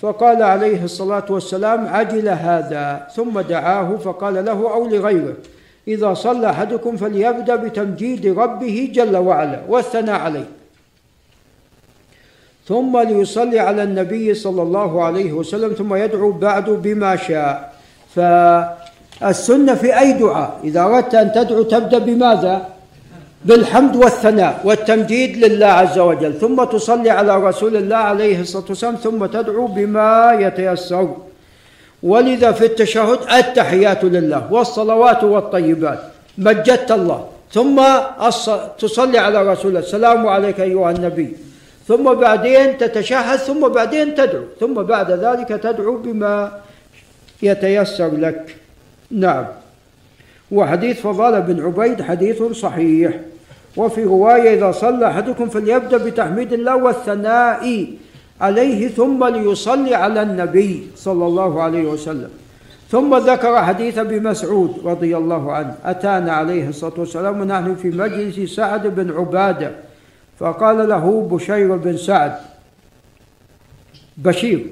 فقال 0.00 0.42
عليه 0.42 0.84
الصلاة 0.84 1.24
والسلام 1.30 1.86
عجل 1.86 2.28
هذا 2.28 3.08
ثم 3.16 3.40
دعاه 3.40 3.96
فقال 3.96 4.44
له 4.44 4.72
أو 4.72 4.86
لغيره. 4.86 5.34
إذا 5.88 6.14
صلى 6.14 6.50
أحدكم 6.50 6.96
فليبدأ 6.96 7.56
بتمجيد 7.56 8.38
ربه 8.38 8.90
جل 8.94 9.16
وعلا 9.16 9.60
والثناء 9.68 10.20
عليه. 10.20 10.48
ثم 12.68 12.98
ليصلي 12.98 13.58
على 13.60 13.82
النبي 13.82 14.34
صلى 14.34 14.62
الله 14.62 15.04
عليه 15.04 15.32
وسلم 15.32 15.72
ثم 15.72 15.94
يدعو 15.94 16.32
بعد 16.32 16.70
بما 16.70 17.16
شاء. 17.16 17.72
فالسنة 18.14 19.74
في 19.74 19.98
أي 19.98 20.12
دعاء؟ 20.12 20.60
إذا 20.64 20.82
أردت 20.82 21.14
أن 21.14 21.32
تدعو 21.32 21.62
تبدأ 21.62 21.98
بماذا؟ 21.98 22.68
بالحمد 23.44 23.96
والثناء 23.96 24.60
والتمجيد 24.64 25.44
لله 25.44 25.66
عز 25.66 25.98
وجل. 25.98 26.32
ثم 26.34 26.64
تصلي 26.64 27.10
على 27.10 27.36
رسول 27.36 27.76
الله 27.76 27.96
عليه 27.96 28.40
الصلاة 28.40 28.64
والسلام 28.68 28.94
ثم 28.94 29.26
تدعو 29.26 29.66
بما 29.66 30.36
يتيسر. 30.40 31.27
ولذا 32.02 32.52
في 32.52 32.64
التشهد 32.64 33.18
التحيات 33.32 34.04
لله 34.04 34.52
والصلوات 34.52 35.24
والطيبات 35.24 36.00
مجدت 36.38 36.90
الله. 36.92 37.28
ثم 37.52 37.82
تصلي 38.78 39.18
على 39.18 39.52
رسول 39.52 39.68
الله 39.68 39.80
السلام 39.80 40.26
عليك 40.26 40.60
أيها 40.60 40.90
النبي. 40.90 41.36
ثم 41.88 42.14
بعدين 42.14 42.78
تتشهد 42.78 43.38
ثم 43.38 43.68
بعدين 43.68 44.14
تدعو 44.14 44.44
ثم 44.60 44.74
بعد 44.74 45.10
ذلك 45.10 45.48
تدعو 45.48 45.96
بما 45.96 46.60
يتيسر 47.42 48.12
لك. 48.14 48.56
نعم. 49.10 49.46
وحديث 50.52 51.00
فضالة 51.00 51.38
بن 51.38 51.64
عبيد 51.64 52.02
حديث 52.02 52.42
صحيح. 52.42 53.12
وفي 53.76 54.04
رواية 54.04 54.54
إذا 54.54 54.72
صلى 54.72 55.06
أحدكم 55.06 55.48
فليبدأ 55.48 55.96
بتحميد 55.96 56.52
الله 56.52 56.76
والثناء 56.76 57.86
عليه 58.40 58.88
ثم 58.88 59.24
ليصلي 59.24 59.94
على 59.94 60.22
النبي 60.22 60.86
صلى 60.96 61.26
الله 61.26 61.62
عليه 61.62 61.86
وسلم. 61.88 62.30
ثم 62.90 63.16
ذكر 63.16 63.62
حديث 63.62 63.98
أبي 63.98 64.20
مسعود 64.20 64.80
رضي 64.84 65.16
الله 65.16 65.52
عنه 65.52 65.74
أتانا 65.84 66.32
عليه 66.32 66.68
الصلاة 66.68 66.92
والسلام 66.96 67.40
ونحن 67.40 67.74
في 67.74 67.90
مجلس 67.90 68.54
سعد 68.54 68.86
بن 68.86 69.10
عبادة 69.10 69.70
فقال 70.38 70.88
له 70.88 71.28
بشير 71.30 71.76
بن 71.76 71.96
سعد 71.96 72.32
بشير. 74.16 74.66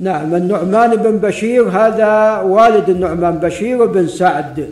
نعم 0.00 0.34
النعمان 0.34 0.96
بن 0.96 1.18
بشير 1.18 1.68
هذا 1.68 2.40
والد 2.40 2.90
النعمان 2.90 3.38
بشير 3.38 3.86
بن 3.86 4.08
سعد 4.08 4.70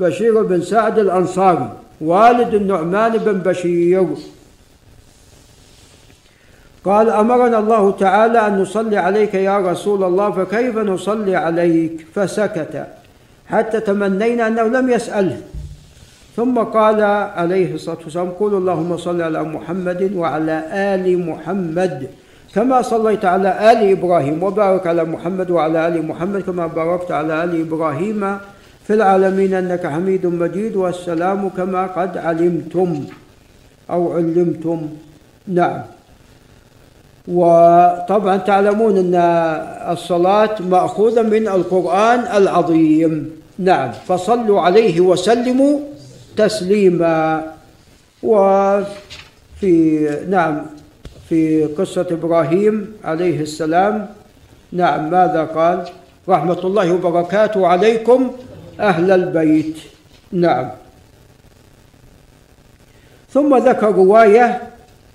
بشير 0.00 0.42
بن 0.42 0.62
سعد 0.62 0.98
الأنصاري 0.98 1.72
والد 2.00 2.54
النعمان 2.54 3.12
بن 3.18 3.32
بشير. 3.32 4.06
قال 6.84 7.10
أمرنا 7.10 7.58
الله 7.58 7.90
تعالى 7.90 8.46
أن 8.46 8.58
نصلي 8.58 8.96
عليك 8.96 9.34
يا 9.34 9.58
رسول 9.58 10.04
الله 10.04 10.30
فكيف 10.30 10.78
نصلي 10.78 11.36
عليك؟ 11.36 12.06
فسكت 12.14 12.86
حتى 13.46 13.80
تمنينا 13.80 14.46
أنه 14.46 14.62
لم 14.62 14.90
يسأله. 14.90 15.40
ثم 16.36 16.58
قال 16.58 17.02
عليه 17.34 17.74
الصلاة 17.74 17.98
والسلام 18.04 18.30
قول 18.30 18.54
اللهم 18.54 18.96
صل 18.96 19.22
على 19.22 19.42
محمد 19.42 20.12
وعلى 20.14 20.64
آل 20.94 21.26
محمد 21.26 22.06
كما 22.54 22.82
صليت 22.82 23.24
على 23.24 23.72
آل 23.72 23.90
إبراهيم 23.90 24.42
وبارك 24.42 24.86
على 24.86 25.04
محمد 25.04 25.50
وعلى 25.50 25.88
آل 25.88 26.06
محمد 26.06 26.40
كما 26.40 26.66
باركت 26.66 27.10
على 27.10 27.44
آل 27.44 27.60
إبراهيم 27.60 28.38
في 28.86 28.94
العالمين 28.94 29.54
أنك 29.54 29.86
حميد 29.86 30.26
مجيد 30.26 30.76
والسلام 30.76 31.48
كما 31.48 31.86
قد 31.86 32.16
علمتم 32.16 33.04
أو 33.90 34.12
علمتم. 34.12 34.88
نعم. 35.48 35.97
وطبعا 37.28 38.36
تعلمون 38.36 38.96
أن 38.96 39.14
الصلاة 39.92 40.56
مأخوذة 40.60 41.22
من 41.22 41.48
القرآن 41.48 42.20
العظيم. 42.20 43.30
نعم 43.58 43.90
فصلوا 43.92 44.60
عليه 44.60 45.00
وسلموا 45.00 45.80
تسليما. 46.36 47.44
وفي 48.22 50.08
نعم 50.28 50.66
في 51.28 51.64
قصة 51.64 52.06
إبراهيم 52.10 52.92
عليه 53.04 53.40
السلام. 53.40 54.08
نعم 54.72 55.10
ماذا 55.10 55.44
قال؟ 55.44 55.84
رحمة 56.28 56.60
الله 56.64 56.92
وبركاته 56.92 57.66
عليكم 57.66 58.30
أهل 58.80 59.10
البيت. 59.10 59.76
نعم. 60.32 60.70
ثم 63.30 63.56
ذكر 63.56 63.92
رواية 63.92 64.62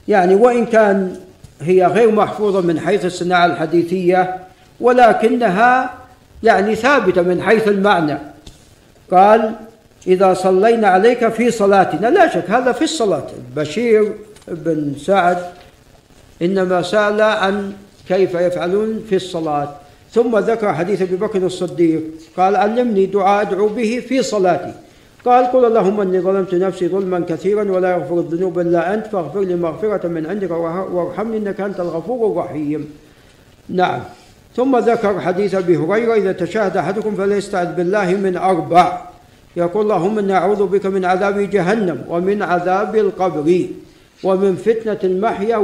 يعني 0.08 0.36
وإن 0.36 0.66
كان 0.66 1.16
هي 1.62 1.86
غير 1.86 2.12
محفوظة 2.12 2.62
من 2.62 2.80
حيث 2.80 3.06
الصناعة 3.06 3.46
الحديثية 3.46 4.36
ولكنها 4.80 5.94
يعني 6.44 6.76
ثابتة 6.76 7.22
من 7.22 7.42
حيث 7.42 7.68
المعنى. 7.68 8.18
قال 9.12 9.56
إذا 10.08 10.34
صلينا 10.34 10.88
عليك 10.88 11.28
في 11.30 11.52
صلاتنا. 11.52 12.08
لا 12.08 12.28
شك 12.34 12.50
هذا 12.50 12.72
في 12.72 12.84
الصلاة. 12.84 13.28
بشير 13.56 14.14
بن 14.48 14.94
سعد 14.98 15.38
إنما 16.42 16.82
سأل 16.82 17.22
عن 17.22 17.74
كيف 18.08 18.34
يفعلون 18.36 19.06
في 19.10 19.16
الصلاة. 19.16 19.76
ثم 20.12 20.38
ذكر 20.38 20.74
حديث 20.74 21.02
أبي 21.02 21.16
بكر 21.16 21.46
الصديق 21.46 22.04
قال 22.38 22.56
علمني 22.56 23.06
دعاء 23.06 23.42
أدعو 23.42 23.68
به 23.68 24.04
في 24.08 24.24
صلاتي. 24.24 24.74
قال 25.26 25.46
قل 25.46 25.66
اللهم 25.66 26.02
إني 26.02 26.20
ظلمت 26.20 26.54
نفسي 26.56 26.88
ظلما 26.88 27.20
كثيرا 27.30 27.72
ولا 27.72 27.92
يغفر 27.92 28.20
الذنوب 28.20 28.60
إلا 28.60 28.94
أنت 28.94 29.08
فاغفر 29.08 29.42
لي 29.42 29.56
مغفرة 29.56 30.08
من 30.08 30.26
عندك 30.26 30.52
وارحمني 30.52 31.38
إنك 31.38 31.62
أنت 31.62 31.80
الغفور 31.80 32.32
الرحيم. 32.32 32.90
نعم. 33.70 34.00
ثم 34.56 34.78
ذكر 34.78 35.20
حديث 35.20 35.56
أبي 35.56 35.78
هريرة 35.78 36.14
إذا 36.14 36.32
تشاهد 36.32 36.78
أحدكم 36.78 37.16
فليستعذ 37.16 37.76
بالله 37.76 38.16
من 38.16 38.38
أربع. 38.38 39.02
يقول 39.56 39.84
اللهم 39.84 40.20
إني 40.20 40.34
أعوذ 40.34 40.68
بك 40.68 40.86
من 40.86 41.06
عذاب 41.06 41.40
جهنم 41.40 42.04
ومن 42.10 42.42
عذاب 42.42 42.96
القبر 42.96 43.68
ومن 44.24 44.56
فتنة 44.56 45.00
المحيا 45.04 45.58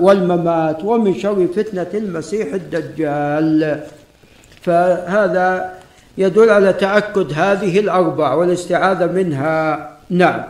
والممات 0.00 0.84
ومن 0.84 1.14
شر 1.14 1.46
فتنة 1.56 1.92
المسيح 1.94 2.54
الدجال. 2.54 3.80
فهذا 4.62 5.72
يدل 6.18 6.50
على 6.50 6.72
تأكد 6.72 7.32
هذه 7.32 7.80
الأربع 7.80 8.34
والاستعاذة 8.34 9.06
منها. 9.06 9.90
نعم. 10.10 10.42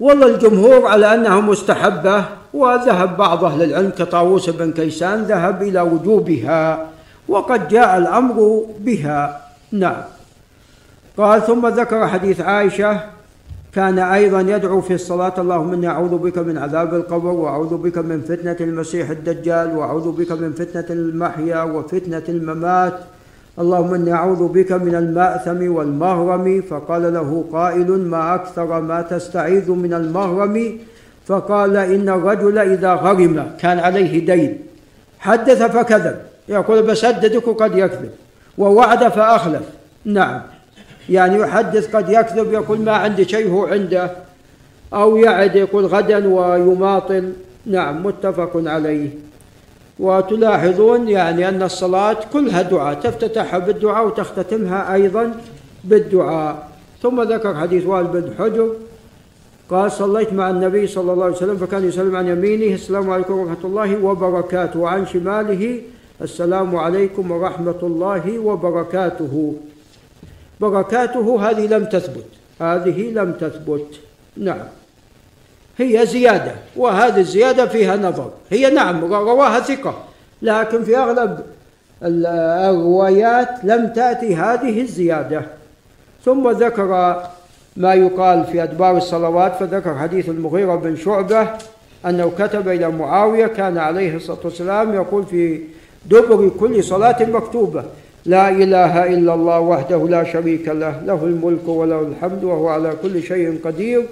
والله 0.00 0.26
الجمهور 0.26 0.86
على 0.86 1.14
أنها 1.14 1.40
مستحبة 1.40 2.24
وذهب 2.54 3.16
بعض 3.16 3.44
أهل 3.44 3.62
العلم 3.62 3.90
كطاووس 3.90 4.50
بن 4.50 4.72
كيسان 4.72 5.22
ذهب 5.22 5.62
إلى 5.62 5.80
وجوبها 5.80 6.88
وقد 7.28 7.68
جاء 7.68 7.98
الأمر 7.98 8.66
بها. 8.78 9.40
نعم. 9.72 10.02
قال 11.16 11.46
ثم 11.46 11.66
ذكر 11.66 12.08
حديث 12.08 12.40
عائشة 12.40 13.13
كان 13.74 13.98
أيضا 13.98 14.40
يدعو 14.40 14.80
في 14.80 14.94
الصلاة 14.94 15.34
اللهم 15.38 15.72
إني 15.72 15.88
أعوذ 15.88 16.18
بك 16.18 16.38
من 16.38 16.58
عذاب 16.58 16.94
القبر 16.94 17.30
وأعوذ 17.30 17.76
بك 17.76 17.98
من 17.98 18.20
فتنة 18.20 18.56
المسيح 18.60 19.10
الدجال 19.10 19.76
وأعوذ 19.76 20.12
بك 20.12 20.32
من 20.32 20.52
فتنة 20.52 20.84
المحيا 20.90 21.62
وفتنة 21.62 22.22
الممات. 22.28 22.94
اللهم 23.58 23.94
إني 23.94 24.12
أعوذ 24.12 24.48
بك 24.48 24.72
من 24.72 24.94
المأثم 24.94 25.74
والمهرم. 25.74 26.62
فقال 26.70 27.14
له 27.14 27.44
قائل 27.52 27.90
ما 27.90 28.34
أكثر 28.34 28.80
ما 28.80 29.02
تستعيذ 29.02 29.70
من 29.70 29.94
المهرم؟ 29.94 30.78
فقال 31.26 31.76
إن 31.76 32.08
الرجل 32.08 32.58
إذا 32.58 32.94
غرم 32.94 33.50
كان 33.60 33.78
عليه 33.78 34.26
دين 34.26 34.58
حدث 35.18 35.62
فكذب 35.62 36.16
يقول 36.48 36.82
بسددك 36.82 37.48
قد 37.48 37.78
يكذب 37.78 38.10
ووعد 38.58 39.08
فأخلف. 39.08 39.62
نعم. 40.04 40.53
يعني 41.08 41.38
يحدث 41.38 41.96
قد 41.96 42.08
يكذب 42.08 42.52
يقول 42.52 42.80
ما 42.80 42.92
عندي 42.92 43.24
شيء 43.24 43.50
هو 43.50 43.66
عنده 43.66 44.10
أو 44.94 45.16
يعد 45.16 45.56
يقول 45.56 45.86
غدا 45.86 46.28
ويماطل. 46.28 47.32
نعم 47.66 48.06
متفق 48.06 48.50
عليه. 48.54 49.08
وتلاحظون 49.98 51.08
يعني 51.08 51.48
أن 51.48 51.62
الصلاة 51.62 52.16
كلها 52.32 52.62
دعاء 52.62 52.94
تفتتحها 52.94 53.58
بالدعاء 53.58 54.06
وتختتمها 54.06 54.94
أيضا 54.94 55.34
بالدعاء. 55.84 56.68
ثم 57.02 57.22
ذكر 57.22 57.54
حديث 57.54 57.86
وائل 57.86 58.06
بن 58.06 58.30
حجر 58.38 58.68
قال 59.70 59.92
صليت 59.92 60.32
مع 60.32 60.50
النبي 60.50 60.86
صلى 60.86 61.12
الله 61.12 61.24
عليه 61.24 61.36
وسلم 61.36 61.56
فكان 61.56 61.88
يسلم 61.88 62.16
عن 62.16 62.28
يمينه. 62.28 62.74
السلام 62.74 63.10
عليكم 63.10 63.38
ورحمة 63.38 63.64
الله 63.64 64.04
وبركاته. 64.04 64.80
وعن 64.80 65.06
شماله 65.06 65.80
السلام 66.22 66.76
عليكم 66.76 67.30
ورحمة 67.30 67.80
الله 67.82 68.38
وبركاته. 68.38 69.54
بركاته 70.60 71.50
هذه 71.50 71.66
لم 71.66 71.84
تثبت. 71.84 72.26
هذه 72.60 73.10
لم 73.10 73.32
تثبت. 73.32 73.86
نعم. 74.36 74.66
هي 75.78 76.06
زيادة 76.06 76.54
وهذه 76.76 77.20
الزيادة 77.20 77.66
فيها 77.66 77.96
نظر. 77.96 78.30
هي 78.50 78.70
نعم 78.70 79.04
رواها 79.04 79.60
ثقة 79.60 79.94
لكن 80.42 80.84
في 80.84 80.98
أغلب 80.98 81.40
الروايات 82.02 83.48
لم 83.64 83.88
تأتي 83.88 84.36
هذه 84.36 84.80
الزيادة. 84.80 85.42
ثم 86.24 86.50
ذكر 86.50 87.16
ما 87.76 87.94
يقال 87.94 88.44
في 88.44 88.62
أدبار 88.62 88.96
الصلوات 88.96 89.54
فذكر 89.54 89.94
حديث 89.94 90.28
المغيرة 90.28 90.74
بن 90.76 90.96
شعبة 90.96 91.48
أنه 92.06 92.32
كتب 92.38 92.68
إلى 92.68 92.88
معاوية 92.88 93.46
كان 93.46 93.78
عليه 93.78 94.16
الصلاة 94.16 94.38
والسلام 94.44 94.94
يقول 94.94 95.26
في 95.26 95.60
دبر 96.06 96.48
كل 96.60 96.84
صلاة 96.84 97.24
مكتوبة. 97.24 97.84
لا 98.26 98.48
إله 98.48 99.06
إلا 99.06 99.34
الله 99.34 99.60
وحده 99.60 100.08
لا 100.08 100.24
شريك 100.24 100.68
له 100.68 101.00
له 101.04 101.20
الملك 101.24 101.68
وله 101.68 102.00
الحمد 102.00 102.44
وهو 102.44 102.68
على 102.68 102.92
كل 103.02 103.22
شيء 103.22 103.60
قدير. 103.64 104.02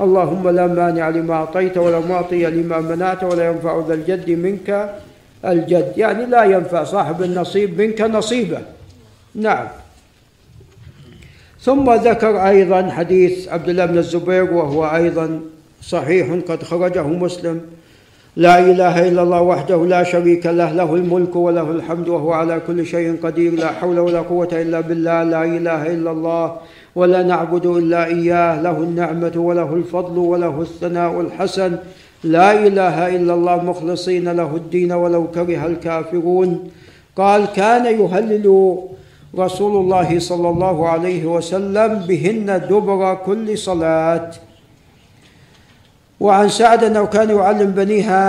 اللهم 0.00 0.48
لا 0.48 0.66
مانع 0.66 1.08
لما 1.08 1.34
أعطيت 1.34 1.78
ولا 1.78 2.00
معطي 2.00 2.46
لما 2.46 2.80
منعت 2.80 3.24
ولا 3.24 3.48
ينفع 3.50 3.82
ذا 3.88 3.94
الجد 3.94 4.30
منك. 4.30 4.94
الجد 5.44 5.92
يعني 5.96 6.26
لا 6.26 6.44
ينفع 6.44 6.84
صاحب 6.84 7.22
النصيب 7.22 7.80
منك 7.80 8.00
نصيبه. 8.00 8.60
نعم. 9.34 9.68
ثم 11.60 11.92
ذكر 11.92 12.48
أيضا 12.48 12.90
حديث 12.90 13.48
عبد 13.48 13.68
الله 13.68 13.86
بن 13.86 13.98
الزبير 13.98 14.52
وهو 14.52 14.84
أيضا 14.84 15.40
صحيح 15.82 16.26
قد 16.48 16.62
خرجه 16.62 17.06
مسلم. 17.06 17.60
لا 18.36 18.58
إله 18.58 19.08
إلا 19.08 19.22
الله 19.22 19.42
وحده 19.42 19.84
لا 19.86 20.02
شريك 20.02 20.46
له 20.46 20.72
له 20.72 20.94
الملك 20.94 21.36
وله 21.36 21.70
الحمد 21.70 22.08
وهو 22.08 22.32
على 22.32 22.60
كل 22.66 22.86
شيء 22.86 23.20
قدير 23.22 23.52
لا 23.52 23.72
حول 23.72 23.98
ولا 23.98 24.20
قوة 24.20 24.48
إلا 24.52 24.80
بالله 24.80 25.22
لا 25.22 25.44
إله 25.44 25.86
إلا 25.86 26.10
الله 26.10 26.56
ولا 26.96 27.22
نعبد 27.22 27.66
إلا 27.66 28.06
إياه 28.06 28.62
له 28.62 28.76
النعمة 28.78 29.32
وله 29.36 29.74
الفضل 29.74 30.18
وله 30.18 30.60
الثناء 30.60 31.20
الحسن 31.20 31.76
لا 32.24 32.66
إله 32.66 33.16
إلا 33.16 33.34
الله 33.34 33.56
مخلصين 33.64 34.28
له 34.28 34.56
الدين 34.56 34.92
ولو 34.92 35.26
كره 35.28 35.66
الكافرون. 35.66 36.70
قال 37.16 37.52
كان 37.52 37.84
يهلل 38.00 38.78
رسول 39.38 39.74
الله 39.80 40.18
صلى 40.18 40.48
الله 40.48 40.88
عليه 40.88 41.26
وسلم 41.26 42.08
بهن 42.08 42.48
دبر 42.70 43.14
كل 43.14 43.58
صلاة. 43.58 44.30
وعن 46.22 46.48
سعد 46.48 46.84
أنه 46.84 47.04
كان 47.06 47.30
يعلم 47.30 47.70
بنيها 47.70 48.22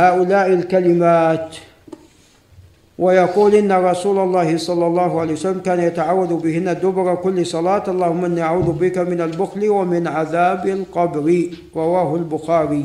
هؤلاء 0.00 0.46
الكلمات 0.46 1.56
ويقول 2.98 3.54
إن 3.54 3.72
رسول 3.72 4.18
الله 4.18 4.56
صلى 4.56 4.86
الله 4.86 5.20
عليه 5.20 5.32
وسلم 5.32 5.60
كان 5.60 5.80
يتعوذ 5.80 6.32
بهن 6.40 6.74
دبر 6.80 7.14
كل 7.14 7.46
صلاة. 7.46 7.84
اللهم 7.88 8.24
إني 8.24 8.42
أعوذ 8.42 8.72
بك 8.72 8.98
من 8.98 9.20
البخل 9.20 9.68
ومن 9.68 10.08
عذاب 10.08 10.66
القبر. 10.66 11.26
رواه 11.76 12.16
البخاري. 12.16 12.84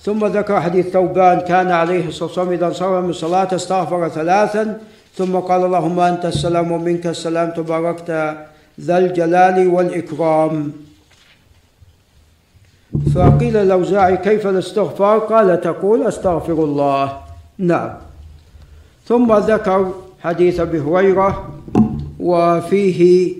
ثم 0.00 0.26
ذكر 0.26 0.60
حديث 0.60 0.86
ثوبان 0.96 1.40
كان 1.40 1.70
عليه 1.70 2.08
الصلاة 2.08 2.28
والسلام 2.28 2.52
إذا 2.52 2.66
انصرف 2.66 3.04
من 3.04 3.10
الصلاه 3.10 3.50
استغفر 3.54 4.08
ثلاثا. 4.08 4.80
ثم 5.16 5.36
قال 5.36 5.64
اللهم 5.64 6.00
أنت 6.00 6.24
السلام 6.24 6.72
ومنك 6.72 7.06
السلام 7.06 7.50
تباركت 7.50 8.10
ذا 8.80 8.98
الجلال 8.98 9.68
والإكرام. 9.68 10.72
فقيل 13.14 13.56
الأوزاعي 13.56 14.16
كيف 14.16 14.46
الاستغفار؟ 14.46 15.18
قال 15.18 15.60
تقول 15.60 16.02
أستغفر 16.02 16.52
الله. 16.52 17.12
نعم. 17.58 17.90
ثم 19.06 19.32
ذكر 19.32 19.92
حديث 20.22 20.60
أبي 20.60 20.80
هريرة 20.80 21.48
وفيه 22.20 23.32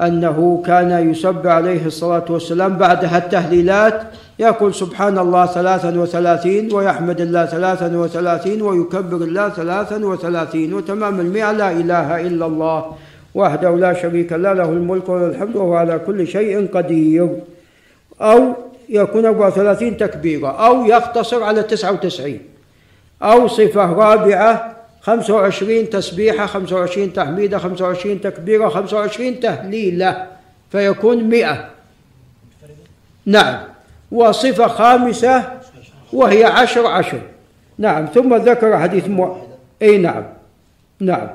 أنه 0.00 0.62
كان 0.66 1.10
يسب 1.10 1.46
عليه 1.46 1.86
الصلاة 1.86 2.24
والسلام 2.30 2.78
بعدها 2.78 3.18
التهليلات 3.18 4.02
يقول 4.38 4.74
سبحان 4.74 5.18
الله 5.18 5.46
ثلاثا 5.46 6.00
وثلاثين 6.00 6.72
ويحمد 6.72 7.20
الله 7.20 7.46
ثلاثا 7.46 7.96
وثلاثين 7.96 8.62
ويكبر 8.62 9.16
الله 9.16 9.48
ثلاثا 9.48 10.06
وثلاثين 10.06 10.74
وتمام 10.74 11.20
المئة. 11.20 11.52
لا 11.52 11.72
إله 11.72 12.20
إلا 12.20 12.46
الله 12.46 12.84
وحده 13.34 13.76
لا 13.76 13.92
شريك 13.92 14.32
له 14.32 14.52
له 14.52 14.64
الملك 14.64 15.08
وله 15.08 15.26
الحمد 15.26 15.56
وهو 15.56 15.74
على 15.74 15.98
كل 15.98 16.26
شيء 16.26 16.68
قدير. 16.74 17.28
أو 18.20 18.69
يكون 18.90 19.26
34 19.26 19.96
تكبيرة 19.96 20.66
أو 20.66 20.84
يقتصر 20.84 21.42
على 21.42 21.62
99 21.62 22.38
أو 23.22 23.48
صفة 23.48 23.92
رابعة 23.92 24.76
25 25.00 25.90
تسبيحة 25.90 26.46
25 26.46 27.12
تحميدة 27.12 27.58
25 27.58 28.20
تكبيرة 28.20 28.68
25 28.68 29.40
تهليلة 29.40 30.26
فيكون 30.72 31.24
100 31.24 31.70
نعم. 33.26 33.60
وصفة 34.12 34.68
خامسة 34.68 35.60
وهي 36.12 36.44
عشر 36.44 36.86
عشر. 36.86 37.20
نعم. 37.78 38.06
ثم 38.06 38.34
ذكر 38.34 38.78
حديث 38.78 39.08
مو... 39.08 39.36
إي 39.82 39.98
نعم. 39.98 40.24
نعم. 41.00 41.28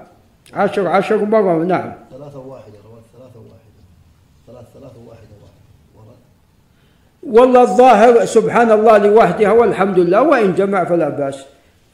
عشر 0.54 0.88
عشر 0.88 1.26
مرة. 1.26 1.64
نعم. 1.64 1.94
ثلاثة 2.12 2.40
واحدة 2.40 2.78
رواه 2.86 3.02
ثلاثة 3.18 3.40
واحدة 3.40 3.82
ثلاث 4.48 4.66
ثلاثة 4.74 5.00
واحدة 5.08 5.36
واحد 5.96 6.16
والله 7.26 7.62
الظاهر 7.62 8.26
سبحان 8.26 8.72
الله 8.72 8.98
لوحدها 8.98 9.52
والحمد 9.52 10.00
لله 10.00 10.22
وإن 10.22 10.54
جمع 10.54 10.84
فلا 10.84 11.10
بأس. 11.10 11.36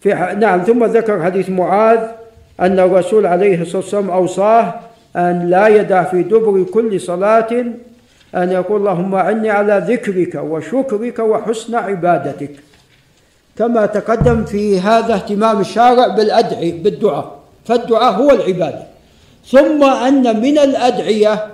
في 0.02 0.16
ح... 0.16 0.32
نعم 0.34 0.60
ثم 0.60 0.86
ذكر 0.86 1.24
حديث 1.24 1.50
معاذ 1.50 2.00
أن 2.60 2.80
الرسول 2.80 3.26
عليه 3.26 3.62
الصلاة 3.62 3.82
والسلام 3.82 4.10
أوصاه 4.10 4.74
أن 5.16 5.50
لا 5.50 5.68
يدع 5.68 6.04
في 6.04 6.24
دبر 6.24 6.64
كل 6.64 7.02
صلاة 7.02 7.50
أن 8.36 8.52
يقول 8.52 8.80
اللهم 8.82 9.16
أعني 9.16 9.50
على 9.50 9.84
ذكرك 9.88 10.36
وشكرك 10.36 11.20
وحسن 11.20 11.76
عبادتك. 11.76 12.52
كما 13.58 13.86
تقدم 13.86 14.46
في 14.46 14.80
هذا 14.80 15.14
اهتمام 15.14 15.60
الشارع 15.60 16.08
بالأدعية 16.08 16.84
بالدعاء. 16.84 17.40
فالدعاء 17.66 18.14
هو 18.14 18.32
العبادة. 18.32 18.84
ثم 19.48 19.84
أن 19.84 20.42
من 20.42 20.58
الأدعية 20.58 21.48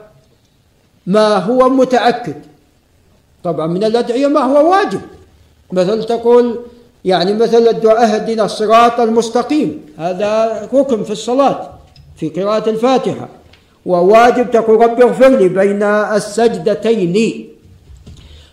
ما 1.08 1.36
هو 1.38 1.70
متأكد. 1.70 2.36
طبعا 3.44 3.68
من 3.68 3.84
الأدعية 3.84 4.28
ما 4.28 4.40
هو 4.40 4.72
واجب. 4.72 5.02
مثل 5.72 6.04
تقول 6.04 6.60
يعني 7.06 7.34
مثل 7.34 7.68
الدعاء 7.68 8.04
اهدنا 8.04 8.46
الصراط 8.46 9.00
المستقيم. 9.00 9.86
هذا 9.98 10.62
ركن 10.74 11.04
في 11.04 11.12
الصلاة 11.12 11.70
في 12.16 12.30
قراءة 12.30 12.70
الفاتحة. 12.70 13.28
وواجب 13.86 14.52
تقول 14.52 14.82
رب 14.82 15.02
اغفر 15.02 15.28
لي 15.28 15.50
بين 15.50 15.84
السجدتين. 15.84 17.48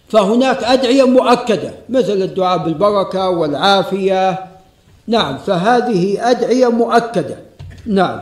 فهناك 0.08 0.64
أدعية 0.64 1.04
مؤكدة 1.04 1.72
مثل 1.88 2.12
الدعاء 2.12 2.58
بالبركة 2.58 3.28
والعافية. 3.28 4.46
نعم 5.06 5.38
فهذه 5.38 6.30
أدعية 6.30 6.68
مؤكدة. 6.68 7.36
نعم. 7.86 8.20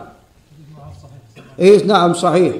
إيه 1.58 1.84
نعم 1.84 2.14
صحيح. 2.14 2.54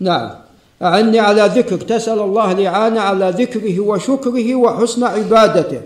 نعم. 0.00 0.41
أعني 0.82 1.20
على 1.20 1.42
ذكرك. 1.54 1.82
تسأل 1.82 2.20
الله 2.20 2.52
الإعانة 2.52 3.00
على 3.00 3.30
ذكره 3.30 3.80
وشكره 3.80 4.54
وحسن 4.54 5.04
عبادته. 5.04 5.80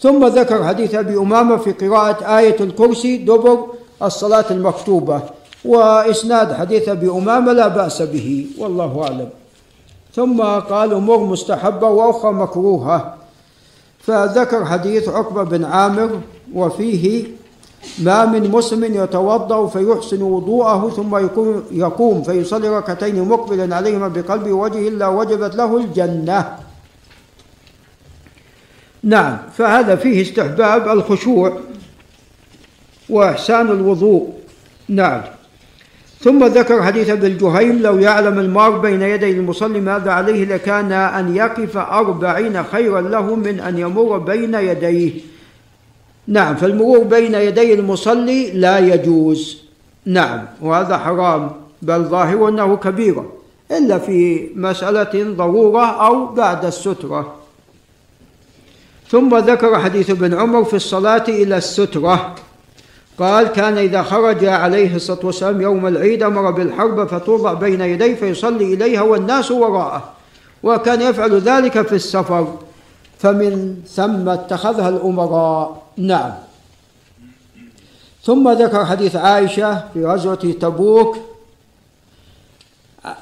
ثم 0.00 0.26
ذكر 0.26 0.64
حديث 0.64 0.94
أبي 0.94 1.16
أمامة 1.16 1.56
في 1.56 1.72
قراءة 1.72 2.38
آية 2.38 2.56
الكرسي 2.60 3.16
دبر 3.16 3.58
الصلاة 4.02 4.44
المكتوبة. 4.50 5.20
وإسناد 5.64 6.52
حديث 6.52 6.88
أبي 6.88 7.08
أمامة 7.10 7.52
لا 7.52 7.68
بأس 7.68 8.02
به 8.02 8.46
والله 8.58 9.02
أعلم. 9.02 9.28
ثم 10.14 10.42
قال 10.42 10.92
أمور 10.92 11.20
مستحبة 11.20 11.88
وأخرى 11.88 12.32
مكروهة. 12.32 13.14
فذكر 14.00 14.64
حديث 14.64 15.08
عقبة 15.08 15.42
بن 15.42 15.64
عامر 15.64 16.20
وفيه 16.54 17.24
ما 18.02 18.24
من 18.24 18.50
مسلم 18.50 18.94
يتوضأ 18.94 19.66
فيحسن 19.66 20.22
وضوءه 20.22 20.90
ثم 20.96 21.16
يقوم, 21.16 21.62
يقوم 21.72 22.22
فيصلي 22.22 22.68
ركعتين 22.68 23.28
مقبلا 23.28 23.76
عليهما 23.76 24.08
بقلبه 24.08 24.52
ووجهه 24.52 24.88
إلا 24.88 25.08
وجبت 25.08 25.56
له 25.56 25.76
الجنة. 25.76 26.56
نعم 29.02 29.38
فهذا 29.56 29.96
فيه 29.96 30.22
استحباب 30.22 30.88
الخشوع 30.88 31.58
وإحسان 33.10 33.66
الوضوء. 33.66 34.32
نعم. 34.88 35.22
ثم 36.20 36.44
ذكر 36.44 36.82
حديث 36.82 37.10
ابن 37.10 37.26
الجهيم 37.26 37.82
لو 37.82 37.98
يعلم 37.98 38.38
المار 38.38 38.78
بين 38.78 39.02
يدي 39.02 39.30
المصلي 39.30 39.80
ماذا 39.80 40.10
عليه 40.10 40.44
لكان 40.44 40.92
أن 40.92 41.36
يقف 41.36 41.76
أربعين 41.76 42.64
خيرا 42.64 43.00
له 43.00 43.34
من 43.34 43.60
أن 43.60 43.78
يمر 43.78 44.18
بين 44.18 44.54
يديه. 44.54 45.35
نعم 46.28 46.56
فالمرور 46.56 46.98
بين 46.98 47.34
يدي 47.34 47.74
المصلي 47.74 48.50
لا 48.50 48.78
يجوز. 48.78 49.58
نعم 50.06 50.44
وهذا 50.62 50.98
حرام 50.98 51.50
بل 51.82 52.04
ظاهر 52.04 52.48
أنه 52.48 52.76
كبيرة 52.76 53.32
إلا 53.70 53.98
في 53.98 54.50
مسألة 54.56 55.34
ضرورة 55.36 56.06
أو 56.06 56.26
بعد 56.26 56.64
السترة. 56.64 57.34
ثم 59.08 59.36
ذكر 59.36 59.78
حديث 59.78 60.10
ابن 60.10 60.34
عمر 60.34 60.64
في 60.64 60.76
الصلاة 60.76 61.24
إلى 61.28 61.56
السترة. 61.56 62.34
قال 63.18 63.46
كان 63.46 63.78
إذا 63.78 64.02
خرج 64.02 64.44
عليه 64.44 64.96
الصلاة 64.96 65.26
والسلام 65.26 65.60
يوم 65.60 65.86
العيد 65.86 66.22
أمر 66.22 66.50
بالحرب 66.50 67.08
فتوضع 67.08 67.52
بين 67.52 67.80
يديه 67.80 68.14
فيصلي 68.14 68.74
إليها 68.74 69.02
والناس 69.02 69.50
وراءه 69.50 70.12
وكان 70.62 71.02
يفعل 71.02 71.38
ذلك 71.40 71.86
في 71.86 71.94
السفر. 71.94 72.58
فمن 73.18 73.82
ثم 73.88 74.28
اتخذها 74.28 74.88
الأمراء. 74.88 75.82
نعم. 75.96 76.32
ثم 78.22 78.50
ذكر 78.52 78.84
حديث 78.84 79.16
عائشة 79.16 79.84
في 79.94 80.06
غزوة 80.06 80.54
تبوك. 80.60 81.16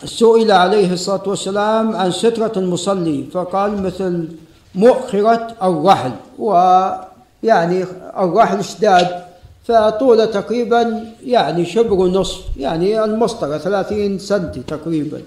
سئل 0.04 0.52
عليه 0.52 0.92
الصلاة 0.92 1.22
والسلام 1.26 1.96
عن 1.96 2.10
سترة 2.10 2.52
المصلي 2.56 3.24
فقال 3.32 3.82
مثل 3.82 4.28
مؤخرة 4.74 5.56
الرحل 5.62 6.12
ويعني 6.38 7.84
الرحل 8.18 8.58
اشتاد 8.58 9.24
فطوله 9.64 10.24
تقريبا 10.24 11.04
يعني 11.24 11.66
شبر 11.66 11.92
ونصف 11.92 12.40
يعني 12.56 13.04
المسطرة 13.04 13.58
ثلاثين 13.58 14.18
سنتي 14.18 14.60
تقريبا. 14.60 15.22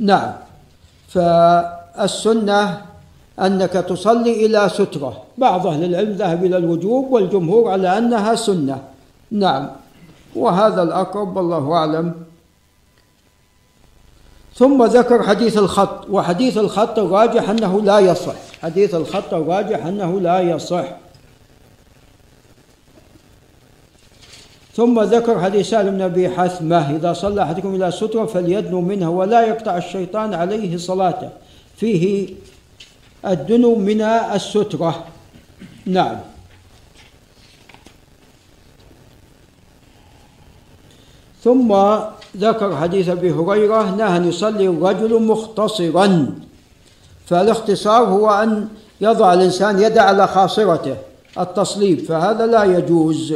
نعم. 0.00 0.32
فالسنة 1.08 2.82
أنك 3.40 3.72
تصلي 3.72 4.46
إلى 4.46 4.68
سترة. 4.68 5.22
بعض 5.38 5.66
أهل 5.66 5.84
العلم 5.84 6.12
ذهب 6.12 6.44
إلى 6.44 6.56
الوجوب 6.56 7.12
والجمهور 7.12 7.70
على 7.70 7.98
أنها 7.98 8.34
سنة. 8.34 8.82
نعم. 9.30 9.70
وهذا 10.36 10.82
الأقرب 10.82 11.36
والله 11.36 11.72
أعلم. 11.72 12.14
ثم 14.54 14.84
ذكر 14.84 15.22
حديث 15.22 15.58
الخط. 15.58 16.10
وحديث 16.10 16.58
الخط 16.58 16.98
الراجح 16.98 17.50
أنه 17.50 17.80
لا 17.80 17.98
يصح. 17.98 18.34
حديث 18.62 18.94
الخط 18.94 19.34
الراجح 19.34 19.86
أنه 19.86 20.20
لا 20.20 20.40
يصح. 20.40 20.84
ثم 24.74 25.00
ذكر 25.00 25.40
حديث 25.40 25.70
سالم 25.70 25.90
بن 25.90 26.02
أبي 26.02 26.28
حثمة 26.28 26.96
إذا 26.96 27.12
صلى 27.12 27.42
أحدكم 27.42 27.74
إلى 27.74 27.90
سترة 27.90 28.24
فليدنو 28.24 28.80
منها 28.80 29.08
ولا 29.08 29.46
يقطع 29.46 29.76
الشيطان 29.76 30.34
عليه 30.34 30.76
صلاته. 30.76 31.28
فيه 31.76 32.28
الدنو 33.26 33.74
من 33.74 34.00
السترة. 34.00 35.04
نعم. 35.86 36.16
ثم 41.44 41.76
ذكر 42.36 42.76
حديث 42.76 43.08
أبي 43.08 43.32
هريرة 43.32 43.94
نهى 43.94 44.16
أن 44.16 44.28
يصلي 44.28 44.68
الرجل 44.68 45.22
مختصرا. 45.22 46.26
فالاختصار 47.26 48.04
هو 48.04 48.30
أن 48.30 48.68
يضع 49.00 49.34
الإنسان 49.34 49.82
يده 49.82 50.02
على 50.02 50.26
خاصرته 50.26 50.96
التصليب 51.38 51.98
فهذا 51.98 52.46
لا 52.46 52.64
يجوز. 52.64 53.34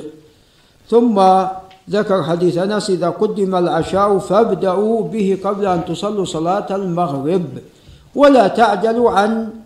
ثم 0.90 1.22
ذكر 1.90 2.22
حديث 2.22 2.58
أنس 2.58 2.90
إذا 2.90 3.10
قدم 3.10 3.54
العشاء 3.54 4.18
فابدأوا 4.18 5.02
به 5.08 5.38
قبل 5.44 5.66
أن 5.66 5.84
تصلوا 5.84 6.24
صلاة 6.24 6.76
المغرب. 6.76 7.46
ولا 8.14 8.48
تعجلوا 8.48 9.10
عن 9.10 9.63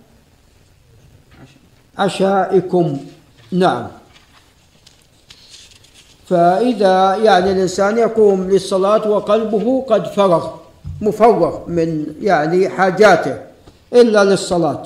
عشائكم. 1.98 2.98
نعم. 3.52 3.86
فإذا 6.26 7.16
يعني 7.16 7.52
الإنسان 7.52 7.98
يقوم 7.98 8.50
للصلاة 8.50 9.08
وقلبه 9.08 9.84
قد 9.88 10.06
فرغ 10.06 10.50
مفرغ 11.00 11.68
من 11.68 12.06
يعني 12.20 12.68
حاجاته 12.68 13.38
إلا 13.92 14.24
للصلاة. 14.24 14.82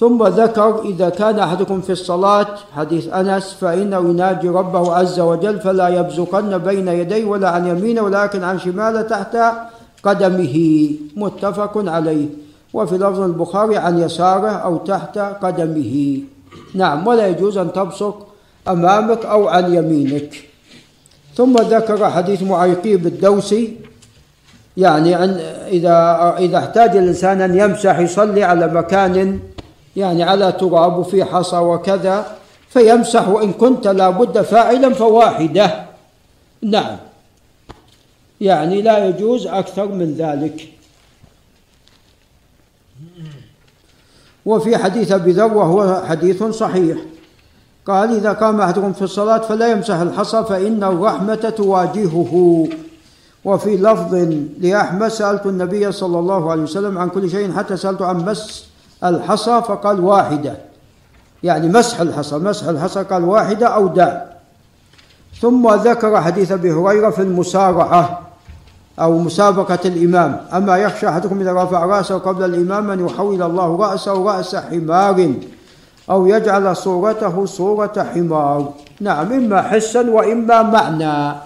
ثم 0.00 0.26
ذكر 0.26 0.82
إذا 0.84 1.08
كان 1.08 1.38
أحدكم 1.38 1.80
في 1.80 1.92
الصلاة 1.92 2.46
حديث 2.76 3.08
أنس 3.08 3.52
فإنه 3.60 3.98
يناجي 4.10 4.48
ربه 4.48 4.94
عز 4.94 5.20
وجل 5.20 5.60
فلا 5.60 5.88
يبزقن 5.88 6.58
بين 6.58 6.88
يديه 6.88 7.24
ولا 7.24 7.50
عن 7.50 7.66
يمينه 7.66 8.00
ولكن 8.00 8.44
عن 8.44 8.58
شماله 8.58 9.02
تحت 9.02 9.36
قدمه. 10.02 10.90
متفق 11.16 11.72
عليه. 11.76 12.26
وفي 12.74 12.94
لفظ 12.94 13.20
البخاري 13.20 13.76
عن 13.76 13.98
يساره 13.98 14.50
أو 14.50 14.76
تحت 14.76 15.18
قدمه. 15.18 16.18
نعم 16.74 17.06
ولا 17.06 17.26
يجوز 17.26 17.58
أن 17.58 17.72
تبصق 17.72 18.26
أمامك 18.68 19.26
أو 19.26 19.48
عن 19.48 19.74
يمينك. 19.74 20.50
ثم 21.34 21.56
ذكر 21.56 22.10
حديث 22.10 22.42
معيقيب 22.42 23.06
الدوسي 23.06 23.76
يعني 24.76 25.24
أن 25.24 25.30
إذا 25.68 26.34
إذا 26.38 26.58
احتاج 26.58 26.96
الإنسان 26.96 27.40
أن 27.40 27.58
يمسح 27.58 27.98
يصلي 27.98 28.44
على 28.44 28.66
مكان 28.66 29.40
يعني 29.96 30.22
على 30.22 30.52
تراب 30.52 30.98
وفي 30.98 31.24
حصى 31.24 31.56
وكذا 31.56 32.26
فيمسح 32.68 33.28
وإن 33.28 33.52
كنت 33.52 33.88
لابد 33.88 34.40
فاعلا 34.40 34.94
فواحدة. 34.94 35.84
نعم. 36.62 36.96
يعني 38.40 38.82
لا 38.82 39.06
يجوز 39.06 39.46
أكثر 39.46 39.88
من 39.88 40.14
ذلك. 40.14 40.68
وفي 44.50 44.76
حديث 44.76 45.12
أبي 45.12 45.32
ذر 45.32 45.54
وهو 45.54 46.02
حديث 46.08 46.42
صحيح. 46.42 46.98
قال 47.86 48.16
إذا 48.16 48.32
قام 48.32 48.60
أحدكم 48.60 48.92
في 48.92 49.02
الصلاة 49.02 49.38
فلا 49.38 49.72
يمسح 49.72 49.94
الحصى 49.94 50.44
فإن 50.44 50.84
الرحمة 50.84 51.34
تواجهه. 51.34 52.66
وفي 53.44 53.76
لفظ 53.76 54.14
لأحمد 54.58 55.08
سألت 55.08 55.46
النبي 55.46 55.92
صلى 55.92 56.18
الله 56.18 56.50
عليه 56.50 56.62
وسلم 56.62 56.98
عن 56.98 57.08
كل 57.08 57.30
شيء 57.30 57.52
حتى 57.52 57.76
سألت 57.76 58.02
عن 58.02 58.24
مس 58.24 58.66
الحصى 59.04 59.62
فقال 59.62 60.00
واحدة. 60.00 60.54
يعني 61.42 61.68
مسح 61.68 62.00
الحصى 62.00 62.38
مسح 62.38 62.68
الحصى 62.68 63.02
قال 63.02 63.24
واحدة 63.24 63.66
أو 63.66 63.86
دع 63.86 64.20
ثم 65.40 65.74
ذكر 65.74 66.20
حديث 66.20 66.52
أبي 66.52 66.72
هريرة 66.72 67.10
في 67.10 67.22
المسارعة. 67.22 68.29
أو 69.00 69.18
مسابقة 69.18 69.78
الإمام. 69.84 70.40
أما 70.52 70.76
يخشى 70.76 71.08
أحدكم 71.08 71.40
إذا 71.40 71.52
رفع 71.52 71.84
رأسه 71.84 72.18
قبل 72.18 72.44
الإمام 72.44 72.90
أن 72.90 73.06
يحول 73.06 73.42
الله 73.42 73.76
رأسه 73.76 74.24
رأس 74.24 74.56
حمار 74.56 75.34
أو 76.10 76.26
يجعل 76.26 76.76
صورته 76.76 77.46
صورة 77.46 78.06
حمار. 78.14 78.72
نعم 79.00 79.32
إما 79.32 79.62
حسا 79.62 80.10
وإما 80.10 80.62
معنى. 80.62 81.36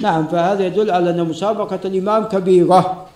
نعم 0.00 0.26
فهذا 0.26 0.66
يدل 0.66 0.90
على 0.90 1.10
أن 1.10 1.28
مسابقة 1.28 1.80
الإمام 1.84 2.24
كبيرة. 2.24 3.06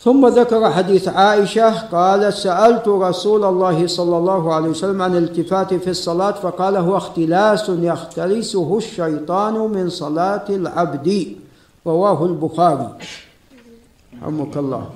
ثم 0.00 0.26
ذكر 0.26 0.70
حديث 0.70 1.08
عائشة 1.08 1.88
قالت 1.92 2.34
سألت 2.34 2.88
رسول 2.88 3.44
الله 3.44 3.86
صلى 3.86 4.16
الله 4.18 4.54
عليه 4.54 4.68
وسلم 4.68 5.02
عن 5.02 5.16
الالتفات 5.16 5.74
في 5.74 5.90
الصلاة 5.90 6.30
فقال 6.30 6.76
هو 6.76 6.96
اختلاس 6.96 7.68
يختلسه 7.68 8.76
الشيطان 8.76 9.54
من 9.54 9.90
صلاة 9.90 10.44
العبد. 10.48 11.26
رواه 11.86 12.24
البخاري. 12.24 12.88
رحمك 14.22 14.56
الله. 14.56 14.90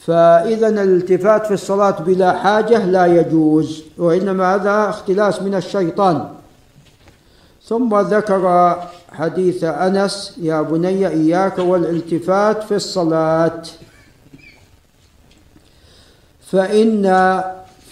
فإذا 0.00 0.68
الالتفات 0.68 1.46
في 1.46 1.54
الصلاة 1.54 2.00
بلا 2.00 2.32
حاجة 2.32 2.84
لا 2.86 3.06
يجوز 3.06 3.84
وإنما 3.98 4.54
هذا 4.54 4.88
اختلاس 4.90 5.42
من 5.42 5.54
الشيطان. 5.54 6.28
ثم 7.64 8.00
ذكر 8.00 8.44
حديث 9.12 9.64
أنس 9.64 10.34
يا 10.42 10.62
بني 10.62 11.08
إياك 11.08 11.58
والالتفات 11.58 12.62
في 12.62 12.74
الصلاة. 12.74 13.62
فإن 16.46 17.06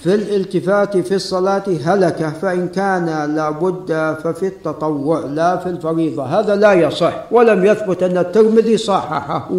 في 0.02 0.14
الالتفات 0.14 0.96
في 0.96 1.14
الصلاة 1.14 1.64
هلكة 1.84 2.30
فإن 2.30 2.68
كان 2.68 3.34
لابد 3.36 4.16
ففي 4.24 4.46
التطوع 4.46 5.18
لا 5.18 5.56
في 5.56 5.68
الفريضة. 5.68 6.24
هذا 6.24 6.56
لا 6.56 6.72
يصح 6.72 7.24
ولم 7.30 7.66
يثبت 7.66 8.02
أن 8.02 8.18
الترمذي 8.18 8.76
صححه. 8.76 9.50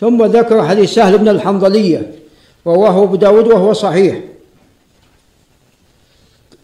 ثم 0.00 0.24
ذكر 0.24 0.68
حديث 0.68 0.94
سهل 0.94 1.18
بن 1.18 1.28
الحنظلية 1.28 2.12
رواه 2.66 3.02
أبو 3.02 3.16
داود 3.16 3.46
وهو 3.46 3.72
صحيح. 3.72 4.20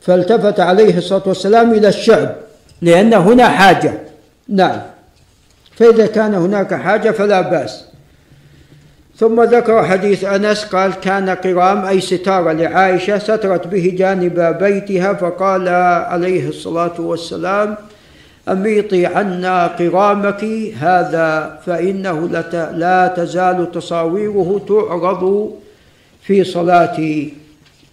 فالتفت 0.00 0.60
عليه 0.60 0.98
الصلاة 0.98 1.22
والسلام 1.26 1.74
إلى 1.74 1.88
الشعب 1.88 2.34
لأن 2.82 3.14
هنا 3.14 3.48
حاجة. 3.48 4.00
نعم. 4.48 4.80
فإذا 5.76 6.06
كان 6.06 6.34
هناك 6.34 6.74
حاجة 6.74 7.10
فلا 7.10 7.40
بأس. 7.40 7.89
ثم 9.20 9.42
ذكر 9.42 9.84
حديث 9.84 10.24
أنس 10.24 10.64
قال 10.64 10.94
كان 10.94 11.28
قرام 11.28 11.84
أي 11.84 12.00
ستارة 12.00 12.52
لعائشة 12.52 13.18
سترت 13.18 13.66
به 13.66 13.94
جانب 13.98 14.40
بيتها 14.60 15.12
فقال 15.12 15.68
عليه 16.08 16.48
الصلاة 16.48 17.00
والسلام 17.00 17.76
أميطي 18.48 19.06
عنا 19.06 19.66
قرامك 19.66 20.44
هذا 20.78 21.58
فإنه 21.66 22.28
لا 22.72 23.14
تزال 23.16 23.72
تصاويره 23.72 24.60
تعرض 24.68 25.50
في 26.22 26.44
صلاتي 26.44 27.34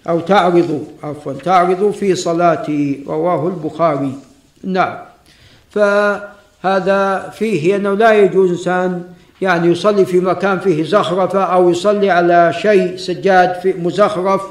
أو 0.09 0.19
تعرض 0.19 0.87
عفوا 1.03 1.33
تعرض 1.33 1.91
في 1.91 2.15
صلاتي 2.15 3.03
رواه 3.07 3.47
البخاري. 3.47 4.13
نعم. 4.63 4.97
فهذا 5.71 7.29
فيه 7.37 7.75
أنه 7.75 7.93
لا 7.93 8.11
يجوز 8.13 8.51
إنسان 8.51 9.16
يعني 9.41 9.67
يصلي 9.67 10.05
في 10.05 10.19
مكان 10.19 10.59
فيه 10.59 10.83
زخرفة 10.83 11.43
أو 11.43 11.69
يصلي 11.69 12.11
على 12.11 12.53
شيء 12.53 12.97
سجاد 12.97 13.53
في 13.53 13.73
مزخرف. 13.73 14.41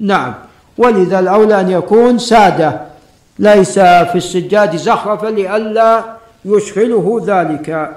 نعم. 0.00 0.34
ولذا 0.78 1.18
الأولى 1.18 1.60
أن 1.60 1.70
يكون 1.70 2.18
سادة. 2.18 2.80
ليس 3.38 3.78
في 3.78 4.14
السجاد 4.14 4.76
زخرفة 4.76 5.30
لئلا 5.30 6.04
يشغله 6.44 7.22
ذلك. 7.26 7.90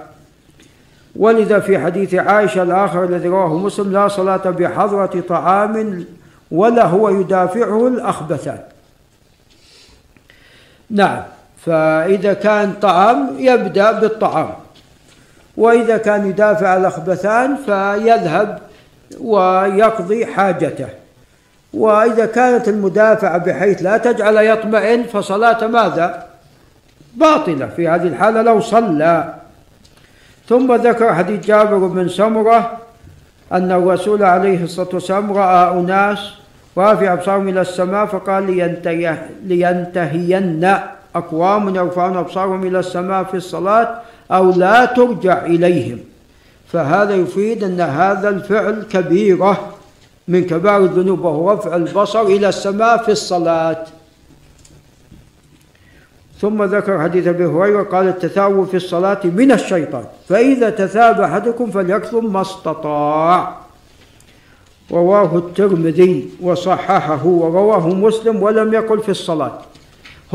ولذا 1.16 1.60
في 1.60 1.80
حديث 1.80 2.14
عائشة 2.14 2.64
الآخر 2.64 3.04
الذي 3.04 3.28
رواه 3.28 3.58
مسلم 3.58 3.94
لا 3.94 4.08
صلاة 4.08 4.50
بحضرة 4.50 5.24
طعام 5.30 6.06
ولا 6.52 6.86
هو 6.86 7.10
يدافعه 7.10 7.88
الأخبثان 7.88 8.60
نعم. 10.90 11.24
فإذا 11.66 12.34
كان 12.34 12.74
طعام 12.82 13.36
يبدأ 13.40 13.92
بالطعام. 13.92 14.65
وإذا 15.58 15.98
كان 15.98 16.30
يدافع 16.30 16.78
الأخبثان 16.78 17.56
فيذهب 17.56 18.60
ويقضي 19.20 20.26
حاجته. 20.26 20.88
وإذا 21.74 22.26
كانت 22.26 22.68
المدافعة 22.68 23.38
بحيث 23.38 23.84
لا 23.84 23.98
تجعل 23.98 24.38
يطمئن 24.38 25.04
فصلاة 25.04 25.68
ماذا؟ 25.68 26.26
باطلة. 27.16 27.68
في 27.76 27.88
هذه 27.88 28.08
الحالة 28.08 28.42
لو 28.42 28.60
صلى. 28.60 29.34
ثم 30.50 30.76
ذكر 30.76 31.14
حديث 31.14 31.46
جابر 31.46 31.78
بن 31.78 32.10
سمرة 32.10 32.78
أن 33.52 33.72
الرسول 33.72 34.24
عليه 34.24 34.64
الصلاة 34.64 34.90
والسلام 34.94 35.34
رأى 35.34 35.80
أناس 35.80 36.20
رافع 36.78 37.14
أبصارهم 37.14 37.50
إلى 37.50 37.62
السماء 37.62 38.06
فقال 38.06 38.44
لينتهي 38.52 39.18
لينتهين. 39.44 40.78
أقوام 41.16 41.76
يرفعون 41.76 42.18
أبصارهم 42.18 42.64
إلى 42.64 42.80
السماء 42.80 43.24
في 43.24 43.38
الصلاة 43.38 44.02
أو 44.32 44.52
لا 44.52 44.86
ترجع 44.86 45.46
إليهم. 45.46 46.00
فهذا 46.68 47.16
يفيد 47.16 47.64
أن 47.64 47.82
هذا 47.82 48.30
الفعل 48.30 48.84
كبيرة. 48.92 49.72
من 50.28 50.44
كبار 50.44 50.78
الذنوب 50.78 51.26
وهو 51.26 51.52
رفع 51.52 51.76
البصر 51.76 52.22
إلى 52.22 52.50
السماء 52.50 53.04
في 53.04 53.12
الصلاة. 53.12 53.84
ثم 56.42 56.64
ذكر 56.64 57.02
حديث 57.02 57.28
أبي 57.28 57.46
هريرة 57.46 57.84
قال 57.84 58.08
التثاؤب 58.08 58.66
في 58.68 58.78
الصلاة 58.78 59.20
من 59.24 59.52
الشيطان. 59.52 60.04
فإذا 60.30 60.70
تثاب 60.70 61.22
أحدكم 61.22 61.72
فليكثم 61.72 62.34
ما 62.34 62.42
استطاع. 62.42 63.56
رواه 64.92 65.38
الترمذي 65.38 66.30
وصححه 66.42 67.26
ورواه 67.26 67.88
مسلم 67.88 68.44
ولم 68.44 68.74
يقل 68.74 69.00
في 69.00 69.10
الصلاة. 69.10 69.58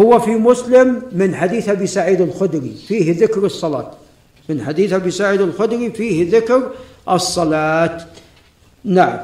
هو 0.01 0.19
في 0.19 0.31
مسلم 0.31 1.03
من 1.13 1.35
حديث 1.35 1.69
أبي 1.69 1.87
سعيد 1.87 2.21
الخدري 2.21 2.75
فيه 2.89 3.21
ذكر 3.23 3.45
الصلاة. 3.45 3.91
من 4.49 4.65
حديث 4.65 4.93
أبي 4.93 5.11
سعيد 5.11 5.41
الخدري 5.41 5.91
فيه 5.91 6.37
ذكر 6.37 6.63
الصلاة. 7.09 8.01
نعم. 8.85 9.19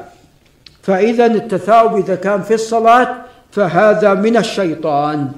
فإذا 0.81 1.25
التثاؤب 1.25 1.97
إذا 1.97 2.15
كان 2.15 2.41
في 2.41 2.53
الصلاة 2.53 3.15
فهذا 3.51 4.13
من 4.13 4.37
الشيطان. 4.37 5.31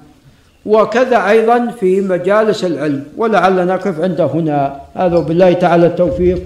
وكذا 0.65 1.29
أيضا 1.29 1.71
في 1.79 2.01
مجالس 2.01 2.63
العلم 2.63 3.03
ولعل 3.17 3.67
نقف 3.67 4.01
عند 4.01 4.21
هنا. 4.21 4.81
هذا 4.95 5.19
بالله 5.19 5.53
تعالى 5.53 5.87
التوفيق. 5.87 6.41